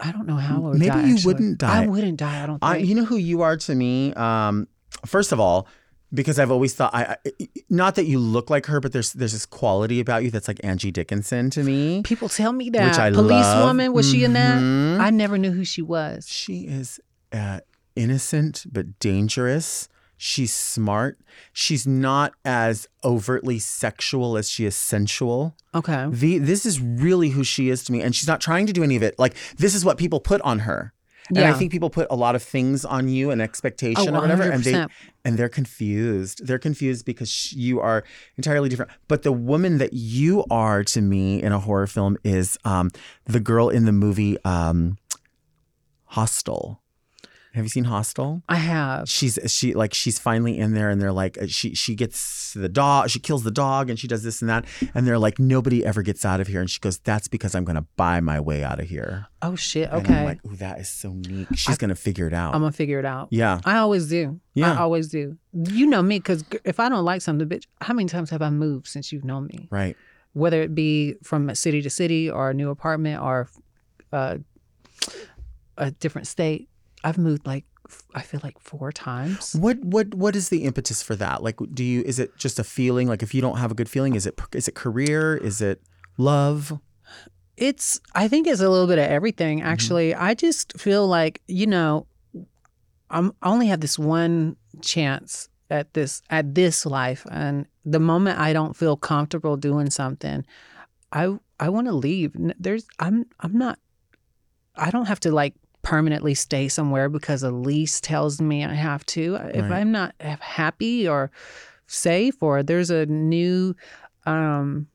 I 0.01 0.10
don't 0.12 0.26
know 0.26 0.36
how 0.36 0.72
Maybe 0.72 0.86
die. 0.86 1.05
you 1.06 1.14
actually. 1.14 1.32
wouldn't 1.34 1.59
die. 1.59 1.84
I 1.84 1.86
wouldn't 1.86 2.18
die, 2.18 2.43
I 2.43 2.47
don't 2.47 2.59
think. 2.59 2.64
I, 2.72 2.76
you 2.78 2.94
know 2.94 3.05
who 3.05 3.16
you 3.16 3.43
are 3.43 3.56
to 3.56 3.74
me. 3.74 4.12
Um, 4.14 4.66
first 5.06 5.30
of 5.30 5.39
all, 5.39 5.68
because 6.12 6.40
I've 6.40 6.51
always 6.51 6.74
thought 6.74 6.93
I, 6.93 7.16
I 7.24 7.48
not 7.70 7.94
that 7.94 8.06
you 8.06 8.18
look 8.18 8.51
like 8.51 8.66
her, 8.66 8.80
but 8.80 8.93
there's 8.93 9.12
there's 9.12 9.32
this 9.32 9.47
quality 9.47 10.01
about 10.01 10.24
you 10.24 10.30
that's 10.30 10.48
like 10.48 10.59
Angie 10.64 10.90
Dickinson 10.90 11.51
to 11.51 11.62
me. 11.62 12.02
People 12.02 12.28
tell 12.28 12.52
me 12.52 12.68
that 12.70 12.89
Which 12.90 12.98
I 12.98 13.10
police 13.12 13.30
love. 13.30 13.66
woman 13.68 13.93
was 13.93 14.10
she 14.10 14.24
in 14.24 14.32
that? 14.32 14.60
Mhm. 14.60 14.98
I 15.01 15.10
never 15.10 15.39
knew 15.39 15.52
who 15.52 15.64
she 15.64 15.82
was. 15.82 16.28
She 16.28 16.62
is 16.66 17.01
uh, 17.32 17.60
innocent 17.94 18.64
but 18.70 18.98
dangerous. 18.98 19.89
She's 20.24 20.55
smart. 20.55 21.19
She's 21.53 21.85
not 21.85 22.35
as 22.44 22.86
overtly 23.03 23.59
sexual 23.59 24.36
as 24.36 24.49
she 24.49 24.65
is 24.65 24.77
sensual. 24.77 25.57
Okay. 25.74 26.07
The, 26.11 26.39
this 26.39 26.65
is 26.65 26.81
really 26.81 27.31
who 27.31 27.43
she 27.43 27.70
is 27.70 27.82
to 27.85 27.93
me. 27.93 28.03
And 28.03 28.15
she's 28.15 28.28
not 28.28 28.40
trying 28.40 28.66
to 28.66 28.73
do 28.73 28.85
any 28.85 28.94
of 28.94 29.03
it. 29.03 29.19
Like, 29.19 29.35
this 29.57 29.74
is 29.74 29.85
what 29.85 29.99
people 29.99 30.20
put 30.20 30.40
on 30.43 30.61
her. 30.61 30.93
And 31.28 31.39
I 31.47 31.55
think 31.55 31.73
people 31.73 31.90
put 31.90 32.07
a 32.09 32.15
lot 32.15 32.36
of 32.36 32.43
things 32.43 32.85
on 32.85 33.09
you 33.09 33.32
and 33.32 33.43
expectation 33.43 34.15
Oh, 34.15 34.16
or 34.16 34.20
whatever, 34.20 34.43
and 34.44 34.62
they 34.62 34.86
and 35.24 35.36
they're 35.39 35.49
confused. 35.49 36.47
They're 36.47 36.59
confused 36.59 37.05
because 37.05 37.28
sh- 37.31 37.55
you 37.55 37.81
are 37.81 38.05
entirely 38.36 38.69
different. 38.69 38.93
But 39.09 39.23
the 39.23 39.32
woman 39.32 39.78
that 39.78 39.93
you 39.93 40.44
are 40.51 40.85
to 40.85 41.01
me 41.01 41.43
in 41.43 41.53
a 41.53 41.59
horror 41.59 41.86
film 41.86 42.16
is 42.23 42.59
um, 42.65 42.90
the 43.24 43.40
girl 43.40 43.70
in 43.70 43.86
the 43.86 43.93
movie 43.93 44.36
um, 44.44 44.99
Hostel. 46.07 46.82
Have 47.55 47.65
you 47.65 47.69
seen 47.69 47.85
Hostel? 47.85 48.43
I 48.49 48.55
have. 48.57 49.09
She's 49.11 49.39
she 49.47 49.74
like 49.74 49.93
she's 49.93 50.19
finally 50.19 50.59
in 50.59 50.73
there, 50.73 50.89
and 50.89 51.01
they're 51.03 51.12
like 51.12 51.37
uh, 51.37 51.47
she 51.47 51.74
she 51.74 51.95
gets 51.95 52.55
the 52.55 52.69
dog, 52.69 53.11
she 53.11 53.19
kills 53.19 53.43
the 53.45 53.51
dog, 53.51 53.91
and 53.91 53.99
she 53.99 54.09
does 54.09 54.23
this 54.23 54.41
and 54.41 54.49
that, 54.49 54.65
and 54.95 55.07
they're 55.07 55.19
like 55.19 55.39
nobody 55.39 55.85
ever 55.85 56.01
gets 56.03 56.24
out 56.24 56.41
of 56.41 56.47
here, 56.47 56.61
and 56.61 56.70
she 56.70 56.81
goes, 56.81 56.97
"That's 56.99 57.29
because 57.29 57.55
I'm 57.55 57.65
gonna 57.65 57.87
buy 57.97 58.20
my 58.20 58.41
way 58.41 58.65
out 58.65 58.81
of 58.81 58.89
here." 58.89 59.27
Oh 59.43 59.55
shit. 59.55 59.91
And 59.91 60.01
Okay. 60.03 60.15
I'm 60.20 60.24
like, 60.24 60.47
"Ooh, 60.47 60.57
that 60.57 60.79
is 60.81 60.89
so 60.89 61.12
neat." 61.12 61.49
She's 61.55 61.77
gonna 61.77 61.95
figure 61.95 62.27
it 62.27 62.33
out. 62.33 62.55
I'm 62.55 62.62
gonna 62.62 62.73
figure 62.73 62.99
it 62.99 63.05
out. 63.05 63.29
Yeah. 63.31 63.61
I 63.66 63.77
always 63.79 64.09
do. 64.09 64.41
Yeah. 64.55 64.73
I 64.73 64.79
always 64.79 65.09
do. 65.09 65.37
You 65.53 65.87
know 65.87 66.01
me, 66.03 66.20
because 66.20 66.45
if 66.65 66.81
I 66.81 66.89
don't 66.89 67.05
like 67.05 67.20
something, 67.20 67.47
bitch, 67.47 67.65
how 67.83 67.93
many 67.93 68.09
times 68.09 68.31
have 68.31 68.41
I 68.41 68.49
moved 68.49 68.87
since 68.87 69.12
you've 69.12 69.24
known 69.24 69.47
me? 69.49 69.69
right. 69.70 69.97
Whether 70.35 70.62
it 70.62 70.74
be 70.74 71.16
from 71.23 71.55
city 71.55 71.83
to 71.83 71.91
city 71.91 72.31
or 72.31 72.49
a 72.49 72.55
new 72.55 72.70
apartment 72.70 73.20
or 73.20 73.51
uh, 74.11 74.39
a 75.77 75.91
different 75.91 76.27
state, 76.27 76.69
I've 77.05 77.19
moved 77.19 77.47
like 77.47 77.65
I 78.15 78.23
feel 78.23 78.41
like 78.43 78.59
four 78.59 78.93
times. 78.93 79.55
What 79.59 79.79
what 79.85 80.15
what 80.15 80.35
is 80.37 80.49
the 80.49 80.65
impetus 80.65 81.03
for 81.03 81.16
that? 81.16 81.43
Like, 81.43 81.59
do 81.74 81.85
you 81.85 82.03
is 82.03 82.19
it 82.19 82.37
just 82.37 82.59
a 82.59 82.65
feeling? 82.65 83.09
Like, 83.09 83.23
if 83.23 83.35
you 83.35 83.41
don't 83.43 83.59
have 83.59 83.70
a 83.70 83.74
good 83.74 83.89
feeling, 83.89 84.15
is 84.15 84.27
it 84.27 84.41
is 84.55 84.69
it 84.69 84.74
career? 84.74 85.37
Is 85.37 85.61
it 85.61 85.83
love? 86.16 86.79
It's 87.57 88.01
I 88.15 88.29
think 88.29 88.47
it's 88.47 88.61
a 88.61 88.69
little 88.70 88.87
bit 88.87 88.99
of 88.99 89.05
everything 89.07 89.59
Mm-hmm. 89.59 89.69
actually. 89.69 90.15
I 90.15 90.35
just 90.35 90.79
feel 90.81 91.07
like, 91.07 91.43
you 91.49 91.66
know, 91.66 92.07
I'm 93.11 93.33
I 93.43 93.51
only 93.51 93.66
have 93.66 93.81
this 93.81 93.99
one 93.99 94.57
chance 94.81 95.49
at 95.70 95.93
this 95.95 96.23
at 96.31 96.55
this 96.55 96.87
life 96.87 97.27
and 97.31 97.66
the 97.85 98.01
moment 98.01 98.39
I 98.39 98.53
don't 98.53 98.77
feel 98.77 98.97
comfortable 98.97 99.57
doing 99.57 99.91
something, 99.91 100.47
I 101.12 101.37
I 101.61 101.69
want 101.69 101.89
to 101.89 101.93
leave. 101.93 102.33
There's 102.59 102.87
I'm 102.99 103.27
I'm 103.41 103.59
not 103.59 103.79
I 104.77 104.91
don't 104.91 105.07
have 105.07 105.20
to 105.20 105.31
like 105.33 105.55
permanently 105.83 106.35
stay 106.35 106.69
somewhere 106.69 107.09
because 107.09 107.43
a 107.43 107.51
lease 107.51 108.01
tells 108.01 108.41
me 108.41 108.65
I 108.65 108.75
have 108.75 109.05
to. 109.07 109.35
If 109.53 109.65
I'm 109.71 109.93
not 109.93 110.15
happy 110.21 111.09
or 111.09 111.31
safe 111.87 112.43
or 112.43 112.63
there's 112.63 112.91
a 112.91 113.07
new 113.07 113.75
um 114.25 114.87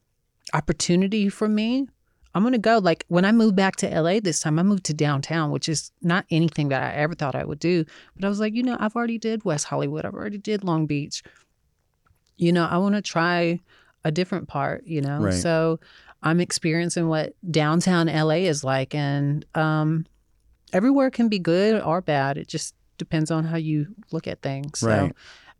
opportunity 0.54 1.28
for 1.30 1.48
me, 1.50 1.88
I'm 2.34 2.44
gonna 2.44 2.58
go. 2.58 2.78
Like 2.78 3.04
when 3.10 3.26
I 3.26 3.32
moved 3.32 3.56
back 3.56 3.76
to 3.78 3.90
LA 4.02 4.20
this 4.22 4.40
time, 4.40 4.58
I 4.60 4.64
moved 4.64 4.86
to 4.86 4.94
downtown, 4.94 5.52
which 5.52 5.68
is 5.68 5.92
not 6.02 6.26
anything 6.32 6.70
that 6.70 6.82
I 6.84 6.94
ever 6.96 7.16
thought 7.16 7.36
I 7.36 7.44
would 7.44 7.60
do. 7.60 7.84
But 8.16 8.26
I 8.26 8.30
was 8.30 8.40
like, 8.40 8.54
you 8.54 8.64
know, 8.64 8.78
I've 8.80 8.96
already 8.96 9.18
did 9.18 9.44
West 9.44 9.66
Hollywood, 9.66 10.06
I've 10.06 10.14
already 10.14 10.38
did 10.38 10.64
Long 10.64 10.86
Beach. 10.86 11.24
You 12.38 12.52
know, 12.54 12.66
I 12.66 12.78
want 12.78 12.96
to 12.96 13.02
try 13.02 13.60
a 14.04 14.12
different 14.12 14.48
part. 14.48 14.86
You 14.86 15.02
know, 15.02 15.20
Right. 15.20 15.34
so 15.34 15.80
I'm 16.24 16.40
experiencing 16.40 17.08
what 17.08 17.34
downtown 17.50 18.08
LA 18.08 18.46
is 18.48 18.64
like, 18.64 18.96
and 18.96 19.46
um, 19.56 20.06
everywhere 20.73 21.10
can 21.10 21.30
be 21.30 21.39
good 21.39 21.81
or 21.81 22.02
bad. 22.02 22.38
It 22.38 22.48
just 22.48 22.76
depends 22.98 23.31
on 23.31 23.44
how 23.45 23.57
you 23.57 23.88
look 24.11 24.27
at 24.27 24.41
things. 24.41 24.80
So, 24.80 24.88
Right. 24.88 25.14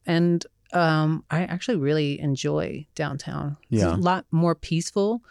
and 0.06 0.46
um, 0.74 1.24
I 1.32 1.44
actually 1.44 1.78
really 1.78 2.20
enjoy 2.20 2.86
downtown. 2.96 3.58
It's 3.70 3.82
Yeah. 3.84 3.96
a 3.96 3.98
lot 3.98 4.26
more 4.32 4.54
peaceful 4.56 5.22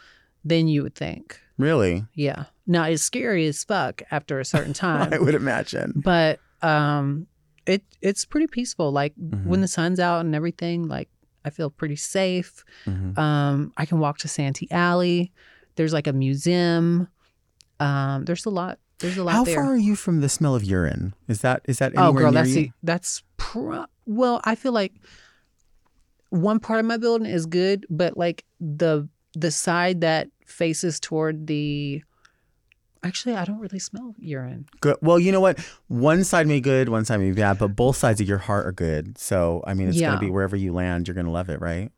than 0.45 0.67
you 0.69 0.83
would 0.83 0.95
think. 0.95 1.39
Really? 1.59 2.05
Yeah. 2.15 2.45
Now 2.67 2.85
it's 2.85 3.03
scary 3.03 3.47
as 3.47 3.63
fuck 3.65 4.03
after 4.11 4.41
a 4.41 4.45
certain 4.45 4.73
time. 4.87 5.13
I 5.13 5.19
would 5.19 5.35
imagine. 5.35 5.93
But 5.97 6.41
um 6.63 7.27
it 7.67 7.83
it's 8.01 8.25
pretty 8.25 8.47
peaceful. 8.47 8.93
Like 8.93 9.15
Mm-hmm. 9.17 9.49
when 9.49 9.61
the 9.61 9.69
sun's 9.69 10.01
out 10.01 10.25
and 10.25 10.35
everything, 10.35 10.89
like 10.89 11.09
I 11.45 11.51
feel 11.51 11.69
pretty 11.71 11.97
safe. 11.97 12.65
Mhm. 12.87 13.19
Um 13.19 13.73
I 13.77 13.85
can 13.85 13.99
walk 13.99 14.19
to 14.19 14.29
Santee 14.29 14.69
Alley. 14.71 15.33
There's 15.77 15.93
like 15.93 16.07
a 16.07 16.13
museum. 16.15 17.09
Um 17.81 18.25
there's 18.25 18.47
a 18.47 18.51
lot 18.51 18.79
there's 18.99 19.17
a 19.19 19.25
lot 19.25 19.33
How 19.33 19.45
there. 19.45 19.57
far 19.57 19.73
are 19.73 19.77
you 19.77 19.95
from 19.97 20.21
the 20.21 20.29
smell 20.29 20.55
of 20.55 20.65
urine? 20.65 21.15
Is 21.29 21.41
that 21.43 21.63
is 21.67 21.79
that 21.79 21.93
Oh 21.97 22.05
anywhere 22.09 22.23
girl, 22.25 22.33
near 22.33 22.43
that's 22.43 22.55
you? 22.55 22.63
the, 22.63 22.71
that's 22.83 23.23
pro- 23.37 23.87
well, 24.07 24.41
I 24.45 24.55
feel 24.55 24.73
like 24.73 24.93
one 26.31 26.59
part 26.61 26.81
of 26.81 26.87
my 26.87 26.97
building 26.97 27.31
is 27.31 27.47
good, 27.47 27.87
but 27.91 28.17
like 28.17 28.45
the 28.61 29.09
the 29.35 29.51
side 29.51 30.01
that 30.01 30.29
faces 30.47 30.99
toward 31.01 31.47
the 31.47 32.03
Actually, 33.03 33.37
I 33.37 33.45
don't 33.45 33.61
really 33.61 33.79
smell 33.79 34.17
urine. 34.19 34.67
Good. 34.81 34.97
Well, 35.01 35.21
you 35.21 35.31
know 35.31 35.39
what? 35.41 35.61
One 35.87 36.25
side 36.25 36.49
may 36.49 36.55
be 36.57 36.61
good, 36.61 36.89
one 36.89 37.05
side 37.05 37.21
may 37.21 37.31
be 37.31 37.37
bad, 37.37 37.57
but 37.57 37.77
both 37.77 37.97
sides 37.97 38.21
of 38.21 38.27
your 38.27 38.39
heart 38.39 38.67
are 38.67 38.73
good. 38.73 39.17
So, 39.17 39.63
I 39.65 39.75
mean, 39.75 39.89
it's 39.89 39.99
Yeah. 39.99 40.09
going 40.09 40.19
to 40.19 40.27
be 40.27 40.31
wherever 40.31 40.57
you 40.57 40.73
land, 40.73 41.07
you're 41.07 41.15
going 41.15 41.27
to 41.27 41.31
love 41.31 41.49
it, 41.49 41.61
right? 41.61 41.93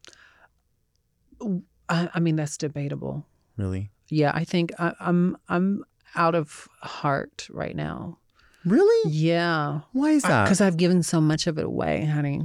I, 1.89 2.11
I 2.13 2.21
mean, 2.21 2.37
that's 2.37 2.57
debatable. 2.59 3.25
Really? 3.57 3.91
Yeah, 4.11 4.33
I 4.35 4.45
think 4.45 4.73
I, 4.79 4.93
I'm 5.01 5.37
I'm 5.49 5.85
out 6.19 6.35
of 6.35 6.69
heart 6.83 7.49
right 7.51 7.75
now. 7.75 8.19
Really? 8.65 9.11
Yeah. 9.11 9.81
Why 9.93 10.11
is 10.11 10.25
that? 10.25 10.45
Because 10.45 10.61
I've 10.61 10.77
given 10.77 11.03
so 11.03 11.21
much 11.21 11.47
of 11.47 11.59
it 11.59 11.65
away, 11.65 12.05
honey. 12.05 12.43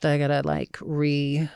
That 0.00 0.12
I 0.12 0.18
gotta 0.18 0.42
like 0.46 0.76
re. 0.82 1.48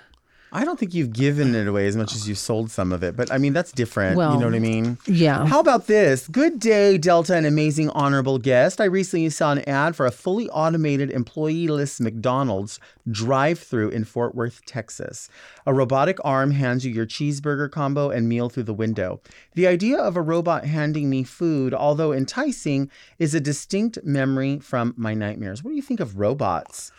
I 0.52 0.64
don't 0.64 0.78
think 0.78 0.94
you've 0.94 1.12
given 1.12 1.54
it 1.54 1.68
away 1.68 1.86
as 1.86 1.96
much 1.96 2.14
as 2.14 2.28
you 2.28 2.34
sold 2.34 2.70
some 2.70 2.92
of 2.92 3.02
it, 3.04 3.16
but 3.16 3.30
I 3.32 3.38
mean, 3.38 3.52
that's 3.52 3.70
different. 3.72 4.16
you 4.34 4.40
know 4.40 4.46
what 4.46 4.54
I 4.54 4.58
mean? 4.58 4.98
yeah. 5.06 5.46
How 5.46 5.60
about 5.60 5.86
this? 5.86 6.26
Good 6.26 6.58
day, 6.58 6.98
Delta, 6.98 7.36
an 7.36 7.44
amazing 7.44 7.90
honorable 7.90 8.38
guest. 8.38 8.80
I 8.80 8.84
recently 8.86 9.30
saw 9.30 9.52
an 9.52 9.60
ad 9.68 9.94
for 9.94 10.06
a 10.06 10.10
fully 10.10 10.48
automated 10.50 11.10
employee-less 11.10 12.00
McDonald's 12.00 12.80
drive-through 13.10 13.90
in 13.90 14.04
Fort 14.04 14.34
Worth, 14.34 14.64
Texas. 14.66 15.28
A 15.66 15.72
robotic 15.74 16.18
arm 16.24 16.50
hands 16.50 16.84
you 16.84 16.92
your 16.92 17.06
cheeseburger 17.06 17.70
combo 17.70 18.10
and 18.10 18.28
meal 18.28 18.48
through 18.48 18.64
the 18.64 18.74
window. 18.74 19.20
The 19.54 19.66
idea 19.66 19.98
of 19.98 20.16
a 20.16 20.22
robot 20.22 20.64
handing 20.64 21.08
me 21.08 21.22
food, 21.22 21.72
although 21.72 22.12
enticing, 22.12 22.90
is 23.18 23.34
a 23.34 23.40
distinct 23.40 23.98
memory 24.04 24.58
from 24.58 24.94
my 24.96 25.14
nightmares. 25.14 25.62
What 25.62 25.70
do 25.70 25.76
you 25.76 25.82
think 25.82 26.00
of 26.00 26.18
robots? 26.18 26.90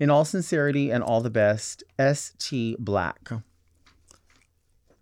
In 0.00 0.10
all 0.10 0.24
sincerity 0.24 0.90
and 0.90 1.04
all 1.04 1.20
the 1.20 1.30
best, 1.30 1.84
S.T. 1.98 2.76
Black. 2.80 3.30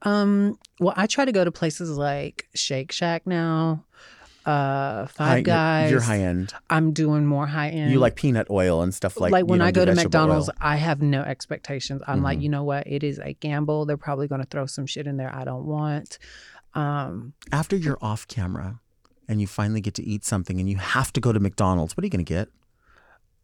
Um. 0.02 0.58
Well, 0.80 0.94
I 0.96 1.06
try 1.06 1.24
to 1.24 1.32
go 1.32 1.44
to 1.44 1.50
places 1.50 1.90
like 1.96 2.46
Shake 2.54 2.92
Shack 2.92 3.26
now, 3.26 3.84
uh, 4.46 5.06
Five 5.06 5.28
High- 5.28 5.40
Guys. 5.40 5.90
you're 5.90 6.00
high 6.00 6.20
end. 6.20 6.52
I'm 6.70 6.92
doing 6.92 7.26
more 7.26 7.46
high 7.48 7.70
end. 7.70 7.90
You 7.90 7.98
like 7.98 8.14
peanut 8.14 8.46
oil 8.48 8.82
and 8.82 8.94
stuff 8.94 9.18
like 9.20 9.30
that? 9.30 9.38
like 9.38 9.46
when 9.46 9.60
I 9.60 9.72
go 9.72 9.84
to 9.84 9.94
McDonald's, 9.94 10.48
oil. 10.48 10.54
I 10.60 10.76
have 10.76 11.02
no 11.02 11.22
expectations. 11.22 12.00
I'm 12.06 12.22
like, 12.22 12.38
Mhm. 12.38 12.42
you 12.42 12.48
know 12.48 12.62
what? 12.62 12.86
It 12.86 13.02
is 13.02 13.18
a 13.18 13.32
gamble. 13.34 13.86
They're 13.86 13.96
probably 13.96 14.28
going 14.28 14.40
to 14.40 14.46
throw 14.46 14.66
some 14.66 14.86
shit 14.86 15.06
in 15.08 15.16
there 15.16 15.34
I 15.34 15.44
don't 15.44 15.64
want. 15.64 16.18
Um, 16.74 17.32
After 17.50 17.74
you're 17.76 17.98
off 18.00 18.28
camera 18.28 18.78
and 19.26 19.40
you 19.40 19.48
finally 19.48 19.80
get 19.80 19.94
to 19.94 20.04
eat 20.04 20.24
something 20.24 20.60
and 20.60 20.70
you 20.70 20.76
have 20.76 21.12
to 21.14 21.20
go 21.20 21.32
to 21.32 21.40
McDonald's, 21.40 21.96
what 21.96 22.04
are 22.04 22.06
you 22.06 22.10
going 22.10 22.24
to 22.24 22.34
get? 22.34 22.50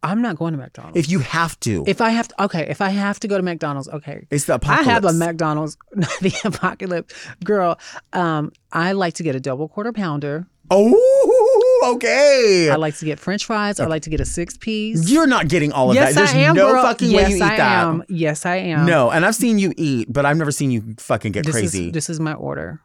I'm 0.05 0.23
not 0.23 0.37
going 0.37 0.53
to 0.53 0.59
McDonald's. 0.59 0.99
If 0.99 1.09
you 1.09 1.21
have 1.21 1.59
to. 1.61 1.85
If 1.87 2.01
I 2.01 2.11
have 2.11 2.29
to, 2.29 2.45
okay. 2.45 2.67
If 2.69 2.81
I 2.81 2.91
have 2.91 3.19
to 3.21 3.29
go 3.29 3.37
to 3.37 3.43
McDonald's, 3.43 3.89
okay. 3.89 4.27
It's 4.31 4.45
the 4.45 4.55
apocalypse. 4.55 4.89
I 4.89 4.93
have 4.93 5.05
a. 5.05 5.13
McDonald's, 5.13 5.77
the 5.93 6.35
apocalypse, 6.45 7.15
girl. 7.45 7.79
Um, 8.13 8.53
I 8.73 8.93
like 8.93 9.15
to 9.15 9.23
get 9.23 9.35
a 9.35 9.41
double 9.41 9.69
quarter 9.69 9.93
pounder. 9.93 10.47
Oh, 10.71 11.93
okay. 11.97 12.71
I 12.71 12.77
like 12.77 12.97
to 12.97 13.05
get 13.05 13.19
French 13.19 13.45
fries. 13.45 13.79
I 13.79 13.87
like 13.87 14.03
to 14.03 14.11
get 14.11 14.21
a 14.21 14.25
six 14.25 14.57
piece. 14.57 15.11
You're 15.11 15.27
not 15.27 15.49
getting 15.49 15.73
all 15.73 15.91
of 15.91 15.95
yes, 15.95 16.15
that. 16.15 16.21
There's 16.21 16.35
I 16.35 16.39
am, 16.39 16.57
no 16.57 16.73
girl. 16.73 16.83
fucking 16.83 17.11
yes, 17.11 17.25
way 17.25 17.31
you 17.31 17.37
eat 17.37 17.43
I 17.43 17.57
that. 17.57 17.85
Am. 17.87 18.05
Yes, 18.09 18.47
I 18.47 18.57
am. 18.57 18.87
No, 18.87 19.11
and 19.11 19.27
I've 19.27 19.35
seen 19.35 19.59
you 19.59 19.75
eat, 19.77 20.11
but 20.11 20.25
I've 20.25 20.37
never 20.37 20.51
seen 20.51 20.71
you 20.71 20.95
fucking 20.99 21.33
get 21.33 21.45
this 21.45 21.55
crazy. 21.55 21.87
Is, 21.87 21.93
this 21.93 22.11
is 22.11 22.19
my 22.19 22.33
order. 22.33 22.81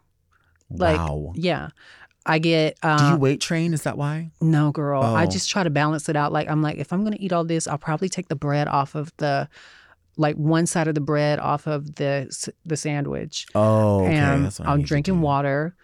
Like, 0.70 0.98
wow. 0.98 1.32
yeah. 1.36 1.70
I 2.26 2.40
get. 2.40 2.78
Uh, 2.84 2.98
Do 2.98 3.06
you 3.14 3.18
weight 3.18 3.42
train? 3.42 3.74
Is 3.74 3.84
that 3.84 3.98
why? 3.98 4.32
No, 4.42 4.72
girl. 4.72 5.02
I 5.02 5.24
Oh. 5.24 5.30
just 5.30 5.50
try 5.50 5.64
to 5.64 5.70
balance 5.70 6.10
it 6.10 6.16
out. 6.16 6.32
Like 6.32 6.48
I'm 6.50 6.62
like, 6.62 6.78
if 6.78 6.92
I'm 6.94 7.04
gonna 7.04 7.18
eat 7.20 7.34
all 7.34 7.44
this, 7.46 7.68
I'll 7.68 7.78
probably 7.78 8.10
take 8.10 8.28
the 8.28 8.36
bread 8.36 8.68
off 8.68 8.94
of 8.96 9.12
the, 9.18 9.48
like 10.18 10.36
one 10.36 10.66
side 10.66 10.88
of 10.88 10.96
the 10.96 11.02
bread 11.02 11.40
off 11.40 11.66
of 11.68 11.96
the 11.96 12.30
the 12.66 12.76
sandwich. 12.78 13.48
Oh, 13.56 14.02
okay. 14.06 14.16
and 14.16 14.46
That's 14.46 14.60
what 14.60 14.68
I 14.68 14.74
I'm 14.74 14.82
drinking 14.82 15.22
water. 15.22 15.76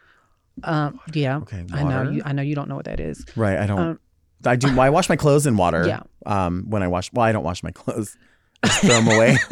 Um, 0.64 1.00
yeah. 1.14 1.38
Okay, 1.38 1.64
Water. 1.70 1.76
I 1.76 1.84
know 2.04 2.12
you. 2.12 2.22
I 2.26 2.32
know 2.34 2.42
you 2.42 2.56
don't 2.56 2.70
know 2.70 2.76
what 2.76 2.86
that 2.86 3.00
is. 3.00 3.26
Right. 3.36 3.58
I 3.58 3.66
don't. 3.66 3.80
Um, 3.80 4.00
I 4.46 4.56
do. 4.56 4.80
I 4.80 4.90
wash 4.90 5.10
my 5.10 5.16
clothes 5.16 5.48
in 5.48 5.58
water. 5.58 5.86
Yeah. 5.88 6.02
Um, 6.26 6.66
when 6.70 6.82
I 6.84 6.88
wash, 6.88 7.12
well, 7.14 7.26
I 7.26 7.32
don't 7.32 7.44
wash 7.44 7.62
my 7.64 7.72
clothes. 7.72 8.18
Just 8.66 8.82
throw 8.82 9.02
them 9.02 9.08
away. 9.08 9.38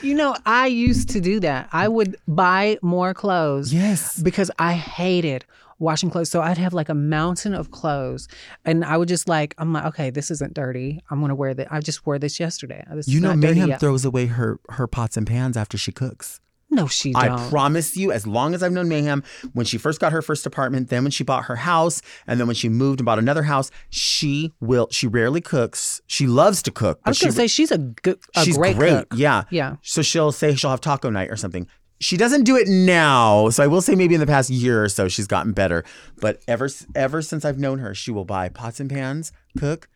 You 0.00 0.14
know, 0.14 0.34
I 0.46 0.68
used 0.68 1.10
to 1.10 1.20
do 1.20 1.38
that. 1.40 1.68
I 1.70 1.86
would 1.86 2.16
buy 2.26 2.78
more 2.80 3.12
clothes. 3.12 3.74
Yes. 3.74 4.18
Because 4.20 4.50
I 4.58 4.72
hated 4.72 5.44
washing 5.78 6.10
clothes. 6.10 6.30
So 6.30 6.40
I'd 6.40 6.58
have 6.58 6.72
like 6.72 6.88
a 6.88 6.94
mountain 6.94 7.54
of 7.54 7.70
clothes. 7.70 8.28
And 8.64 8.84
I 8.84 8.96
would 8.96 9.08
just 9.08 9.28
like, 9.28 9.54
I'm 9.58 9.72
like, 9.72 9.84
okay, 9.86 10.10
this 10.10 10.30
isn't 10.30 10.54
dirty. 10.54 11.00
I'm 11.10 11.20
gonna 11.20 11.34
wear 11.34 11.54
that. 11.54 11.72
I 11.72 11.80
just 11.80 12.06
wore 12.06 12.18
this 12.18 12.38
yesterday. 12.38 12.84
This 12.92 13.08
you 13.08 13.20
know, 13.20 13.34
Mayhem 13.34 13.70
yet. 13.70 13.80
throws 13.80 14.04
away 14.04 14.26
her 14.26 14.60
her 14.68 14.86
pots 14.86 15.16
and 15.16 15.26
pans 15.26 15.56
after 15.56 15.76
she 15.76 15.92
cooks. 15.92 16.40
No, 16.70 16.86
she 16.86 17.12
don't. 17.12 17.22
I 17.22 17.48
promise 17.48 17.96
you, 17.96 18.12
as 18.12 18.26
long 18.26 18.54
as 18.54 18.62
I've 18.62 18.72
known 18.72 18.88
Mayhem, 18.88 19.24
when 19.52 19.66
she 19.66 19.76
first 19.76 20.00
got 20.00 20.12
her 20.12 20.22
first 20.22 20.46
apartment, 20.46 20.88
then 20.88 21.02
when 21.02 21.10
she 21.10 21.24
bought 21.24 21.44
her 21.46 21.56
house, 21.56 22.00
and 22.26 22.38
then 22.38 22.46
when 22.46 22.54
she 22.54 22.68
moved 22.68 23.00
and 23.00 23.04
bought 23.06 23.18
another 23.18 23.42
house, 23.42 23.70
she 23.90 24.52
will. 24.60 24.88
She 24.90 25.06
rarely 25.08 25.40
cooks. 25.40 26.00
She 26.06 26.26
loves 26.26 26.62
to 26.62 26.70
cook. 26.70 27.00
I 27.04 27.10
was 27.10 27.18
gonna 27.18 27.32
she, 27.32 27.36
say 27.36 27.46
she's 27.48 27.72
a 27.72 27.78
good, 27.78 28.20
a 28.36 28.44
she's 28.44 28.56
great, 28.56 28.76
great. 28.76 29.08
cook. 29.08 29.08
Yeah, 29.16 29.44
Yeah. 29.50 29.76
So 29.82 30.02
she'll 30.02 30.32
say 30.32 30.54
she'll 30.54 30.70
have 30.70 30.80
taco 30.80 31.10
night 31.10 31.30
or 31.30 31.36
something. 31.36 31.66
She 32.02 32.16
doesn't 32.16 32.44
do 32.44 32.56
it 32.56 32.66
now, 32.66 33.50
so 33.50 33.62
I 33.62 33.66
will 33.66 33.82
say 33.82 33.94
maybe 33.94 34.14
in 34.14 34.20
the 34.20 34.26
past 34.26 34.48
year 34.48 34.82
or 34.82 34.88
so 34.88 35.06
she's 35.06 35.26
gotten 35.26 35.52
better. 35.52 35.84
But 36.20 36.40
ever 36.48 36.68
ever 36.94 37.20
since 37.20 37.44
I've 37.44 37.58
known 37.58 37.78
her, 37.80 37.94
she 37.94 38.10
will 38.10 38.24
buy 38.24 38.48
pots 38.48 38.80
and 38.80 38.88
pans, 38.88 39.32
cook, 39.58 39.88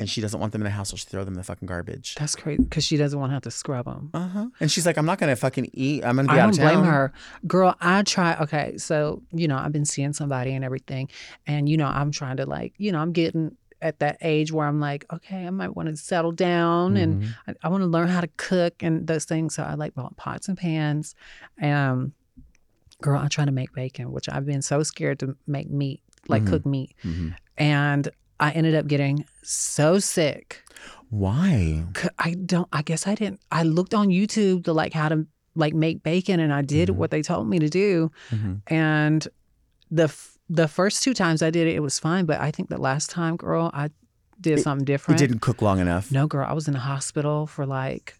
and 0.00 0.10
she 0.10 0.20
doesn't 0.20 0.40
want 0.40 0.50
them 0.52 0.62
in 0.62 0.64
the 0.64 0.70
house, 0.70 0.88
so 0.90 0.96
she 0.96 1.04
throw 1.04 1.22
them 1.22 1.34
in 1.34 1.38
the 1.38 1.44
fucking 1.44 1.66
garbage. 1.66 2.16
That's 2.16 2.34
crazy 2.34 2.64
because 2.64 2.84
she 2.84 2.96
doesn't 2.96 3.18
want 3.20 3.30
to 3.30 3.34
have 3.34 3.42
to 3.44 3.50
scrub 3.52 3.84
them. 3.84 4.10
Uh 4.12 4.26
huh. 4.28 4.46
And 4.58 4.72
she's 4.72 4.84
like, 4.86 4.96
I'm 4.96 5.06
not 5.06 5.18
gonna 5.18 5.36
fucking 5.36 5.70
eat. 5.72 6.04
I'm 6.04 6.16
gonna 6.16 6.26
be 6.26 6.34
I 6.34 6.40
out 6.40 6.46
don't 6.46 6.50
of 6.50 6.56
town. 6.56 6.82
blame 6.82 6.84
her. 6.92 7.12
Girl, 7.46 7.76
I 7.80 8.02
try 8.02 8.36
okay, 8.40 8.76
so 8.78 9.22
you 9.32 9.46
know, 9.46 9.56
I've 9.56 9.70
been 9.72 9.84
seeing 9.84 10.12
somebody 10.12 10.54
and 10.54 10.64
everything. 10.64 11.08
And 11.46 11.68
you 11.68 11.76
know, 11.76 11.86
I'm 11.86 12.10
trying 12.10 12.38
to 12.38 12.46
like, 12.46 12.74
you 12.78 12.90
know, 12.90 12.98
I'm 12.98 13.12
getting 13.12 13.56
at 13.82 13.98
that 14.00 14.18
age 14.20 14.52
where 14.52 14.66
I'm 14.66 14.78
like, 14.80 15.06
okay, 15.12 15.46
I 15.46 15.50
might 15.50 15.74
want 15.76 15.88
to 15.88 15.96
settle 15.96 16.32
down 16.32 16.96
and 16.98 17.22
Mhm. 17.22 17.28
I, 17.46 17.54
I 17.62 17.68
want 17.70 17.82
to 17.82 17.86
learn 17.86 18.08
how 18.08 18.20
to 18.20 18.28
cook 18.36 18.82
and 18.82 19.06
those 19.06 19.24
things. 19.24 19.54
So 19.54 19.62
I 19.62 19.72
like 19.74 19.94
bought 19.94 20.16
pots 20.16 20.48
and 20.48 20.56
pans. 20.58 21.14
Um 21.62 22.12
girl, 23.00 23.18
I 23.18 23.28
try 23.28 23.44
to 23.46 23.52
make 23.52 23.72
bacon, 23.72 24.12
which 24.12 24.28
I've 24.28 24.44
been 24.44 24.60
so 24.62 24.82
scared 24.82 25.18
to 25.20 25.36
make 25.46 25.70
meat, 25.70 26.02
like 26.28 26.44
cook 26.46 26.66
meat. 26.66 26.94
Mhm. 27.04 27.34
And 27.56 28.08
I 28.40 28.50
ended 28.52 28.74
up 28.74 28.86
getting 28.88 29.24
so 29.42 29.98
sick. 30.00 30.62
Why? 31.10 31.84
I 32.18 32.32
don't. 32.34 32.68
I 32.72 32.82
guess 32.82 33.06
I 33.06 33.14
didn't. 33.14 33.40
I 33.52 33.62
looked 33.64 33.94
on 33.94 34.08
YouTube 34.08 34.64
to 34.64 34.72
like 34.72 34.92
how 34.92 35.08
to 35.08 35.26
like 35.54 35.74
make 35.74 36.02
bacon, 36.02 36.40
and 36.40 36.52
I 36.52 36.62
did 36.62 36.88
Mm-hmm. 36.88 36.98
what 36.98 37.10
they 37.10 37.22
told 37.22 37.48
me 37.48 37.58
to 37.58 37.68
do. 37.68 38.10
Mhm. 38.30 38.62
And 38.68 39.28
the 39.90 40.04
f- 40.04 40.38
the 40.48 40.68
first 40.68 41.02
two 41.02 41.14
times 41.14 41.42
I 41.42 41.50
did 41.50 41.66
it, 41.66 41.74
it 41.74 41.80
was 41.80 41.98
fine. 41.98 42.24
But 42.26 42.40
I 42.40 42.50
think 42.50 42.68
the 42.70 42.78
last 42.78 43.10
time, 43.10 43.36
girl, 43.36 43.70
I 43.74 43.90
did 44.40 44.58
It- 44.58 44.62
something 44.62 44.84
It 44.84 44.86
different. 44.86 45.18
didn't 45.18 45.40
cook 45.40 45.60
long 45.62 45.80
enough. 45.80 46.10
No, 46.12 46.26
girl, 46.26 46.46
I 46.48 46.52
was 46.54 46.66
in 46.68 46.74
the 46.74 46.80
hospital 46.80 47.46
for 47.46 47.66
like. 47.66 48.14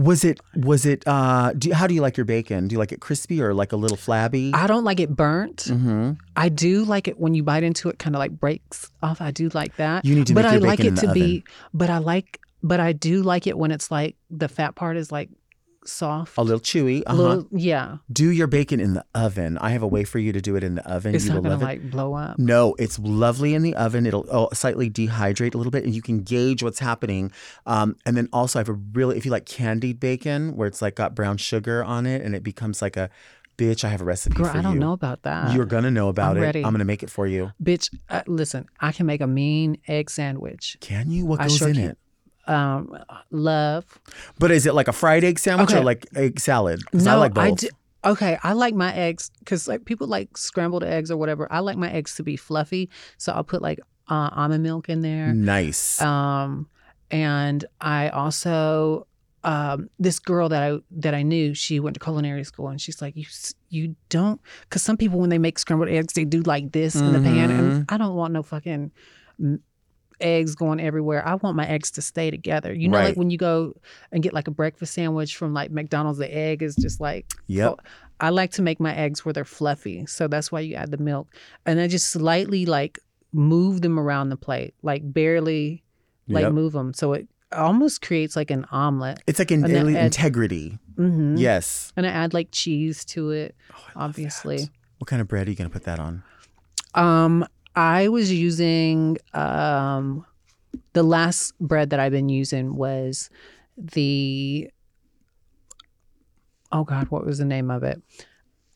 Was 0.00 0.24
it? 0.24 0.40
Was 0.56 0.86
it? 0.86 1.06
Uh, 1.06 1.52
do, 1.52 1.72
how 1.72 1.86
do 1.86 1.92
you 1.92 2.00
like 2.00 2.16
your 2.16 2.24
bacon? 2.24 2.68
Do 2.68 2.72
you 2.72 2.78
like 2.78 2.90
it 2.90 3.00
crispy 3.00 3.42
or 3.42 3.52
like 3.52 3.72
a 3.72 3.76
little 3.76 3.98
flabby? 3.98 4.50
I 4.54 4.66
don't 4.66 4.84
like 4.84 4.98
it 4.98 5.14
burnt. 5.14 5.64
mm-hmm. 5.64 6.12
I 6.34 6.48
do 6.48 6.84
like 6.84 7.06
it 7.06 7.20
when 7.20 7.34
you 7.34 7.42
bite 7.42 7.64
into 7.64 7.90
it, 7.90 7.98
kind 7.98 8.16
of 8.16 8.18
like 8.18 8.30
breaks 8.30 8.90
off. 9.02 9.20
I 9.20 9.30
do 9.30 9.50
like 9.50 9.76
that. 9.76 10.06
You 10.06 10.14
need 10.14 10.26
to 10.28 10.34
but 10.34 10.46
I 10.46 10.56
like 10.56 10.80
it 10.80 10.96
to 10.96 11.08
the 11.08 11.12
be. 11.12 11.44
But 11.74 11.90
I 11.90 11.98
like. 11.98 12.40
But 12.62 12.80
I 12.80 12.92
do 12.92 13.22
like 13.22 13.46
it 13.46 13.58
when 13.58 13.70
it's 13.70 13.90
like 13.90 14.16
the 14.30 14.48
fat 14.48 14.74
part 14.74 14.96
is 14.96 15.12
like 15.12 15.28
soft. 15.84 16.36
A 16.38 16.42
little 16.42 16.60
chewy. 16.60 17.02
A 17.02 17.10
Uh-huh. 17.10 17.22
little, 17.22 17.46
yeah. 17.52 17.98
Do 18.12 18.30
your 18.30 18.46
bacon 18.46 18.80
in 18.80 18.94
the 18.94 19.04
oven. 19.14 19.58
I 19.58 19.70
have 19.70 19.82
a 19.82 19.86
way 19.86 20.04
for 20.04 20.18
you 20.18 20.32
to 20.32 20.40
do 20.40 20.56
it 20.56 20.62
in 20.64 20.74
the 20.76 20.86
oven. 20.90 21.14
It's 21.14 21.24
you 21.24 21.30
not 21.32 21.42
will 21.42 21.50
gonna 21.50 21.62
it. 21.62 21.64
like 21.64 21.90
blow 21.90 22.14
up. 22.14 22.38
No, 22.38 22.74
it's 22.78 22.98
lovely 22.98 23.54
in 23.54 23.62
the 23.62 23.74
oven. 23.76 24.06
It'll 24.06 24.26
oh, 24.30 24.48
slightly 24.52 24.90
dehydrate 24.90 25.54
a 25.54 25.56
little 25.58 25.70
bit, 25.70 25.84
and 25.84 25.94
you 25.94 26.02
can 26.02 26.20
gauge 26.22 26.62
what's 26.62 26.78
happening. 26.80 27.32
Um, 27.66 27.96
and 28.06 28.16
then 28.16 28.28
also, 28.32 28.58
I 28.58 28.60
have 28.60 28.68
a 28.68 28.72
really, 28.74 29.16
if 29.16 29.24
you 29.24 29.30
like 29.30 29.46
candied 29.46 30.00
bacon, 30.00 30.56
where 30.56 30.68
it's 30.68 30.82
like 30.82 30.94
got 30.96 31.14
brown 31.14 31.36
sugar 31.38 31.82
on 31.84 32.06
it, 32.06 32.22
and 32.22 32.34
it 32.34 32.42
becomes 32.42 32.82
like 32.82 32.96
a 32.96 33.08
bitch. 33.56 33.84
I 33.84 33.88
have 33.88 34.00
a 34.00 34.04
recipe 34.04 34.34
Girl, 34.36 34.46
for 34.46 34.54
you. 34.54 34.58
I 34.60 34.62
don't 34.62 34.74
you. 34.74 34.80
know 34.80 34.92
about 34.92 35.22
that. 35.22 35.54
You're 35.54 35.66
gonna 35.66 35.90
know 35.90 36.08
about 36.08 36.32
I'm 36.36 36.42
it. 36.42 36.46
ready. 36.46 36.64
I'm 36.64 36.72
gonna 36.72 36.84
make 36.84 37.02
it 37.02 37.10
for 37.10 37.26
you. 37.26 37.52
Bitch, 37.62 37.88
uh, 38.08 38.22
listen, 38.26 38.66
I 38.80 38.92
can 38.92 39.06
make 39.06 39.20
a 39.20 39.26
mean 39.26 39.78
egg 39.88 40.10
sandwich. 40.10 40.76
Can 40.80 41.10
you? 41.10 41.24
What 41.26 41.40
goes 41.40 41.56
sure 41.56 41.68
in 41.68 41.74
can. 41.74 41.84
it? 41.90 41.98
Um, 42.50 42.96
love. 43.30 43.84
But 44.38 44.50
is 44.50 44.66
it 44.66 44.74
like 44.74 44.88
a 44.88 44.92
fried 44.92 45.22
egg 45.24 45.38
sandwich 45.38 45.72
or 45.72 45.82
like 45.84 46.06
egg 46.14 46.40
salad? 46.40 46.80
no, 46.92 47.12
I 47.12 47.14
like 47.14 47.34
both. 47.34 47.58
do. 47.60 47.68
Okay, 48.04 48.38
I 48.42 48.54
like 48.54 48.74
my 48.74 48.92
eggs 48.94 49.30
because 49.40 49.68
like 49.68 49.84
people 49.84 50.06
like 50.06 50.36
scrambled 50.36 50.82
eggs 50.82 51.10
or 51.10 51.16
whatever. 51.16 51.46
I 51.52 51.60
like 51.60 51.76
my 51.76 51.90
eggs 51.92 52.14
to 52.16 52.22
be 52.22 52.36
fluffy, 52.36 52.88
so 53.18 53.32
I'll 53.32 53.44
put 53.44 53.60
like 53.62 53.78
uh, 54.08 54.30
almond 54.32 54.62
milk 54.62 54.88
in 54.88 55.00
there. 55.02 55.32
Nice. 55.34 56.00
Um, 56.00 56.68
and 57.10 57.64
I 57.80 58.08
also 58.08 59.06
um 59.44 59.88
this 59.98 60.18
girl 60.18 60.48
that 60.48 60.62
I 60.62 60.78
that 60.90 61.14
I 61.14 61.22
knew, 61.22 61.54
she 61.54 61.78
went 61.78 61.94
to 61.94 62.00
culinary 62.00 62.44
school, 62.44 62.68
and 62.68 62.80
she's 62.80 63.00
like, 63.02 63.16
you 63.16 63.26
you 63.68 63.94
don't 64.08 64.40
because 64.62 64.82
some 64.82 64.96
people 64.96 65.20
when 65.20 65.30
they 65.30 65.38
make 65.38 65.58
scrambled 65.58 65.90
eggs, 65.90 66.14
they 66.14 66.24
do 66.24 66.40
like 66.42 66.72
this 66.72 66.94
in 66.96 67.12
the 67.12 67.20
pan, 67.20 67.50
and 67.50 67.72
Mhm. 67.86 67.92
I 67.92 67.96
don't 67.98 68.16
want 68.16 68.32
no 68.32 68.42
fucking 68.42 68.90
eggs 70.20 70.54
going 70.54 70.80
everywhere. 70.80 71.26
I 71.26 71.34
want 71.36 71.56
my 71.56 71.66
eggs 71.66 71.90
to 71.92 72.02
stay 72.02 72.30
together. 72.30 72.72
You 72.72 72.88
know, 72.88 72.98
like 72.98 73.16
when 73.16 73.30
you 73.30 73.38
go 73.38 73.74
and 74.12 74.22
get 74.22 74.32
like 74.32 74.48
a 74.48 74.50
breakfast 74.50 74.94
sandwich 74.94 75.36
from 75.36 75.52
like 75.54 75.70
McDonald's, 75.70 76.18
the 76.18 76.32
egg 76.34 76.62
is 76.62 76.74
just 76.76 77.00
like 77.00 77.26
Yep. 77.46 77.80
I 78.20 78.28
like 78.30 78.50
to 78.52 78.62
make 78.62 78.80
my 78.80 78.94
eggs 78.94 79.24
where 79.24 79.32
they're 79.32 79.44
fluffy, 79.46 80.04
so 80.06 80.28
that's 80.28 80.52
why 80.52 80.60
you 80.60 80.74
add 80.74 80.90
the 80.90 80.98
milk, 80.98 81.28
and 81.64 81.80
I 81.80 81.86
just 81.88 82.10
slightly 82.10 82.66
like 82.66 82.98
move 83.32 83.80
them 83.80 83.98
around 83.98 84.28
the 84.28 84.36
plate, 84.36 84.74
like 84.82 85.02
barely 85.12 85.82
like 86.28 86.42
Yep. 86.42 86.52
move 86.52 86.72
them, 86.74 86.92
so 86.94 87.12
it 87.14 87.28
almost 87.52 88.02
creates 88.02 88.36
like 88.36 88.50
an 88.50 88.64
omelet. 88.70 89.20
It's 89.26 89.38
like 89.38 89.50
an 89.50 89.64
add- 89.64 89.86
integrity. 90.04 90.78
Mhm. 90.98 91.38
Yes. 91.38 91.92
and 91.96 92.06
I 92.06 92.10
add 92.10 92.34
like 92.34 92.48
cheese 92.52 93.04
to 93.06 93.30
it, 93.30 93.54
Oh, 93.74 93.82
obviously. 93.96 94.68
What 94.98 95.08
kind 95.08 95.22
of 95.22 95.28
bread 95.28 95.46
are 95.46 95.50
you 95.50 95.56
gonna 95.56 95.70
put 95.70 95.84
that 95.84 95.98
on? 95.98 96.22
Um, 96.94 97.46
I 97.76 98.08
was 98.08 98.32
using 98.32 99.16
um, 99.34 100.26
the 100.92 101.02
last 101.02 101.58
bread 101.60 101.90
that 101.90 102.00
I've 102.00 102.12
been 102.12 102.28
using 102.28 102.74
was 102.76 103.30
the 103.76 104.70
oh 106.72 106.84
god, 106.84 107.10
what 107.10 107.24
was 107.24 107.38
the 107.38 107.44
name 107.44 107.70
of 107.70 107.82
it? 107.82 108.00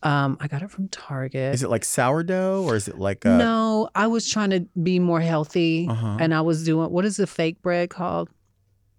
Um, 0.02 0.36
I 0.40 0.48
got 0.48 0.62
it 0.62 0.70
from 0.70 0.88
Target. 0.88 1.54
Is 1.54 1.62
it 1.62 1.70
like 1.70 1.84
sourdough 1.84 2.64
or 2.64 2.76
is 2.76 2.88
it 2.88 2.98
like 2.98 3.24
a 3.24 3.30
no, 3.38 3.88
I 3.94 4.06
was 4.06 4.28
trying 4.28 4.50
to 4.50 4.60
be 4.82 4.98
more 4.98 5.20
healthy, 5.20 5.86
Uh-huh. 5.88 6.18
and 6.20 6.34
I 6.34 6.42
was 6.42 6.64
doing 6.64 6.90
what 6.90 7.04
is 7.04 7.16
the 7.16 7.26
fake 7.26 7.60
bread 7.62 7.90
called? 7.90 8.28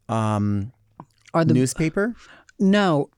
um 0.09 0.71
Or 1.33 1.45
the 1.45 1.53
newspaper? 1.53 2.15
no, 2.59 3.09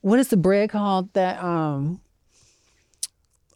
what 0.00 0.18
is 0.20 0.28
the 0.28 0.36
bread 0.36 0.70
called 0.70 1.12
that 1.14 1.42
um? 1.42 2.00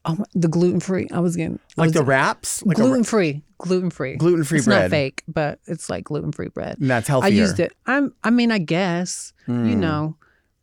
Oh, 0.09 0.15
my- 0.17 0.25
the 0.35 0.49
gluten 0.49 0.81
free. 0.81 1.07
I 1.13 1.21
was 1.21 1.37
getting 1.37 1.59
I 1.77 1.83
Like 1.83 1.87
was- 1.89 1.95
the 1.95 2.03
wraps? 2.05 2.63
Like 2.65 2.77
gluten 2.77 3.05
free, 3.05 3.43
gluten 3.59 3.91
free, 3.91 4.17
Gluten-free 4.17 4.59
It's 4.59 4.67
bread. 4.67 4.83
not 4.83 4.91
fake, 4.91 5.23
but 5.29 5.61
it's 5.67 5.89
like 5.91 6.05
gluten 6.05 6.33
free 6.33 6.49
bread. 6.49 6.79
And 6.81 6.89
that's 6.91 7.09
I 7.11 7.29
used 7.29 7.61
it. 7.61 7.73
I'm. 7.87 8.13
I 8.25 8.31
mean, 8.31 8.51
I 8.51 8.59
guess 8.59 9.33
you 9.47 9.55
Mm. 9.55 9.77
know, 9.79 10.17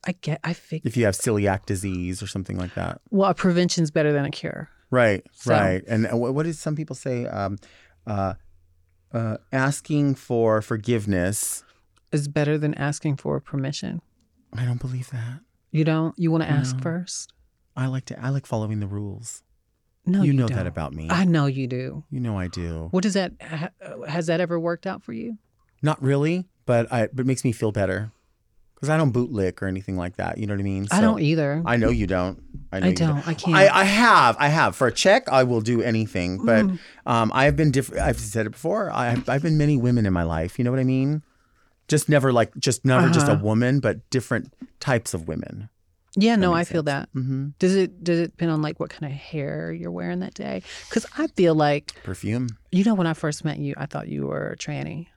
I 0.08 0.14
get. 0.14 0.40
I 0.44 0.54
figured. 0.54 0.88
if 0.88 0.98
you 0.98 1.06
have 1.06 1.16
celiac 1.16 1.66
disease 1.66 2.22
or 2.24 2.28
something 2.28 2.58
like 2.58 2.74
that. 2.76 3.02
Well, 3.12 3.30
a 3.30 3.34
prevention's 3.34 3.92
better 3.92 4.12
than 4.12 4.26
a 4.26 4.32
cure. 4.32 4.70
Right, 4.92 5.26
So- 5.34 5.52
right. 5.54 5.84
And 5.88 6.08
uh, 6.12 6.16
what, 6.18 6.34
what 6.34 6.44
did 6.44 6.56
some 6.56 6.76
people 6.76 6.96
say? 6.96 7.26
Um, 7.28 7.58
uh, 8.08 8.36
uh, 9.14 9.38
asking 9.52 10.16
for 10.16 10.62
forgiveness. 10.62 11.64
Is 12.12 12.28
better 12.28 12.58
than 12.58 12.74
asking 12.76 13.18
for 13.18 13.40
permission. 13.40 14.02
I 14.54 14.64
don't 14.66 14.80
believe 14.80 15.10
that. 15.10 15.40
You 15.72 15.84
don't. 15.84 16.18
You 16.18 16.32
want 16.32 16.44
to 16.44 16.50
ask 16.50 16.76
No. 16.78 16.82
first. 16.84 17.34
I 17.76 17.88
like 17.88 18.06
to. 18.06 18.22
I 18.24 18.30
like 18.30 18.46
following 18.46 18.80
the 18.80 18.88
rules. 18.88 19.44
No, 20.06 20.20
you 20.22 20.28
you, 20.28 20.34
know 20.34 20.48
don't. 20.48 20.58
that 20.58 20.68
about 20.68 20.94
me. 20.94 21.08
I 21.10 21.26
know 21.26 21.48
you 21.48 21.66
do. 21.68 22.04
You 22.12 22.20
know 22.20 22.38
I 22.38 22.48
do. 22.48 22.90
What 22.92 23.02
does 23.04 23.16
that? 23.16 23.34
ha- 23.42 23.70
Has 24.08 24.28
that 24.28 24.40
ever 24.40 24.60
worked 24.60 24.86
out 24.86 25.04
for 25.04 25.14
you? 25.14 25.38
Not 25.82 26.02
really, 26.02 26.46
but 26.66 26.92
I. 26.94 27.08
But 27.08 27.22
it 27.22 27.26
makes 27.26 27.44
me 27.44 27.52
feel 27.52 27.72
better 27.72 28.12
because 28.76 28.90
I 28.90 28.98
don't 28.98 29.12
bootlick 29.14 29.62
or 29.62 29.68
anything 29.68 29.98
like 29.98 30.18
that. 30.18 30.38
You 30.38 30.46
know 30.48 30.54
what 30.54 30.60
I 30.60 30.64
mean? 30.64 30.88
I 30.92 31.02
don't 31.02 31.22
either. 31.22 31.64
I 31.66 31.78
know 31.78 31.90
you 31.90 32.06
don't. 32.08 32.42
I 32.72 32.80
know 32.82 32.86
I 32.86 32.90
you 32.90 32.96
don't. 32.96 33.28
I 33.28 33.34
can't. 33.34 33.56
I, 33.58 33.68
I 33.82 33.84
have. 33.84 34.36
I 34.40 34.48
have. 34.50 34.76
For 34.76 34.88
a 34.88 34.92
check, 34.92 35.28
I 35.28 35.44
will 35.44 35.62
do 35.62 35.82
anything. 35.82 36.46
But 36.46 36.66
Mm. 36.66 36.80
um, 37.06 37.32
I 37.34 37.46
have 37.46 37.56
been 37.56 37.72
different. 37.72 38.04
I've 38.04 38.20
said 38.20 38.46
it 38.46 38.52
before. 38.52 38.92
I've, 38.92 39.28
I've 39.28 39.42
been 39.42 39.58
many 39.58 39.76
women 39.78 40.06
in 40.06 40.14
my 40.14 40.24
life. 40.24 40.58
You 40.60 40.66
know 40.66 40.72
what 40.72 40.80
I 40.80 40.84
mean? 40.86 41.24
Just 41.88 42.10
never 42.10 42.32
like, 42.34 42.56
just 42.58 42.86
never 42.86 43.10
just 43.10 43.28
a 43.28 43.34
Uh-huh. 43.34 43.44
woman, 43.44 43.80
but 43.80 44.08
different 44.10 44.54
types 44.80 45.14
of 45.14 45.28
women. 45.28 45.70
Yeah, 46.18 46.36
no, 46.36 46.54
I 46.54 46.60
makes 46.60 46.72
feel 46.72 46.84
that. 46.84 47.10
Mm-hmm. 47.14 47.50
Does 47.60 47.76
it 47.76 48.04
does 48.04 48.20
it 48.20 48.32
depend 48.32 48.52
on 48.52 48.62
like 48.62 48.80
what 48.80 48.90
kind 48.90 49.12
of 49.12 49.18
hair 49.18 49.74
you're 49.74 49.92
wearing 49.92 50.20
that 50.20 50.34
day? 50.34 50.64
Because 50.90 51.06
I 51.18 51.28
feel 51.28 51.56
like 51.56 51.94
Perfume. 52.04 52.48
you 52.72 52.84
know 52.84 52.94
when 52.94 53.08
I 53.08 53.14
first 53.14 53.44
met 53.44 53.60
you, 53.60 53.74
I 53.78 53.86
thought 53.86 54.08
you 54.08 54.28
were 54.28 54.52
a 54.52 54.58
tranny. 54.58 55.08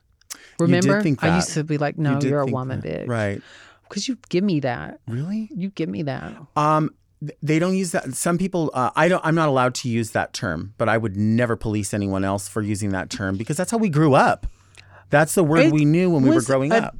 Remember? 0.59 1.01
I 1.21 1.35
used 1.37 1.53
to 1.53 1.63
be 1.63 1.77
like, 1.77 1.97
no, 1.97 2.19
you 2.21 2.35
are 2.35 2.41
a 2.41 2.45
woman, 2.45 2.81
that. 2.81 3.05
bitch. 3.05 3.07
Right. 3.07 3.41
Because 3.87 4.07
you 4.07 4.17
give 4.29 4.43
me 4.43 4.59
that. 4.59 4.99
Really? 5.07 5.49
You 5.55 5.69
give 5.69 5.89
me 5.89 6.03
that. 6.03 6.33
Um, 6.55 6.91
they 7.41 7.59
don't 7.59 7.75
use 7.75 7.91
that. 7.91 8.13
Some 8.13 8.37
people, 8.37 8.69
uh, 8.73 8.91
I 8.95 9.07
don't. 9.07 9.25
I'm 9.25 9.35
not 9.35 9.49
allowed 9.49 9.75
to 9.75 9.89
use 9.89 10.11
that 10.11 10.33
term, 10.33 10.73
but 10.77 10.87
I 10.87 10.97
would 10.97 11.17
never 11.17 11.55
police 11.55 11.93
anyone 11.93 12.23
else 12.23 12.47
for 12.47 12.61
using 12.61 12.89
that 12.91 13.09
term 13.09 13.35
because 13.37 13.57
that's 13.57 13.71
how 13.71 13.77
we 13.77 13.89
grew 13.89 14.13
up. 14.13 14.47
That's 15.09 15.33
the 15.33 15.43
word 15.43 15.65
It 15.65 15.73
we 15.73 15.85
knew 15.85 16.09
when 16.09 16.21
we 16.21 16.29
were 16.29 16.41
growing 16.41 16.71
a- 16.71 16.77
up. 16.77 16.97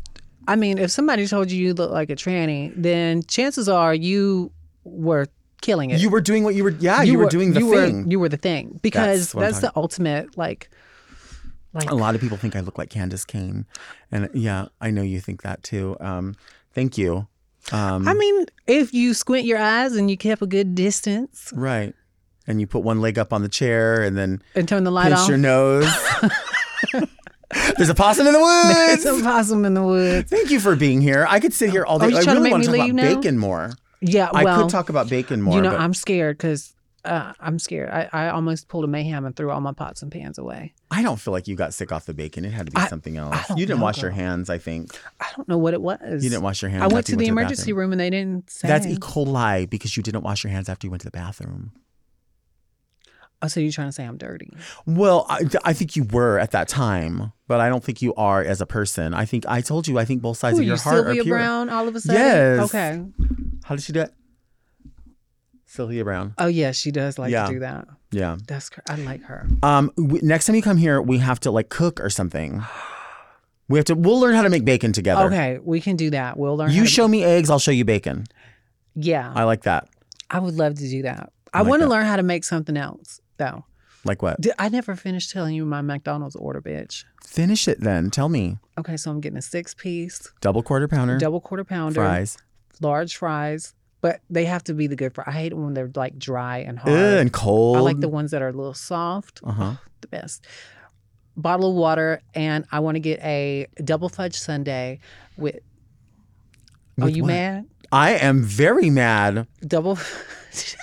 I 0.50 0.56
mean, 0.56 0.80
if 0.80 0.90
somebody 0.90 1.28
told 1.28 1.52
you 1.52 1.64
you 1.64 1.76
look 1.76 1.92
like 1.92 2.10
a 2.10 2.16
tranny, 2.16 2.74
then 2.76 3.22
chances 3.22 3.70
are 3.70 3.94
you 3.94 4.52
were 4.84 5.28
killing 5.62 5.92
it. 5.92 6.00
You 6.00 6.10
were 6.10 6.22
doing 6.22 6.44
what 6.44 6.56
you 6.56 6.64
were. 6.64 6.72
Yeah, 6.72 7.04
you, 7.04 7.20
were, 7.20 7.30
doing 7.30 7.54
the 7.54 7.60
you 7.60 7.72
thing. 7.72 8.06
Were, 8.06 8.12
you 8.12 8.20
were 8.20 8.30
the 8.30 8.38
thing 8.38 8.80
because 8.82 9.32
That's 9.32 9.60
that's, 9.60 9.60
the 9.60 9.72
ultimate 9.76 10.36
like. 10.38 10.72
Like 11.72 11.92
a 11.92 11.96
lot 11.96 12.16
of 12.16 12.22
people 12.22 12.36
think 12.36 12.56
I 12.56 12.62
look 12.62 12.80
like 12.80 12.90
Candis 12.90 13.28
Cayne, 13.28 13.68
and 14.12 14.28
yeah, 14.34 14.70
I 14.82 14.90
know 14.90 15.04
you 15.04 15.22
think 15.22 15.44
that 15.44 15.62
too. 15.62 15.96
Um, 16.00 16.36
thank 16.74 16.98
you. 16.98 17.28
Um, 17.72 18.08
I 18.08 18.16
mean, 18.16 18.48
if 18.66 18.92
you 18.92 19.14
squint 19.14 19.46
your 19.46 19.60
eyes 19.60 19.96
and 19.96 20.10
you 20.10 20.18
kept 20.18 20.42
a 20.42 20.48
good 20.48 20.74
distance 20.74 21.54
right. 21.56 21.94
And 22.48 22.60
you 22.60 22.66
put 22.66 22.82
one 22.82 23.00
leg 23.00 23.20
up 23.20 23.32
on 23.32 23.44
the 23.44 23.50
chair, 23.50 24.02
and 24.02 24.18
then 24.18 24.42
and 24.56 24.68
turn 24.68 24.84
the 24.84 24.90
light 24.90 25.10
pinch 25.10 25.20
off, 25.20 25.30
your 25.30 25.38
nose. 25.38 25.86
There's 27.78 27.90
a 27.90 27.96
possum 27.96 28.28
in 28.28 28.34
the 28.34 28.40
woods. 28.88 29.04
There's 29.04 29.20
a 29.20 29.24
possum 29.24 29.66
in 29.66 29.74
the 29.74 29.84
woods. 29.84 30.30
Thank 30.30 30.52
you 30.52 30.60
for 30.60 30.76
being 30.76 31.02
here. 31.02 31.26
I 31.30 31.40
could 31.40 31.54
sit 31.54 31.70
here 31.72 31.84
all 31.86 31.98
Oh, 31.98 32.00
day. 32.00 32.10
you 32.10 32.18
I 32.18 32.24
to 32.24 32.32
really 32.32 32.42
make 32.44 32.52
want 32.52 32.62
me 32.62 32.68
to 32.68 32.78
talk 32.78 32.86
about 32.90 32.96
now? 32.96 33.16
bacon 33.16 33.38
more. 33.38 33.72
Yeah, 34.02 34.30
I 34.34 34.44
could 34.56 34.70
talk 34.70 34.90
about 34.90 35.10
bacon 35.10 35.42
more. 35.42 35.56
you 35.56 35.62
know, 35.62 35.72
but 35.72 35.80
I'm 35.80 35.94
scared 35.94 36.38
because 36.38 36.74
uh, 37.06 37.34
I'm 37.40 37.60
scared. 37.60 37.90
I, 37.90 38.08
I 38.14 38.30
almost 38.30 38.68
pulled 38.68 38.84
a 38.84 38.88
mayhem 38.88 39.26
and 39.26 39.36
threw 39.36 39.50
all 39.52 39.62
my 39.62 39.74
pots 39.74 40.02
and 40.04 40.12
pans 40.12 40.38
away. 40.38 40.74
I 40.92 41.02
don't 41.02 41.20
feel 41.20 41.32
like 41.34 41.48
you 41.48 41.56
got 41.56 41.74
sick 41.74 41.92
off 41.92 42.06
the 42.06 42.14
bacon. 42.14 42.46
It 42.46 42.52
had 42.52 42.68
to 42.68 42.72
be 42.72 42.78
I- 42.78 42.88
something 42.88 43.18
else. 43.18 43.50
You 43.52 43.56
didn't 43.66 43.80
know, 43.80 43.84
wash 43.84 44.02
your 44.02 44.12
hands. 44.12 44.50
I 44.50 44.58
think 44.58 44.98
I 45.20 45.28
don't 45.36 45.48
know 45.48 45.58
what 45.58 45.74
it 45.74 45.82
was. 45.82 46.24
you 46.24 46.30
didn't 46.30 46.44
wash 46.44 46.62
your 46.62 46.70
hands. 46.70 46.84
I 46.84 46.88
went 46.88 47.08
to 47.08 47.14
the 47.14 47.18
went 47.18 47.28
to 47.28 47.32
emergency 47.32 47.62
bathroom. 47.64 47.78
room 47.80 47.92
and 47.94 48.00
they 48.02 48.10
didn't 48.10 48.50
say. 48.50 48.68
That's 48.68 48.86
E. 48.86 48.96
coli 48.98 49.70
because 49.70 49.98
you 49.98 50.04
didn't 50.04 50.24
wash 50.24 50.44
your 50.44 50.52
hands 50.52 50.70
after 50.70 50.88
you 50.88 50.92
went 50.92 51.02
to 51.02 51.08
the 51.08 51.12
bathroom. 51.12 51.72
Oh, 53.42 53.48
so 53.48 53.60
you're 53.62 53.72
trying 53.72 53.88
to 53.88 53.94
say 53.94 54.04
I'm 54.06 54.18
dirty? 54.18 54.52
Well, 54.86 55.26
I, 55.30 55.44
I 55.64 55.72
think 55.74 55.96
you 55.96 56.04
were 56.04 56.38
at 56.40 56.52
that 56.52 56.68
time, 56.68 57.32
but 57.48 57.62
I 57.62 57.70
don't 57.70 57.82
think 57.84 58.02
you 58.02 58.14
are 58.16 58.44
as 58.44 58.60
a 58.60 58.66
person. 58.66 59.14
I 59.14 59.24
think 59.26 59.46
I 59.48 59.62
told 59.62 59.88
you. 59.88 59.98
I 59.98 60.04
think 60.06 60.22
both 60.22 60.38
sides 60.38 60.58
Who 60.58 60.62
of 60.64 60.68
your 60.68 60.76
you, 60.76 60.82
heart 60.82 60.96
Sylvia 61.06 61.22
are 61.22 61.24
pure. 61.24 61.38
Browne? 61.38 61.70
All 61.70 61.88
of 61.88 61.96
a 61.96 62.02
sudden, 62.02 62.20
Yes. 62.22 62.60
Okay. 62.66 63.02
How 63.64 63.76
did 63.76 63.84
she 63.84 63.94
do 63.94 64.02
it? 64.02 64.14
Sylvia 65.66 66.04
Browne. 66.04 66.34
Oh 66.38 66.48
yeah, 66.48 66.72
she 66.72 66.92
does 66.92 67.18
like 67.20 67.32
Yeah. 67.32 67.46
to 67.46 67.54
do 67.54 67.60
that. 67.60 67.88
Yeah. 68.12 68.38
That's 68.48 68.70
I 68.90 68.96
like 68.96 69.22
her. 69.24 69.48
Um. 69.64 69.92
We, 69.96 70.20
next 70.22 70.48
time 70.48 70.56
you 70.56 70.62
come 70.62 70.78
here, 70.78 71.02
we 71.02 71.20
have 71.20 71.40
to 71.42 71.52
like 71.52 71.70
cook 71.70 72.00
or 72.02 72.10
something. 72.10 72.64
We 73.68 73.78
have 73.78 73.86
to. 73.86 73.96
We'll 73.96 74.20
learn 74.20 74.34
how 74.36 74.42
to 74.42 74.50
make 74.50 74.66
bacon 74.66 74.92
together. 74.94 75.26
Okay, 75.26 75.60
we 75.64 75.80
can 75.80 75.96
do 75.96 76.10
that. 76.10 76.38
We'll 76.38 76.58
learn. 76.58 76.72
You 76.72 76.80
how 76.80 76.84
to- 76.86 76.90
show 76.90 77.08
me 77.08 77.24
eggs. 77.24 77.50
I'll 77.52 77.60
show 77.60 77.72
you 77.72 77.86
bacon. 77.86 78.26
Yeah, 78.96 79.32
I 79.36 79.44
like 79.44 79.62
that. 79.62 79.88
I 80.30 80.40
would 80.40 80.56
love 80.56 80.74
to 80.76 80.90
do 80.90 81.04
that. 81.04 81.32
I, 81.54 81.60
I 81.60 81.62
like 81.62 81.70
want 81.70 81.82
to 81.84 81.88
learn 81.88 82.06
how 82.06 82.16
to 82.16 82.24
make 82.24 82.44
something 82.44 82.76
else 82.78 83.22
though. 83.40 83.66
Like 84.06 84.22
what? 84.22 84.40
Did, 84.40 84.54
I 84.60 84.70
never 84.70 84.96
finished 84.96 85.32
telling 85.32 85.56
you 85.56 85.66
my 85.66 85.82
McDonald's 85.82 86.36
order, 86.36 86.62
bitch. 86.62 87.04
Finish 87.26 87.68
it 87.68 87.82
then. 87.82 88.12
Tell 88.12 88.30
me. 88.30 88.58
Okay, 88.78 88.96
so 88.96 89.12
I'm 89.12 89.20
getting 89.20 89.38
a 89.38 89.42
six 89.42 89.74
piece, 89.74 90.32
Double 90.40 90.62
quarter 90.64 90.88
pounder. 90.88 91.18
double 91.18 91.42
quarter 91.42 91.64
pounder, 91.66 91.96
fries. 92.02 92.38
large 92.80 93.18
fries, 93.18 93.74
but 94.00 94.22
they 94.30 94.46
have 94.46 94.64
to 94.66 94.74
be 94.74 94.88
the 94.88 94.96
good 94.96 95.14
fries. 95.14 95.26
I 95.28 95.32
hate 95.32 95.54
when 95.54 95.74
they're 95.74 95.92
like 95.96 96.18
dry 96.18 96.60
and 96.60 96.80
hard. 96.80 96.96
Ugh, 96.96 97.18
and 97.20 97.34
cold. 97.34 97.76
I 97.78 97.80
like 97.82 98.00
the 98.00 98.08
ones 98.08 98.32
that 98.32 98.42
are 98.42 98.48
a 98.50 98.54
little 98.54 98.74
soft. 98.74 99.42
Uh 99.44 99.52
huh. 99.52 99.74
the 100.02 100.08
best. 100.08 100.46
Bottle 101.36 101.70
of 101.72 101.76
water, 101.76 102.22
and 102.34 102.66
I 102.72 102.80
want 102.80 102.96
to 102.96 103.00
get 103.02 103.20
a 103.22 103.68
double 103.84 104.08
fudge 104.10 104.36
sundae 104.38 105.00
with. 105.38 105.58
Are 107.02 107.10
you 107.10 107.24
what? 107.24 107.30
mad? 107.30 107.66
I 107.92 108.12
am 108.12 108.44
very 108.44 108.90
mad. 108.90 109.48
Double, 109.66 109.98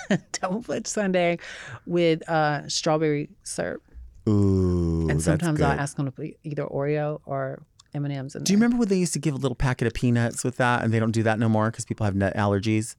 double 0.41 0.61
fudge 0.61 0.87
sundae 0.87 1.37
with 1.85 2.27
uh, 2.29 2.67
strawberry 2.67 3.29
syrup, 3.43 3.83
Ooh. 4.27 5.07
and 5.09 5.21
sometimes 5.21 5.61
I'll 5.61 5.79
ask 5.79 5.95
them 5.97 6.05
to 6.05 6.11
put 6.11 6.27
either 6.43 6.65
Oreo 6.65 7.19
or 7.25 7.63
M 7.93 8.05
and 8.05 8.13
M's 8.13 8.35
in 8.35 8.39
there. 8.41 8.45
Do 8.45 8.53
you 8.53 8.57
remember 8.57 8.77
when 8.77 8.87
they 8.89 8.97
used 8.97 9.13
to 9.13 9.19
give 9.19 9.33
a 9.33 9.37
little 9.37 9.55
packet 9.55 9.87
of 9.87 9.93
peanuts 9.93 10.43
with 10.43 10.57
that, 10.57 10.83
and 10.83 10.93
they 10.93 10.99
don't 10.99 11.11
do 11.11 11.23
that 11.23 11.39
no 11.39 11.49
more 11.49 11.69
because 11.71 11.85
people 11.85 12.05
have 12.05 12.15
nut 12.15 12.33
allergies? 12.35 12.95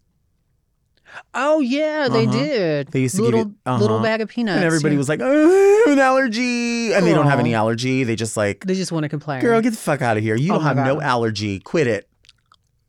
Oh 1.34 1.60
yeah, 1.60 2.08
they 2.08 2.26
Uh-huh. 2.26 2.38
did. 2.38 2.88
They 2.88 3.00
used 3.00 3.16
to 3.16 3.22
little 3.22 3.44
give 3.46 3.54
you 3.66 3.72
little 3.72 3.96
uh-huh. 3.96 4.04
bag 4.04 4.20
of 4.20 4.28
peanuts, 4.28 4.56
and 4.56 4.64
everybody 4.64 4.94
yeah. 4.94 4.98
was 4.98 5.08
like, 5.08 5.20
"Oh, 5.22 5.84
an 5.88 5.98
allergy," 5.98 6.92
and 6.92 7.06
they 7.06 7.14
don't 7.14 7.26
have 7.26 7.38
any 7.40 7.54
allergy. 7.54 8.04
They 8.04 8.14
just 8.16 8.36
like, 8.36 8.64
They 8.66 8.74
just 8.74 8.92
want 8.92 9.04
to 9.04 9.08
complain. 9.08 9.40
"Girl, 9.40 9.60
get 9.62 9.70
the 9.70 9.76
fuck 9.76 10.02
out 10.02 10.16
of 10.18 10.22
here! 10.22 10.34
You 10.36 10.52
Oh 10.52 10.56
don't 10.56 10.64
have 10.64 10.76
no 10.76 11.00
allergy. 11.00 11.60
Quit 11.60 11.86
it." 11.86 12.08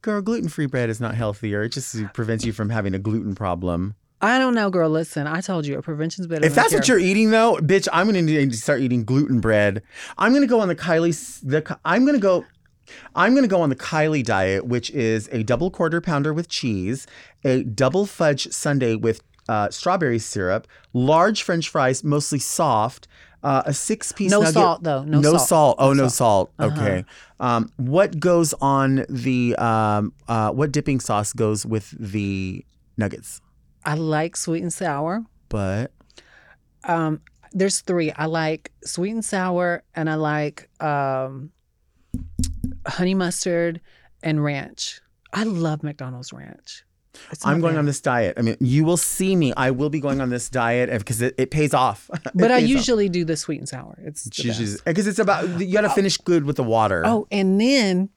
Girl, 0.02 0.22
gluten-free 0.22 0.68
bread 0.68 0.90
is 0.90 1.02
not 1.02 1.16
healthier. 1.16 1.64
It 1.64 1.70
just 1.70 1.96
prevents 2.14 2.46
you 2.46 2.54
from 2.54 2.70
having 2.70 2.94
a 2.94 3.00
gluten 3.00 3.36
problem. 3.36 3.96
I 4.22 4.38
don't 4.38 4.54
know, 4.54 4.70
girl. 4.70 4.90
Listen, 4.90 5.28
I 5.28 5.42
told 5.42 5.66
you, 5.66 5.78
a 5.78 5.82
prevention's 5.82 6.28
better. 6.28 6.46
If 6.46 6.56
that's 6.56 6.74
what 6.74 6.84
cure. 6.84 6.98
you're 6.98 7.08
eating, 7.08 7.32
though, 7.32 7.58
bitch, 7.58 7.88
I'm 7.92 8.08
gonna 8.08 8.22
need 8.22 8.52
to 8.52 8.58
start 8.58 8.82
eating 8.82 9.04
gluten 9.04 9.40
bread. 9.40 9.82
I'm 10.18 10.34
gonna 10.34 10.48
go 10.48 10.60
on 10.60 10.68
the 10.68 10.76
Kylie. 10.76 11.42
The 11.42 11.78
I'm 11.86 12.06
gonna 12.06 12.18
go. 12.18 12.46
I'm 13.16 13.36
gonna 13.36 13.48
go 13.48 13.62
on 13.62 13.70
the 13.70 13.76
Kylie 13.76 14.24
diet, 14.24 14.66
which 14.66 14.90
is 14.92 15.30
a 15.32 15.44
double 15.44 15.72
quarter 15.72 16.02
pounder 16.02 16.34
with 16.34 16.50
cheese, 16.50 17.08
a 17.44 17.64
double 17.64 18.06
fudge 18.06 18.52
sundae 18.52 18.96
with 18.96 19.22
uh, 19.48 19.70
strawberry 19.70 20.20
syrup, 20.20 20.68
large 20.94 21.42
French 21.44 21.70
fries, 21.70 22.04
mostly 22.04 22.40
soft, 22.40 23.08
uh, 23.44 23.64
a 23.66 23.74
six 23.74 24.12
piece. 24.12 24.32
No 24.32 24.40
nugget. 24.40 24.54
salt, 24.54 24.84
though. 24.84 25.04
No 25.04 25.20
no 25.22 25.32
salt. 25.38 25.48
salt. 25.48 25.76
Oh, 25.80 25.94
No 25.94 26.04
no 26.04 26.08
salt. 26.10 26.52
salt. 26.58 26.72
Uh-huh. 26.72 26.82
Okay. 26.82 27.06
Um, 27.40 27.72
what 27.78 28.20
goes 28.20 28.54
on 28.62 29.06
the? 29.10 29.56
Um, 29.58 30.14
uh, 30.28 30.52
what 30.52 30.72
dipping 30.72 31.00
sauce 31.00 31.32
goes 31.34 31.66
with 31.66 31.90
the 32.00 32.66
nuggets? 32.98 33.42
I 33.86 33.94
like 33.96 34.36
sweet 34.36 34.62
and 34.62 34.74
sour. 34.74 35.24
But 35.48 35.92
Um, 36.84 37.22
there's 37.54 37.80
three. 37.82 38.12
I 38.12 38.26
like 38.26 38.72
sweet 38.84 39.12
and 39.12 39.24
sour, 39.26 39.84
and 39.96 40.10
I 40.10 40.16
like 40.16 40.70
um, 40.82 41.52
honey 42.86 43.16
mustard 43.16 43.82
and 44.22 44.44
ranch. 44.44 45.02
I 45.34 45.44
love 45.44 45.82
McDonald's 45.84 46.34
ranch. 46.34 46.84
I'm 47.44 47.62
going 47.62 47.78
on 47.78 47.86
this 47.86 48.02
diet. 48.02 48.36
I 48.38 48.42
mean, 48.42 48.58
you 48.60 48.84
will 48.84 48.98
see 48.98 49.36
me. 49.36 49.54
I 49.56 49.72
will 49.72 49.90
be 49.90 50.00
going 50.00 50.22
on 50.22 50.30
this 50.30 50.50
diet 50.50 50.90
because 51.00 51.22
it, 51.22 51.36
it 51.38 51.52
pays 51.52 51.74
off. 51.74 52.10
It 52.26 52.32
But 52.36 52.52
I 52.52 52.60
pays 52.60 52.64
off. 52.64 52.70
usually 52.70 53.10
do 53.10 53.26
the 53.26 53.38
sweet 53.38 53.60
and 53.60 53.70
sour. 53.70 53.98
It's 54.04 54.26
because 54.26 55.08
it's 55.08 55.20
about 55.20 55.60
you 55.60 55.74
got 55.74 55.82
to 55.82 55.90
finish 55.90 56.18
good 56.18 56.44
with 56.46 56.58
the 56.58 56.64
water. 56.64 57.04
Oh, 57.06 57.28
and 57.32 57.60
then, 57.60 58.10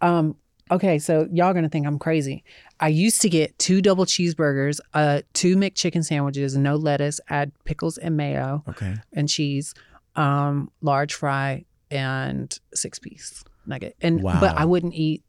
um, 0.00 0.36
okay, 0.70 0.98
so 0.98 1.28
y'all 1.30 1.52
gonna 1.52 1.68
think 1.68 1.86
I'm 1.86 1.98
crazy. 1.98 2.44
I 2.80 2.88
used 2.88 3.22
to 3.22 3.28
get 3.28 3.58
two 3.58 3.82
double 3.82 4.04
cheeseburgers, 4.06 4.80
uh, 4.94 5.22
two 5.32 5.56
McChicken 5.56 6.04
sandwiches, 6.04 6.56
no 6.56 6.76
lettuce, 6.76 7.20
add 7.28 7.52
pickles 7.64 7.98
and 7.98 8.16
mayo 8.16 8.64
okay. 8.68 8.96
and 9.12 9.28
cheese, 9.28 9.74
um, 10.16 10.70
large 10.80 11.14
fry, 11.14 11.64
and 11.90 12.58
six 12.74 12.98
piece 12.98 13.44
nugget. 13.66 13.96
And 14.00 14.22
but 14.22 14.56
I 14.56 14.64
wouldn't 14.64 14.94
eat. 14.94 15.22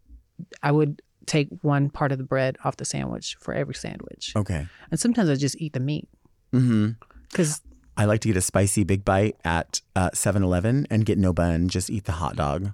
I 0.63 0.71
would 0.71 1.01
take 1.29 1.47
one 1.61 1.89
part 1.89 2.11
of 2.11 2.17
the 2.17 2.23
bread 2.23 2.57
off 2.65 2.75
the 2.77 2.85
sandwich 2.85 3.37
for 3.39 3.53
every 3.53 3.75
sandwich, 3.75 4.33
Okay. 4.35 4.67
and 4.91 4.99
sometimes 4.99 5.29
I 5.29 5.35
just 5.35 5.55
eat 5.61 5.73
the 5.73 5.79
meat 5.79 6.07
Mm-hmm. 6.53 6.91
because 7.29 7.61
I 7.95 8.05
like 8.05 8.21
to 8.21 8.27
get 8.29 8.35
a 8.37 8.41
spicy 8.41 8.83
big 8.83 9.05
bite 9.05 9.35
at 9.45 9.81
uh, 9.95 10.09
7-Eleven 10.11 10.87
and 10.89 11.05
get 11.05 11.17
no 11.17 11.31
bun. 11.33 11.67
Just 11.69 11.89
eat 11.89 12.05
the 12.05 12.13
hot 12.13 12.35
dog. 12.35 12.71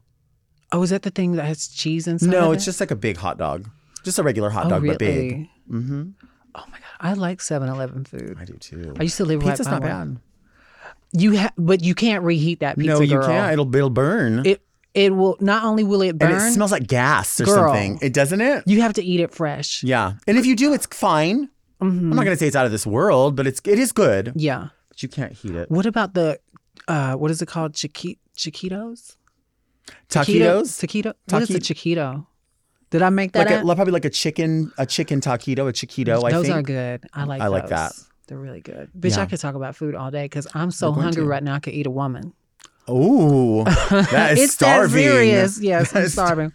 oh, 0.72 0.82
is 0.84 0.92
that 0.92 1.02
the 1.04 1.10
thing 1.12 1.34
that 1.34 1.44
has 1.46 1.68
cheese 1.68 2.08
inside? 2.08 2.30
no, 2.30 2.52
it's 2.54 2.64
it? 2.64 2.66
just 2.66 2.80
like 2.80 2.92
a 2.92 2.96
big 2.96 3.18
hot 3.18 3.38
dog, 3.38 3.70
just 4.04 4.18
a 4.20 4.24
regular 4.24 4.50
hot 4.50 4.68
Oh, 4.68 4.70
dog, 4.70 4.88
but 4.88 4.98
big. 5.00 5.48
Mm-hmm. 5.70 6.10
Oh 6.56 6.64
my 6.72 6.78
God. 6.80 6.82
I 7.02 7.14
like 7.14 7.40
7-Eleven 7.40 8.06
food. 8.06 8.38
I 8.40 8.46
do 8.46 8.54
too. 8.54 8.94
I 9.00 9.04
used 9.04 9.18
to 9.18 9.26
live 9.26 9.42
Pizza's 9.42 9.68
right 9.68 9.82
by 9.82 9.88
not 9.90 9.98
one. 9.98 10.14
bad. 10.14 10.22
You 11.22 11.38
ha- 11.38 11.54
but 11.58 11.84
you 11.84 11.96
can't 11.96 12.24
reheat 12.24 12.60
that 12.62 12.78
pizza. 12.78 12.94
no, 12.94 13.02
you 13.02 13.18
girl. 13.18 13.28
can't. 13.28 13.52
It'll 13.54 13.74
it'll 13.76 13.90
burn. 13.90 14.46
It 14.46 14.62
it 14.96 15.16
will 15.16 15.38
not 15.40 15.64
only 15.64 15.84
will 15.84 16.02
it 16.02 16.18
burn. 16.18 16.32
and 16.32 16.42
it 16.42 16.52
smells 16.54 16.72
like 16.72 16.88
gas 16.88 17.40
or 17.40 17.46
Girl. 17.46 17.56
something. 17.56 18.00
It 18.02 18.14
doesn't 18.14 18.42
it? 18.42 18.64
You 18.66 18.82
have 18.82 18.94
to 18.94 19.04
eat 19.04 19.20
it 19.20 19.34
fresh. 19.34 19.84
Yeah. 19.84 20.14
And 20.28 20.38
if 20.38 20.46
you 20.46 20.56
do, 20.56 20.74
it's 20.74 20.88
fine. 20.88 21.50
I'm 21.82 22.10
not 22.10 22.24
gonna 22.24 22.38
say 22.38 22.48
it's 22.48 22.56
out 22.56 22.66
of 22.66 22.72
this 22.72 22.88
world, 22.88 23.36
but 23.36 23.46
it's 23.46 23.62
it 23.66 23.78
is 23.78 23.92
good. 23.92 24.32
Yeah. 24.36 24.70
But 24.90 25.04
you 25.04 25.10
can't 25.10 25.34
heat 25.34 25.54
it. 25.56 25.70
What 25.70 25.86
about 25.86 26.14
the 26.16 26.40
uh 26.88 27.14
what 27.16 27.30
is 27.32 27.42
it 27.42 27.48
called? 27.48 27.74
Chiqui- 27.74 28.18
Chiquitos? 28.36 29.18
Taquitos? 30.10 30.80
Taquito? 30.82 31.14
What 31.30 31.44
is 31.44 31.50
a 31.52 31.60
Chiquito? 31.60 32.28
Did 32.92 33.02
I 33.02 33.10
make 33.10 33.34
that 33.34 33.50
Like 33.50 33.62
a, 33.64 33.76
probably 33.76 33.92
like 33.92 34.06
a 34.06 34.10
chicken, 34.10 34.72
a 34.78 34.86
chicken 34.86 35.20
taquito, 35.20 35.68
a 35.68 35.74
chiquito. 35.74 36.24
I 36.24 36.32
those 36.32 36.46
think. 36.46 36.58
are 36.58 36.62
good. 36.62 37.04
I 37.14 37.24
like 37.26 37.42
I 37.42 37.48
like 37.48 37.68
that. 37.68 37.92
They're 38.28 38.38
really 38.38 38.62
good. 38.62 38.90
Bitch, 38.98 39.18
Yeah. 39.18 39.24
I 39.24 39.26
could 39.26 39.40
talk 39.40 39.56
about 39.56 39.76
food 39.76 39.96
all 39.96 40.12
day 40.12 40.24
because 40.26 40.48
I'm 40.54 40.72
so 40.72 40.92
hungry 40.92 41.24
to. 41.24 41.28
right 41.28 41.44
now 41.44 41.56
I 41.56 41.60
could 41.60 41.74
eat 41.74 41.86
a 41.88 41.92
woman. 41.92 42.34
Ooh, 42.90 43.35
that 44.12 44.34
is 44.34 44.44
it's 44.44 44.54
starving. 44.54 44.96
that 45.04 45.12
serious. 45.12 45.60
Yes, 45.60 45.90
I'm 45.96 46.02
That 46.02 46.06
is- 46.06 46.14
starving. 46.14 46.54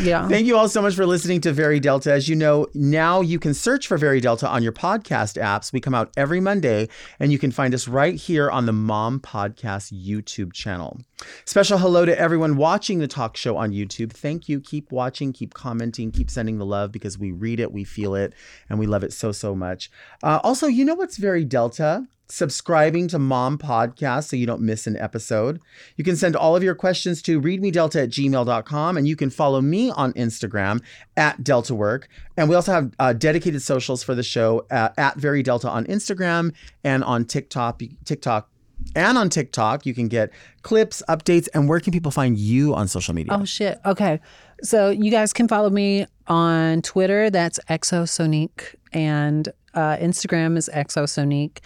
Yeah. 0.00 0.28
Thank 0.28 0.46
you 0.46 0.56
all 0.56 0.68
so 0.68 0.80
much 0.80 0.94
for 0.94 1.04
listening 1.04 1.40
to 1.40 1.52
Very 1.52 1.80
Delta. 1.80 2.12
As 2.12 2.28
you 2.28 2.36
know, 2.36 2.68
now 2.74 3.20
you 3.20 3.40
can 3.40 3.52
search 3.54 3.88
for 3.88 3.98
Very 3.98 4.20
Delta 4.20 4.48
on 4.48 4.62
your 4.62 4.70
podcast 4.72 5.36
apps. 5.42 5.72
We 5.72 5.80
come 5.80 5.96
out 5.96 6.12
every 6.16 6.38
Monday, 6.40 6.88
and 7.18 7.32
you 7.32 7.40
can 7.40 7.50
find 7.50 7.74
us 7.74 7.88
right 7.88 8.14
here 8.14 8.48
on 8.48 8.66
the 8.66 8.72
Mom 8.72 9.18
Podcast 9.18 9.92
YouTube 9.92 10.52
channel. 10.52 11.00
Special 11.44 11.78
hello 11.78 12.04
to 12.04 12.16
everyone 12.16 12.56
watching 12.56 13.00
the 13.00 13.08
talk 13.08 13.36
show 13.36 13.56
on 13.56 13.72
YouTube. 13.72 14.12
Thank 14.12 14.48
you. 14.48 14.60
Keep 14.60 14.92
watching, 14.92 15.32
keep 15.32 15.54
commenting, 15.54 16.12
keep 16.12 16.30
sending 16.30 16.58
the 16.58 16.66
love 16.66 16.92
because 16.92 17.18
we 17.18 17.32
read 17.32 17.58
it, 17.58 17.72
we 17.72 17.82
feel 17.82 18.14
it, 18.14 18.32
and 18.70 18.78
we 18.78 18.86
love 18.86 19.02
it 19.02 19.12
so, 19.12 19.32
so 19.32 19.56
much. 19.56 19.90
Uh, 20.22 20.38
also, 20.44 20.68
you 20.68 20.84
know 20.84 20.94
what's 20.94 21.16
very 21.16 21.44
Delta? 21.44 22.06
Subscribing 22.28 23.08
to 23.08 23.18
Mom 23.18 23.58
Podcast 23.58 24.28
so 24.28 24.36
you 24.36 24.46
don't 24.46 24.62
miss 24.62 24.86
an 24.86 24.96
episode. 24.96 25.60
You 25.96 26.04
can 26.04 26.16
send 26.16 26.36
all 26.36 26.56
of 26.56 26.62
your 26.62 26.74
questions 26.74 27.20
to 27.22 27.40
readmedelta 27.40 28.04
at 28.04 28.10
gmail.com 28.10 28.96
and 28.96 29.06
you 29.06 29.16
can 29.16 29.30
follow 29.30 29.60
me 29.60 29.90
on 29.90 30.12
Instagram 30.14 30.82
at 31.16 31.42
DeltaWork. 31.42 32.04
And 32.36 32.48
we 32.48 32.54
also 32.54 32.72
have 32.72 32.92
uh, 32.98 33.12
dedicated 33.12 33.62
socials 33.62 34.02
for 34.02 34.14
the 34.14 34.22
show 34.22 34.66
at, 34.70 34.94
at 34.98 35.16
Very 35.16 35.42
Delta 35.42 35.68
on 35.68 35.84
Instagram 35.86 36.52
and 36.82 37.04
on 37.04 37.24
TikTok. 37.24 37.82
TikTok 38.04 38.48
and 38.94 39.16
on 39.16 39.28
TikTok, 39.28 39.86
you 39.86 39.94
can 39.94 40.08
get 40.08 40.30
clips, 40.62 41.02
updates, 41.08 41.48
and 41.54 41.68
where 41.68 41.80
can 41.80 41.92
people 41.92 42.10
find 42.10 42.36
you 42.36 42.74
on 42.74 42.88
social 42.88 43.14
media? 43.14 43.32
Oh 43.34 43.44
shit. 43.44 43.78
Okay. 43.84 44.20
So 44.62 44.90
you 44.90 45.10
guys 45.10 45.32
can 45.32 45.48
follow 45.48 45.70
me 45.70 46.06
on 46.26 46.82
Twitter. 46.82 47.30
That's 47.30 47.58
Exosonique, 47.68 48.74
and 48.92 49.48
uh, 49.74 49.96
Instagram 49.96 50.56
is 50.56 50.70
Exosonique. 50.72 51.58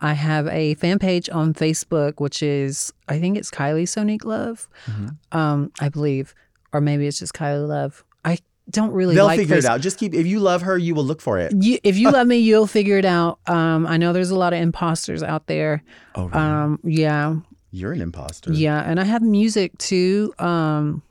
I 0.00 0.12
have 0.14 0.46
a 0.48 0.74
fan 0.74 0.98
page 0.98 1.30
on 1.30 1.54
Facebook, 1.54 2.20
which 2.20 2.42
is 2.42 2.92
I 3.08 3.18
think 3.20 3.36
it's 3.38 3.50
Kylie 3.50 3.84
Sonique 3.84 4.24
Love, 4.24 4.68
Mm-hmm. 4.86 5.36
um, 5.38 5.72
I 5.80 5.88
believe, 5.88 6.34
or 6.72 6.80
maybe 6.80 7.06
it's 7.06 7.18
just 7.18 7.32
Kylie 7.32 7.66
Love. 7.66 8.04
I 8.24 8.38
don't 8.70 8.92
really. 8.92 9.14
They'll 9.14 9.26
like 9.26 9.38
figure 9.38 9.56
it 9.56 9.64
out. 9.64 9.80
Just 9.80 9.98
keep, 9.98 10.12
if 10.14 10.26
you 10.26 10.40
love 10.40 10.62
her, 10.62 10.76
you 10.78 10.94
will 10.94 11.04
look 11.04 11.20
for 11.20 11.38
it. 11.38 11.52
You, 11.58 11.78
if 11.84 11.96
you 11.96 12.10
love 12.16 12.26
me, 12.26 12.36
you'll 12.38 12.66
figure 12.66 12.98
it 12.98 13.04
out. 13.04 13.38
Um, 13.46 13.86
I 13.86 13.96
know 13.96 14.12
there's 14.12 14.30
a 14.30 14.38
lot 14.38 14.52
of 14.52 14.60
imposters 14.60 15.22
out 15.22 15.46
there. 15.46 15.82
Oh, 16.14 16.24
really? 16.26 16.38
Um, 16.42 16.80
yeah, 16.82 17.36
You're 17.70 17.92
an 17.92 18.00
imposter. 18.00 18.52
yeah, 18.52 18.82
and 18.84 18.98
I 19.00 19.04
have 19.04 19.22
music 19.22 19.76
too. 19.78 20.32
Um, 20.38 21.02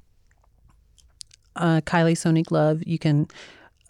uh, 1.55 1.81
Kylie 1.81 2.13
Sonique 2.17 2.51
Love. 2.51 2.81
You 2.85 2.97
can 2.99 3.27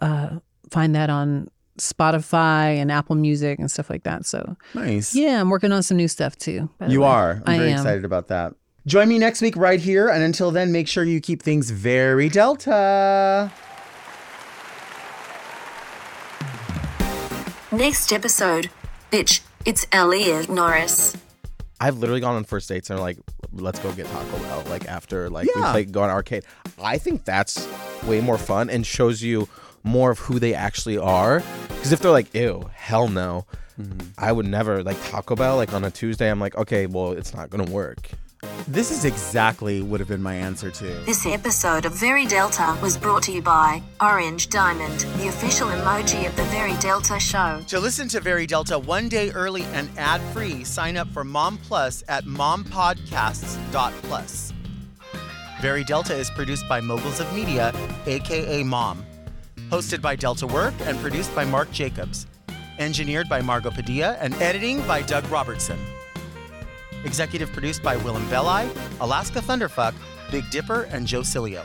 uh, 0.00 0.38
find 0.70 0.94
that 0.94 1.08
on 1.10 1.48
Spotify 1.78 2.76
and 2.76 2.90
Apple 2.92 3.16
Music 3.16 3.58
and 3.58 3.70
stuff 3.70 3.90
like 3.90 4.04
that. 4.04 4.26
So 4.26 4.56
Nice. 4.74 5.14
yeah, 5.14 5.40
I'm 5.40 5.50
working 5.50 5.72
on 5.72 5.82
some 5.82 5.96
new 5.96 6.08
stuff 6.08 6.36
too. 6.36 6.68
You 6.86 7.00
way. 7.00 7.06
are. 7.08 7.30
I'm 7.46 7.54
I 7.54 7.58
very 7.58 7.72
am. 7.72 7.78
excited 7.78 8.04
about 8.04 8.28
that. 8.28 8.54
Join 8.86 9.08
me 9.08 9.18
next 9.18 9.40
week 9.40 9.56
right 9.56 9.80
here. 9.80 10.08
And 10.08 10.22
until 10.22 10.50
then, 10.50 10.70
make 10.70 10.86
sure 10.88 11.04
you 11.04 11.20
keep 11.20 11.42
things 11.42 11.70
very 11.70 12.28
Delta. 12.28 13.50
Next 17.72 18.12
episode. 18.12 18.70
Bitch, 19.10 19.40
it's 19.64 19.86
Aaliyah 19.86 20.48
Norris. 20.48 21.16
I've 21.80 21.98
literally 21.98 22.20
gone 22.20 22.36
on 22.36 22.44
first 22.44 22.68
dates 22.68 22.88
and 22.88 22.98
they're 22.98 23.04
like, 23.04 23.18
let's 23.52 23.78
go 23.80 23.90
get 23.92 24.06
Taco 24.06 24.38
Bell. 24.38 24.64
Like 24.68 24.86
after 24.86 25.28
like 25.28 25.48
we 25.54 25.60
Yeah. 25.60 25.72
play 25.72 25.84
go 25.84 26.02
on 26.02 26.10
arcade. 26.10 26.44
I 26.82 26.98
think 26.98 27.24
that's 27.24 27.66
way 28.04 28.20
more 28.20 28.38
fun 28.38 28.70
and 28.70 28.86
shows 28.86 29.22
you 29.22 29.48
more 29.84 30.10
of 30.10 30.18
who 30.18 30.40
they 30.40 30.54
actually 30.54 30.98
are. 30.98 31.42
Because 31.68 31.92
if 31.92 32.00
they're 32.00 32.10
like, 32.10 32.34
ew, 32.34 32.68
hell 32.74 33.08
no, 33.08 33.46
Mm-hmm. 33.80 34.08
I 34.18 34.30
would 34.32 34.46
never 34.46 34.84
like 34.84 34.96
Taco 35.10 35.36
Bell. 35.36 35.56
Like 35.56 35.74
on 35.74 35.84
a 35.84 35.90
Tuesday, 35.90 36.30
I'm 36.30 36.40
like, 36.40 36.56
okay, 36.56 36.86
well, 36.86 37.12
it's 37.12 37.34
not 37.34 37.50
gonna 37.50 37.70
work. 37.70 38.08
This 38.68 38.90
is 38.90 39.06
exactly 39.06 39.80
would 39.82 40.00
have 40.00 40.08
been 40.08 40.22
my 40.22 40.34
answer 40.34 40.70
too. 40.70 40.94
This 41.06 41.24
episode 41.26 41.86
of 41.86 41.94
Very 41.94 42.26
Delta 42.26 42.76
was 42.82 42.96
brought 42.96 43.22
to 43.24 43.32
you 43.32 43.42
by 43.42 43.82
Orange 44.00 44.48
Diamond, 44.50 45.00
the 45.18 45.26
official 45.28 45.68
emoji 45.68 46.26
of 46.26 46.36
the 46.36 46.44
Very 46.44 46.74
Delta 46.74 47.18
show. 47.18 47.60
To 47.68 47.80
listen 47.80 48.06
to 48.08 48.20
Very 48.20 48.46
Delta 48.46 48.78
one 48.78 49.08
day 49.08 49.30
early 49.30 49.62
and 49.72 49.88
ad 49.98 50.20
free, 50.32 50.62
sign 50.62 50.96
up 50.96 51.08
for 51.08 51.24
Mom 51.24 51.58
Plus 51.58 52.04
at 52.08 52.24
mompodcasts.plus. 52.24 54.52
Very 55.60 55.84
Delta 55.84 56.14
is 56.14 56.30
produced 56.30 56.68
by 56.68 56.80
Moguls 56.80 57.18
of 57.20 57.34
Media, 57.34 57.72
aka 58.06 58.62
Mom. 58.62 59.04
Hosted 59.70 60.00
by 60.00 60.14
Delta 60.14 60.46
Work 60.46 60.74
and 60.82 60.98
produced 60.98 61.34
by 61.34 61.44
Mark 61.44 61.70
Jacobs. 61.72 62.26
Engineered 62.78 63.28
by 63.28 63.40
Margot 63.40 63.70
Padilla 63.70 64.16
and 64.20 64.34
editing 64.34 64.86
by 64.86 65.02
Doug 65.02 65.24
Robertson. 65.30 65.78
Executive 67.04 67.52
produced 67.52 67.82
by 67.82 67.96
Willam 67.96 68.28
Belli, 68.30 68.70
Alaska 69.00 69.40
Thunderfuck, 69.40 69.94
Big 70.30 70.48
Dipper, 70.50 70.82
and 70.90 71.06
Joe 71.06 71.20
Cilio. 71.20 71.64